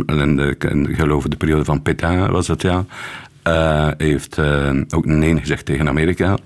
in, 0.06 0.36
de, 0.36 1.36
periode 1.38 1.64
van 1.64 1.82
Pétain 1.82 2.30
was 2.30 2.48
het, 2.48 2.62
ja. 2.62 2.84
hij 3.42 3.94
heeft 3.96 4.38
ook 4.94 5.04
nee 5.04 5.38
gezegd 5.38 5.64
tegen 5.64 5.88
Amerika. 5.88 6.36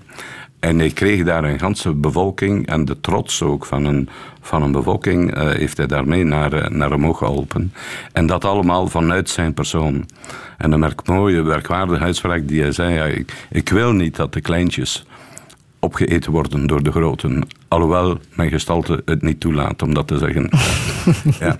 En 0.59 0.79
hij 0.79 0.89
kreeg 0.89 1.23
daar 1.23 1.43
een 1.43 1.59
ganse 1.59 1.93
bevolking 1.93 2.67
en 2.67 2.85
de 2.85 2.99
trots 2.99 3.43
ook 3.43 3.65
van 3.65 3.85
een, 3.85 4.09
van 4.41 4.63
een 4.63 4.71
bevolking 4.71 5.37
uh, 5.37 5.49
heeft 5.49 5.77
hij 5.77 5.87
daarmee 5.87 6.23
naar, 6.23 6.53
uh, 6.53 6.67
naar 6.67 6.91
omhoog 6.91 7.17
geholpen. 7.17 7.73
En 8.13 8.27
dat 8.27 8.45
allemaal 8.45 8.87
vanuit 8.87 9.29
zijn 9.29 9.53
persoon. 9.53 10.05
En 10.57 10.71
een 10.71 10.79
merk 10.79 11.07
mooie, 11.07 11.41
werkwaardige 11.41 12.03
uitspraak 12.03 12.47
die 12.47 12.61
hij 12.61 12.71
zei, 12.71 12.93
ja, 12.93 13.05
ik, 13.05 13.33
ik 13.49 13.69
wil 13.69 13.91
niet 13.91 14.15
dat 14.15 14.33
de 14.33 14.41
kleintjes 14.41 15.05
opgeeten 15.79 16.31
worden 16.31 16.67
door 16.67 16.83
de 16.83 16.91
groten. 16.91 17.47
Alhoewel 17.67 18.19
mijn 18.35 18.49
gestalte 18.49 19.01
het 19.05 19.21
niet 19.21 19.39
toelaat 19.39 19.81
om 19.81 19.93
dat 19.93 20.07
te 20.07 20.17
zeggen. 20.17 20.49
ja. 21.39 21.57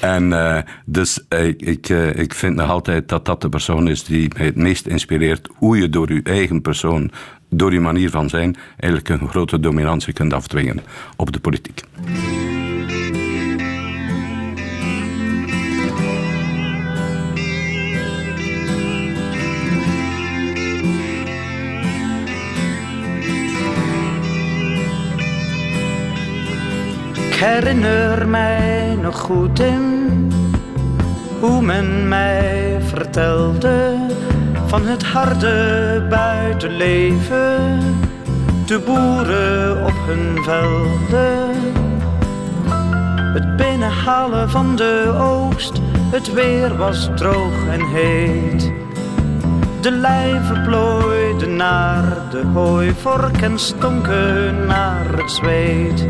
En 0.00 0.30
uh, 0.30 0.58
dus 0.84 1.24
ik, 1.28 1.62
ik, 1.62 1.88
ik 2.14 2.34
vind 2.34 2.56
nog 2.56 2.70
altijd 2.70 3.08
dat 3.08 3.24
dat 3.24 3.40
de 3.40 3.48
persoon 3.48 3.88
is 3.88 4.04
die 4.04 4.30
mij 4.36 4.46
het 4.46 4.56
meest 4.56 4.86
inspireert. 4.86 5.48
Hoe 5.56 5.78
je 5.78 5.88
door 5.88 6.12
je 6.12 6.20
eigen 6.22 6.62
persoon, 6.62 7.10
door 7.50 7.72
je 7.72 7.80
manier 7.80 8.10
van 8.10 8.28
zijn, 8.28 8.56
eigenlijk 8.76 9.08
een 9.20 9.28
grote 9.28 9.60
dominantie 9.60 10.12
kunt 10.12 10.32
afdwingen 10.32 10.82
op 11.16 11.32
de 11.32 11.40
politiek. 11.40 11.84
herinner 27.40 28.28
mij 28.28 28.96
nog 29.02 29.18
goed 29.18 29.60
in 29.60 30.32
hoe 31.40 31.62
men 31.62 32.08
mij 32.08 32.76
vertelde 32.80 33.96
van 34.70 34.86
het 34.86 35.02
harde 35.02 36.06
buitenleven, 36.08 37.80
de 38.66 38.78
boeren 38.78 39.84
op 39.84 39.94
hun 40.06 40.44
velden, 40.44 41.56
het 43.32 43.56
binnenhalen 43.56 44.50
van 44.50 44.76
de 44.76 45.14
oogst, 45.18 45.80
het 46.10 46.32
weer 46.32 46.76
was 46.76 47.08
droog 47.16 47.66
en 47.70 47.86
heet. 47.86 48.72
De 49.80 49.90
lijven 49.90 50.62
plooiden 50.62 51.56
naar 51.56 52.30
de 52.30 52.42
hooivork 52.52 53.40
en 53.42 53.58
stonken 53.58 54.66
naar 54.66 55.16
het 55.16 55.30
zweet. 55.30 56.08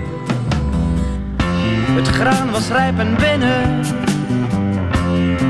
Het 1.91 2.09
graan 2.09 2.51
was 2.51 2.69
rijp 2.69 2.99
en 2.99 3.17
binnen, 3.17 3.83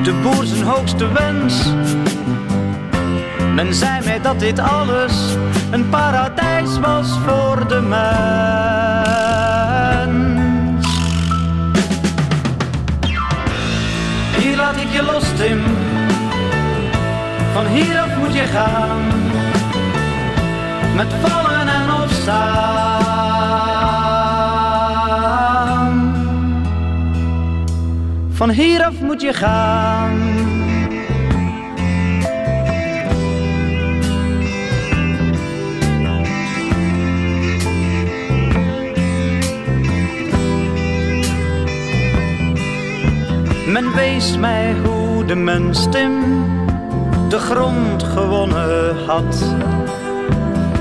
de 0.02 0.20
boer 0.22 0.44
zijn 0.44 0.62
hoogste 0.62 1.12
wens. 1.12 1.72
Men 3.54 3.74
zei 3.74 4.04
mij 4.04 4.20
dat 4.20 4.40
dit 4.40 4.58
alles 4.58 5.36
een 5.70 5.88
paradijs 5.88 6.78
was 6.78 7.18
voor 7.26 7.68
de 7.68 7.80
mens. 7.80 8.00
Hier 14.36 14.56
laat 14.56 14.76
ik 14.76 14.90
je 14.92 15.02
los, 15.02 15.24
Tim. 15.36 15.60
Van 17.52 17.66
hieraf 17.66 18.16
moet 18.16 18.34
je 18.34 18.42
gaan. 18.42 19.00
Met 20.96 21.12
vallen 21.22 21.68
en 21.68 21.92
opstaan. 22.02 22.70
Van 28.30 28.50
hieraf 28.50 29.00
moet 29.00 29.20
je 29.20 29.32
gaan. 29.32 30.29
Men 43.70 43.94
wees 43.94 44.36
mij 44.36 44.74
hoe 44.84 45.24
de 45.24 45.34
mens 45.34 45.86
Tim 45.90 46.44
de 47.28 47.38
grond 47.38 48.02
gewonnen 48.02 49.04
had. 49.06 49.44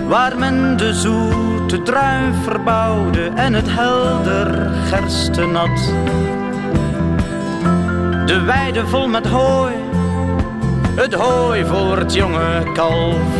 Waar 0.07 0.37
men 0.37 0.77
de 0.77 0.93
zoete 0.93 1.81
druif 1.81 2.43
verbouwde 2.43 3.31
en 3.35 3.53
het 3.53 3.65
helder 3.69 4.71
gerstenat. 4.85 5.91
De 8.25 8.41
weide 8.45 8.87
vol 8.87 9.07
met 9.07 9.27
hooi, 9.27 9.75
het 10.95 11.13
hooi 11.13 11.65
voor 11.65 11.97
het 11.97 12.13
jonge 12.13 12.71
kalf. 12.73 13.33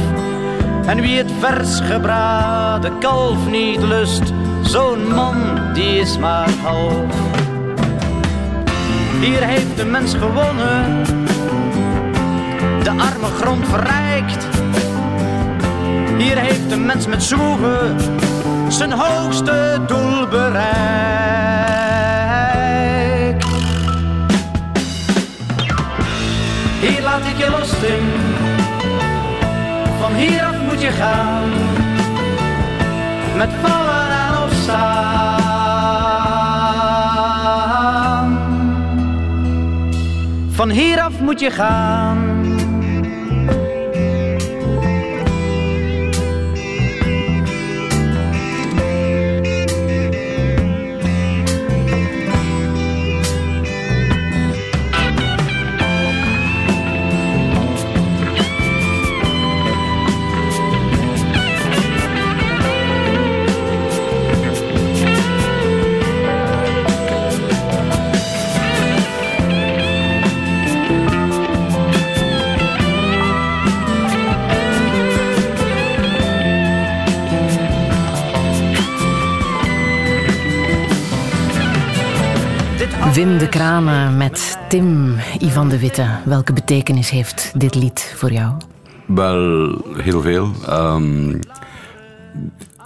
En 0.85 1.01
wie 1.01 1.17
het 1.17 1.31
vers 1.39 1.79
gebraden 1.79 2.99
kalf 2.99 3.47
niet 3.49 3.81
lust, 3.81 4.33
zo'n 4.61 5.13
man 5.13 5.37
die 5.73 5.99
is 5.99 6.17
maar 6.17 6.49
half. 6.49 7.48
Hier 9.19 9.43
heeft 9.43 9.77
de 9.77 9.85
mens 9.85 10.13
gewonnen, 10.13 11.03
de 12.83 12.89
arme 12.89 13.27
grond 13.41 13.67
verrijkt. 13.67 14.47
Hier 16.17 16.37
heeft 16.37 16.69
de 16.69 16.77
mens 16.77 17.07
met 17.07 17.23
zwoegen 17.23 17.95
zijn 18.67 18.91
hoogste 18.91 19.81
doel 19.87 20.27
bereikt. 20.27 20.65
Hier 26.79 27.01
laat 27.01 27.21
ik 27.25 27.37
je 27.37 27.49
los, 27.49 27.69
Tim. 27.69 28.05
Van 29.99 30.13
hieraf 30.13 30.55
moet 30.69 30.81
je 30.81 30.91
gaan. 30.91 31.49
Met 33.37 33.49
vallen 33.61 34.11
en 34.11 34.43
opstaan. 34.43 35.18
Van 40.59 40.69
hieraf 40.69 41.19
moet 41.19 41.39
je 41.39 41.51
gaan. 41.51 42.08
Wim 83.19 83.37
de 83.37 83.49
Kranen 83.49 84.17
met 84.17 84.57
Tim 84.69 85.15
Ivan 85.39 85.69
de 85.69 85.79
Witte. 85.79 86.07
Welke 86.25 86.53
betekenis 86.53 87.09
heeft 87.09 87.51
dit 87.55 87.75
lied 87.75 88.13
voor 88.15 88.31
jou? 88.31 88.53
Wel, 89.05 89.77
heel 89.97 90.21
veel. 90.21 90.51
Um, 90.69 91.39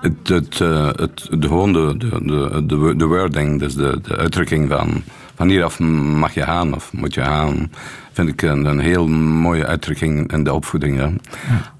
het, 0.02 0.28
het, 0.28 0.60
uh, 0.60 0.86
het, 0.86 1.28
de, 1.30 1.96
de, 1.98 2.66
de, 2.66 2.94
de 2.96 3.06
wording, 3.06 3.60
dus 3.60 3.76
de, 3.76 4.00
de 4.02 4.16
uitdrukking 4.18 4.70
van 4.70 5.04
van 5.36 5.50
hieraf 5.50 5.80
mag 5.80 6.34
je 6.34 6.42
gaan 6.42 6.76
of 6.76 6.94
moet 6.94 7.14
je 7.14 7.22
gaan, 7.22 7.72
vind 8.14 8.30
ik 8.30 8.42
een, 8.42 8.66
een 8.66 8.80
heel 8.80 9.08
mooie 9.08 9.66
uitdrukking 9.66 10.32
in 10.32 10.44
de 10.44 10.54
opvoeding. 10.54 10.98
Ja. 10.98 11.12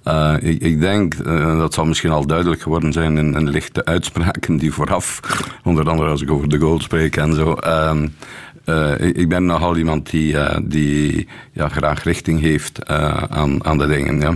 Uh, 0.08 0.50
ik, 0.50 0.62
ik, 0.62 0.80
denk, 0.80 1.14
uh, 1.14 1.58
dat 1.58 1.74
zal 1.74 1.86
misschien 1.86 2.12
al 2.12 2.26
duidelijk 2.26 2.62
geworden 2.62 2.94
zijn 2.94 3.18
in, 3.18 3.36
in 3.36 3.50
lichte 3.50 3.86
uitspraken 3.86 4.58
die 4.58 4.74
vooraf, 4.74 5.20
onder 5.64 5.90
andere 5.90 6.10
als 6.10 6.22
ik 6.22 6.32
over 6.32 6.50
de 6.50 6.60
goal 6.60 6.80
spreek 6.80 7.16
en 7.16 7.34
zo. 7.34 7.58
Uh, 7.64 8.02
ik, 8.98 9.18
ik, 9.18 9.30
ben 9.30 9.46
nogal 9.46 9.78
iemand 9.78 10.10
die, 10.10 10.36
die 10.64 11.28
ja, 11.52 11.70
graag 11.70 12.04
richting 12.04 12.40
heeft 12.40 12.90
aan, 13.30 13.66
aan 13.66 13.78
de 13.78 13.88
dingen. 13.88 14.20
Ja. 14.20 14.34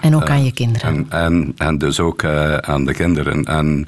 En 0.00 0.16
ook 0.16 0.30
aan 0.30 0.44
je 0.44 0.52
kinderen. 0.52 0.88
En, 0.88 1.06
en, 1.08 1.52
en 1.56 1.78
dus 1.78 2.00
ook 2.00 2.24
aan 2.60 2.84
de 2.84 2.94
kinderen. 2.94 3.44
En, 3.44 3.86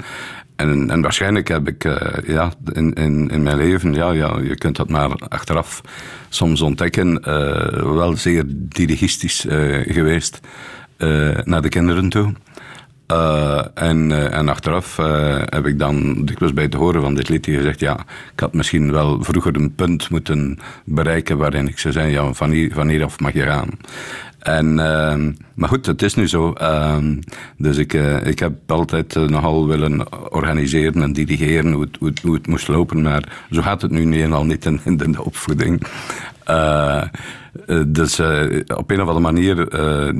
en, 0.68 0.90
en, 0.90 1.00
waarschijnlijk 1.00 1.48
heb 1.48 1.68
ik 1.68 1.84
uh, 1.84 1.96
ja, 2.26 2.52
in, 2.72 2.92
in, 2.92 3.28
in 3.28 3.42
mijn 3.42 3.56
leven, 3.56 3.94
ja, 3.94 4.10
ja, 4.12 4.38
je 4.42 4.54
kunt 4.54 4.76
dat 4.76 4.88
maar 4.88 5.10
achteraf 5.28 5.80
soms 6.28 6.60
ontdekken, 6.60 7.22
uh, 7.28 7.94
wel 7.94 8.16
zeer 8.16 8.44
dirigistisch 8.48 9.44
uh, 9.44 9.80
geweest 9.94 10.40
naar 11.44 11.62
de 11.62 11.68
kinderen 11.68 12.08
toe. 12.08 12.32
en, 13.74 14.32
en 14.32 14.48
achteraf 14.48 14.96
heb 15.44 15.66
ik 15.66 15.78
dan 15.78 16.24
dikwijls 16.24 16.54
bij 16.54 16.64
het 16.64 16.74
horen 16.74 17.02
van 17.02 17.14
dit 17.14 17.28
liedje 17.28 17.56
gezegd, 17.56 17.80
ja, 17.80 17.98
ik 18.32 18.40
had 18.40 18.54
misschien 18.54 18.92
wel 18.92 19.22
vroeger 19.22 19.56
een 19.56 19.74
punt 19.74 20.10
moeten 20.10 20.58
bereiken 20.84 21.38
waarin 21.38 21.68
ik 21.68 21.78
zou 21.78 21.94
zeggen, 21.94 22.12
ja, 22.12 22.32
van, 22.32 22.50
hier, 22.50 22.72
van 22.74 22.88
hieraf 22.88 23.20
mag 23.20 23.32
je 23.32 23.42
gaan. 23.42 23.70
En, 24.42 24.66
uh, 24.66 25.14
maar 25.54 25.68
goed, 25.68 25.86
het 25.86 26.02
is 26.02 26.14
nu 26.14 26.28
zo. 26.28 26.54
Uh, 26.60 26.96
dus 27.56 27.76
ik, 27.76 27.92
uh, 27.92 28.26
ik 28.26 28.38
heb 28.38 28.52
altijd 28.66 29.16
uh, 29.16 29.28
nogal 29.28 29.66
willen 29.66 30.12
organiseren 30.32 31.02
en 31.02 31.12
dirigeren 31.12 31.72
hoe 31.72 31.82
het, 31.82 31.96
hoe, 31.98 32.08
het, 32.08 32.20
hoe 32.20 32.34
het, 32.34 32.46
moest 32.46 32.68
lopen. 32.68 33.02
Maar 33.02 33.46
zo 33.50 33.62
gaat 33.62 33.82
het 33.82 33.90
nu 33.90 34.04
niet 34.04 34.20
eenmaal 34.20 34.44
niet 34.44 34.64
in, 34.64 34.80
in 34.84 34.96
de 34.96 35.24
opvoeding. 35.24 35.86
Uh, 36.50 37.02
dus 37.86 38.20
op 38.74 38.90
een 38.90 39.00
of 39.00 39.08
andere 39.08 39.20
manier, 39.20 39.68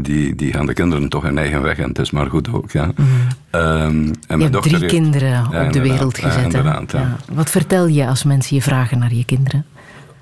die, 0.03 0.35
die 0.35 0.53
gaan 0.53 0.67
de 0.67 0.73
kinderen 0.73 1.09
toch 1.09 1.23
hun 1.23 1.39
eigen 1.39 1.63
weg. 1.63 1.79
En 1.79 1.89
het 1.89 1.99
is 1.99 2.11
maar 2.11 2.27
goed 2.27 2.53
ook. 2.53 2.71
Ja. 2.71 2.85
Mm. 2.85 3.07
en 3.51 4.17
mijn 4.27 4.41
je 4.41 4.45
hebt 4.45 4.63
drie 4.63 4.77
heeft, 4.77 4.93
kinderen 4.93 5.49
ja, 5.51 5.67
op 5.67 5.73
de 5.73 5.81
wereld 5.81 6.19
gezet. 6.19 6.53
Ja, 6.53 7.17
Wat 7.33 7.51
vertel 7.51 7.87
je 7.87 8.07
als 8.07 8.25
mensen 8.25 8.57
je 8.57 8.63
vragen 8.63 8.99
naar 8.99 9.15
je 9.15 9.25
kinderen? 9.25 9.65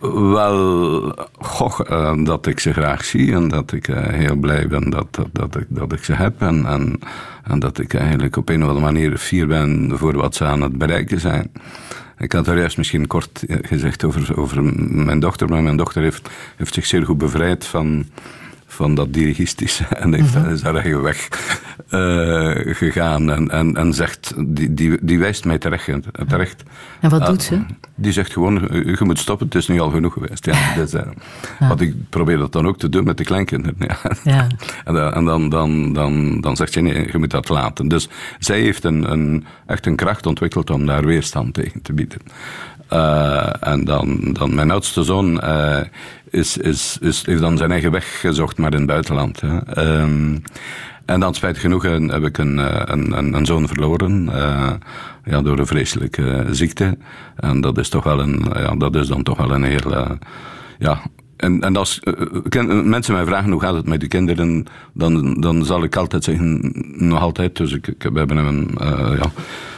Wel, 0.00 1.14
goh, 1.38 1.80
uh, 1.90 2.24
dat 2.24 2.46
ik 2.46 2.60
ze 2.60 2.72
graag 2.72 3.04
zie 3.04 3.32
en 3.32 3.48
dat 3.48 3.72
ik 3.72 3.88
uh, 3.88 4.06
heel 4.06 4.36
blij 4.36 4.68
ben 4.68 4.90
dat, 4.90 5.06
dat, 5.10 5.28
dat, 5.32 5.56
ik, 5.56 5.66
dat 5.68 5.92
ik 5.92 6.04
ze 6.04 6.12
heb. 6.12 6.40
En, 6.40 6.66
en, 6.66 6.98
en, 7.44 7.58
dat 7.58 7.78
ik 7.78 7.94
eigenlijk 7.94 8.36
op 8.36 8.48
een 8.48 8.62
of 8.62 8.68
andere 8.68 8.92
manier 8.92 9.16
fier 9.18 9.46
ben 9.46 9.92
voor 9.94 10.16
wat 10.16 10.34
ze 10.34 10.44
aan 10.44 10.62
het 10.62 10.78
bereiken 10.78 11.20
zijn. 11.20 11.52
Ik 12.18 12.32
had 12.32 12.46
er 12.46 12.58
juist 12.58 12.76
misschien 12.76 13.06
kort 13.06 13.42
eh, 13.42 13.56
gezegd 13.62 14.04
over, 14.04 14.38
over 14.38 14.62
mijn 14.94 15.20
dochter, 15.20 15.48
maar 15.48 15.62
mijn 15.62 15.76
dochter 15.76 16.02
heeft, 16.02 16.30
heeft 16.56 16.74
zich 16.74 16.86
zeer 16.86 17.04
goed 17.04 17.18
bevrijd 17.18 17.66
van 17.66 18.04
van 18.80 18.94
dat 18.94 19.12
dirigistische 19.12 19.84
en 20.02 20.14
heeft, 20.14 20.34
mm 20.34 20.42
-hmm. 20.42 20.52
is 20.52 20.62
daar 20.62 20.74
eigen 20.74 21.02
weg 21.02 21.28
uh, 21.90 22.74
gegaan 22.74 23.30
en, 23.30 23.50
en, 23.50 23.76
en 23.76 23.92
zegt, 23.92 24.34
die, 24.46 24.74
die, 24.74 24.98
die 25.02 25.18
wijst 25.18 25.44
mij 25.44 25.58
terecht. 25.58 25.88
terecht. 26.28 26.62
En 27.00 27.10
wat 27.10 27.20
uh, 27.20 27.26
doet 27.26 27.42
ze? 27.42 27.60
Die 27.94 28.12
zegt 28.12 28.32
gewoon, 28.32 28.68
je 28.70 28.96
moet 29.00 29.18
stoppen, 29.18 29.46
het 29.46 29.54
is 29.54 29.68
nu 29.68 29.80
al 29.80 29.90
genoeg 29.90 30.12
geweest. 30.12 30.44
Ja, 30.44 30.54
dus, 30.76 30.94
uh, 30.94 31.00
ja. 31.58 31.68
Want 31.68 31.80
ik 31.80 31.94
probeer 32.08 32.38
dat 32.38 32.52
dan 32.52 32.66
ook 32.66 32.78
te 32.78 32.88
doen 32.88 33.04
met 33.04 33.16
de 33.16 33.24
kleinkinderen. 33.24 33.76
Ja. 33.78 33.96
ja. 34.24 34.46
en, 34.84 35.12
en 35.14 35.24
dan, 35.24 35.48
dan, 35.48 35.92
dan, 35.92 36.40
dan 36.40 36.56
zegt 36.56 36.72
ze, 36.72 36.80
nee, 36.80 37.08
je 37.12 37.18
moet 37.18 37.30
dat 37.30 37.48
laten. 37.48 37.88
Dus 37.88 38.08
zij 38.38 38.60
heeft 38.60 38.84
een, 38.84 39.10
een, 39.10 39.44
echt 39.66 39.86
een 39.86 39.96
kracht 39.96 40.26
ontwikkeld 40.26 40.70
om 40.70 40.86
daar 40.86 41.04
weerstand 41.04 41.54
tegen 41.54 41.82
te 41.82 41.92
bieden. 41.92 42.20
en 43.60 43.84
dan, 43.84 44.32
dan 44.32 44.54
mijn 44.54 44.70
oudste 44.70 45.02
zoon 45.02 45.40
is, 46.30 46.56
is, 46.56 46.98
is, 47.00 47.26
heeft 47.26 47.40
dan 47.40 47.56
zijn 47.56 47.70
eigen 47.70 47.90
weg 47.90 48.20
gezocht, 48.20 48.58
maar 48.58 48.72
in 48.72 48.78
het 48.78 48.86
buitenland. 48.86 49.40
Hè. 49.40 50.00
Um, 50.02 50.42
en 51.04 51.20
dan 51.20 51.34
spijt 51.34 51.58
genoeg 51.58 51.82
heb 51.82 52.24
ik 52.24 52.38
een, 52.38 52.58
een, 52.92 53.18
een, 53.18 53.34
een 53.34 53.46
zoon 53.46 53.68
verloren. 53.68 54.24
Uh, 54.24 54.70
ja, 55.24 55.42
door 55.42 55.58
een 55.58 55.66
vreselijke 55.66 56.46
ziekte. 56.50 56.98
En 57.36 57.60
dat 57.60 57.78
is 57.78 57.88
toch 57.88 58.04
wel 58.04 58.20
een, 58.20 58.44
ja, 58.54 58.74
dat 58.74 58.94
is 58.94 59.08
dan 59.08 59.22
toch 59.22 59.36
wel 59.36 59.50
een 59.50 59.62
heel, 59.62 59.92
uh, 59.92 60.10
ja, 60.78 61.00
en, 61.36 61.60
en 61.60 61.76
als 61.76 62.00
uh, 62.54 62.82
mensen 62.82 63.14
mij 63.14 63.24
vragen 63.24 63.50
hoe 63.50 63.60
gaat 63.60 63.74
het 63.74 63.88
met 63.88 64.00
de 64.00 64.08
kinderen, 64.08 64.66
dan, 64.92 65.40
dan 65.40 65.64
zal 65.64 65.82
ik 65.82 65.96
altijd 65.96 66.24
zeggen, 66.24 66.72
nog 66.96 67.20
altijd. 67.20 67.56
Dus 67.56 67.72
ik, 67.72 67.86
ik 67.86 68.02
we 68.12 68.18
hebben 68.18 68.36
hem 68.36 68.68
ja, 69.16 69.30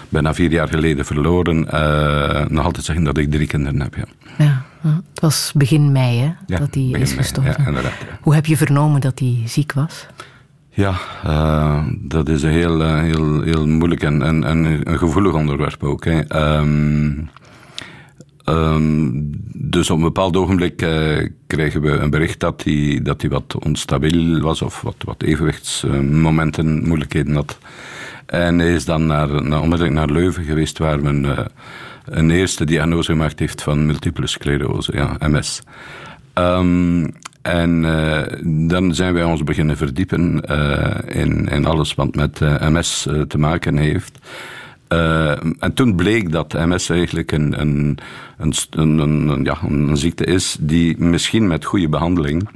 bijna 0.09 0.35
vier 0.35 0.51
jaar 0.51 0.69
geleden 0.69 1.05
verloren. 1.05 1.66
Uh, 1.74 2.47
nog 2.47 2.65
altijd 2.65 2.85
zeggen 2.85 3.05
dat 3.05 3.19
ik 3.19 3.31
drie 3.31 3.47
kinderen 3.47 3.81
heb. 3.81 3.95
Ja. 3.97 4.05
ja. 4.39 4.62
Het 4.83 5.21
was 5.21 5.53
begin 5.55 5.93
mei 5.93 6.19
hè, 6.19 6.33
ja, 6.47 6.59
dat 6.59 6.75
hij 6.75 6.83
is 6.83 7.13
gestorven. 7.13 7.73
Ja, 7.73 7.91
Hoe 8.21 8.35
heb 8.35 8.47
je 8.47 8.57
vernomen 8.57 9.01
dat 9.01 9.19
hij 9.19 9.43
ziek 9.45 9.73
was? 9.73 10.07
Ja, 10.75 10.95
uh, 11.27 11.85
dat 11.99 12.29
is 12.29 12.43
een 12.43 12.51
heel, 12.51 12.81
uh, 12.81 13.01
heel, 13.01 13.43
heel 13.43 13.67
moeilijk 13.67 14.03
en, 14.03 14.23
en, 14.23 14.45
en, 14.45 14.91
een 14.91 14.99
gevoelig 14.99 15.35
onderwerp 15.35 15.83
ook. 15.83 16.05
Hè. 16.05 16.37
Um, 16.59 17.31
um, 18.45 19.31
dus 19.55 19.91
op 19.91 19.97
een 19.97 20.03
bepaald 20.03 20.37
ogenblik 20.37 20.83
uh, 20.83 21.29
kregen 21.47 21.81
we 21.81 21.91
een 21.91 22.11
bericht 22.11 22.41
dat 22.41 22.63
hij, 22.65 23.01
dat 23.03 23.21
hij 23.21 23.31
wat 23.31 23.57
onstabiel 23.65 24.41
was 24.41 24.63
of 24.63 24.83
wat, 24.83 24.97
wat 25.05 25.23
evenwichtsmomenten, 25.23 26.87
moeilijkheden 26.87 27.35
had. 27.35 27.59
En 28.27 28.59
hij 28.59 28.75
is 28.75 28.85
dan 28.85 29.07
naar, 29.07 29.43
naar, 29.43 29.61
onmiddellijk 29.61 29.97
naar 29.97 30.11
Leuven 30.11 30.45
geweest 30.45 30.79
waar 30.79 31.03
men 31.03 31.51
een 32.05 32.31
eerste 32.31 32.65
diagnose 32.65 33.12
gemaakt 33.12 33.39
heeft 33.39 33.62
van 33.62 33.87
multiple 33.87 34.27
sclerose, 34.27 34.93
ja, 34.95 35.16
MS. 35.29 35.62
Ehm, 36.33 37.09
en 37.43 37.83
dan 38.69 38.95
zijn 38.95 39.15
wij 39.15 39.24
ons 39.24 39.43
beginnen 39.43 39.77
verdiepen 39.77 40.41
in, 41.07 41.49
in 41.49 41.65
alles 41.65 41.95
wat 41.95 42.15
met 42.15 42.41
MS 42.61 43.09
te 43.29 43.39
maken 43.39 43.77
heeft. 43.77 44.19
en 45.59 45.73
toen 45.74 45.97
bleek 45.97 46.33
dat 46.33 46.53
MS 46.53 46.89
eigenlijk 46.89 47.33
een, 47.33 47.61
een, 47.61 47.99
een, 48.70 48.99
een, 48.99 49.45
ja, 49.45 49.59
een 49.69 49.97
ziekte 49.97 50.24
is 50.24 50.57
die 50.61 50.99
misschien 50.99 51.47
met 51.47 51.65
goede 51.65 51.89
behandeling 51.89 52.49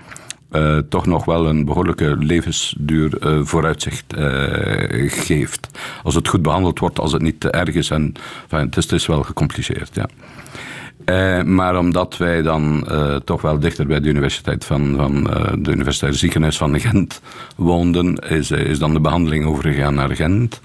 uh, 0.53 0.79
toch 0.89 1.07
nog 1.07 1.25
wel 1.25 1.47
een 1.47 1.65
behoorlijke 1.65 2.17
levensduur 2.19 3.27
uh, 3.27 3.45
vooruitzicht 3.45 4.17
uh, 4.19 5.11
geeft. 5.11 5.69
Als 6.03 6.15
het 6.15 6.29
goed 6.29 6.43
behandeld 6.43 6.79
wordt, 6.79 6.99
als 6.99 7.13
het 7.13 7.23
niet 7.23 7.41
te 7.41 7.51
erg 7.51 7.75
is. 7.75 7.91
En, 7.91 8.13
het, 8.49 8.93
is, 8.93 9.07
wel 9.07 9.23
gecompliceerd, 9.23 9.91
ja. 9.95 11.43
maar 11.43 11.79
omdat 11.79 12.17
wij 12.17 12.43
dan 12.43 12.89
toch 13.25 13.43
wel 13.43 13.59
dichter 13.59 13.87
bij 13.87 14.01
de 14.01 14.09
universiteit 14.09 14.65
van, 14.65 14.95
van 14.97 15.25
de 15.63 15.71
Universitaire 15.71 16.19
Ziekenhuis 16.19 16.57
van 16.57 16.81
Gent 16.81 17.21
woonden, 17.57 18.15
is, 18.15 18.51
is 18.51 18.79
dan 18.79 18.93
de 18.93 19.01
behandeling 19.01 19.47
overgegaan 19.47 19.95
naar 19.95 20.17
Gent. 20.17 20.61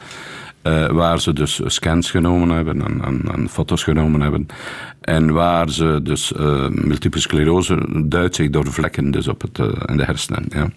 Uh, 0.64 0.88
waar 0.88 1.20
ze 1.20 1.34
dus 1.34 1.62
scans 1.66 2.12
genomen 2.12 2.50
hebben 2.50 2.82
en, 2.86 3.02
en, 3.04 3.22
en, 3.34 3.50
foto's 3.50 3.84
genomen 3.84 4.22
hebben. 4.22 4.48
En 5.02 5.34
waar 5.34 5.70
ze 5.70 6.00
dus 6.04 6.32
uh, 6.32 6.68
multiple 6.70 7.20
sclerose 7.20 8.04
duidt 8.06 8.36
zich 8.36 8.50
door 8.50 8.72
vlekken 8.72 9.12
dus 9.12 9.28
op 9.28 9.42
het, 9.42 9.60
uh, 9.60 9.68
in 9.86 9.98
de 9.98 10.04
hersenen. 10.04 10.46
Ja. 10.50 10.70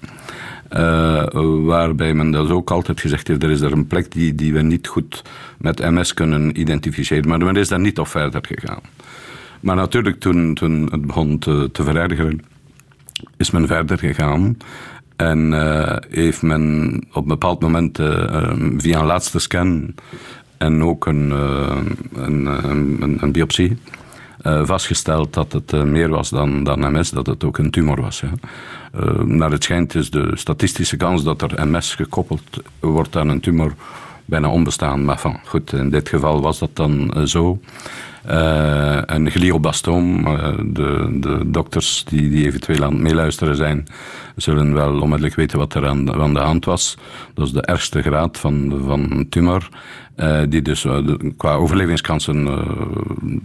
waarbij 1.65 2.15
men 2.15 2.31
dus 2.31 2.49
ook 2.49 2.71
altijd 2.71 3.01
gezegd 3.01 3.29
heeft, 3.29 3.43
er 3.43 3.51
is 3.51 3.61
er 3.61 3.73
een 3.73 3.87
plek 3.87 4.13
die, 4.13 4.35
die 4.35 4.53
we 4.53 4.63
niet 4.63 4.87
goed 4.87 5.23
met 5.59 5.91
MS 5.91 6.15
kunnen 6.15 6.61
identificeren. 6.61 7.29
Maar 7.29 7.39
men 7.39 7.57
is 7.57 7.69
daar 7.69 7.81
niet 7.81 7.99
op 7.99 8.09
verder 8.09 8.41
gegaan. 8.47 8.81
Maar 9.61 9.77
natuurlijk, 9.77 10.21
toen, 10.21 10.55
toen 10.55 10.89
het 10.91 11.07
begon 11.07 11.39
te, 11.39 11.69
te 11.73 11.83
verergeren, 11.83 12.41
is 13.37 13.51
men 13.51 13.67
verder 13.67 13.99
gegaan. 13.99 14.57
En 15.17 15.53
uh, 15.53 15.97
heeft 16.11 16.43
men 16.43 16.95
op 17.13 17.23
een 17.23 17.29
bepaald 17.29 17.61
moment 17.61 17.99
uh, 17.99 18.53
via 18.77 18.99
een 18.99 19.07
laatste 19.07 19.39
scan 19.39 19.95
en 20.57 20.83
ook 20.83 21.07
een, 21.07 21.29
uh, 21.29 21.77
een, 22.15 22.47
een, 23.23 23.33
biopsie 23.33 23.79
vastgesteld 24.43 25.35
dat 25.35 25.53
het 25.53 25.73
meer 25.85 26.09
was 26.09 26.31
dan, 26.31 26.65
dan 26.65 26.93
MS, 26.93 27.11
dat 27.11 27.27
het 27.27 27.45
ook 27.45 27.59
een 27.59 27.71
tumor 27.71 28.01
was. 28.01 28.21
Ja. 28.21 28.31
naar 29.25 29.51
het 29.51 29.65
schijnt 29.65 29.95
is 29.95 30.11
de 30.11 30.31
statistische 30.35 30.97
kans 30.97 31.25
dat 31.25 31.43
er 31.43 31.69
MS 31.69 31.95
gekoppeld 31.95 32.63
wordt 32.81 33.17
aan 33.17 33.29
een 33.29 33.41
tumor 33.41 33.75
bijna 34.25 34.51
onbestaan. 34.51 35.05
Maar 35.05 35.19
van, 35.19 35.41
goed, 35.45 35.73
in 35.73 35.91
dit 35.91 36.09
geval 36.09 36.41
was 36.41 36.59
dat 36.59 36.77
dan 36.77 37.15
zo. 37.27 37.61
Uh, 38.31 38.99
een 39.07 39.31
gliobastoom, 39.31 40.27
uh, 40.27 40.49
de, 40.65 41.17
de 41.21 41.43
dokters 41.47 42.05
die, 42.05 42.31
die 42.31 42.47
eventueel 42.47 42.85
aan 42.85 42.93
het 42.93 43.03
meeluisteren 43.03 43.57
zijn, 43.57 43.87
zullen 44.37 44.75
wel 44.75 45.01
onmiddellijk 45.01 45.35
weten 45.35 45.59
wat 45.59 45.75
er 45.75 45.87
aan, 45.87 46.15
aan 46.15 46.35
de 46.35 46.41
hand 46.41 46.65
was. 46.65 46.99
Dat 47.35 47.47
is 47.47 47.53
de 47.53 47.63
ergste 47.63 48.03
graad 48.03 48.39
van, 48.39 48.83
van 48.87 49.27
tumor, 49.29 49.69
uh, 50.17 50.41
die 50.49 50.63
dus 50.63 50.87
qua 51.37 51.55
overlevingskansen 51.55 52.49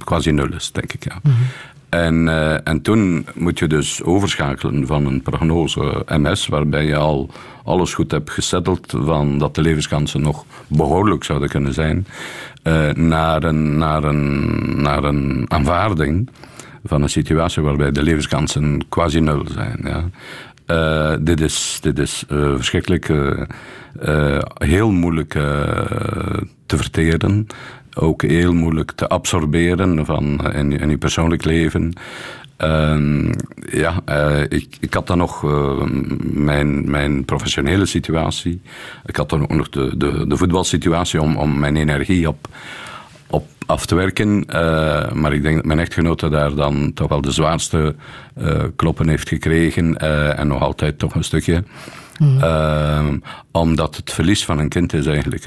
quasi 0.03 0.31
nul 0.31 0.53
is, 0.53 0.71
denk 0.71 0.93
ik. 0.93 1.03
Ja. 1.03 1.19
Mm 1.23 1.31
-hmm. 1.31 1.45
En, 1.89 2.27
uh, 2.27 2.67
en 2.67 2.81
toen 2.81 3.25
moet 3.35 3.59
je 3.59 3.67
dus 3.67 4.03
overschakelen 4.03 4.87
van 4.87 5.05
een 5.05 5.21
prognose 5.21 6.05
MS, 6.07 6.47
waarbij 6.47 6.85
je 6.85 6.95
al 6.95 7.29
alles 7.63 7.93
goed 7.93 8.11
hebt 8.11 8.29
gesetteld, 8.29 8.93
van 8.97 9.37
dat 9.37 9.55
de 9.55 9.61
levenskansen 9.61 10.21
nog 10.21 10.45
behoorlijk 10.67 11.23
zouden 11.23 11.49
kunnen 11.49 11.73
zijn, 11.73 12.07
uh, 12.69 12.93
naar, 12.93 13.43
een, 13.43 13.77
naar, 13.77 14.03
een, 14.03 14.81
naar 14.81 15.03
een 15.03 15.45
aanvaarding 15.47 16.29
van 16.83 17.01
een 17.01 17.09
situatie 17.09 17.63
waarbij 17.63 17.91
de 17.91 18.03
levenskansen 18.03 18.81
quasi 18.89 19.19
nul 19.19 19.45
zijn. 19.47 19.79
Ja. 19.83 20.03
Uh, 20.67 21.17
dit 21.21 21.41
is, 21.41 21.77
dit 21.81 21.99
is 21.99 22.23
uh, 22.29 22.55
verschrikkelijk 22.55 23.11
heel 24.57 24.91
moeilijk 24.91 25.31
te 26.65 26.77
verteren 26.77 27.47
ook 27.95 28.21
heel 28.21 28.53
moeilijk 28.53 28.91
te 28.91 29.07
absorberen 29.07 30.05
van, 30.05 30.53
in, 30.53 30.79
in 30.79 30.89
je 30.89 30.97
persoonlijk 30.97 31.43
leven. 31.43 31.93
Uh, 32.63 33.31
ja, 33.71 34.01
uh, 34.09 34.41
ik, 34.41 34.77
ik 34.79 34.93
had 34.93 35.07
dan 35.07 35.17
nog 35.17 35.43
uh, 35.43 35.83
mijn, 36.21 36.91
mijn 36.91 37.25
professionele 37.25 37.85
situatie. 37.85 38.61
Ik 39.05 39.15
had 39.15 39.29
dan 39.29 39.41
ook 39.41 39.53
nog 39.53 39.69
de, 39.69 39.97
de, 39.97 40.27
de 40.27 40.37
voetbalsituatie 40.37 41.21
om, 41.21 41.37
om 41.37 41.59
mijn 41.59 41.75
energie 41.75 42.27
op, 42.27 42.47
op 43.27 43.47
af 43.65 43.85
te 43.85 43.95
werken. 43.95 44.43
Uh, 44.47 45.11
maar 45.11 45.33
ik 45.33 45.41
denk 45.41 45.55
dat 45.55 45.65
mijn 45.65 45.79
echtgenote 45.79 46.29
daar 46.29 46.55
dan 46.55 46.93
toch 46.93 47.09
wel 47.09 47.21
de 47.21 47.31
zwaarste 47.31 47.95
kloppen 48.75 49.09
heeft 49.09 49.29
gekregen. 49.29 49.97
en 50.37 50.47
nog 50.47 50.61
altijd 50.61 50.99
toch 50.99 51.15
een 51.15 51.23
stukje. 51.23 51.63
Mm. 52.17 53.23
omdat 53.51 53.95
het 53.95 54.11
verlies 54.11 54.45
van 54.45 54.59
een 54.59 54.69
kind 54.69 54.93
is 54.93 55.05
eigenlijk 55.05 55.43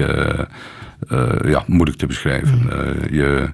ja, 1.45 1.65
moeilijk 1.67 1.99
te 1.99 2.07
beschrijven. 2.07 2.59
Mm. 2.59 2.69
Uh, 2.69 3.11
je, 3.11 3.51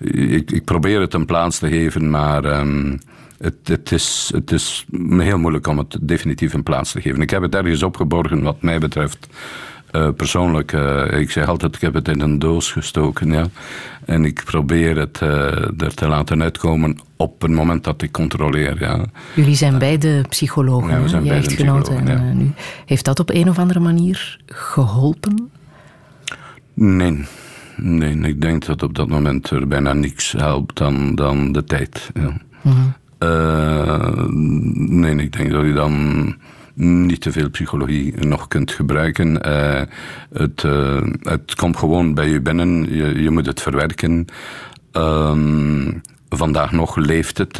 ik, 0.00 0.50
ik, 0.50 0.64
probeer 0.64 1.00
het 1.00 1.14
een 1.14 1.26
plaats 1.26 1.58
te 1.58 1.68
geven, 1.68 2.10
maar 2.10 2.44
um, 2.44 2.98
het, 3.38 3.54
het, 3.64 3.92
is, 3.92 4.30
het 4.34 4.52
is 4.52 4.86
heel 5.18 5.38
moeilijk 5.38 5.66
om 5.66 5.78
het 5.78 5.98
definitief 6.00 6.52
een 6.52 6.62
plaats 6.62 6.92
te 6.92 7.00
geven. 7.00 7.22
Ik 7.22 7.30
heb 7.30 7.42
het 7.42 7.54
ergens 7.54 7.82
opgeborgen 7.82 8.42
wat 8.42 8.62
mij 8.62 8.78
betreft. 8.78 9.28
Uh, 9.92 10.08
persoonlijk, 10.16 10.72
ik 11.10 11.30
zeg 11.30 11.48
altijd, 11.48 11.74
ik 11.74 11.80
heb 11.80 11.94
het 11.94 12.08
in 12.08 12.20
een 12.20 12.38
doos 12.38 12.72
gestoken. 12.72 13.32
Ja. 13.32 13.46
En 14.04 14.24
ik 14.24 14.42
probeer 14.44 14.96
het 14.96 15.20
er 15.20 15.94
te 15.94 16.08
laten 16.08 16.42
uitkomen 16.42 16.98
op 17.16 17.42
het 17.42 17.50
moment 17.50 17.84
dat 17.84 18.02
ik 18.02 18.12
controleer. 18.12 18.80
Ja. 18.80 19.04
Jullie 19.34 19.54
zijn 19.54 19.78
beide 19.78 20.24
psychologen, 20.28 20.90
ja, 20.90 21.02
we 21.02 21.08
zijn 21.08 21.22
beide 21.22 21.46
echtgenoten. 21.46 22.08
En, 22.08 22.26
ja. 22.26 22.32
nu. 22.32 22.52
Heeft 22.86 23.04
dat 23.04 23.20
op 23.20 23.30
een 23.30 23.48
of 23.48 23.58
andere 23.58 23.80
manier 23.80 24.38
geholpen? 24.46 25.50
Nee. 26.74 27.26
Nee, 27.82 28.16
ik 28.16 28.40
denk 28.40 28.66
dat 28.66 28.82
op 28.82 28.94
dat 28.94 29.08
moment 29.08 29.50
er 29.50 29.66
bijna 29.66 29.92
niks 29.92 30.32
helpt 30.32 30.76
dan, 30.76 31.14
dan 31.14 31.52
de 31.52 31.64
tijd. 31.64 32.10
Ja. 32.14 32.32
Uh, 33.22 34.26
nee, 34.76 35.16
ik 35.16 35.32
denk 35.32 35.50
dat 35.50 35.64
je 35.64 35.72
dan 35.72 36.34
niet 36.74 37.20
te 37.20 37.32
veel 37.32 37.50
psychologie 37.50 38.26
nog 38.26 38.48
kunt 38.48 38.72
gebruiken. 38.72 39.48
Uh, 39.48 39.82
het, 40.32 40.62
uh, 40.62 41.02
het 41.20 41.54
komt 41.54 41.76
gewoon 41.76 42.14
bij 42.14 42.28
je 42.28 42.40
binnen, 42.40 42.94
je, 42.94 43.22
je 43.22 43.30
moet 43.30 43.46
het 43.46 43.60
verwerken. 43.60 44.26
Ehm, 44.92 45.92
vandaag 46.28 46.72
nog 46.72 46.96
leeft 46.96 47.38
het. 47.38 47.58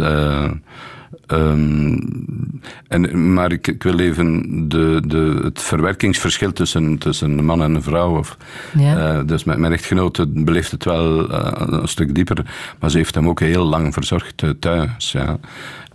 Um, 1.27 2.61
en, 2.89 3.32
maar 3.35 3.53
ik, 3.53 3.66
ik, 3.66 3.82
wil 3.82 3.99
even 3.99 4.69
de, 4.69 5.03
de, 5.07 5.41
het 5.43 5.62
verwerkingsverschil 5.62 6.53
tussen, 6.53 6.99
tussen 6.99 7.39
een 7.39 7.45
man 7.45 7.62
en 7.62 7.74
een 7.74 7.82
vrouw. 7.82 8.19
Of, 8.19 8.37
ja. 8.78 9.16
uh, 9.16 9.27
dus 9.27 9.45
mijn, 9.45 9.61
mijn 9.61 9.73
echtgenote 9.73 10.27
beleeft 10.27 10.70
het 10.70 10.85
wel 10.85 11.31
uh, 11.31 11.53
een 11.55 11.89
stuk 11.89 12.15
dieper, 12.15 12.45
maar 12.78 12.91
ze 12.91 12.97
heeft 12.97 13.15
hem 13.15 13.28
ook 13.28 13.41
heel 13.41 13.65
lang 13.65 13.93
verzorgd 13.93 14.43
uh, 14.43 14.51
thuis. 14.51 15.12
Ja. 15.12 15.39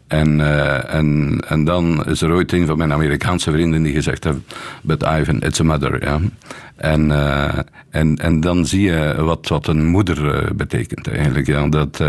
En, 0.08 0.40
en, 0.90 1.40
en 1.48 1.64
dan 1.64 2.06
is 2.06 2.22
er 2.22 2.32
ooit 2.32 2.52
een 2.54 2.66
van 2.66 2.78
mijn 2.78 2.94
Amerikaanse 2.94 3.52
vrienden 3.52 3.84
die 3.84 3.94
gezegd 3.94 4.24
heeft: 4.24 4.38
But 4.82 5.04
Ivan, 5.04 5.42
it's 5.42 5.60
a 5.60 5.64
mother. 5.64 6.04
Ja. 6.04 6.20
En, 6.76 7.10
uh, 7.10 7.60
en, 7.90 8.16
en 8.16 8.40
dan 8.40 8.66
zie 8.66 8.82
je 8.82 9.16
wat, 9.18 9.48
wat 9.48 9.68
een 9.68 9.86
moeder 9.86 10.44
uh, 10.44 10.52
betekent 10.52 11.08
eigenlijk. 11.08 11.48
Ja. 11.48 11.68
Dat, 11.68 12.04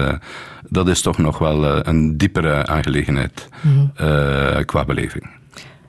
dat 0.68 0.88
is 0.88 1.02
toch 1.02 1.18
nog 1.18 1.38
wel 1.38 1.86
een 1.86 2.16
diepere 2.16 2.66
aangelegenheid 2.66 3.48
mm 3.60 3.90
-hmm. 3.94 4.64
qua 4.64 4.84
beleving. 4.84 5.26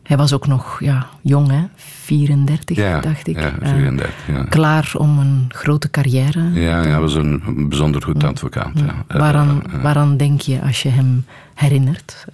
Hij 0.03 0.17
was 0.17 0.33
ook 0.33 0.47
nog 0.47 0.79
ja, 0.79 1.07
jong, 1.21 1.49
hè? 1.49 1.63
34, 1.75 2.77
ja, 2.77 2.99
dacht 2.99 3.27
ik. 3.27 3.39
Ja, 3.39 3.53
34, 3.61 4.13
ja. 4.27 4.43
Klaar 4.43 4.91
om 4.97 5.19
een 5.19 5.45
grote 5.47 5.89
carrière. 5.89 6.51
Ja, 6.53 6.81
hij 6.81 6.99
was 6.99 7.15
een 7.15 7.65
bijzonder 7.69 8.03
goed 8.03 8.23
advocaat. 8.23 8.71
Ja. 8.73 9.17
Waaraan, 9.17 9.61
waaraan 9.81 10.17
denk 10.17 10.41
je 10.41 10.61
als 10.61 10.81
je 10.81 10.89
hem 10.89 11.25
herinnert? 11.53 12.25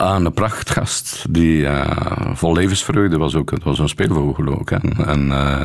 Aan 0.00 0.24
een 0.24 0.32
prachtgast 0.32 1.26
die 1.30 1.62
uh, 1.62 1.90
vol 2.32 2.52
levensvreugde 2.52 3.18
was 3.18 3.34
ook. 3.34 3.50
Het 3.50 3.62
was 3.62 3.78
een 3.78 3.88
speelvogel 3.88 4.58
ook. 4.58 4.70
En, 4.70 5.06
en, 5.06 5.26
uh, 5.26 5.64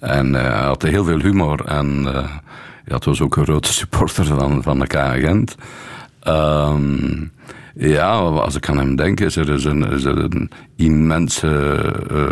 en 0.00 0.26
uh, 0.26 0.40
hij 0.40 0.66
had 0.66 0.82
heel 0.82 1.04
veel 1.04 1.20
humor. 1.20 1.64
En 1.64 2.02
ja, 2.84 2.94
het 2.94 3.04
was 3.04 3.20
ook 3.20 3.36
een 3.36 3.44
grote 3.44 3.72
supporter 3.72 4.24
van, 4.24 4.62
van 4.62 4.78
de 4.78 4.86
K-agent. 4.86 5.56
Um, 6.28 7.32
ja, 7.74 8.10
als 8.18 8.54
ik 8.54 8.68
aan 8.68 8.78
hem 8.78 8.96
denk, 8.96 9.20
is 9.20 9.36
er, 9.36 9.66
een, 9.66 9.90
is 9.90 10.04
er 10.04 10.18
een 10.18 10.50
immense 10.76 11.82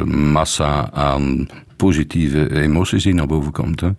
massa 0.07 0.91
aan 0.93 1.49
positieve 1.77 2.61
emoties 2.61 3.03
die 3.03 3.15
naar 3.15 3.27
boven 3.27 3.53
komt. 3.53 3.83
Uh, 3.83 3.93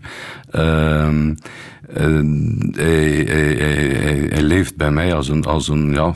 hij, 1.91 3.23
hij, 3.27 3.55
hij, 3.55 4.27
hij, 4.29 4.41
leeft 4.41 4.75
bij 4.75 4.91
mij 4.91 5.13
als 5.13 5.29
een, 5.29 5.45
als 5.45 5.67
een, 5.67 5.93
ja, 5.93 6.13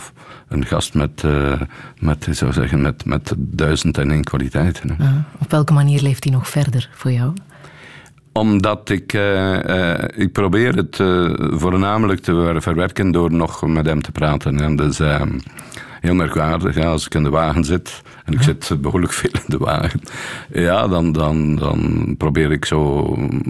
een 0.54 0.66
gast 0.66 0.94
met, 0.94 1.24
uh, 1.26 1.62
met, 2.00 2.28
ik 2.28 2.34
zou 2.34 2.54
zeggen, 2.54 2.82
met, 2.82 3.06
met 3.06 3.34
duizend 3.38 3.98
en 3.98 4.12
één 4.12 4.24
kwaliteiten. 4.24 4.98
op 5.40 5.52
welke 5.52 5.74
manier 5.74 6.02
leeft 6.02 6.24
hij 6.24 6.34
nog 6.34 6.50
verder 6.50 6.90
voor 6.94 7.12
jou? 7.12 7.34
Omdat 8.32 8.90
ik, 8.90 9.14
uh, 9.14 9.98
ik 10.16 10.32
probeer 10.32 10.76
het 10.76 10.96
voornamelijk 11.60 12.22
te 12.22 12.56
verwerken 12.60 13.12
door 13.12 13.32
nog 13.32 13.68
met 13.68 13.86
hem 13.86 14.02
te 14.02 14.12
praten. 14.12 14.60
En 14.60 14.76
dus 14.76 15.00
heel 16.04 16.14
merkwaardig, 16.14 16.76
ja, 16.76 16.86
als 16.86 17.06
ik 17.06 17.16
in 17.16 17.24
de 17.24 17.30
wagen 17.30 17.64
zit, 17.64 18.02
en 18.26 18.34
ik 18.34 18.42
zit 18.42 18.82
behoorlijk 18.82 19.14
veel 19.14 19.32
in 19.34 19.44
de 19.48 19.58
wagen, 19.58 20.02
ja, 20.54 20.88
dan, 20.88 21.12
dan, 21.12 21.56
dan 21.56 22.16
probeer 22.18 22.52
ik 22.52 22.66
zo 22.66 23.06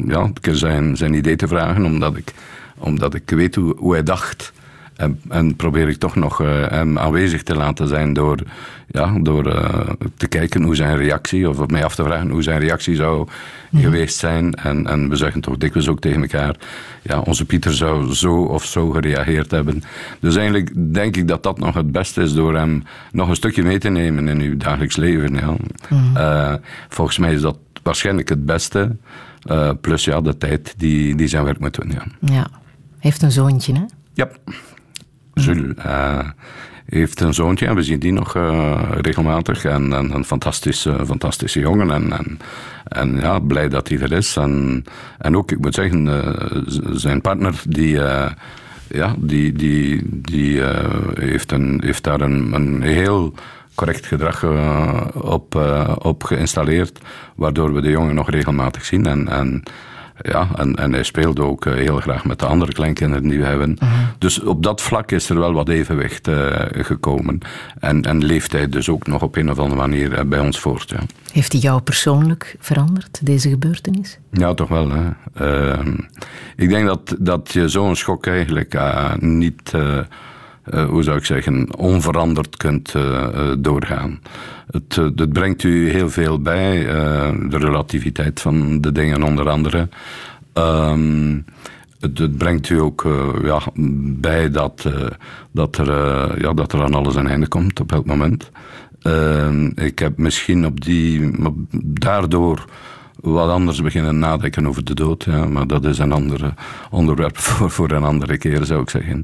ja, 0.08 0.20
een 0.20 0.40
keer 0.42 0.56
zijn, 0.56 0.98
zijn 0.98 1.14
idee 1.14 1.36
te 1.36 1.48
vragen, 1.48 1.86
omdat 1.86 2.18
ik, 2.18 2.34
omdat 2.78 3.14
ik 3.14 3.30
weet 3.30 3.56
hoe, 3.56 3.76
hoe 3.78 3.94
hij 3.94 4.04
dacht. 4.04 4.54
En, 4.96 5.22
en, 5.30 5.56
probeer 5.56 5.90
ik 5.90 5.98
toch 5.98 6.16
nog 6.16 6.42
uh, 6.42 6.68
hem 6.68 6.98
aanwezig 6.98 7.44
te 7.44 7.56
laten 7.56 7.88
zijn 7.88 8.14
door, 8.14 8.40
ja, 8.88 9.20
door 9.20 9.48
uh, 9.48 9.80
te 10.18 10.28
kijken 10.28 10.64
hoe 10.64 10.76
zijn 10.76 10.98
reactie, 10.98 11.50
of 11.50 11.68
mij 11.68 11.86
af 11.86 11.96
te 11.96 12.04
vragen 12.04 12.30
hoe 12.30 12.44
zijn 12.44 12.60
reactie 12.60 12.96
zou 12.96 13.28
geweest 13.76 14.18
zijn. 14.18 14.54
En, 14.54 14.88
en 14.88 15.10
we 15.10 15.16
zeggen 15.16 15.42
toch 15.42 15.58
dikwijls 15.58 15.88
ook 15.88 16.00
tegen 16.00 16.22
elkaar, 16.22 16.56
ja, 17.02 17.20
onze 17.20 17.46
Pieter 17.46 17.74
zou 17.74 18.14
zo 18.14 18.36
of 18.36 18.66
zo 18.66 18.90
gereageerd 18.90 19.52
hebben. 19.52 19.84
Dus 20.20 20.36
eigenlijk 20.36 20.94
denk 20.94 21.16
ik 21.16 21.28
dat 21.28 21.44
dat 21.44 21.60
nog 21.60 21.74
het 21.74 21.92
beste 21.92 22.22
is 22.22 22.34
door 22.34 22.56
hem 22.56 22.84
nog 23.12 23.30
een 23.30 23.36
stukje 23.36 23.64
mee 23.64 23.78
te 23.78 23.90
nemen 23.90 24.28
in 24.28 24.40
uw 24.40 24.58
dagelijks 24.58 24.96
leven. 24.96 25.34
Ja. 25.34 25.56
Mm. 25.90 26.18
Uh, 26.18 26.54
volgens 26.90 27.18
mij 27.18 27.34
is 27.34 27.42
dat 27.42 27.58
waarschijnlijk 27.84 28.30
het 28.30 28.46
beste. 28.46 28.96
plus 29.82 30.06
ja, 30.06 30.22
de 30.22 30.38
tijd 30.38 30.74
die, 30.78 31.16
die 31.16 31.28
zijn 31.28 31.44
werk 31.44 31.60
moet 31.60 31.76
doen. 31.76 31.92
Ja. 31.92 32.34
ja. 32.34 32.48
Heeft 33.00 33.22
een 33.22 33.32
zoontje, 33.32 33.74
hè? 33.74 33.84
Ja. 34.14 34.30
Jules 35.34 35.76
uh, 35.86 36.20
heeft 36.86 37.20
een 37.22 37.34
zoontje 37.34 37.66
en 37.66 37.76
we 37.76 37.84
zien 37.84 38.00
die 38.00 38.12
nog 38.12 38.36
uh, 38.36 38.82
regelmatig. 39.02 39.66
En, 39.66 39.94
en, 39.94 40.16
een 40.16 40.26
fantastische, 40.26 41.06
fantastische 41.06 41.60
jongen. 41.60 41.92
En, 41.92 42.38
en, 42.84 43.20
ja, 43.20 43.40
blij 43.40 43.70
dat 43.70 43.88
hij 43.88 44.00
er 44.00 44.12
is. 44.12 44.38
En, 44.38 44.84
en 45.18 45.38
ook, 45.38 45.52
ik 45.52 45.60
moet 45.60 45.74
zeggen, 45.74 46.06
uh, 46.06 46.30
zijn 46.92 47.22
partner, 47.22 47.62
die, 47.68 48.00
ja, 48.88 49.16
die, 49.18 49.54
die, 49.54 50.02
die 50.10 50.62
heeft, 51.14 51.52
een, 51.52 51.82
heeft 51.84 52.04
daar 52.04 52.22
een, 52.22 52.54
een 52.54 52.82
heel 52.82 53.34
correct 53.76 54.06
gedrag 54.06 54.44
op, 55.14 55.56
op 55.98 56.24
geïnstalleerd. 56.24 57.00
Waardoor 57.36 57.74
we 57.74 57.82
de 57.82 57.90
jongen 57.90 58.16
nog 58.16 58.30
regelmatig 58.30 58.86
zien. 58.86 59.06
En, 59.06 59.28
en 59.28 59.64
ja, 60.22 60.48
en, 60.56 60.76
en 60.76 60.94
hij 60.94 61.04
speelde 61.04 61.42
ook 61.42 61.66
eh, 61.66 61.74
heel 61.74 62.00
graag 62.00 62.26
met 62.26 62.40
de 62.40 62.46
andere 62.46 62.74
kleinkinderen 62.74 63.28
die 63.28 63.40
we 63.40 63.46
hebben. 63.46 63.78
Mhm. 63.80 63.92
Dus 64.18 64.40
op 64.40 64.64
dat 64.64 64.82
vlak 64.82 65.12
is 65.12 65.30
er 65.30 65.40
wel 65.40 65.54
wat 65.54 65.70
evenwicht 65.70 66.28
uh, 66.28 66.52
gekomen. 66.72 67.40
En, 67.80 68.02
en 68.02 68.26
leeft 68.26 68.52
hij 68.52 68.70
dus 68.70 68.90
ook 68.90 69.08
nog 69.08 69.22
op 69.22 69.36
een 69.36 69.52
of 69.52 69.60
andere 69.60 69.82
manier 69.82 70.14
eh, 70.14 70.26
bij 70.26 70.40
ons 70.40 70.60
voort. 70.60 70.90
Ja. 70.90 71.00
Heeft 71.32 71.52
hij 71.52 71.62
jou 71.62 71.82
persoonlijk 71.82 72.56
veranderd, 72.60 73.26
deze 73.26 73.50
gebeurtenis? 73.50 74.18
Ja, 74.32 74.54
toch 74.54 74.70
wel. 74.70 74.90
Hè. 74.90 75.10
Uh, 75.42 75.88
ik 76.56 76.70
denk 76.70 76.88
dat, 76.88 77.16
dat 77.20 77.52
je 77.52 77.68
zo'n 77.68 77.96
schok 77.96 78.28
eigenlijk 78.28 78.80
niet 79.20 79.72
uh, 80.74 80.86
hoe 80.86 81.04
zou 81.04 81.18
ik 81.18 81.26
zeggen, 81.26 81.78
onveranderd 81.78 82.58
kunt 82.58 82.94
uh, 82.94 83.52
doorgaan. 83.60 84.20
Het, 84.72 84.96
het, 84.96 85.34
brengt 85.34 85.64
u 85.64 85.90
heel 85.90 86.10
veel 86.10 86.42
bij, 86.42 86.86
de 87.50 87.58
relativiteit 87.58 88.42
van 88.42 88.82
de 88.82 88.92
dingen 88.92 89.24
onder 89.24 89.50
andere. 89.50 89.90
Um, 90.54 91.46
het, 92.00 92.18
het, 92.18 92.38
brengt 92.38 92.70
u 92.70 92.80
ook 92.80 93.08
ja, 93.44 93.62
bij 94.16 94.50
dat, 94.50 94.90
dat, 95.52 95.78
er, 95.78 96.42
ja, 96.42 96.54
dat 96.54 96.74
er 96.74 96.84
aan 96.84 96.94
alles 96.94 97.16
een 97.16 97.28
einde 97.28 97.48
komt 97.48 97.80
op 97.80 97.92
elk 97.92 98.06
moment. 98.06 98.52
Ehm, 99.04 99.66
ik 99.76 100.00
heb 100.00 100.18
misschien 100.18 100.66
op 100.66 100.82
die, 100.82 101.32
daardoor 101.84 102.66
wat 103.22 103.50
anders 103.50 103.82
beginnen 103.82 104.20
nadenken 104.20 104.68
over 104.68 104.84
de 104.84 104.94
dood. 104.94 105.24
Ja, 105.24 105.46
maar 105.46 105.68
dat 105.68 105.86
is 105.86 105.98
een 105.98 106.12
ander 106.12 106.54
onderwerp 106.90 107.38
voor, 107.46 107.72
voor 107.72 107.92
een 107.92 108.04
andere 108.04 108.38
keer, 108.38 108.66
zou 108.66 108.82
ik 108.82 108.90
zeggen. 108.90 109.24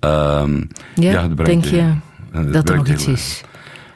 Um, 0.00 0.68
ja, 0.94 1.10
ja 1.10 1.28
denk 1.28 1.64
je 1.64 1.92
dat 2.52 2.68
er 2.68 2.76
nog 2.76 2.88
iets 2.88 3.06
is? 3.06 3.40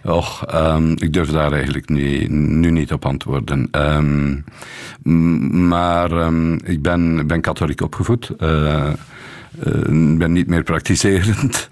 Och, 0.02 0.54
um, 0.54 0.90
ik 0.90 1.12
durf 1.12 1.30
daar 1.30 1.52
eigenlijk 1.52 1.88
nu, 1.88 2.26
nu 2.28 2.70
niet 2.70 2.92
op 2.92 3.06
antwoorden. 3.06 3.68
Um, 3.72 4.44
maar 5.68 6.32
ik 6.64 6.82
ben, 6.82 7.26
ben 7.26 7.40
katholiek 7.40 7.80
opgevoed. 7.80 8.30
Uh, 8.38 8.88
uh, 9.66 10.16
ben 10.18 10.32
niet 10.32 10.46
meer 10.46 10.62
praktiserend. 10.62 11.68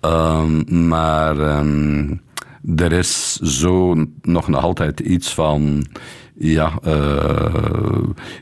maar 0.90 1.36
er 2.76 2.92
is 2.92 3.32
zo 3.36 3.94
nog, 4.22 4.48
nog 4.48 4.62
altijd 4.62 5.00
iets 5.00 5.34
van 5.34 5.86
ja, 6.38 6.78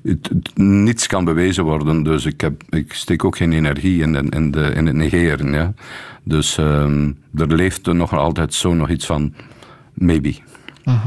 het, 0.02 0.30
niets 0.54 1.06
kan 1.06 1.24
bewezen 1.24 1.64
worden. 1.64 2.02
Dus 2.02 2.26
ik, 2.26 2.40
heb, 2.40 2.62
ik 2.68 2.92
steek 2.92 3.24
ook 3.24 3.36
geen 3.36 3.52
energie 3.52 4.02
in, 4.02 4.30
in, 4.30 4.50
de, 4.50 4.72
in 4.74 4.86
het 4.86 4.96
negeren. 4.96 5.52
Ja. 5.52 5.74
Dus 6.24 6.56
um, 6.56 7.18
er 7.34 7.54
leeft 7.54 7.86
er 7.86 7.94
nog 7.94 8.12
altijd 8.12 8.54
zo 8.54 8.74
nog 8.74 8.88
iets 8.88 9.06
van 9.06 9.34
maybe. 9.94 10.34
-huh. 10.84 11.06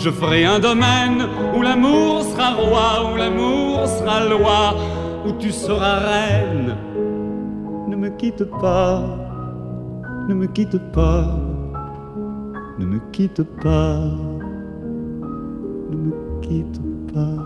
je 0.00 0.10
ferai 0.10 0.46
un 0.46 0.58
domaine 0.58 1.26
où 1.54 1.60
l'amour 1.60 2.22
sera 2.22 2.54
roi, 2.54 3.12
où 3.12 3.16
l'amour 3.16 3.86
sera 3.86 4.26
loi, 4.26 4.74
où 5.26 5.32
tu 5.32 5.50
seras 5.50 5.98
reine. 5.98 6.74
Ne 7.86 7.96
me 7.96 8.08
quitte 8.08 8.44
pas, 8.44 9.02
ne 10.28 10.34
me 10.34 10.46
quitte 10.46 10.78
pas, 10.92 11.26
ne 12.78 12.86
me 12.86 12.98
quitte 13.12 13.42
pas, 13.62 14.00
ne 15.90 15.96
me 15.96 16.12
quitte 16.40 16.80
pas. 17.12 17.44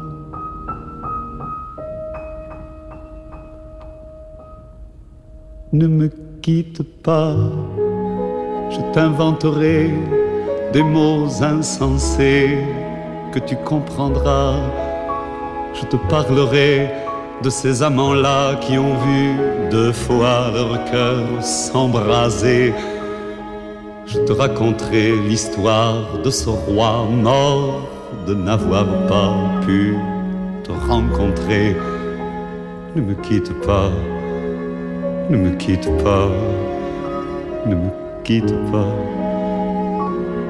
Ne 5.72 5.88
me 5.88 6.08
quitte 6.40 6.82
pas, 7.02 7.34
je 8.70 8.78
t'inventerai 8.92 9.90
des 10.74 10.82
mots 10.82 11.28
insensés 11.40 12.58
que 13.32 13.38
tu 13.38 13.54
comprendras. 13.54 14.56
Je 15.72 15.86
te 15.86 15.96
parlerai 16.10 16.90
de 17.44 17.48
ces 17.48 17.84
amants-là 17.84 18.56
qui 18.56 18.76
ont 18.76 18.96
vu 19.06 19.36
deux 19.70 19.92
fois 19.92 20.50
leur 20.52 20.84
cœur 20.90 21.22
s'embraser. 21.40 22.74
Je 24.06 24.18
te 24.18 24.32
raconterai 24.32 25.12
l'histoire 25.28 26.18
de 26.24 26.30
ce 26.30 26.50
roi 26.50 27.06
mort 27.08 27.88
de 28.26 28.34
n'avoir 28.34 28.86
pas 29.06 29.32
pu 29.64 29.96
te 30.64 30.72
rencontrer. 30.90 31.76
Ne 32.96 33.02
me 33.02 33.14
quitte 33.14 33.52
pas, 33.64 33.90
ne 35.30 35.36
me 35.36 35.50
quitte 35.50 35.88
pas, 36.02 36.28
ne 37.64 37.76
me 37.76 37.90
quitte 38.24 38.54
pas 38.72 39.33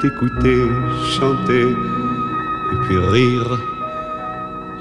t'écouter 0.00 0.62
chanter 1.18 1.68
et 2.72 2.76
puis 2.86 2.98
rire. 2.98 3.58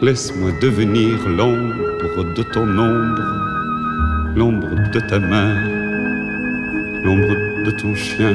Laisse-moi 0.02 0.52
devenir 0.62 1.18
l'ombre 1.28 2.24
de 2.36 2.44
ton 2.44 2.68
ombre, 2.78 3.22
l'ombre 4.36 4.70
de 4.94 5.00
ta 5.00 5.20
main, 5.20 5.54
l'ombre 7.04 7.36
de 7.66 7.72
ton 7.72 7.94
chien. 7.96 8.34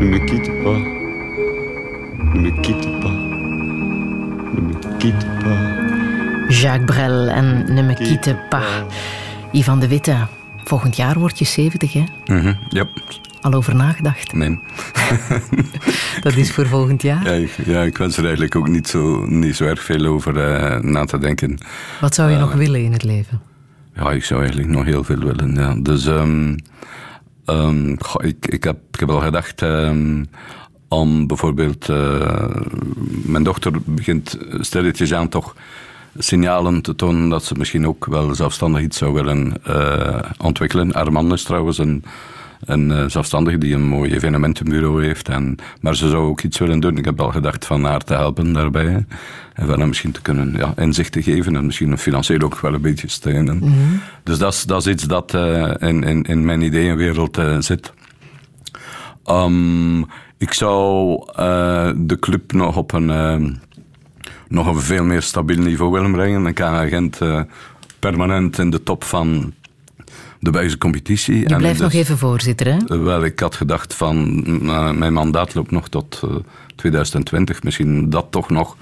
Ne 0.00 0.06
me 0.06 0.18
quitte 0.26 0.50
pas, 0.64 0.78
ne 2.34 2.40
me 2.40 2.50
quitte 2.62 2.88
pas, 3.00 3.16
ne 4.54 4.60
me 4.60 4.74
quitte 4.98 5.26
pas. 5.42 6.50
Jacques 6.50 6.86
Brel 6.86 7.30
en 7.30 7.74
Ne 7.74 7.82
me 7.82 7.94
quitte 7.94 8.34
pas. 8.50 8.86
Ivan 9.52 9.78
de 9.78 9.86
Witte, 9.86 10.16
volgend 10.64 10.94
jaar 10.96 11.16
word 11.16 11.36
je 11.36 11.44
70, 11.44 11.94
hè? 11.94 12.04
Mhm, 12.26 12.56
ja. 12.68 12.84
Al 13.48 13.54
over 13.54 13.74
nagedacht? 13.76 14.32
Nee. 14.32 14.60
Dat 16.20 16.36
is 16.36 16.52
voor 16.52 16.66
volgend 16.66 17.02
jaar? 17.02 17.24
Ja, 17.24 17.32
ik, 17.32 17.50
ja, 17.64 17.82
ik 17.82 17.98
wens 17.98 18.16
er 18.16 18.22
eigenlijk 18.24 18.56
ook 18.56 18.68
niet 18.68 18.88
zo, 18.88 19.26
niet 19.26 19.56
zo 19.56 19.64
erg 19.64 19.82
veel 19.82 20.04
over 20.06 20.36
eh, 20.36 20.80
na 20.80 21.04
te 21.04 21.18
denken. 21.18 21.58
Wat 22.00 22.14
zou 22.14 22.28
je 22.28 22.34
Eh, 22.34 22.40
nog 22.40 22.52
willen 22.52 22.82
in 22.82 22.92
het 22.92 23.02
leven? 23.02 23.40
Ja, 23.94 24.10
ik 24.12 24.24
zou 24.24 24.40
eigenlijk 24.40 24.70
nog 24.70 24.84
heel 24.84 25.04
veel 25.04 25.18
willen. 25.18 25.54
Ja. 25.54 25.74
Dus 25.74 26.06
ehm, 26.06 26.56
ehm, 27.44 27.94
goh, 27.98 28.24
ik, 28.26 28.46
ik, 28.46 28.64
heb, 28.64 28.76
ik 28.92 29.00
heb 29.00 29.10
al 29.10 29.20
gedacht 29.20 29.62
ehm, 29.62 30.24
om 30.88 31.26
bijvoorbeeld. 31.26 31.88
eh, 31.88 32.50
mijn 33.24 33.42
dochter 33.44 33.72
begint 33.84 34.38
stilletjes 34.60 35.12
aan 35.14 35.28
toch 35.28 35.56
signalen 36.18 36.82
te 36.82 36.94
tonen 36.94 37.28
dat 37.28 37.44
ze 37.44 37.54
misschien 37.58 37.86
ook 37.86 38.06
wel 38.06 38.34
zelfstandig 38.34 38.82
iets 38.82 38.98
zou 38.98 39.12
willen 39.12 39.52
ontwikkelen. 40.38 40.94
Haar 40.94 41.12
man 41.12 41.32
is 41.32 41.42
trouwens 41.42 41.78
een, 41.78 42.04
een 42.64 42.90
eh, 42.90 43.04
zelfstandige 43.06 43.58
die 43.58 43.74
een 43.74 43.86
mooi 43.86 44.14
evenementenbureau 44.14 45.04
heeft. 45.04 45.28
En, 45.28 45.56
maar 45.80 45.96
ze 45.96 46.08
zou 46.08 46.28
ook 46.28 46.42
iets 46.42 46.58
willen 46.58 46.80
doen. 46.80 46.96
Ik 46.96 47.04
heb 47.04 47.20
al 47.20 47.30
gedacht 47.30 47.66
van 47.66 47.84
haar 47.84 48.04
te 48.04 48.14
helpen 48.14 48.52
daarbij. 48.52 49.06
En 49.54 49.66
wel 49.66 49.78
haar 49.78 49.88
misschien 49.88 50.12
te 50.12 50.22
kunnen 50.22 50.54
ja, 50.56 50.72
inzichten 50.76 51.22
geven 51.22 51.56
en 51.56 51.66
misschien 51.66 51.98
financieel 51.98 52.40
ook 52.40 52.60
wel 52.60 52.74
een 52.74 52.80
beetje 52.80 53.08
steunen. 53.08 53.62
Dus 54.22 54.38
dat 54.38 54.52
is, 54.52 54.64
dat 54.64 54.86
is 54.86 54.92
iets 54.92 55.04
dat 55.04 55.34
eh, 55.34 55.72
in, 55.78 56.02
in, 56.02 56.22
in 56.22 56.44
mijn 56.44 56.62
ideeënwereld 56.62 57.38
eh, 57.38 57.58
zit. 57.58 57.92
Ehm, 59.24 60.00
ik 60.38 60.52
zou 60.52 61.20
de 61.96 62.16
club 62.20 62.52
nog 62.52 62.76
op 62.76 62.92
een, 62.92 63.60
nog 64.48 64.66
een 64.66 64.80
veel 64.80 65.04
meer 65.04 65.22
stabiel 65.22 65.62
niveau 65.62 65.92
willen 65.92 66.12
brengen. 66.12 66.46
Ik 66.46 66.54
kan 66.54 66.74
agent 66.74 67.18
permanent 67.98 68.58
in 68.58 68.70
de 68.70 68.82
top 68.82 69.04
van 69.04 69.52
de 70.40 70.50
Belgische 70.50 70.78
competitie. 70.78 71.38
Je 71.38 71.46
En 71.46 71.56
blijft 71.58 71.78
dus- 71.78 71.92
nog 71.92 72.02
even 72.02 72.18
voorzitter, 72.18 72.66
hè? 72.66 72.76
eh, 72.86 73.02
Wel, 73.02 73.24
ik 73.24 73.40
had 73.40 73.54
gedacht 73.54 73.94
van, 73.94 74.42
eh, 74.66 74.90
mijn 74.90 75.12
mandaat 75.12 75.54
loopt 75.54 75.70
nog 75.70 75.88
tot 75.88 76.20
eh, 76.24 76.30
2020, 76.76 77.62
misschien 77.62 78.10
dat 78.10 78.26
toch 78.30 78.50
nog 78.50 78.76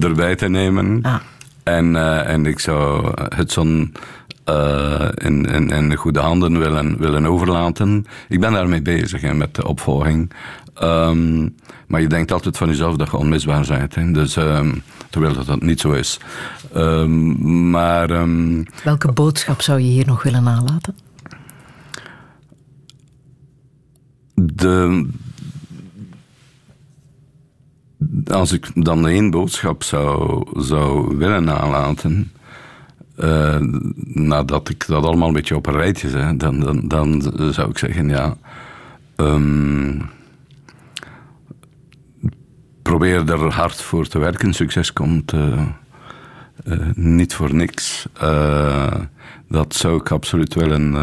erbij 0.00 0.36
te 0.36 0.48
nemen. 0.48 0.98
Ah. 1.02 1.14
En, 1.62 1.96
eh, 1.96 2.28
en 2.32 2.46
ik 2.46 2.58
zou 2.58 3.12
het 3.34 3.52
zo'n 3.52 3.92
eh, 4.44 5.08
in, 5.14 5.44
in, 5.46 5.68
in 5.70 5.88
de 5.88 5.96
goede 5.96 6.20
handen 6.20 6.58
willen, 6.58 6.98
willen 6.98 7.26
overlaten. 7.26 8.06
Ik 8.28 8.40
ben 8.40 8.52
daarmee 8.52 8.82
bezig 8.82 9.20
hè, 9.20 9.34
met 9.34 9.54
de 9.54 9.66
opvolging. 9.68 10.30
Ehm, 10.74 11.48
maar 11.86 12.00
je 12.00 12.06
denkt 12.06 12.32
altijd 12.32 12.56
van 12.56 12.68
jezelf 12.68 12.96
dat 12.96 13.10
je 13.10 13.16
onmisbaar 13.16 13.66
bent. 13.68 13.94
Hè. 13.94 14.10
Dus, 14.12 14.36
ehm, 14.36 14.70
terwijl 15.14 15.34
dat, 15.34 15.46
dat 15.46 15.62
niet 15.62 15.80
zo 15.80 15.92
is. 15.92 16.18
Ehm, 16.72 17.70
maar 17.70 18.10
ehm, 18.10 18.62
Welke 18.84 19.12
boodschap 19.12 19.62
zou 19.62 19.80
je 19.80 19.86
hier 19.86 20.06
nog 20.06 20.22
willen 20.22 20.42
nalaten? 20.42 20.94
de, 24.34 25.06
als 28.26 28.52
ik 28.52 28.70
dan 28.74 29.08
één 29.08 29.30
boodschap 29.30 29.82
zou, 29.82 30.42
zou 30.62 31.16
willen 31.16 31.44
nalaten, 31.44 32.32
eh, 33.16 33.58
nadat 34.04 34.68
ik 34.68 34.86
dat 34.86 35.04
allemaal 35.04 35.28
een 35.28 35.34
beetje 35.34 35.56
op 35.56 35.66
een 35.66 35.76
rijtje 35.76 36.08
zeg, 36.08 36.36
dan, 36.36 36.60
dan, 36.60 36.88
dan 36.88 37.52
zou 37.52 37.70
ik 37.70 37.78
zeggen, 37.78 38.08
ja, 38.08 38.36
ehm, 39.16 40.00
probeer 42.98 43.30
er 43.30 43.52
hard 43.52 43.82
voor 43.82 44.06
te 44.06 44.18
werken. 44.18 44.52
Succes 44.54 44.92
komt 44.92 45.32
eh, 45.32 45.52
eh, 46.64 46.78
niet 46.94 47.34
voor 47.34 47.54
niks. 47.54 48.06
Eh, 48.20 48.92
dat 49.48 49.74
zou 49.74 49.96
ik 49.96 50.10
absoluut 50.10 50.54
willen 50.54 50.94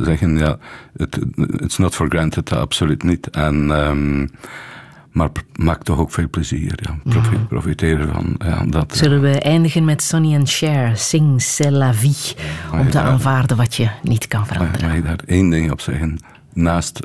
zeggen. 0.00 0.38
Ja, 0.38 0.58
het 0.96 1.18
it's 1.56 1.78
not 1.78 1.94
for 1.94 2.06
granted, 2.08 2.52
absoluut 2.52 3.02
niet. 3.02 3.30
En, 3.30 3.70
ehm, 3.70 4.26
maar 5.10 5.30
p- 5.30 5.44
maak 5.58 5.82
toch 5.82 5.98
ook 5.98 6.12
veel 6.12 6.28
plezier. 6.30 6.72
Ja. 6.82 6.98
Profi- 7.10 7.46
Profiteer 7.48 8.00
ervan. 8.00 8.34
Ja, 8.38 8.64
dat, 8.66 8.96
Zullen 8.96 9.20
we 9.20 9.38
eindigen 9.40 9.84
met 9.84 10.02
Sonny 10.02 10.34
and 10.34 10.50
Cher, 10.50 10.96
Sing 10.96 11.42
c'est 11.42 11.70
la 11.70 11.94
vie, 11.94 12.34
om 12.72 12.90
te 12.90 13.00
aanvaarden 13.00 13.56
wat 13.56 13.74
je 13.74 13.88
niet 14.02 14.28
kan 14.28 14.46
veranderen? 14.46 14.86
mag 14.88 14.96
ik 14.96 15.04
daar 15.04 15.20
één 15.26 15.50
ding 15.50 15.70
op 15.70 15.80
zeggen? 15.80 16.18
Naast 16.52 17.00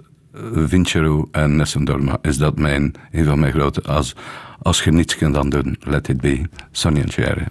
Vincero 0.53 1.27
en 1.31 1.55
Nessun 1.55 1.85
Dorma 1.85 2.17
is 2.21 2.37
dat 2.37 2.57
mijn, 2.57 2.93
een 3.11 3.25
van 3.25 3.39
mijn 3.39 3.53
grote... 3.53 3.81
Als, 3.81 4.15
als 4.61 4.83
je 4.83 4.91
niets 4.91 5.17
kunt 5.17 5.33
dan 5.33 5.49
doen, 5.49 5.77
let 5.79 6.07
it 6.07 6.21
be. 6.21 6.41
Sonny 6.71 7.01
and 7.01 7.13
Cher. 7.13 7.37
ja. 7.39 7.47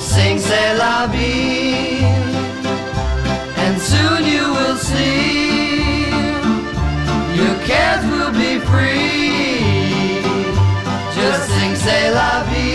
Sing 0.00 0.38
c'est 0.38 0.76
la 0.76 1.06
vie, 1.08 2.04
and 3.56 3.80
soon 3.80 4.24
you 4.24 4.52
will 4.52 4.76
see 4.76 6.10
your 7.34 7.54
cares 7.66 8.04
will 8.10 8.32
be 8.32 8.58
free. 8.66 10.20
Just 11.14 11.48
sing 11.50 11.76
c'est 11.76 12.10
la 12.12 12.44
vie. 12.50 12.67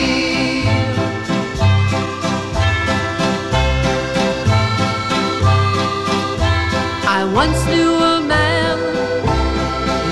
Once 7.45 7.65
knew 7.65 7.93
a 8.15 8.21
man 8.21 8.77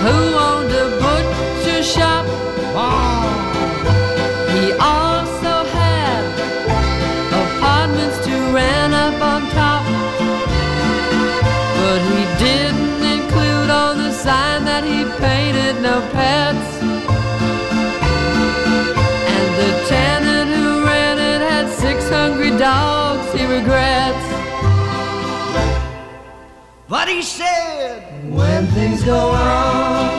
who 0.03 0.18
owned 0.48 0.72
a 0.84 0.88
butcher 1.02 1.82
shop. 1.82 2.26
He 4.56 4.66
also 4.74 5.53
had 5.78 6.24
apartments 7.44 8.18
to 8.28 8.36
rent 8.58 8.94
up 9.06 9.18
on 9.32 9.41
top. 9.60 9.86
But 11.80 11.99
he 12.12 12.22
didn't 12.45 13.02
include 13.16 13.70
on 13.84 13.94
the 14.03 14.12
sign 14.12 14.66
that 14.66 14.84
he 14.91 14.99
painted 15.26 15.76
no 15.88 15.95
pets. 16.16 16.70
And 19.36 19.49
the 19.62 19.72
tenant 19.94 20.49
who 20.56 20.86
rented 20.86 21.41
had 21.49 21.70
six 21.70 22.10
hungry 22.10 22.52
dogs 22.58 23.32
he 23.34 23.45
regrets. 23.45 24.01
But 26.92 27.08
he 27.08 27.22
said, 27.22 28.04
when 28.30 28.68
things 28.68 29.02
go 29.04 29.32
wrong, 29.32 30.10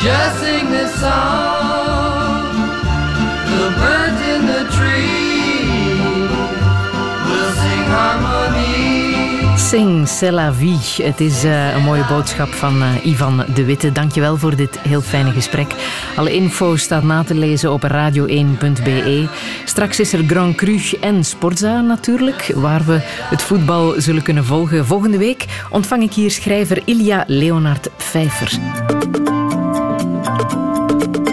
just 0.00 0.38
sing 0.38 0.70
this 0.70 1.00
song. 1.00 1.67
Sing 9.68 10.08
c'est. 10.08 11.02
Het 11.02 11.20
is 11.20 11.44
uh, 11.44 11.74
een 11.74 11.82
mooie 11.82 12.04
boodschap 12.08 12.48
van 12.48 12.82
uh, 12.82 13.06
Ivan 13.06 13.44
de 13.54 13.64
Witte. 13.64 13.92
Dankjewel 13.92 14.36
voor 14.36 14.56
dit 14.56 14.78
heel 14.78 15.00
fijne 15.00 15.30
gesprek. 15.30 15.74
Alle 16.16 16.32
info 16.32 16.76
staat 16.76 17.02
na 17.02 17.22
te 17.24 17.34
lezen 17.34 17.72
op 17.72 17.82
radio1.be. 17.82 19.28
Straks 19.64 20.00
is 20.00 20.12
er 20.12 20.24
Grand 20.26 20.56
Cru 20.56 20.80
en 21.00 21.24
Sportza 21.24 21.80
natuurlijk, 21.80 22.52
waar 22.54 22.84
we 22.84 22.98
het 23.02 23.42
voetbal 23.42 23.94
zullen 23.96 24.22
kunnen 24.22 24.44
volgen. 24.44 24.86
Volgende 24.86 25.18
week 25.18 25.46
ontvang 25.70 26.02
ik 26.02 26.12
hier 26.12 26.30
schrijver 26.30 26.82
Ilja 26.84 27.24
Leonard 27.26 27.88
Pfeiffer. 27.96 28.58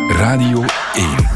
Radio 0.10 0.64
1 0.94 1.35